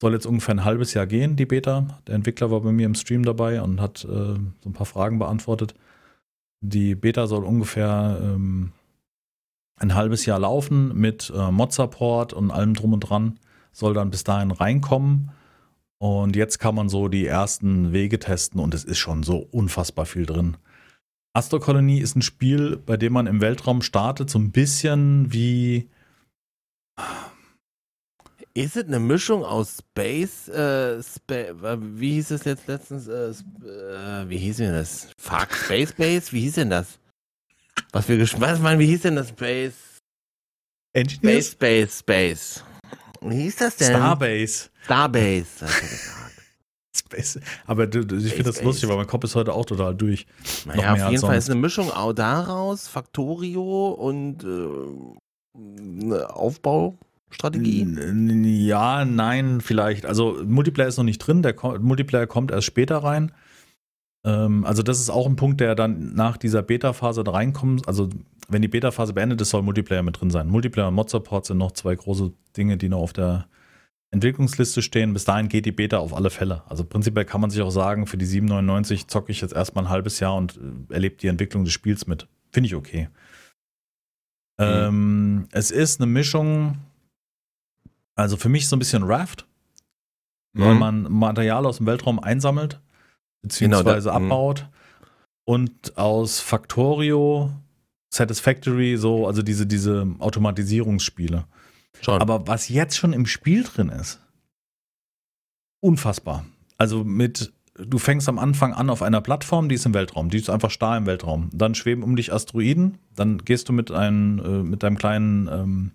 Soll 0.00 0.14
jetzt 0.14 0.26
ungefähr 0.26 0.54
ein 0.54 0.64
halbes 0.64 0.94
Jahr 0.94 1.06
gehen, 1.06 1.36
die 1.36 1.46
Beta. 1.46 1.86
Der 2.06 2.14
Entwickler 2.14 2.50
war 2.50 2.62
bei 2.62 2.72
mir 2.72 2.86
im 2.86 2.94
Stream 2.94 3.24
dabei 3.24 3.60
und 3.60 3.78
hat 3.78 4.04
äh, 4.04 4.08
so 4.08 4.40
ein 4.64 4.72
paar 4.72 4.86
Fragen 4.86 5.18
beantwortet. 5.18 5.74
Die 6.62 6.94
Beta 6.94 7.26
soll 7.26 7.44
ungefähr 7.44 8.18
ähm, 8.22 8.72
ein 9.76 9.94
halbes 9.94 10.26
Jahr 10.26 10.38
laufen 10.38 10.94
mit 10.94 11.32
äh, 11.34 11.50
Mod-Support 11.50 12.32
und 12.32 12.50
allem 12.50 12.74
drum 12.74 12.92
und 12.92 13.00
dran. 13.00 13.38
Soll 13.72 13.94
dann 13.94 14.10
bis 14.10 14.24
dahin 14.24 14.50
reinkommen. 14.50 15.30
Und 15.98 16.36
jetzt 16.36 16.58
kann 16.58 16.74
man 16.74 16.88
so 16.88 17.08
die 17.08 17.26
ersten 17.26 17.92
Wege 17.92 18.18
testen 18.18 18.60
und 18.60 18.74
es 18.74 18.84
ist 18.84 18.98
schon 18.98 19.22
so 19.22 19.38
unfassbar 19.38 20.06
viel 20.06 20.26
drin. 20.26 20.56
Astro 21.32 21.58
Colony 21.58 21.98
ist 21.98 22.14
ein 22.14 22.22
Spiel, 22.22 22.76
bei 22.76 22.96
dem 22.96 23.12
man 23.12 23.26
im 23.26 23.40
Weltraum 23.40 23.82
startet, 23.82 24.30
so 24.30 24.38
ein 24.38 24.52
bisschen 24.52 25.32
wie 25.32 25.88
ist 28.56 28.76
es 28.76 28.84
eine 28.84 29.00
Mischung 29.00 29.44
aus 29.44 29.78
Space, 29.78 30.48
äh, 30.48 31.02
Spa 31.02 31.76
wie 31.80 32.12
hieß 32.12 32.30
es 32.30 32.44
jetzt 32.44 32.68
letztens? 32.68 33.08
Äh, 33.08 33.30
äh, 33.30 34.28
wie 34.28 34.38
hieß 34.38 34.58
denn 34.58 34.74
das? 34.74 35.08
Fuck, 35.18 35.52
Space 35.52 35.92
Base? 35.92 36.30
Wie 36.30 36.40
hieß 36.42 36.54
denn 36.54 36.70
das? 36.70 37.00
Was 37.92 38.08
wir 38.08 38.20
was 38.20 38.60
man, 38.60 38.78
wie 38.78 38.86
hieß 38.86 39.02
denn 39.02 39.16
das 39.16 39.28
Space? 39.28 39.74
Engineers? 40.92 41.52
Space, 41.52 41.98
Space, 41.98 41.98
Space. 41.98 42.64
Wie 43.20 43.42
hieß 43.42 43.56
das 43.56 43.76
denn? 43.76 43.88
Starbase. 43.88 44.70
Starbase. 44.84 45.66
Space. 46.96 47.40
Aber 47.66 47.86
du, 47.86 48.00
ich 48.16 48.32
finde 48.32 48.44
das 48.44 48.62
lustig, 48.62 48.88
weil 48.88 48.96
mein 48.96 49.06
Kopf 49.06 49.24
ist 49.24 49.34
heute 49.34 49.52
auch 49.52 49.64
total 49.64 49.94
durch. 49.94 50.26
Naja, 50.66 50.92
auf 50.92 51.10
jeden 51.10 51.20
Fall 51.20 51.36
ist 51.36 51.50
eine 51.50 51.60
Mischung 51.60 51.90
auch 51.90 52.12
daraus, 52.12 52.86
Factorio 52.86 53.88
und 53.88 54.44
äh, 54.44 56.22
Aufbau. 56.22 56.96
Strategie? 57.30 57.84
Ja, 58.66 59.04
nein, 59.04 59.60
vielleicht. 59.60 60.06
Also 60.06 60.40
Multiplayer 60.46 60.86
ist 60.86 60.98
noch 60.98 61.04
nicht 61.04 61.18
drin, 61.18 61.42
der 61.42 61.56
Multiplayer 61.80 62.28
kommt 62.28 62.52
erst 62.52 62.66
später 62.66 62.98
rein. 62.98 63.32
Ähm, 64.24 64.64
also 64.64 64.82
das 64.82 65.00
ist 65.00 65.10
auch 65.10 65.26
ein 65.26 65.36
Punkt, 65.36 65.60
der 65.60 65.74
dann 65.74 66.14
nach 66.14 66.36
dieser 66.36 66.62
Beta-Phase 66.62 67.24
reinkommt. 67.26 67.86
Also 67.88 68.08
wenn 68.48 68.62
die 68.62 68.68
Beta-Phase 68.68 69.12
beendet 69.12 69.40
ist, 69.40 69.50
soll 69.50 69.62
Multiplayer 69.62 70.02
mit 70.02 70.20
drin 70.20 70.30
sein. 70.30 70.48
Multiplayer 70.48 70.88
und 70.88 70.94
Mod-Support 70.94 71.46
sind 71.46 71.58
noch 71.58 71.72
zwei 71.72 71.94
große 71.94 72.32
Dinge, 72.56 72.76
die 72.76 72.88
noch 72.88 73.00
auf 73.00 73.12
der 73.12 73.46
Entwicklungsliste 74.10 74.82
stehen. 74.82 75.12
Bis 75.12 75.24
dahin 75.24 75.48
geht 75.48 75.66
die 75.66 75.72
Beta 75.72 75.98
auf 75.98 76.14
alle 76.14 76.30
Fälle. 76.30 76.62
Also 76.68 76.84
prinzipiell 76.84 77.24
kann 77.24 77.40
man 77.40 77.50
sich 77.50 77.62
auch 77.62 77.70
sagen, 77.70 78.06
für 78.06 78.16
die 78.16 78.26
7,99 78.26 79.08
zocke 79.08 79.32
ich 79.32 79.40
jetzt 79.40 79.54
erstmal 79.54 79.84
ein 79.84 79.90
halbes 79.90 80.20
Jahr 80.20 80.36
und 80.36 80.56
äh, 80.56 80.94
erlebe 80.94 81.16
die 81.16 81.28
Entwicklung 81.28 81.64
des 81.64 81.72
Spiels 81.72 82.06
mit. 82.06 82.28
Finde 82.52 82.68
ich 82.68 82.74
okay. 82.74 83.08
Mhm. 84.58 84.64
Ähm, 84.64 85.48
es 85.50 85.70
ist 85.70 86.00
eine 86.00 86.10
Mischung 86.10 86.78
also 88.14 88.36
für 88.36 88.48
mich 88.48 88.68
so 88.68 88.76
ein 88.76 88.78
bisschen 88.78 89.02
Raft, 89.02 89.46
mhm. 90.52 90.60
weil 90.60 90.74
man 90.74 91.02
Material 91.12 91.66
aus 91.66 91.78
dem 91.78 91.86
Weltraum 91.86 92.18
einsammelt, 92.18 92.80
beziehungsweise 93.44 94.10
genau, 94.10 94.24
abbaut 94.24 94.68
und 95.44 95.96
aus 95.96 96.40
Factorio, 96.40 97.50
Satisfactory, 98.12 98.96
so, 98.96 99.26
also 99.26 99.42
diese, 99.42 99.66
diese 99.66 100.06
Automatisierungsspiele. 100.18 101.44
Schon. 102.00 102.20
Aber 102.20 102.46
was 102.46 102.68
jetzt 102.68 102.96
schon 102.96 103.12
im 103.12 103.26
Spiel 103.26 103.62
drin 103.62 103.88
ist, 103.88 104.20
unfassbar. 105.80 106.44
Also 106.78 107.04
mit, 107.04 107.52
du 107.74 107.98
fängst 107.98 108.28
am 108.28 108.38
Anfang 108.38 108.72
an 108.72 108.90
auf 108.90 109.02
einer 109.02 109.20
Plattform, 109.20 109.68
die 109.68 109.74
ist 109.74 109.86
im 109.86 109.94
Weltraum, 109.94 110.30
die 110.30 110.38
ist 110.38 110.50
einfach 110.50 110.70
starr 110.70 110.96
im 110.96 111.06
Weltraum. 111.06 111.50
Dann 111.52 111.74
schweben 111.74 112.02
um 112.02 112.16
dich 112.16 112.32
Asteroiden, 112.32 112.98
dann 113.14 113.38
gehst 113.38 113.68
du 113.68 113.72
mit, 113.72 113.90
ein, 113.90 114.38
äh, 114.38 114.62
mit 114.62 114.82
deinem 114.82 114.96
kleinen 114.96 115.48
ähm, 115.48 115.90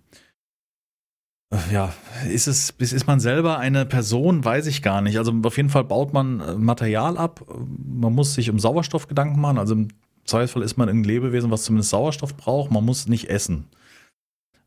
ja, 1.72 1.94
ist 2.30 2.48
es, 2.48 2.70
ist 2.70 3.08
man 3.08 3.20
selber 3.20 3.58
eine 3.58 3.86
Person, 3.86 4.46
weiß 4.46 4.68
ich 4.68 4.84
gar 4.84 5.02
nicht. 5.02 5.18
Also 5.18 5.34
auf 5.44 5.58
jeden 5.58 5.70
Fall 5.70 5.84
baut 5.84 6.14
man 6.14 6.40
äh, 6.42 6.54
Material 6.56 7.18
ab. 7.18 7.44
Man 7.48 8.14
muss 8.14 8.36
sich 8.36 8.50
um 8.50 8.60
Sauerstoff 8.60 9.08
Gedanken 9.08 9.42
machen. 9.42 9.58
Also 9.58 9.74
im 9.74 9.88
Zweifelsfall 10.26 10.62
ist 10.62 10.78
man 10.78 10.90
ein 10.90 11.04
Lebewesen, 11.04 11.50
was 11.50 11.64
zumindest 11.64 11.90
Sauerstoff 11.90 12.38
braucht. 12.38 12.72
Man 12.72 12.86
muss 12.86 13.08
nicht 13.08 13.30
essen. 13.30 13.68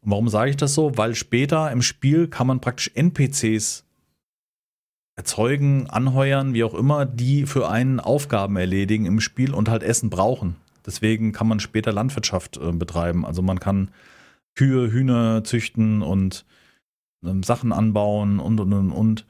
Und 0.01 0.11
warum 0.11 0.28
sage 0.28 0.51
ich 0.51 0.57
das 0.57 0.74
so? 0.74 0.97
Weil 0.97 1.14
später 1.14 1.70
im 1.70 1.83
Spiel 1.83 2.26
kann 2.26 2.49
man 2.49 2.61
praktisch 2.61 2.91
NPCs 2.95 3.85
erzeugen, 5.14 5.89
anheuern, 5.89 6.53
wie 6.55 6.64
auch 6.64 6.74
immer, 6.74 7.07
die 7.07 7.47
für 7.47 7.68
einen 7.68 8.01
Aufgaben 8.01 8.57
erledigen 8.57 9.07
im 9.07 9.20
Spiel 9.20 9.55
und 9.55 9.68
halt 9.68 9.85
Essen 9.85 10.11
brauchen. 10.11 10.57
Deswegen 10.85 11.30
kann 11.30 11.47
man 11.47 11.61
später 11.61 11.93
Landwirtschaft 11.93 12.57
äh, 12.57 12.72
betreiben. 12.72 13.24
Also 13.24 13.41
man 13.41 13.61
kann 13.61 13.93
Kühe, 14.57 14.91
Hühner 14.91 15.45
züchten 15.45 16.03
und 16.03 16.45
Sachen 17.45 17.73
anbauen 17.73 18.39
und, 18.39 18.61
und, 18.61 18.73
und, 18.73 18.93
und. 18.93 19.27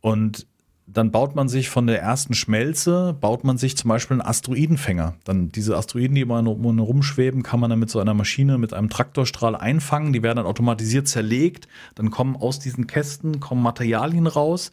Und 0.00 0.46
dann 0.86 1.10
baut 1.10 1.34
man 1.34 1.48
sich 1.48 1.70
von 1.70 1.86
der 1.86 2.02
ersten 2.02 2.34
Schmelze, 2.34 3.16
baut 3.18 3.44
man 3.44 3.56
sich 3.56 3.76
zum 3.76 3.88
Beispiel 3.88 4.14
einen 4.14 4.28
Asteroidenfänger. 4.28 5.14
Dann 5.24 5.48
diese 5.50 5.76
Asteroiden, 5.76 6.14
die 6.14 6.20
immer 6.20 6.42
rumschweben, 6.42 7.42
kann 7.42 7.60
man 7.60 7.70
dann 7.70 7.78
mit 7.78 7.88
so 7.88 7.98
einer 7.98 8.14
Maschine, 8.14 8.58
mit 8.58 8.74
einem 8.74 8.90
Traktorstrahl 8.90 9.56
einfangen. 9.56 10.12
Die 10.12 10.22
werden 10.22 10.36
dann 10.36 10.46
automatisiert 10.46 11.08
zerlegt. 11.08 11.68
Dann 11.94 12.10
kommen 12.10 12.36
aus 12.36 12.58
diesen 12.58 12.86
Kästen 12.86 13.40
kommen 13.40 13.62
Materialien 13.62 14.26
raus, 14.26 14.72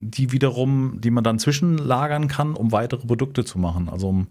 die 0.00 0.32
wiederum, 0.32 1.00
die 1.00 1.10
man 1.10 1.24
dann 1.24 1.38
zwischenlagern 1.38 2.28
kann, 2.28 2.54
um 2.54 2.72
weitere 2.72 3.06
Produkte 3.06 3.44
zu 3.44 3.58
machen. 3.58 3.88
Also 3.88 4.08
um 4.08 4.26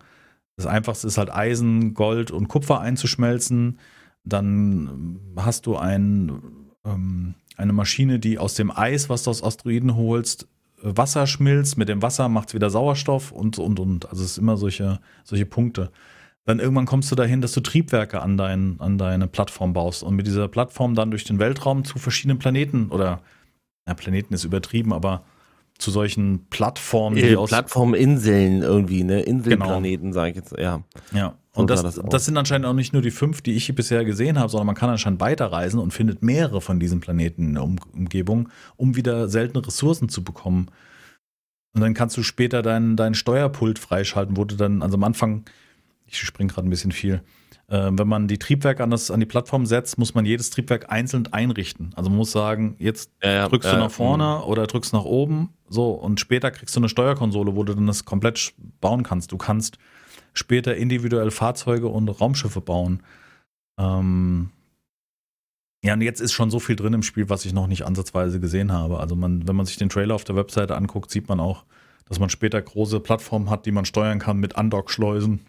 das 0.56 0.68
Einfachste 0.68 1.08
ist 1.08 1.18
halt 1.18 1.34
Eisen, 1.34 1.94
Gold 1.94 2.30
und 2.32 2.48
Kupfer 2.48 2.80
einzuschmelzen. 2.80 3.80
Dann 4.24 5.20
hast 5.36 5.66
du 5.66 5.78
ein 5.78 6.63
ähm, 6.86 7.36
eine 7.58 7.74
Maschine, 7.74 8.20
die 8.20 8.38
aus 8.38 8.56
dem 8.56 8.72
Eis, 8.72 9.10
was 9.10 9.24
du 9.24 9.30
aus 9.30 9.44
Asteroiden 9.44 9.96
holst, 9.96 10.48
Wasser 10.82 11.28
schmilzt. 11.28 11.78
Mit 11.78 11.90
dem 11.90 12.02
Wasser 12.02 12.30
macht 12.30 12.50
es 12.50 12.54
wieder 12.54 12.70
Sauerstoff 12.70 13.32
und, 13.32 13.58
und, 13.58 13.80
und. 13.80 14.10
Also 14.10 14.24
es 14.24 14.32
ist 14.32 14.38
immer 14.38 14.58
solche, 14.58 15.00
solche 15.24 15.46
Punkte. 15.46 15.92
Dann 16.46 16.60
irgendwann 16.60 16.86
kommst 16.86 17.10
du 17.10 17.16
dahin, 17.16 17.40
dass 17.42 17.54
du 17.54 17.62
Triebwerke 17.62 18.22
an, 18.22 18.36
dein, 18.36 18.76
an 18.80 18.98
deine 18.98 19.28
Plattform 19.28 19.72
baust 19.72 20.04
und 20.04 20.16
mit 20.16 20.28
dieser 20.28 20.50
Plattform 20.50 20.94
dann 20.94 21.10
durch 21.10 21.24
den 21.24 21.40
Weltraum 21.40 21.86
zu 21.86 22.00
verschiedenen 22.00 22.38
Planeten 22.38 22.90
oder, 22.90 23.22
ja, 23.88 23.94
Planeten 23.94 24.34
ist 24.34 24.44
übertrieben, 24.44 24.92
aber 24.92 25.24
zu 25.78 25.90
solchen 25.90 26.46
Plattformen. 26.50 27.16
Die 27.16 27.36
aus 27.38 27.50
Plattforminseln 27.50 28.62
irgendwie, 28.62 29.04
ne? 29.04 29.22
Inselplaneten, 29.22 30.08
genau. 30.08 30.14
sage 30.14 30.32
ich 30.32 30.36
jetzt, 30.36 30.58
ja. 30.58 30.84
Ja. 31.14 31.36
Und 31.56 31.70
das, 31.70 31.84
das, 31.84 32.02
das, 32.10 32.26
sind 32.26 32.36
anscheinend 32.36 32.66
auch 32.66 32.74
nicht 32.74 32.94
nur 32.94 33.04
die 33.04 33.12
fünf, 33.12 33.42
die 33.42 33.54
ich 33.54 33.74
bisher 33.76 34.04
gesehen 34.06 34.40
habe, 34.40 34.50
sondern 34.50 34.66
man 34.66 34.76
kann 34.76 34.90
anscheinend 34.90 35.22
weiterreisen 35.22 35.80
und 35.80 35.92
findet 35.92 36.24
mehrere 36.24 36.62
von 36.62 36.80
diesen 36.80 37.00
Planeten 37.00 37.50
in 37.50 37.54
der 37.54 37.64
um 37.64 37.76
Umgebung, 37.94 38.50
um 38.76 38.96
wieder 38.96 39.30
seltene 39.30 39.66
Ressourcen 39.66 40.10
zu 40.10 40.24
bekommen. 40.24 40.70
Und 41.76 41.82
dann 41.82 41.94
kannst 41.94 42.18
du 42.18 42.24
später 42.24 42.64
dein, 42.64 42.96
dein 42.96 43.14
Steuerpult 43.14 43.78
freischalten, 43.78 44.36
wo 44.36 44.46
du 44.46 44.56
dann, 44.56 44.82
also 44.82 44.96
am 44.96 45.04
Anfang, 45.04 45.46
ich 46.08 46.18
springe 46.18 46.52
gerade 46.52 46.68
ein 46.68 46.72
bisschen 46.72 46.92
viel, 46.92 47.22
äh, 47.68 47.90
wenn 47.92 48.08
man 48.08 48.28
die 48.28 48.40
Triebwerke 48.40 48.84
an, 48.84 48.90
das, 48.90 49.12
an 49.12 49.20
die 49.20 49.26
Plattform 49.28 49.68
setzt, 49.68 50.00
muss 50.00 50.16
man 50.16 50.26
jedes 50.26 50.50
Triebwerk 50.50 50.92
einzeln 50.92 51.32
einrichten. 51.32 51.92
Also 51.96 52.10
man 52.10 52.18
muss 52.18 52.32
sagen, 52.32 52.76
jetzt 52.80 53.12
ja, 53.24 53.48
drückst 53.48 53.70
ja, 53.70 53.76
du 53.76 53.80
nach 53.80 53.92
vorne 53.92 54.24
ja. 54.24 54.44
oder 54.44 54.66
drückst 54.66 54.94
nach 54.94 55.06
oben, 55.06 55.50
so, 55.70 55.92
und 55.92 56.20
später 56.20 56.52
kriegst 56.52 56.76
du 56.76 56.80
eine 56.80 56.90
Steuerkonsole, 56.90 57.56
wo 57.56 57.64
du 57.64 57.74
dann 57.74 57.88
das 57.88 58.06
komplett 58.06 58.54
bauen 58.80 59.04
kannst. 59.04 59.32
Du 59.32 59.38
kannst 59.38 59.78
später 60.34 60.76
individuell 60.76 61.32
Fahrzeuge 61.32 61.88
und 61.88 62.10
Raumschiffe 62.10 62.62
bauen. 62.62 63.04
Ähm 63.80 64.50
ja, 65.84 65.94
und 65.94 66.02
jetzt 66.02 66.22
ist 66.22 66.32
schon 66.32 66.50
so 66.50 66.60
viel 66.60 66.76
drin 66.76 66.94
im 66.94 67.04
Spiel, 67.04 67.30
was 67.30 67.46
ich 67.46 67.54
noch 67.54 67.68
nicht 67.68 67.86
ansatzweise 67.86 68.40
gesehen 68.40 68.72
habe. 68.72 69.00
Also 69.00 69.16
man, 69.16 69.48
wenn 69.48 69.56
man 69.56 69.66
sich 69.66 69.78
den 69.78 69.90
Trailer 69.90 70.16
auf 70.16 70.24
der 70.24 70.36
Webseite 70.36 70.76
anguckt, 70.76 71.12
sieht 71.12 71.28
man 71.28 71.40
auch, 71.40 71.66
dass 72.06 72.20
man 72.20 72.30
später 72.30 72.62
große 72.62 73.00
Plattformen 73.00 73.50
hat, 73.50 73.66
die 73.66 73.72
man 73.72 73.86
steuern 73.86 74.20
kann 74.20 74.38
mit 74.38 74.56
Undock-Schleusen, 74.56 75.42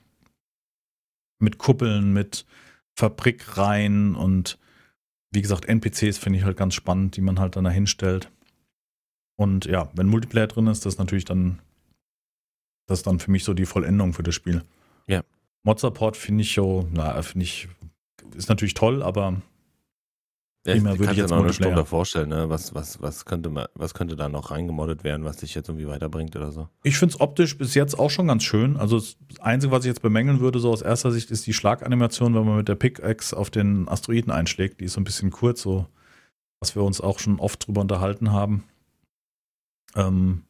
mit 1.39 1.59
Kuppeln, 1.59 2.12
mit 2.12 2.47
Fabrikreihen 2.99 4.14
und 4.14 4.59
wie 5.32 5.43
gesagt, 5.43 5.66
NPCs 5.66 6.18
finde 6.18 6.39
ich 6.39 6.45
halt 6.45 6.57
ganz 6.57 6.74
spannend, 6.74 7.16
die 7.16 7.20
man 7.20 7.41
halt 7.41 7.57
dann 7.57 7.64
dahin 7.64 7.89
stellt. 7.89 8.30
Und 9.37 9.64
ja, 9.66 9.91
wenn 9.95 10.07
Multiplayer 10.07 10.47
drin 10.47 10.68
ist, 10.68 10.87
das 10.87 10.95
ist 10.95 10.99
natürlich 10.99 11.24
dann 11.24 11.59
das 12.87 13.01
ist 13.01 13.07
dann 13.07 13.18
für 13.18 13.30
mich 13.30 13.45
so 13.45 13.55
die 13.55 13.66
Vollendung 13.66 14.12
für 14.12 14.22
das 14.22 14.35
Spiel. 14.35 14.62
Ja. 15.07 15.22
Mod-Support 15.62 16.16
finde 16.16 16.43
ich 16.43 16.55
so, 16.55 16.87
na, 16.93 17.20
finde 17.22 17.45
ich, 17.45 17.68
ist 18.37 18.49
natürlich 18.49 18.74
toll, 18.74 19.03
aber 19.03 19.41
ja, 20.66 20.74
immer 20.74 20.99
würde 20.99 21.12
ich 21.12 21.18
jetzt 21.18 21.30
noch 21.30 21.43
eine 21.43 21.53
Stunde 21.53 21.85
vorstellen, 21.85 22.30
ne? 22.30 22.49
was, 22.49 22.74
was, 22.74 23.03
was, 23.03 23.26
könnte 23.26 23.51
man, 23.51 23.66
was 23.74 23.93
könnte 23.93 24.16
da 24.16 24.30
noch 24.30 24.51
reingemoddet 24.51 25.05
werden, 25.05 25.24
was 25.24 25.37
dich 25.37 25.55
jetzt 25.55 25.68
irgendwie 25.68 25.87
weiterbringt 25.87 26.35
oder 26.37 26.53
so? 26.53 26.68
Ich 26.82 26.97
finde 26.97 27.14
es 27.14 27.20
optisch 27.20 27.59
bis 27.59 27.74
jetzt 27.74 27.99
auch 27.99 28.09
schon 28.09 28.28
ganz 28.28 28.45
schön. 28.45 28.78
Also 28.78 28.99
das 28.99 29.16
Einzige, 29.41 29.72
was 29.72 29.85
ich 29.85 29.89
jetzt 29.89 30.01
bemängeln 30.01 30.41
würde, 30.41 30.59
so 30.61 30.70
aus 30.70 30.80
erster 30.80 31.11
Sicht, 31.12 31.30
ist 31.30 31.47
die 31.47 31.53
Schlaganimation, 31.53 32.35
wenn 32.35 32.47
man 32.47 32.57
mit 32.57 32.68
der 32.68 32.76
Pickaxe 32.76 33.37
auf 33.37 33.51
den 33.51 33.89
Asteroiden 33.89 34.32
einschlägt. 34.32 34.80
Die 34.80 34.87
ist 34.87 34.95
so 34.95 35.01
ein 35.01 35.05
bisschen 35.05 35.30
kurz, 35.30 35.61
so 35.61 35.87
was 36.61 36.74
wir 36.74 36.82
uns 36.82 37.03
auch 37.03 37.18
schon 37.18 37.41
oft 37.41 37.66
drüber 37.66 37.82
unterhalten 37.82 38.32
haben. 38.32 38.64
Ähm, 39.95 40.45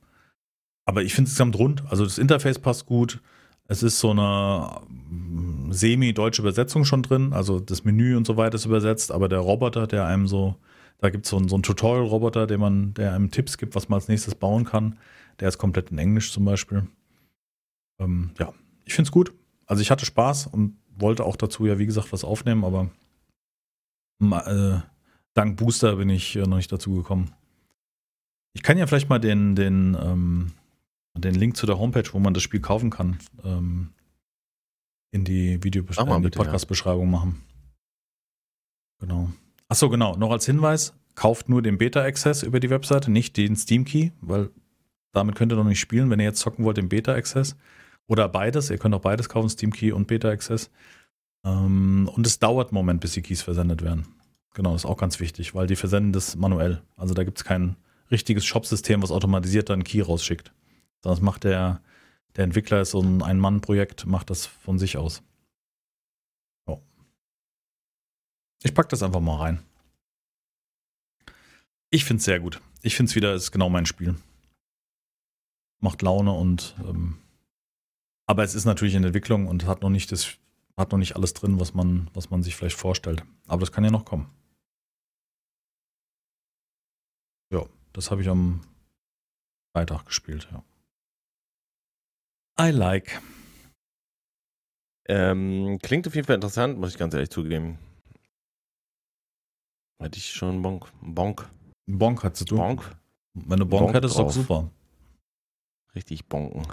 aber 0.85 1.03
ich 1.03 1.15
finde 1.15 1.29
es 1.29 1.33
insgesamt 1.33 1.59
rund. 1.59 1.83
Also 1.91 2.05
das 2.05 2.19
Interface 2.19 2.59
passt 2.59 2.87
gut. 2.87 3.21
Es 3.67 3.83
ist 3.83 3.99
so 3.99 4.11
eine 4.11 4.81
mm, 4.89 5.73
semi-deutsche 5.73 6.43
Übersetzung 6.43 6.85
schon 6.85 7.03
drin. 7.03 7.33
Also 7.33 7.61
das 7.61 7.85
Menü 7.85 8.17
und 8.17 8.27
so 8.27 8.37
weiter 8.37 8.57
ist 8.57 8.67
übersetzt, 8.67 9.11
aber 9.11 9.29
der 9.29 9.39
Roboter, 9.39 9.87
der 9.87 10.07
einem 10.07 10.27
so, 10.27 10.57
da 10.99 11.11
gibt 11.11 11.27
so 11.27 11.39
es 11.39 11.49
so 11.49 11.57
einen 11.57 11.63
Tutorial-Roboter, 11.63 12.47
der 12.47 12.59
man, 12.59 12.93
der 12.95 13.15
einem 13.15 13.31
Tipps 13.31 13.57
gibt, 13.57 13.75
was 13.75 13.89
man 13.89 13.99
als 13.99 14.09
nächstes 14.09 14.35
bauen 14.35 14.65
kann. 14.65 14.99
Der 15.41 15.49
ist 15.49 15.59
komplett 15.59 15.91
in 15.91 15.99
Englisch 15.99 16.33
zum 16.33 16.45
Beispiel. 16.45 16.87
Ähm, 17.99 18.31
ja, 18.39 18.53
ich 18.85 18.95
finde 18.95 19.09
es 19.09 19.13
gut. 19.13 19.33
Also 19.67 19.81
ich 19.81 19.91
hatte 19.91 20.05
Spaß 20.05 20.49
und 20.49 20.77
wollte 20.97 21.25
auch 21.25 21.37
dazu 21.37 21.67
ja, 21.67 21.79
wie 21.79 21.87
gesagt, 21.87 22.13
was 22.13 22.25
aufnehmen, 22.25 22.65
aber 22.65 22.91
äh, 24.21 24.81
dank 25.33 25.57
Booster 25.57 25.97
bin 25.97 26.11
ich 26.11 26.37
äh, 26.37 26.43
noch 26.43 26.57
nicht 26.57 26.71
dazu 26.71 26.95
gekommen. 26.95 27.33
Ich 28.53 28.63
kann 28.63 28.79
ja 28.79 28.87
vielleicht 28.87 29.09
mal 29.09 29.19
den, 29.19 29.57
den, 29.57 29.97
ähm, 30.01 30.53
den 31.23 31.35
Link 31.35 31.57
zu 31.57 31.67
der 31.67 31.79
Homepage, 31.79 32.09
wo 32.13 32.19
man 32.19 32.35
das 32.35 32.43
Spiel 32.43 32.61
kaufen 32.61 32.91
kann, 32.91 33.19
ähm, 33.45 33.93
in 35.13 35.25
die 35.25 35.63
Videobeschreibung, 35.63 36.23
die 36.23 36.31
Podcast-Beschreibung 36.31 37.07
ja. 37.07 37.11
machen. 37.11 37.43
Genau. 39.01 39.31
Achso, 39.69 39.89
genau. 39.89 40.17
Noch 40.17 40.31
als 40.31 40.47
Hinweis: 40.47 40.95
Kauft 41.15 41.49
nur 41.49 41.63
den 41.63 41.79
Beta-Access 41.79 42.43
über 42.43 42.59
die 42.59 42.71
Webseite, 42.71 43.11
nicht 43.11 43.37
den 43.37 43.55
Steam-Key, 43.55 44.11
weil 44.21 44.51
damit 45.13 45.37
könnt 45.37 45.53
ihr 45.53 45.57
noch 45.57 45.65
nicht 45.65 45.81
spielen, 45.81 46.11
wenn 46.11 46.19
ihr 46.19 46.27
jetzt 46.27 46.41
zocken 46.41 46.65
wollt, 46.65 46.77
den 46.77 46.89
Beta-Access. 46.89 47.57
Oder 48.07 48.29
beides. 48.29 48.71
Ihr 48.71 48.79
könnt 48.79 48.95
auch 48.95 49.01
beides 49.01 49.29
kaufen, 49.29 49.49
Steam-Key 49.49 49.93
und 49.93 50.09
Beta-Access. 50.09 50.71
Ähm, 51.45 52.11
und 52.13 52.27
es 52.27 52.39
dauert 52.39 52.69
einen 52.69 52.75
Moment, 52.75 53.01
bis 53.01 53.13
die 53.13 53.23
Keys 53.23 53.43
versendet 53.43 53.83
werden. 53.83 54.07
Genau, 54.55 54.73
das 54.73 54.83
ist 54.83 54.91
auch 54.91 54.99
ganz 54.99 55.21
wichtig, 55.21 55.55
weil 55.55 55.67
die 55.67 55.77
versenden 55.77 56.13
das 56.13 56.37
manuell. 56.37 56.83
Also 56.97 57.15
da 57.15 57.25
gibt 57.25 57.39
es 57.39 57.45
kein 57.45 57.77
richtiges 58.11 58.45
Shop-System, 58.45 59.03
was 59.03 59.11
automatisiert 59.11 59.69
dann 59.69 59.75
einen 59.75 59.85
Key 59.85 60.01
rausschickt. 60.01 60.53
Sondern 61.05 61.19
das 61.19 61.23
macht 61.23 61.45
der, 61.45 61.83
der 62.35 62.45
Entwickler, 62.45 62.81
ist 62.81 62.93
so 62.93 63.03
ein 63.03 63.23
Ein-Mann-Projekt, 63.23 64.07
macht 64.07 64.31
das 64.31 64.47
von 64.47 64.79
sich 64.79 64.97
aus. 64.97 65.23
Oh. 66.65 66.81
Ich 68.63 68.75
packe 68.75 68.89
das 68.89 69.03
einfach 69.03 69.21
mal 69.21 69.37
rein. 69.37 69.63
Ich 71.91 72.07
finde 72.07 72.21
es 72.21 72.25
sehr 72.25 72.41
gut. 72.41 72.63
Ich 72.81 72.97
finde 72.97 73.11
es 73.11 73.17
wieder, 73.17 73.35
ist 73.35 73.53
genau 73.53 73.69
mein 73.69 73.85
Spiel. 73.85 74.17
Macht 75.83 76.01
Laune 76.01 76.33
und 76.33 76.75
ähm, 76.79 77.19
aber 78.27 78.43
es 78.43 78.55
ist 78.55 78.65
natürlich 78.65 78.95
in 78.95 79.05
Entwicklung 79.05 79.47
und 79.47 79.67
hat 79.67 79.83
noch 79.83 79.91
nicht 79.91 80.11
das 80.11 80.39
hat 80.79 80.91
noch 80.91 80.99
nicht 80.99 81.17
alles 81.17 81.35
drin, 81.35 81.61
was 81.61 81.75
man, 81.75 82.11
was 82.15 82.31
man 82.31 82.43
sich 82.43 82.57
vielleicht 82.57 82.79
vorstellt. 82.79 83.23
Aber 83.47 83.61
das 83.61 83.73
kann 83.73 83.85
ja 83.85 83.91
noch 83.91 84.07
kommen. 84.07 84.35
Ja, 87.53 87.67
das 87.93 88.11
habe 88.11 88.23
ich 88.23 88.29
am 88.31 88.63
Freitag 89.77 90.07
gespielt, 90.07 90.49
ja. 90.51 90.65
I 92.61 92.71
like. 92.71 93.21
Ähm, 95.07 95.79
klingt 95.83 96.07
auf 96.07 96.15
jeden 96.15 96.27
Fall 96.27 96.37
interessant, 96.37 96.79
muss 96.79 96.93
ich 96.93 96.99
ganz 96.99 97.13
ehrlich 97.15 97.31
zugeben. 97.31 97.79
Hätte 100.01 100.19
ich 100.19 100.31
schon 100.33 100.63
Bonk. 100.63 100.93
Bonk. 101.03 101.51
Bonk 101.87 102.23
hattest 102.23 102.51
du? 102.51 102.57
Bonk. 102.57 102.97
Wenn 103.35 103.59
du 103.59 103.67
Bonk, 103.67 103.85
Bonk 103.85 103.95
hättest, 103.95 104.17
drauf. 104.17 104.29
doch 104.29 104.33
super. 104.33 104.71
Richtig 105.95 106.27
bonken. 106.27 106.67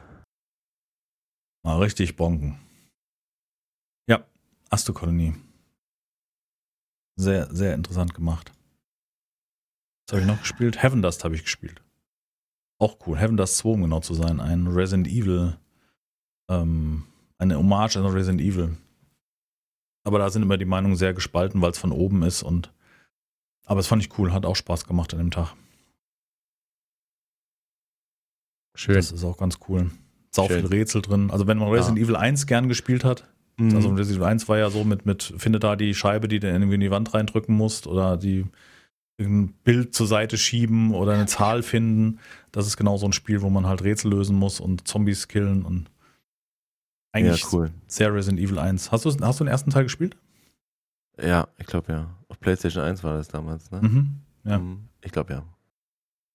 Mal 1.63 1.77
richtig 1.79 2.15
bonken. 2.15 2.59
Ja, 4.07 4.25
Astokolonie. 4.69 5.35
Sehr, 7.17 7.53
sehr 7.53 7.73
interessant 7.75 8.13
gemacht. 8.13 8.51
Was 10.07 10.13
habe 10.13 10.21
ich 10.21 10.27
noch 10.27 10.39
gespielt? 10.39 10.81
Heaven 10.81 11.01
Dust 11.01 11.23
habe 11.23 11.35
ich 11.35 11.43
gespielt. 11.43 11.83
Auch 12.79 12.97
cool. 13.05 13.17
Heaven 13.17 13.37
Dust 13.37 13.57
2, 13.57 13.69
um 13.69 13.81
genau 13.83 13.99
zu 13.99 14.13
sein. 14.13 14.39
Ein 14.39 14.67
Resident 14.67 15.07
Evil, 15.07 15.59
ähm, 16.51 17.03
eine 17.37 17.57
Hommage 17.57 17.97
an 17.97 18.05
Resident 18.05 18.41
Evil. 18.41 18.77
Aber 20.03 20.19
da 20.19 20.29
sind 20.29 20.41
immer 20.41 20.57
die 20.57 20.65
Meinungen 20.65 20.95
sehr 20.95 21.13
gespalten, 21.13 21.61
weil 21.61 21.71
es 21.71 21.77
von 21.77 21.91
oben 21.91 22.23
ist 22.23 22.43
und 22.43 22.73
aber 23.65 23.79
es 23.79 23.87
fand 23.87 24.03
ich 24.03 24.17
cool, 24.17 24.33
hat 24.33 24.45
auch 24.45 24.55
Spaß 24.55 24.85
gemacht 24.85 25.13
an 25.13 25.19
dem 25.19 25.31
Tag. 25.31 25.53
Schön. 28.75 28.95
Das 28.95 29.11
ist 29.11 29.23
auch 29.23 29.37
ganz 29.37 29.59
cool. 29.69 29.91
Sau 30.31 30.47
Schön. 30.47 30.61
viel 30.61 30.79
Rätsel 30.79 31.01
drin. 31.01 31.29
Also 31.29 31.45
wenn 31.47 31.57
man 31.57 31.69
Resident 31.69 31.99
ja. 31.99 32.05
Evil 32.05 32.15
1 32.15 32.47
gern 32.47 32.67
gespielt 32.67 33.03
hat, 33.03 33.31
Mhm. 33.61 33.75
Also 33.75 33.89
Resident 33.89 34.17
Evil 34.17 34.27
1 34.27 34.49
war 34.49 34.57
ja 34.57 34.69
so 34.69 34.83
mit, 34.83 35.05
mit, 35.05 35.33
finde 35.37 35.59
da 35.59 35.75
die 35.75 35.93
Scheibe, 35.93 36.27
die 36.27 36.39
du 36.39 36.47
irgendwie 36.47 36.75
in 36.75 36.81
die 36.81 36.91
Wand 36.91 37.13
reindrücken 37.13 37.55
musst 37.55 37.87
oder 37.87 38.17
die 38.17 38.45
ein 39.19 39.53
Bild 39.63 39.93
zur 39.93 40.07
Seite 40.07 40.37
schieben 40.37 40.95
oder 40.95 41.13
eine 41.13 41.27
Zahl 41.27 41.61
finden. 41.61 42.19
Das 42.51 42.65
ist 42.65 42.75
genau 42.75 42.97
so 42.97 43.05
ein 43.05 43.13
Spiel, 43.13 43.41
wo 43.41 43.49
man 43.49 43.67
halt 43.67 43.83
Rätsel 43.83 44.11
lösen 44.11 44.35
muss 44.35 44.59
und 44.59 44.87
Zombies 44.87 45.27
killen 45.27 45.63
und 45.63 45.91
eigentlich 47.11 47.41
ja, 47.41 47.47
cool. 47.51 47.71
sehr 47.87 48.13
Resident 48.13 48.39
Evil 48.39 48.59
1. 48.59 48.91
Hast 48.91 49.05
du, 49.05 49.09
hast 49.09 49.39
du 49.39 49.43
den 49.43 49.51
ersten 49.51 49.69
Teil 49.69 49.83
gespielt? 49.83 50.15
Ja, 51.21 51.47
ich 51.57 51.65
glaube 51.65 51.91
ja. 51.91 52.17
Auf 52.29 52.39
PlayStation 52.39 52.83
1 52.83 53.03
war 53.03 53.17
das 53.17 53.27
damals, 53.27 53.69
ne? 53.71 53.81
Mhm, 53.81 54.21
ja. 54.43 54.59
Mhm, 54.59 54.87
ich 55.01 55.11
glaube 55.11 55.33
ja. 55.33 55.43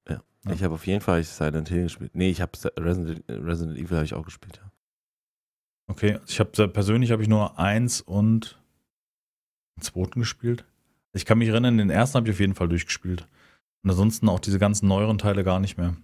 ja. 0.09 0.23
ja. 0.45 0.53
Ich 0.53 0.63
habe 0.63 0.75
auf 0.75 0.87
jeden 0.87 1.01
Fall 1.01 1.23
Silent 1.25 1.69
Hill 1.69 1.85
gespielt. 1.85 2.11
Nee, 2.15 2.31
ich 2.31 2.41
habe 2.41 2.53
Resident, 2.79 3.25
Resident 3.29 3.79
Evil 3.79 3.97
habe 3.97 4.05
ich 4.05 4.15
auch 4.15 4.25
gespielt, 4.25 4.61
ja. 4.63 4.71
Okay, 5.89 6.19
ich 6.27 6.41
habe 6.41 6.69
persönlich 6.69 7.13
habe 7.13 7.23
ich 7.23 7.29
nur 7.29 7.59
eins 7.59 8.01
und 8.01 8.61
den 9.77 9.83
zweiten 9.83 10.21
gespielt. 10.21 10.65
Ich 11.13 11.25
kann 11.25 11.39
mich 11.39 11.49
erinnern, 11.49 11.79
den 11.79 11.91
ersten 11.91 12.17
habe 12.17 12.29
ich 12.29 12.35
auf 12.35 12.41
jeden 12.41 12.55
Fall 12.55 12.69
durchgespielt. 12.69 13.27
Und 13.83 13.91
ansonsten 13.91 14.29
auch 14.29 14.41
diese 14.41 14.59
ganzen 14.59 14.89
neueren 14.89 15.19
Teile 15.19 15.45
gar 15.45 15.61
nicht 15.61 15.79
mehr. 15.79 15.97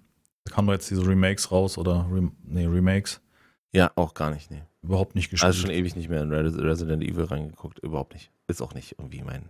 Da 0.45 0.55
kamen 0.55 0.69
jetzt 0.71 0.91
diese 0.91 1.07
Remakes 1.07 1.51
raus 1.51 1.79
oder 1.79 2.07
Rem 2.11 2.33
nee, 2.45 2.67
Remakes. 2.67 3.21
Ja, 3.75 3.91
auch 3.97 4.15
gar 4.15 4.31
nicht, 4.31 4.51
nee. 4.51 4.63
Überhaupt 4.83 5.15
nicht 5.15 5.31
gespielt. 5.31 5.47
Also 5.47 5.61
schon 5.61 5.71
ewig 5.71 5.97
nicht 5.97 6.09
mehr 6.09 6.23
in 6.23 6.33
Resident 6.33 7.03
Evil 7.03 7.25
reingeguckt, 7.25 7.79
überhaupt 7.79 8.13
nicht. 8.13 8.31
Ist 8.49 8.61
auch 8.61 8.75
nicht 8.75 8.99
irgendwie 8.99 9.23
mein 9.23 9.49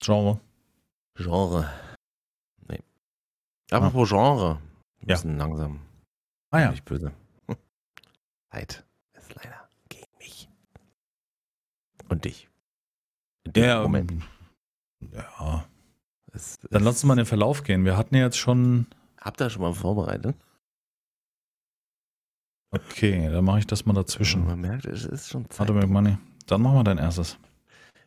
Genre. 0.00 0.40
Genre. 1.14 1.70
Nee. 2.68 2.82
Apropos 3.70 4.12
ah. 4.12 4.16
Genre. 4.16 4.62
Wir 5.00 5.14
müssen 5.14 5.32
ja. 5.32 5.36
langsam. 5.36 5.80
Ah 6.50 6.60
ja. 6.60 6.70
Nicht 6.70 6.84
böse. 6.84 7.12
Zeit 8.50 8.84
leider 9.34 9.68
gegen 9.88 10.06
mich. 10.18 10.48
Und 12.08 12.24
dich. 12.24 12.48
ja, 13.54 13.82
Moment. 13.82 14.12
Ja. 15.12 15.66
Es, 16.32 16.58
Dann 16.70 16.84
lass 16.84 16.96
uns 16.96 17.04
mal 17.04 17.14
in 17.14 17.18
den 17.18 17.26
Verlauf 17.26 17.62
gehen. 17.62 17.84
Wir 17.84 17.96
hatten 17.96 18.14
ja 18.14 18.22
jetzt 18.22 18.38
schon. 18.38 18.86
Habt 19.20 19.40
ihr 19.40 19.50
schon 19.50 19.62
mal 19.62 19.74
vorbereitet? 19.74 20.36
Okay, 22.72 23.28
dann 23.30 23.44
mache 23.44 23.60
ich 23.60 23.66
das 23.66 23.84
mal 23.84 23.94
dazwischen. 23.94 24.44
Man 24.44 24.60
merkt, 24.60 24.86
es 24.86 25.04
ist 25.04 25.30
schon 25.30 25.48
Zeit. 25.50 25.68
Warte, 25.68 25.86
Money. 25.86 26.16
Dann 26.46 26.62
machen 26.62 26.76
wir 26.76 26.84
dein 26.84 26.98
erstes. 26.98 27.36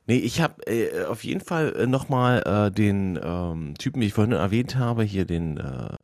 Nee, 0.05 0.17
ich 0.17 0.41
habe 0.41 0.65
äh, 0.67 1.05
auf 1.05 1.23
jeden 1.23 1.39
Fall 1.39 1.73
äh, 1.75 1.87
nochmal 1.87 2.41
äh, 2.45 2.71
den 2.71 3.19
ähm, 3.21 3.75
Typen, 3.77 4.01
wie 4.01 4.07
ich 4.07 4.13
vorhin 4.13 4.33
erwähnt 4.33 4.75
habe, 4.75 5.03
hier 5.03 5.25
den, 5.25 5.57
äh, 5.57 5.95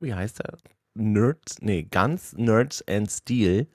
wie 0.00 0.14
heißt 0.14 0.40
er? 0.40 0.56
Nerds, 0.94 1.60
nee, 1.60 1.82
Guns, 1.90 2.34
Nerds 2.34 2.84
and 2.88 3.10
Steel 3.10 3.66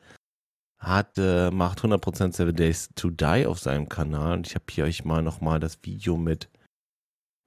hat, 0.77 1.17
äh, 1.17 1.51
macht 1.51 1.81
100% 1.81 2.33
Seven 2.33 2.55
Days 2.55 2.89
to 2.95 3.09
Die 3.09 3.45
auf 3.45 3.59
seinem 3.59 3.89
Kanal. 3.89 4.37
Und 4.37 4.47
ich 4.47 4.55
habe 4.55 4.65
hier 4.69 4.85
euch 4.85 5.03
mal 5.03 5.21
nochmal 5.21 5.59
das 5.59 5.79
Video 5.83 6.15
mit 6.15 6.49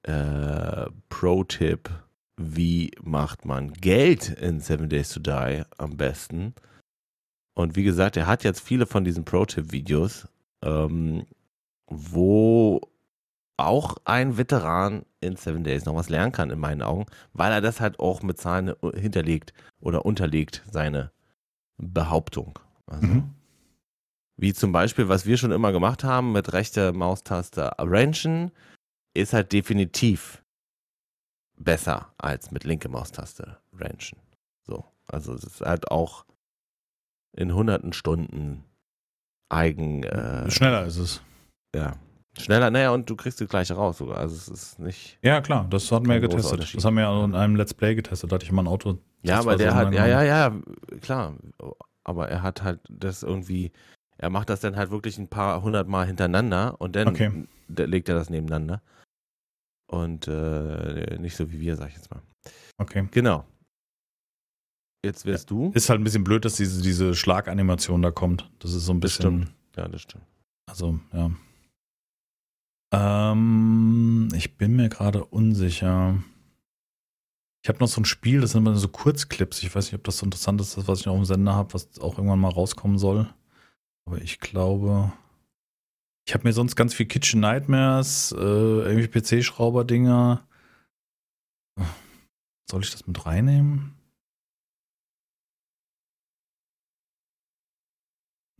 äh, 0.03 0.85
Pro-Tipp, 1.09 1.89
wie 2.37 2.91
macht 3.01 3.45
man 3.45 3.73
Geld 3.73 4.29
in 4.29 4.59
Seven 4.59 4.89
Days 4.89 5.09
to 5.09 5.19
Die 5.19 5.63
am 5.77 5.97
besten. 5.97 6.53
Und 7.53 7.75
wie 7.75 7.83
gesagt, 7.83 8.17
er 8.17 8.27
hat 8.27 8.43
jetzt 8.43 8.61
viele 8.61 8.87
von 8.87 9.03
diesen 9.03 9.25
Pro-Tipp-Videos, 9.25 10.27
ähm, 10.63 11.25
wo 11.87 12.81
auch 13.57 13.97
ein 14.05 14.37
Veteran 14.37 15.05
in 15.21 15.35
Seven 15.35 15.63
Days 15.63 15.85
noch 15.85 15.95
was 15.95 16.09
lernen 16.09 16.31
kann, 16.31 16.49
in 16.49 16.59
meinen 16.59 16.81
Augen, 16.81 17.05
weil 17.33 17.51
er 17.51 17.61
das 17.61 17.79
halt 17.79 17.99
auch 17.99 18.23
mit 18.23 18.39
Zahlen 18.39 18.73
hinterlegt 18.95 19.53
oder 19.79 20.05
unterlegt, 20.05 20.63
seine 20.71 21.11
Behauptung. 21.77 22.59
Also, 22.87 23.07
mhm. 23.07 23.29
Wie 24.35 24.53
zum 24.53 24.71
Beispiel, 24.71 25.07
was 25.07 25.27
wir 25.27 25.37
schon 25.37 25.51
immer 25.51 25.71
gemacht 25.71 26.03
haben 26.03 26.31
mit 26.31 26.53
rechter 26.53 26.91
Maustaste 26.91 27.71
ranchen, 27.77 28.51
ist 29.13 29.33
halt 29.33 29.53
definitiv 29.53 30.42
besser 31.57 32.13
als 32.17 32.51
mit 32.51 32.63
linke 32.63 32.89
Maustaste 32.89 33.57
ranchen. 33.73 34.19
So, 34.63 34.85
also 35.07 35.33
es 35.33 35.43
ist 35.43 35.61
halt 35.61 35.91
auch 35.91 36.25
in 37.35 37.53
hunderten 37.53 37.93
Stunden 37.93 38.63
eigen. 39.49 40.03
Äh, 40.03 40.49
Schneller 40.49 40.85
ist 40.85 40.97
es. 40.97 41.21
Ja. 41.75 41.97
Schneller, 42.39 42.71
naja, 42.71 42.91
und 42.91 43.09
du 43.09 43.15
kriegst 43.15 43.39
die 43.39 43.45
gleiche 43.45 43.75
raus 43.75 43.99
sogar. 43.99 44.17
Also 44.17 44.35
es 44.35 44.47
ist 44.47 44.79
nicht. 44.79 45.19
Ja, 45.21 45.41
klar, 45.41 45.67
das 45.69 45.91
hatten 45.91 46.07
wir 46.07 46.15
ja 46.15 46.21
getestet. 46.21 46.73
Das 46.75 46.83
haben 46.83 46.95
wir 46.95 47.03
ja 47.03 47.25
in 47.25 47.35
einem 47.35 47.55
Let's 47.55 47.73
Play 47.73 47.93
getestet. 47.93 48.31
Da 48.31 48.35
hatte 48.35 48.45
ich 48.45 48.51
mal 48.51 48.63
ein 48.63 48.67
Auto. 48.67 48.97
Ja, 49.21 49.39
aber 49.39 49.55
der 49.55 49.75
hat, 49.75 49.93
ja, 49.93 50.07
ja, 50.07 50.23
ja, 50.23 50.53
klar 51.01 51.35
aber 52.03 52.29
er 52.29 52.41
hat 52.41 52.63
halt 52.63 52.79
das 52.89 53.23
irgendwie, 53.23 53.71
er 54.17 54.29
macht 54.29 54.49
das 54.49 54.61
dann 54.61 54.75
halt 54.75 54.91
wirklich 54.91 55.17
ein 55.17 55.27
paar 55.27 55.61
hundert 55.61 55.87
Mal 55.87 56.05
hintereinander 56.05 56.79
und 56.79 56.95
dann 56.95 57.09
okay. 57.09 57.45
legt 57.67 58.09
er 58.09 58.15
das 58.15 58.29
nebeneinander. 58.29 58.81
Und 59.93 60.27
äh, 60.27 61.17
nicht 61.19 61.35
so 61.35 61.51
wie 61.51 61.59
wir, 61.59 61.75
sag 61.75 61.89
ich 61.89 61.95
jetzt 61.95 62.09
mal. 62.09 62.21
Okay. 62.77 63.07
Genau. 63.11 63.45
Jetzt 65.05 65.25
wärst 65.25 65.51
ja. 65.51 65.55
du. 65.55 65.71
Ist 65.73 65.89
halt 65.89 66.01
ein 66.01 66.03
bisschen 66.03 66.23
blöd, 66.23 66.45
dass 66.45 66.55
diese, 66.55 66.81
diese 66.81 67.13
Schlaganimation 67.13 68.01
da 68.01 68.09
kommt. 68.09 68.49
Das 68.59 68.73
ist 68.73 68.85
so 68.85 68.93
ein 68.93 68.99
bisschen. 68.99 69.51
Das 69.73 69.83
ja, 69.83 69.87
das 69.87 70.01
stimmt. 70.01 70.25
Also, 70.65 70.99
ja. 71.13 71.31
Ähm, 72.93 74.29
ich 74.33 74.57
bin 74.57 74.75
mir 74.75 74.89
gerade 74.89 75.23
unsicher. 75.25 76.23
Ich 77.63 77.69
habe 77.69 77.79
noch 77.79 77.87
so 77.87 78.01
ein 78.01 78.05
Spiel, 78.05 78.41
das 78.41 78.51
sind 78.51 78.65
immer 78.65 78.75
so 78.75 78.87
Kurzclips. 78.87 79.61
Ich 79.61 79.73
weiß 79.73 79.85
nicht, 79.85 79.95
ob 79.95 80.03
das 80.03 80.17
so 80.17 80.25
interessant 80.25 80.59
ist, 80.59 80.87
was 80.87 81.01
ich 81.01 81.05
noch 81.05 81.15
im 81.15 81.25
Sender 81.25 81.53
habe, 81.53 81.73
was 81.73 81.99
auch 81.99 82.17
irgendwann 82.17 82.39
mal 82.39 82.49
rauskommen 82.49 82.97
soll. 82.97 83.31
Aber 84.05 84.21
ich 84.21 84.39
glaube, 84.39 85.13
ich 86.25 86.33
habe 86.33 86.47
mir 86.47 86.53
sonst 86.53 86.75
ganz 86.75 86.93
viel 86.93 87.05
Kitchen 87.05 87.41
Nightmares, 87.41 88.33
äh, 88.37 88.41
irgendwie 88.41 89.07
PC-Schrauber-Dinger. 89.07 90.47
Soll 92.69 92.81
ich 92.81 92.91
das 92.91 93.05
mit 93.05 93.25
reinnehmen? 93.25 93.95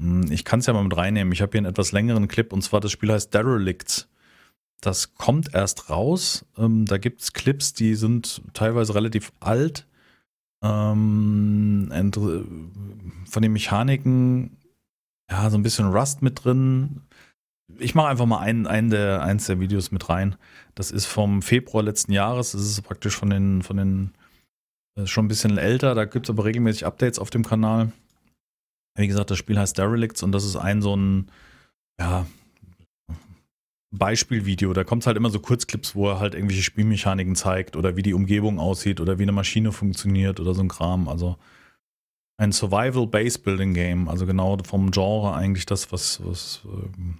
Hm, 0.02 0.31
ich 0.31 0.44
kann 0.44 0.60
es 0.60 0.65
ja 0.65 0.73
mal 0.73 0.84
mit 0.84 0.95
reinnehmen. 0.95 1.31
Ich 1.31 1.41
habe 1.41 1.52
hier 1.52 1.60
einen 1.60 1.72
etwas 1.72 1.91
längeren 1.94 2.27
Clip 2.27 2.52
und 2.52 2.61
zwar 2.61 2.81
das 2.81 2.91
Spiel 2.91 3.11
heißt 3.11 3.34
Derelicts. 3.34 4.10
Das 4.81 5.15
kommt 5.15 5.53
erst 5.53 5.90
raus. 5.90 6.45
Ähm, 6.57 6.85
da 6.85 6.98
gibt 6.98 7.22
es 7.22 7.31
Clips, 7.31 7.73
die 7.73 7.95
sind 7.95 8.41
teilweise 8.53 8.95
relativ 8.95 9.31
alt. 9.40 9.88
Ähm, 10.61 11.90
von 13.30 13.41
den 13.41 13.53
Mechaniken, 13.53 14.57
ja, 15.30 15.49
so 15.49 15.57
ein 15.57 15.64
bisschen 15.64 15.88
Rust 15.88 16.22
mit 16.22 16.44
drin. 16.44 17.02
Ich 17.80 17.95
mache 17.95 18.08
einfach 18.08 18.26
mal 18.26 18.40
einen, 18.40 18.68
einen 18.68 18.90
der, 18.90 19.24
eins 19.24 19.48
der 19.48 19.60
Videos 19.60 19.91
mit 19.91 20.10
rein. 20.10 20.36
Das 20.76 20.91
ist 20.91 21.06
vom 21.06 21.41
Februar 21.41 21.84
letzten 21.84 22.12
Jahres. 22.12 22.52
Das 22.52 22.62
ist 22.62 22.82
praktisch 22.82 23.16
von 23.16 23.30
den, 23.30 23.62
von 23.62 23.78
den, 23.78 24.12
schon 25.06 25.26
ein 25.26 25.30
bisschen 25.30 25.58
älter. 25.58 25.95
Da 25.95 26.06
gibt 26.06 26.28
es 26.28 26.30
aber 26.30 26.45
regelmäßig 26.45 26.86
Updates 26.86 27.20
auf 27.20 27.30
dem 27.30 27.44
Kanal. 27.44 27.91
Wie 28.95 29.08
gesagt, 29.08 29.32
das 29.32 29.38
Spiel 29.38 29.58
heißt 29.58 29.78
Derelicts 29.78 30.24
und 30.24 30.32
das 30.32 30.45
ist 30.45 30.56
ein 30.56 30.82
so 30.82 30.95
ein, 30.95 31.32
ja, 32.00 32.26
Beispielvideo. 33.94 34.74
Da 34.74 34.84
kommt 34.84 35.06
halt 35.06 35.18
immer 35.18 35.30
so 35.30 35.40
Kurzclips, 35.40 35.95
wo 35.95 36.10
er 36.10 36.20
halt 36.20 36.34
irgendwelche 36.34 36.64
Spielmechaniken 36.64 37.36
zeigt 37.36 37.76
oder 37.76 37.95
wie 37.95 38.02
die 38.02 38.14
Umgebung 38.14 38.60
aussieht 38.60 39.00
oder 39.00 39.20
wie 39.20 39.24
eine 39.24 39.32
Maschine 39.32 39.72
funktioniert 39.72 40.40
oder 40.40 40.54
so 40.54 40.62
ein 40.62 40.68
Kram. 40.68 41.08
Also 41.08 41.38
ein 42.38 42.52
Survival 42.52 43.08
Base 43.08 43.38
Building 43.40 43.74
Game. 43.74 44.10
Also 44.10 44.26
genau 44.26 44.58
vom 44.64 44.91
Genre 44.91 45.34
eigentlich 45.34 45.66
das, 45.66 45.91
was, 45.91 46.26
was, 46.26 46.62
ähm, 46.66 47.20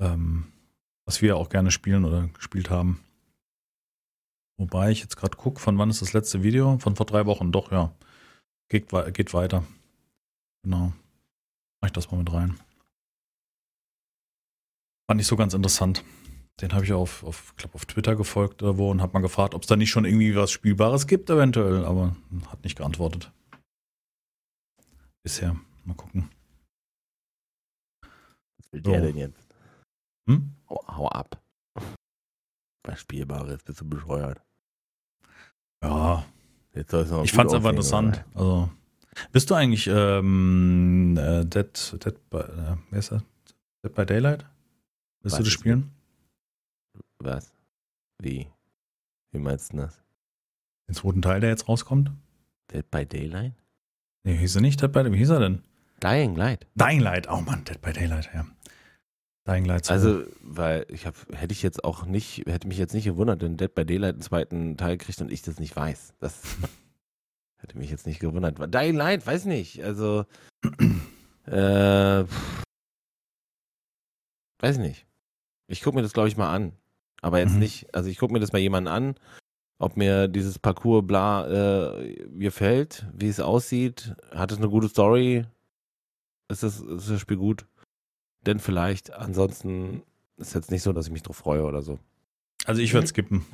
ähm, 0.00 0.52
was 1.06 1.22
wir 1.22 1.36
auch 1.36 1.48
gerne 1.48 1.70
spielen 1.70 2.04
oder 2.04 2.28
gespielt 2.28 2.70
haben. 2.70 3.00
Wobei 4.58 4.90
ich 4.90 5.00
jetzt 5.00 5.16
gerade 5.16 5.36
gucke, 5.36 5.60
von 5.60 5.78
wann 5.78 5.90
ist 5.90 6.02
das 6.02 6.12
letzte 6.12 6.42
Video? 6.42 6.78
Von 6.78 6.96
vor 6.96 7.06
drei 7.06 7.26
Wochen, 7.26 7.52
doch, 7.52 7.72
ja. 7.72 7.92
Geht, 8.68 8.88
geht 9.12 9.34
weiter. 9.34 9.64
Genau. 10.62 10.92
Mach 11.80 11.88
ich 11.88 11.92
das 11.92 12.10
mal 12.10 12.18
mit 12.18 12.32
rein. 12.32 12.58
Fand 15.06 15.20
ich 15.20 15.26
so 15.26 15.36
ganz 15.36 15.54
interessant. 15.54 16.02
Den 16.60 16.72
habe 16.72 16.84
ich 16.84 16.92
auf, 16.92 17.24
auf, 17.24 17.54
glaub, 17.56 17.74
auf 17.74 17.84
Twitter 17.84 18.14
gefolgt 18.14 18.62
wo 18.62 18.90
und 18.90 19.02
habe 19.02 19.12
mal 19.12 19.20
gefragt, 19.20 19.54
ob 19.54 19.62
es 19.62 19.68
da 19.68 19.76
nicht 19.76 19.90
schon 19.90 20.04
irgendwie 20.04 20.36
was 20.36 20.52
Spielbares 20.52 21.06
gibt, 21.06 21.28
eventuell, 21.28 21.84
aber 21.84 22.16
hat 22.48 22.62
nicht 22.62 22.78
geantwortet. 22.78 23.32
Bisher. 25.22 25.56
Mal 25.84 25.94
gucken. 25.94 26.30
Was 28.56 28.72
will 28.72 28.82
so. 28.84 28.90
der 28.92 29.00
denn 29.00 29.16
jetzt? 29.16 29.43
Hm? 30.26 30.54
Hau, 30.68 30.84
hau 30.88 31.08
ab. 31.08 31.42
Was 32.84 33.00
Spielbares, 33.00 33.62
bist 33.62 33.80
du 33.80 33.88
bescheuert. 33.88 34.42
Ja. 35.82 36.24
ich 36.74 37.32
fand 37.32 37.50
es 37.50 37.54
einfach 37.54 37.70
interessant. 37.70 38.24
Oder? 38.34 38.40
Also 38.40 38.70
bist 39.32 39.50
du 39.50 39.54
eigentlich 39.54 39.86
ähm, 39.86 41.16
äh, 41.18 41.44
Dead, 41.44 42.04
Dead, 42.04 42.30
by, 42.30 42.38
äh, 42.38 42.76
wer 42.90 42.98
ist 42.98 43.12
das? 43.12 43.22
Dead 43.84 43.94
by 43.94 44.06
Daylight? 44.06 44.44
Willst 45.22 45.38
du 45.38 45.42
das 45.42 45.52
spielen? 45.52 45.92
Was? 47.18 47.52
Wie? 48.20 48.48
Wie 49.32 49.38
meinst 49.38 49.72
du 49.72 49.78
das? 49.78 50.00
Den 50.88 50.94
zweiten 50.94 51.22
Teil, 51.22 51.40
der 51.40 51.50
jetzt 51.50 51.68
rauskommt? 51.68 52.10
Dead 52.72 52.88
by 52.90 53.06
Daylight? 53.06 53.54
Nee, 54.24 54.36
hieß 54.36 54.56
er 54.56 54.62
nicht 54.62 54.82
Dead 54.82 54.92
by 54.92 55.10
Wie 55.10 55.18
hieß 55.18 55.30
er 55.30 55.40
denn? 55.40 55.62
Dying 56.02 56.34
Light. 56.34 56.66
Dying 56.74 57.00
Light, 57.00 57.28
oh 57.30 57.40
Mann, 57.40 57.64
Dead 57.64 57.80
by 57.80 57.92
Daylight, 57.92 58.28
ja. 58.34 58.46
Dying 59.46 59.66
Light 59.66 59.84
2. 59.84 59.92
Also, 59.94 60.24
weil 60.40 60.86
ich 60.88 61.06
hab, 61.06 61.14
hätte 61.32 61.52
ich 61.52 61.62
jetzt 61.62 61.84
auch 61.84 62.06
nicht, 62.06 62.46
hätte 62.46 62.66
mich 62.66 62.78
jetzt 62.78 62.94
nicht 62.94 63.04
gewundert, 63.04 63.42
wenn 63.42 63.56
Dead 63.56 63.74
by 63.74 63.84
Daylight 63.84 64.14
einen 64.14 64.22
zweiten 64.22 64.76
Teil 64.76 64.96
kriegt 64.96 65.20
und 65.20 65.30
ich 65.30 65.42
das 65.42 65.58
nicht 65.58 65.76
weiß. 65.76 66.14
Das 66.20 66.40
Hätte 67.64 67.78
mich 67.78 67.90
jetzt 67.90 68.06
nicht 68.06 68.20
gewundert. 68.20 68.58
Dying 68.74 68.94
Light, 68.94 69.26
weiß 69.26 69.46
nicht. 69.46 69.82
Also, 69.82 70.26
äh, 71.46 72.24
weiß 74.60 74.76
nicht. 74.76 75.06
Ich 75.66 75.80
gucke 75.82 75.96
mir 75.96 76.02
das, 76.02 76.12
glaube 76.12 76.28
ich, 76.28 76.36
mal 76.36 76.54
an. 76.54 76.72
Aber 77.22 77.38
jetzt 77.38 77.54
mhm. 77.54 77.60
nicht, 77.60 77.94
also 77.94 78.10
ich 78.10 78.18
gucke 78.18 78.34
mir 78.34 78.40
das 78.40 78.50
bei 78.50 78.58
jemandem 78.58 78.92
an, 78.92 79.14
ob 79.78 79.96
mir 79.96 80.28
dieses 80.28 80.58
Parcours 80.58 81.06
bla 81.06 81.96
äh, 81.96 82.16
gefällt, 82.38 83.06
wie 83.14 83.28
es 83.28 83.40
aussieht. 83.40 84.14
Hat 84.32 84.52
es 84.52 84.58
eine 84.58 84.68
gute 84.68 84.90
Story? 84.90 85.46
Ist 86.50 86.64
das, 86.64 86.80
ist 86.80 87.08
das 87.08 87.18
Spiel 87.18 87.38
gut? 87.38 87.66
Denn 88.46 88.58
vielleicht. 88.58 89.12
Ansonsten 89.12 90.02
ist 90.36 90.48
es 90.48 90.54
jetzt 90.54 90.70
nicht 90.70 90.82
so, 90.82 90.92
dass 90.92 91.06
ich 91.06 91.12
mich 91.12 91.22
drauf 91.22 91.36
freue 91.36 91.62
oder 91.62 91.82
so. 91.82 91.98
Also 92.64 92.80
ich 92.80 92.94
würde 92.94 93.06
skippen. 93.06 93.44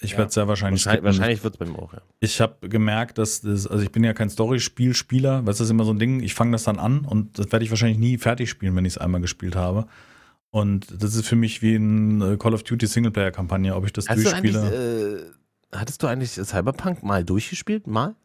Ich 0.00 0.12
ja. 0.12 0.18
werde 0.18 0.32
sehr 0.32 0.48
wahrscheinlich. 0.48 0.84
Wahrscheinlich, 0.84 1.04
wahrscheinlich 1.04 1.44
wird 1.44 1.54
es 1.54 1.58
bei 1.58 1.66
mir 1.66 1.78
auch, 1.78 1.92
ja. 1.92 2.02
Ich 2.20 2.40
habe 2.40 2.68
gemerkt, 2.68 3.18
dass 3.18 3.40
das, 3.40 3.66
also 3.66 3.82
ich 3.82 3.92
bin 3.92 4.02
ja 4.02 4.12
kein 4.12 4.30
Storyspielspieler, 4.30 5.38
weil 5.38 5.44
das 5.44 5.60
ist 5.60 5.70
immer 5.70 5.84
so 5.84 5.92
ein 5.92 5.98
Ding, 5.98 6.20
ich 6.20 6.34
fange 6.34 6.52
das 6.52 6.64
dann 6.64 6.78
an 6.78 7.04
und 7.04 7.38
das 7.38 7.52
werde 7.52 7.64
ich 7.64 7.70
wahrscheinlich 7.70 7.98
nie 7.98 8.18
fertig 8.18 8.50
spielen, 8.50 8.74
wenn 8.74 8.84
ich 8.84 8.94
es 8.94 8.98
einmal 8.98 9.20
gespielt 9.20 9.54
habe. 9.54 9.86
Und 10.50 11.02
das 11.02 11.14
ist 11.14 11.26
für 11.26 11.36
mich 11.36 11.62
wie 11.62 11.76
ein 11.76 12.38
Call 12.38 12.52
of 12.52 12.62
Duty 12.64 12.86
Singleplayer-Kampagne, 12.86 13.74
ob 13.74 13.86
ich 13.86 13.92
das 13.92 14.08
Hast 14.08 14.22
durchspiele. 14.22 15.30
Äh, 15.72 15.76
hattest 15.76 16.02
du 16.02 16.08
eigentlich 16.08 16.32
Cyberpunk 16.32 17.02
mal 17.02 17.24
durchgespielt? 17.24 17.86
Mal? 17.86 18.16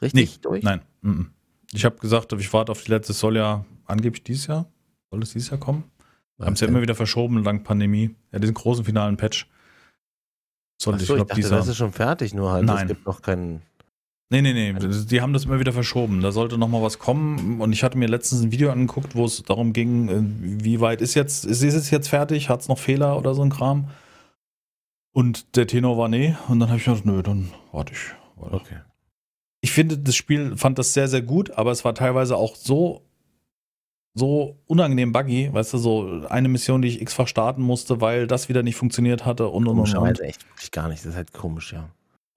Richtig 0.00 0.36
nee, 0.36 0.40
durch? 0.40 0.62
Nein. 0.62 0.80
Mm 1.02 1.10
-mm. 1.10 1.26
Ich 1.72 1.84
habe 1.84 1.96
gesagt, 1.98 2.32
ich 2.32 2.52
warte 2.52 2.72
auf 2.72 2.82
die 2.82 2.90
letzte, 2.90 3.12
soll 3.12 3.36
ja 3.36 3.64
angeblich 3.90 4.22
dieses 4.22 4.46
Jahr, 4.46 4.66
soll 5.10 5.22
es 5.22 5.32
dieses 5.32 5.50
Jahr 5.50 5.60
kommen? 5.60 5.84
Haben 6.40 6.54
es 6.54 6.60
ja 6.60 6.68
immer 6.68 6.80
wieder 6.80 6.94
verschoben, 6.94 7.44
dank 7.44 7.64
Pandemie. 7.64 8.14
Ja, 8.32 8.38
diesen 8.38 8.54
großen 8.54 8.84
finalen 8.84 9.16
Patch. 9.16 9.46
Soll 10.80 10.94
Ach 10.94 11.00
so, 11.00 11.02
ich, 11.02 11.06
glaub, 11.08 11.18
ich 11.18 11.26
dachte, 11.28 11.40
dieser... 11.40 11.56
das 11.56 11.68
ist 11.68 11.76
schon 11.76 11.92
fertig, 11.92 12.32
nur 12.32 12.50
halt, 12.50 12.64
Nein. 12.64 12.82
es 12.82 12.88
gibt 12.88 13.06
noch 13.06 13.20
keinen. 13.20 13.62
Nee, 14.32 14.42
nee, 14.42 14.52
nee, 14.52 14.72
die 14.72 15.20
haben 15.20 15.32
das 15.32 15.44
immer 15.44 15.58
wieder 15.58 15.72
verschoben. 15.72 16.20
Da 16.22 16.30
sollte 16.30 16.56
noch 16.56 16.68
mal 16.68 16.80
was 16.80 17.00
kommen. 17.00 17.60
Und 17.60 17.72
ich 17.72 17.82
hatte 17.82 17.98
mir 17.98 18.06
letztens 18.06 18.42
ein 18.42 18.52
Video 18.52 18.70
angeguckt, 18.70 19.16
wo 19.16 19.24
es 19.24 19.42
darum 19.42 19.72
ging, 19.72 20.08
äh, 20.08 20.64
wie 20.64 20.80
weit 20.80 21.00
ist 21.00 21.14
jetzt, 21.14 21.44
ist 21.44 21.62
es 21.62 21.90
jetzt 21.90 22.08
fertig? 22.08 22.48
Hat 22.48 22.60
es 22.60 22.68
noch 22.68 22.78
Fehler 22.78 23.18
oder 23.18 23.34
so 23.34 23.42
ein 23.42 23.50
Kram? 23.50 23.90
Und 25.12 25.56
der 25.56 25.66
Tenor 25.66 25.98
war 25.98 26.08
nee. 26.08 26.36
Und 26.46 26.60
dann 26.60 26.68
habe 26.68 26.78
ich 26.78 26.84
gedacht, 26.84 27.04
nö, 27.04 27.22
dann 27.22 27.50
warte 27.72 27.92
ich. 27.92 28.14
Warte. 28.36 28.54
Okay. 28.54 28.76
Ich 29.62 29.72
finde, 29.72 29.98
das 29.98 30.14
Spiel 30.14 30.56
fand 30.56 30.78
das 30.78 30.94
sehr, 30.94 31.08
sehr 31.08 31.22
gut, 31.22 31.50
aber 31.50 31.72
es 31.72 31.84
war 31.84 31.94
teilweise 31.94 32.36
auch 32.36 32.54
so 32.54 33.02
so 34.14 34.56
unangenehm 34.66 35.12
buggy, 35.12 35.52
weißt 35.52 35.72
du, 35.74 35.78
so 35.78 36.22
eine 36.28 36.48
Mission, 36.48 36.82
die 36.82 36.88
ich 36.88 37.00
x-fach 37.00 37.28
starten 37.28 37.62
musste, 37.62 38.00
weil 38.00 38.26
das 38.26 38.48
wieder 38.48 38.62
nicht 38.62 38.76
funktioniert 38.76 39.24
hatte 39.24 39.48
und 39.48 39.66
und 39.68 39.78
und. 39.78 39.96
und. 39.96 40.20
echt 40.20 40.48
wirklich 40.48 40.70
gar 40.70 40.88
nicht, 40.88 41.00
das 41.00 41.10
ist 41.10 41.16
halt 41.16 41.32
komisch, 41.32 41.72
ja. 41.72 41.88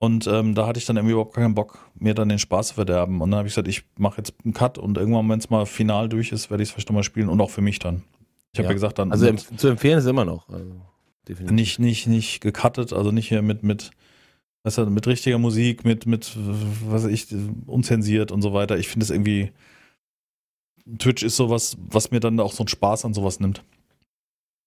Und 0.03 0.27
ähm, 0.27 0.53
da 0.53 0.67
hatte 0.67 0.79
ich 0.79 0.85
dann 0.85 0.97
irgendwie 0.97 1.13
überhaupt 1.13 1.33
keinen 1.33 1.55
Bock, 1.55 1.89
mir 1.95 2.13
dann 2.13 2.27
den 2.27 2.37
Spaß 2.37 2.69
zu 2.69 2.73
verderben. 2.73 3.21
Und 3.21 3.31
dann 3.31 3.37
habe 3.37 3.47
ich 3.47 3.53
gesagt, 3.53 3.69
ich 3.69 3.85
mache 3.97 4.17
jetzt 4.17 4.33
einen 4.43 4.53
Cut 4.53 4.77
und 4.77 4.97
irgendwann, 4.97 5.29
wenn 5.29 5.39
es 5.39 5.49
mal 5.49 5.65
final 5.65 6.09
durch 6.09 6.33
ist, 6.33 6.49
werde 6.49 6.61
ich 6.61 6.67
es 6.67 6.73
vielleicht 6.73 6.89
nochmal 6.89 7.03
spielen 7.03 7.29
und 7.29 7.39
auch 7.39 7.49
für 7.49 7.61
mich 7.61 7.79
dann. 7.79 8.03
Ich 8.51 8.59
habe 8.59 8.65
ja. 8.65 8.71
ja. 8.71 8.73
gesagt, 8.73 8.99
dann. 8.99 9.13
Also 9.13 9.25
mit, 9.25 9.39
zu 9.39 9.69
empfehlen 9.69 9.97
ist 9.97 10.05
immer 10.05 10.25
noch. 10.25 10.49
Also, 10.49 10.75
definitiv. 11.25 11.55
Nicht, 11.55 11.79
nicht, 11.79 12.07
nicht 12.07 12.41
gecuttet, 12.41 12.91
also 12.91 13.11
nicht 13.11 13.29
hier 13.29 13.41
mit, 13.41 13.63
mit, 13.63 13.91
weißt 14.63 14.79
du, 14.79 14.87
mit 14.87 15.07
richtiger 15.07 15.37
Musik, 15.37 15.85
mit, 15.85 16.05
mit, 16.05 16.35
was 16.85 17.05
weiß 17.05 17.11
ich, 17.11 17.27
unzensiert 17.65 18.33
und 18.33 18.41
so 18.41 18.53
weiter. 18.53 18.77
Ich 18.77 18.89
finde 18.89 19.05
es 19.05 19.09
irgendwie 19.09 19.53
Twitch 20.97 21.23
ist 21.23 21.35
sowas, 21.35 21.77
was 21.79 22.11
mir 22.11 22.19
dann 22.19 22.39
auch 22.39 22.51
so 22.51 22.63
einen 22.63 22.67
Spaß 22.67 23.05
an 23.05 23.13
sowas 23.13 23.39
nimmt. 23.39 23.63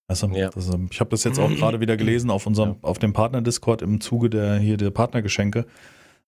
Also, 0.08 0.28
ja. 0.28 0.50
ähm, 0.72 0.88
ich 0.90 1.00
habe 1.00 1.10
das 1.10 1.24
jetzt 1.24 1.38
auch 1.38 1.50
gerade 1.50 1.80
wieder 1.80 1.96
gelesen 1.96 2.30
auf 2.30 2.46
unserem, 2.46 2.70
ja. 2.70 2.76
auf 2.82 2.98
dem 2.98 3.12
Partner-Discord 3.12 3.82
im 3.82 4.00
Zuge 4.00 4.30
der 4.30 4.56
hier 4.58 4.76
der 4.76 4.90
Partnergeschenke. 4.90 5.66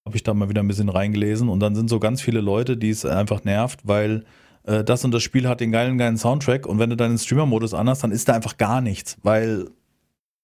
Habe 0.05 0.17
ich 0.17 0.23
da 0.23 0.35
mal 0.35 0.49
wieder 0.49 0.63
ein 0.63 0.69
bisschen 0.69 0.89
reingelesen 0.89 1.49
und 1.49 1.61
dann 1.61 1.75
sind 1.75 1.89
so 1.89 2.01
ganz 2.01 2.21
viele 2.21 2.41
Leute, 2.41 2.77
die 2.77 2.91
es 2.91 3.05
einfach 3.05 3.45
nervt, 3.45 3.87
weil 3.87 4.25
äh, 4.65 4.83
das 4.83 5.05
und 5.05 5.13
das 5.13 5.23
Spiel 5.23 5.49
hat 5.49 5.61
den 5.61 5.71
geilen, 5.71 5.99
geilen 5.99 6.17
Soundtrack 6.17 6.67
und 6.67 6.79
wenn 6.79 6.91
du 6.91 6.97
dann 6.97 7.13
den 7.13 7.19
Streamer-Modus 7.19 7.75
anhast, 7.75 8.03
dann 8.03 8.13
ist 8.13 8.29
da 8.29 8.35
einfach 8.35 8.57
gar 8.57 8.81
nichts, 8.81 9.17
weil 9.23 9.71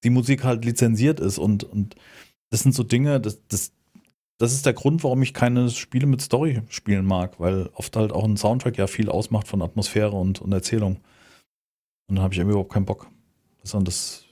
die 0.05 0.11
Musik 0.11 0.45
halt 0.45 0.65
lizenziert 0.65 1.19
ist 1.19 1.39
und, 1.39 1.65
und 1.65 1.97
das 2.51 2.61
sind 2.61 2.75
so 2.75 2.85
Dinge, 2.85 3.21
das, 3.21 3.41
das, 3.49 3.73
das 4.39 4.53
ist 4.53 4.67
der 4.67 4.73
Grund, 4.73 5.05
warum 5.05 5.23
ich 5.23 5.33
keine 5.33 5.71
Spiele 5.71 6.07
mit 6.07 6.21
Story 6.21 6.63
spielen 6.69 7.07
mag, 7.07 7.39
weil 7.39 7.71
oft 7.75 7.97
halt 7.97 8.13
auch 8.13 8.25
ein 8.25 8.37
Soundtrack 8.37 8.77
ja 8.79 8.87
viel 8.87 9.09
ausmacht 9.09 9.47
von 9.47 9.63
Atmosphäre 9.63 10.13
und, 10.13 10.41
und 10.41 10.53
Erzählung. 10.53 10.97
Und 12.07 12.17
dann 12.17 12.23
habe 12.23 12.35
ich 12.35 12.39
irgendwie 12.39 12.55
überhaupt 12.55 12.73
keinen 12.73 12.85
Bock. 12.85 13.09
Das, 13.63 13.77
das 13.85 14.25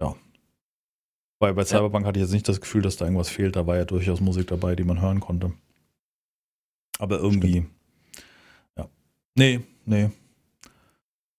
ja. 0.00 0.14
Weil 1.38 1.54
bei 1.54 1.64
Cyberpunk 1.64 2.06
hatte 2.06 2.18
ich 2.18 2.24
jetzt 2.24 2.32
nicht 2.32 2.48
das 2.48 2.60
Gefühl, 2.60 2.82
dass 2.82 2.96
da 2.96 3.04
irgendwas 3.04 3.28
fehlt. 3.28 3.56
Da 3.56 3.66
war 3.66 3.76
ja 3.76 3.84
durchaus 3.84 4.20
Musik 4.20 4.48
dabei, 4.48 4.74
die 4.74 4.84
man 4.84 5.00
hören 5.00 5.20
konnte. 5.20 5.52
Aber 6.98 7.18
irgendwie, 7.18 7.50
Stimmt. 7.50 7.70
ja. 8.76 8.88
Nee, 9.36 9.60
nee. 9.84 10.10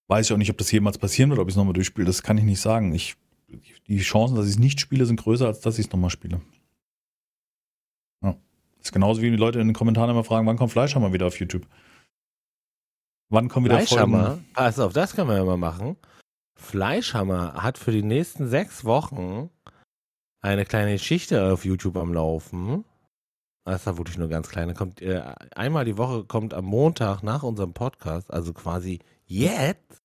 Weiß 0.06 0.26
ich 0.26 0.32
auch 0.32 0.38
nicht, 0.38 0.50
ob 0.50 0.58
das 0.58 0.72
jemals 0.72 0.98
passieren 0.98 1.30
wird, 1.30 1.40
ob 1.40 1.48
ich 1.48 1.52
es 1.52 1.56
nochmal 1.56 1.74
durchspiele. 1.74 2.06
Das 2.06 2.22
kann 2.22 2.38
ich 2.38 2.44
nicht 2.44 2.60
sagen. 2.60 2.94
Ich, 2.94 3.16
die 3.88 3.98
Chancen, 3.98 4.36
dass 4.36 4.46
ich 4.46 4.52
es 4.52 4.58
nicht 4.58 4.80
spiele, 4.80 5.04
sind 5.04 5.20
größer, 5.20 5.46
als 5.46 5.60
dass 5.60 5.78
ich 5.78 5.86
es 5.86 5.92
nochmal 5.92 6.10
spiele. 6.10 6.40
Das 8.80 8.86
ist 8.88 8.92
genauso 8.92 9.20
wie 9.20 9.30
die 9.30 9.36
Leute 9.36 9.60
in 9.60 9.68
den 9.68 9.74
Kommentaren 9.74 10.10
immer 10.10 10.24
fragen, 10.24 10.46
wann 10.46 10.56
kommt 10.56 10.72
Fleischhammer 10.72 11.12
wieder 11.12 11.26
auf 11.26 11.38
YouTube? 11.38 11.66
Wann 13.28 13.48
kommen 13.48 13.66
wieder 13.66 13.76
Fleischhammer? 13.76 14.26
Folgen? 14.26 14.46
Pass 14.54 14.78
auf, 14.78 14.92
das 14.94 15.14
kann 15.14 15.26
man 15.26 15.36
ja 15.36 15.44
mal 15.44 15.58
machen. 15.58 15.96
Fleischhammer 16.58 17.62
hat 17.62 17.78
für 17.78 17.92
die 17.92 18.02
nächsten 18.02 18.48
sechs 18.48 18.84
Wochen 18.84 19.50
eine 20.42 20.64
kleine 20.64 20.92
Geschichte 20.92 21.52
auf 21.52 21.64
YouTube 21.64 21.96
am 21.96 22.14
Laufen. 22.14 22.84
Das 23.66 23.84
war 23.86 23.98
wirklich 23.98 24.16
nur 24.16 24.28
ganz 24.28 24.48
kleine. 24.48 24.72
Kommt 24.72 25.02
äh, 25.02 25.22
einmal 25.54 25.84
die 25.84 25.98
Woche 25.98 26.24
kommt 26.24 26.54
am 26.54 26.64
Montag 26.64 27.22
nach 27.22 27.42
unserem 27.42 27.74
Podcast, 27.74 28.32
also 28.32 28.52
quasi 28.54 29.00
jetzt. 29.26 29.98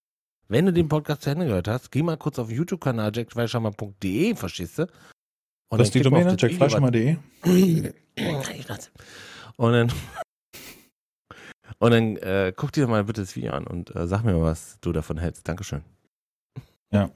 Wenn 0.48 0.66
du 0.66 0.74
den 0.74 0.90
Podcast 0.90 1.24
zu 1.24 1.30
Ende 1.30 1.48
gehört 1.48 1.68
hast, 1.68 1.92
geh 1.92 2.04
mal 2.04 2.18
kurz 2.18 2.38
auf 2.38 2.52
YouTube-Kanal 2.52 3.12
jackfleischhammer.de, 3.16 4.36
verstehst 4.36 4.80
du? 4.80 4.88
Und 5.70 5.80
Was 5.80 5.88
ist 5.88 5.96
die 5.96 6.02
Domäne? 6.02 6.36
jackfleischhammer.de? 6.38 7.18
und 9.58 9.72
dann 9.72 9.92
und 11.80 11.92
dann 11.92 12.18
äh, 12.18 12.54
guck 12.56 12.72
dir 12.72 12.88
mal 12.88 13.04
bitte 13.04 13.22
das 13.22 13.36
Video 13.36 13.52
an 13.52 13.68
und 13.68 13.96
äh, 13.96 14.08
sag 14.08 14.24
mir 14.24 14.34
mal, 14.34 14.44
was 14.44 14.80
du 14.82 14.92
davon 14.92 15.18
hältst. 15.18 15.48
Dankeschön. 15.48 15.82
Ja. 16.92 17.10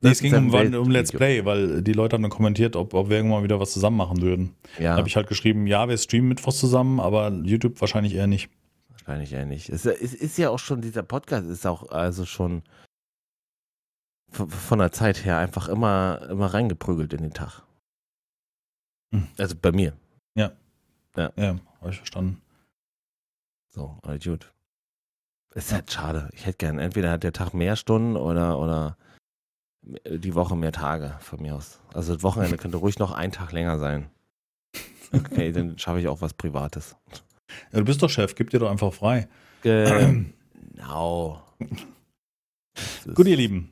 Nee, 0.00 0.10
es 0.10 0.20
ging 0.20 0.34
um, 0.34 0.52
um, 0.52 0.90
Let's 0.90 1.12
Play, 1.12 1.44
weil 1.44 1.82
die 1.82 1.92
Leute 1.92 2.14
haben 2.14 2.22
dann 2.22 2.30
kommentiert, 2.30 2.74
ob, 2.74 2.92
ob 2.94 3.08
wir 3.08 3.18
irgendwann 3.18 3.38
mal 3.38 3.44
wieder 3.44 3.60
was 3.60 3.72
zusammen 3.72 3.96
machen 3.96 4.20
würden. 4.20 4.56
Ja. 4.78 4.92
Da 4.92 4.96
habe 4.98 5.06
ich 5.06 5.14
halt 5.14 5.28
geschrieben, 5.28 5.68
ja, 5.68 5.88
wir 5.88 5.96
streamen 5.96 6.28
Mittwochs 6.28 6.58
zusammen, 6.58 6.98
aber 6.98 7.30
YouTube 7.44 7.80
wahrscheinlich 7.80 8.14
eher 8.14 8.26
nicht. 8.26 8.50
Wahrscheinlich 8.88 9.32
eher 9.32 9.46
nicht. 9.46 9.68
Es, 9.68 9.86
es 9.86 10.12
ist 10.12 10.38
ja 10.38 10.50
auch 10.50 10.58
schon, 10.58 10.80
dieser 10.80 11.04
Podcast 11.04 11.48
ist 11.48 11.66
auch 11.66 11.90
also 11.90 12.24
schon 12.24 12.62
von 14.32 14.78
der 14.78 14.90
Zeit 14.90 15.24
her 15.24 15.38
einfach 15.38 15.68
immer, 15.68 16.26
immer 16.30 16.46
reingeprügelt 16.46 17.12
in 17.12 17.22
den 17.22 17.34
Tag. 17.34 17.62
Hm. 19.12 19.28
Also 19.38 19.54
bei 19.60 19.72
mir. 19.72 19.92
Ja. 20.34 20.52
Ja, 21.16 21.32
ja 21.36 21.56
habe 21.80 21.90
ich 21.90 21.96
verstanden. 21.96 22.40
So, 23.70 23.98
all 24.02 24.18
gut. 24.18 24.52
Ist 25.54 25.72
halt 25.72 25.92
schade. 25.92 26.30
Ich 26.32 26.46
hätte 26.46 26.58
gern, 26.58 26.78
entweder 26.78 27.10
hat 27.10 27.22
der 27.22 27.32
Tag 27.32 27.52
mehr 27.52 27.76
Stunden 27.76 28.16
oder, 28.16 28.58
oder 28.58 28.96
die 29.82 30.34
Woche 30.34 30.56
mehr 30.56 30.72
Tage 30.72 31.16
von 31.20 31.42
mir 31.42 31.54
aus. 31.54 31.80
Also 31.92 32.14
das 32.14 32.22
Wochenende 32.22 32.56
könnte 32.56 32.78
ruhig 32.78 32.98
noch 32.98 33.12
ein 33.12 33.32
Tag 33.32 33.52
länger 33.52 33.78
sein. 33.78 34.10
Okay, 35.12 35.52
dann 35.52 35.76
schaffe 35.78 36.00
ich 36.00 36.08
auch 36.08 36.20
was 36.20 36.32
Privates. 36.32 36.96
Ja, 37.72 37.80
du 37.80 37.84
bist 37.84 38.02
doch 38.02 38.08
Chef, 38.08 38.34
gib 38.34 38.50
dir 38.50 38.60
doch 38.60 38.70
einfach 38.70 38.92
frei. 38.92 39.28
Genau. 40.74 41.40
Gut, 43.14 43.26
ihr 43.26 43.36
Lieben. 43.36 43.70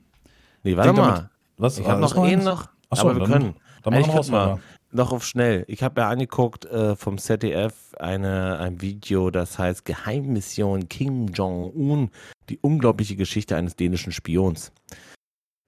Nee, 0.62 0.76
warte 0.76 0.92
Denk 0.92 0.98
mal. 0.98 1.12
Damit, 1.12 1.30
was? 1.56 1.78
Ich 1.78 1.86
habe 1.88 2.00
noch 2.00 2.16
einen 2.16 2.44
noch, 2.44 2.68
Achso, 2.88 3.08
aber 3.08 3.18
wir 3.18 3.20
dann, 3.26 3.32
können. 3.32 3.54
Dann 3.82 4.00
machen 4.00 4.14
wir 4.14 4.30
mal 4.30 4.60
noch 4.92 5.12
auf 5.12 5.24
schnell. 5.24 5.64
Ich 5.68 5.82
habe 5.82 6.00
ja 6.00 6.08
angeguckt 6.08 6.64
äh, 6.66 6.96
vom 6.96 7.18
ZDF 7.18 7.94
eine, 7.98 8.58
ein 8.58 8.80
Video, 8.80 9.30
das 9.30 9.58
heißt 9.58 9.84
Geheimmission 9.84 10.88
Kim 10.88 11.28
Jong-un, 11.28 12.10
die 12.48 12.58
unglaubliche 12.58 13.16
Geschichte 13.16 13.56
eines 13.56 13.76
dänischen 13.76 14.12
Spions. 14.12 14.72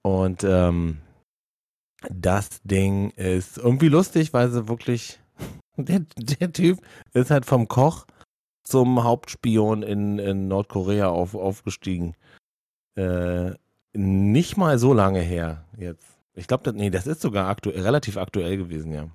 Und 0.03 0.43
ähm, 0.43 0.99
das 2.09 2.61
Ding 2.63 3.11
ist 3.11 3.57
irgendwie 3.57 3.87
lustig, 3.87 4.33
weil 4.33 4.49
sie 4.49 4.67
wirklich, 4.67 5.19
der, 5.77 6.01
der 6.17 6.51
Typ 6.51 6.79
ist 7.13 7.31
halt 7.31 7.45
vom 7.45 7.67
Koch 7.67 8.05
zum 8.63 9.03
Hauptspion 9.03 9.83
in, 9.83 10.19
in 10.19 10.47
Nordkorea 10.47 11.07
auf, 11.07 11.35
aufgestiegen. 11.35 12.15
Äh, 12.95 13.51
nicht 13.93 14.57
mal 14.57 14.79
so 14.79 14.93
lange 14.93 15.21
her 15.21 15.65
jetzt. 15.77 16.12
Ich 16.35 16.47
glaube, 16.47 16.63
das, 16.63 16.73
nee, 16.73 16.89
das 16.89 17.07
ist 17.07 17.21
sogar 17.21 17.47
aktu 17.47 17.69
relativ 17.69 18.17
aktuell 18.17 18.57
gewesen, 18.57 18.91
ja. 18.91 19.09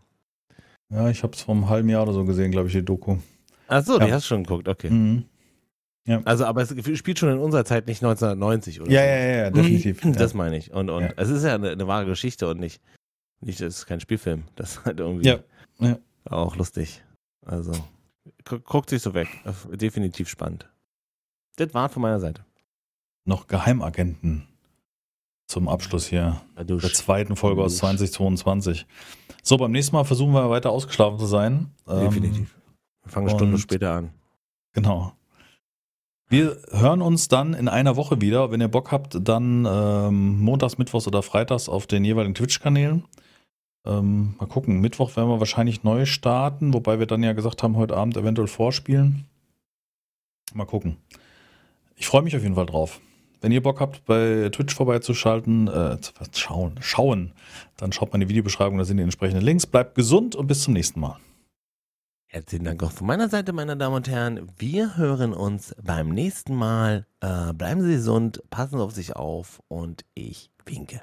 Ja, 0.90 1.10
ich 1.10 1.22
habe 1.22 1.34
es 1.34 1.42
vor 1.42 1.54
einem 1.54 1.68
halben 1.68 1.88
Jahr 1.88 2.02
oder 2.04 2.12
so 2.12 2.24
gesehen, 2.24 2.50
glaube 2.50 2.68
ich, 2.68 2.72
die 2.72 2.84
Doku. 2.84 3.18
Ach 3.66 3.84
so, 3.84 3.98
ja. 3.98 4.06
die 4.06 4.12
hast 4.12 4.24
du 4.24 4.28
schon 4.28 4.44
geguckt, 4.44 4.68
okay. 4.68 4.90
Mhm. 4.90 5.24
Ja. 6.06 6.22
Also, 6.24 6.46
aber 6.46 6.62
es 6.62 6.98
spielt 6.98 7.18
schon 7.18 7.28
in 7.30 7.38
unserer 7.38 7.66
Zeit 7.66 7.86
nicht 7.86 8.02
1990, 8.02 8.80
oder? 8.80 8.90
Ja, 8.90 9.00
so. 9.00 9.06
ja, 9.06 9.16
ja, 9.16 9.36
ja, 9.44 9.50
definitiv. 9.50 10.00
Das 10.18 10.32
meine 10.32 10.56
ich. 10.56 10.72
Und, 10.72 10.88
und 10.88 11.02
ja. 11.02 11.12
es 11.16 11.28
ist 11.28 11.44
ja 11.44 11.54
eine, 11.54 11.70
eine, 11.70 11.86
wahre 11.86 12.06
Geschichte 12.06 12.48
und 12.48 12.58
nicht, 12.60 12.80
nicht, 13.40 13.60
es 13.60 13.78
ist 13.78 13.86
kein 13.86 14.00
Spielfilm. 14.00 14.44
Das 14.56 14.70
ist 14.70 14.84
halt 14.86 15.00
irgendwie 15.00 15.28
ja. 15.28 15.40
Ja. 15.80 15.98
auch 16.24 16.56
lustig. 16.56 17.04
Also, 17.44 17.72
guckt 18.44 18.88
sich 18.88 19.02
so 19.02 19.12
weg. 19.12 19.28
Definitiv 19.70 20.30
spannend. 20.30 20.70
Das 21.56 21.74
war 21.74 21.90
von 21.90 22.00
meiner 22.00 22.20
Seite. 22.20 22.44
Noch 23.26 23.46
Geheimagenten 23.46 24.48
zum 25.48 25.68
Abschluss 25.68 26.06
hier 26.06 26.40
der 26.56 26.78
zweiten 26.92 27.34
Folge 27.34 27.62
aus 27.62 27.78
2022. 27.78 28.86
So, 29.42 29.56
beim 29.56 29.72
nächsten 29.72 29.96
Mal 29.96 30.04
versuchen 30.04 30.32
wir 30.32 30.50
weiter 30.50 30.70
ausgeschlafen 30.70 31.18
zu 31.18 31.26
sein. 31.26 31.70
Definitiv. 31.88 32.54
Wir 33.02 33.10
fangen 33.10 33.28
eine 33.28 33.36
Stunde 33.36 33.58
später 33.58 33.92
an. 33.94 34.10
Genau. 34.72 35.12
Wir 36.28 36.58
hören 36.70 37.00
uns 37.00 37.28
dann 37.28 37.54
in 37.54 37.68
einer 37.68 37.96
Woche 37.96 38.20
wieder. 38.20 38.50
Wenn 38.50 38.60
ihr 38.60 38.68
Bock 38.68 38.92
habt, 38.92 39.16
dann 39.26 39.66
ähm, 39.66 40.38
montags, 40.40 40.76
mittwochs 40.76 41.06
oder 41.06 41.22
freitags 41.22 41.70
auf 41.70 41.86
den 41.86 42.04
jeweiligen 42.04 42.34
Twitch-Kanälen. 42.34 43.04
Ähm, 43.86 44.34
mal 44.38 44.46
gucken. 44.46 44.80
Mittwoch 44.80 45.16
werden 45.16 45.30
wir 45.30 45.40
wahrscheinlich 45.40 45.82
neu 45.82 46.04
starten, 46.04 46.74
wobei 46.74 46.98
wir 46.98 47.06
dann 47.06 47.22
ja 47.22 47.32
gesagt 47.32 47.62
haben, 47.62 47.76
heute 47.76 47.96
Abend 47.96 48.18
eventuell 48.18 48.48
vorspielen. 48.48 49.24
Mal 50.52 50.66
gucken. 50.66 50.98
Ich 51.96 52.06
freue 52.06 52.22
mich 52.22 52.36
auf 52.36 52.42
jeden 52.42 52.54
Fall 52.54 52.66
drauf. 52.66 53.00
Wenn 53.40 53.52
ihr 53.52 53.62
Bock 53.62 53.80
habt, 53.80 54.04
bei 54.04 54.48
Twitch 54.50 54.74
vorbeizuschalten, 54.74 55.68
äh, 55.68 55.96
schauen, 56.32 56.76
schauen, 56.80 57.32
dann 57.76 57.92
schaut 57.92 58.12
mal 58.12 58.16
in 58.16 58.22
die 58.22 58.28
Videobeschreibung, 58.28 58.78
da 58.78 58.84
sind 58.84 58.96
die 58.96 59.02
entsprechenden 59.04 59.44
Links. 59.44 59.66
Bleibt 59.66 59.94
gesund 59.94 60.34
und 60.34 60.48
bis 60.48 60.62
zum 60.62 60.74
nächsten 60.74 61.00
Mal. 61.00 61.18
Herzlichen 62.26 62.64
Dank 62.64 62.82
auch 62.82 62.92
von 62.92 63.06
meiner 63.06 63.28
Seite, 63.28 63.52
meine 63.52 63.76
Damen 63.76 63.96
und 63.96 64.08
Herren. 64.08 64.48
Wir 64.58 64.96
hören 64.96 65.32
uns 65.32 65.74
beim 65.82 66.10
nächsten 66.10 66.54
Mal. 66.54 67.06
Äh, 67.20 67.54
bleiben 67.54 67.80
Sie 67.80 67.92
gesund, 67.92 68.42
passen 68.50 68.76
Sie 68.76 68.82
auf 68.82 68.92
sich 68.92 69.16
auf 69.16 69.62
und 69.68 70.04
ich 70.14 70.50
winke. 70.66 71.00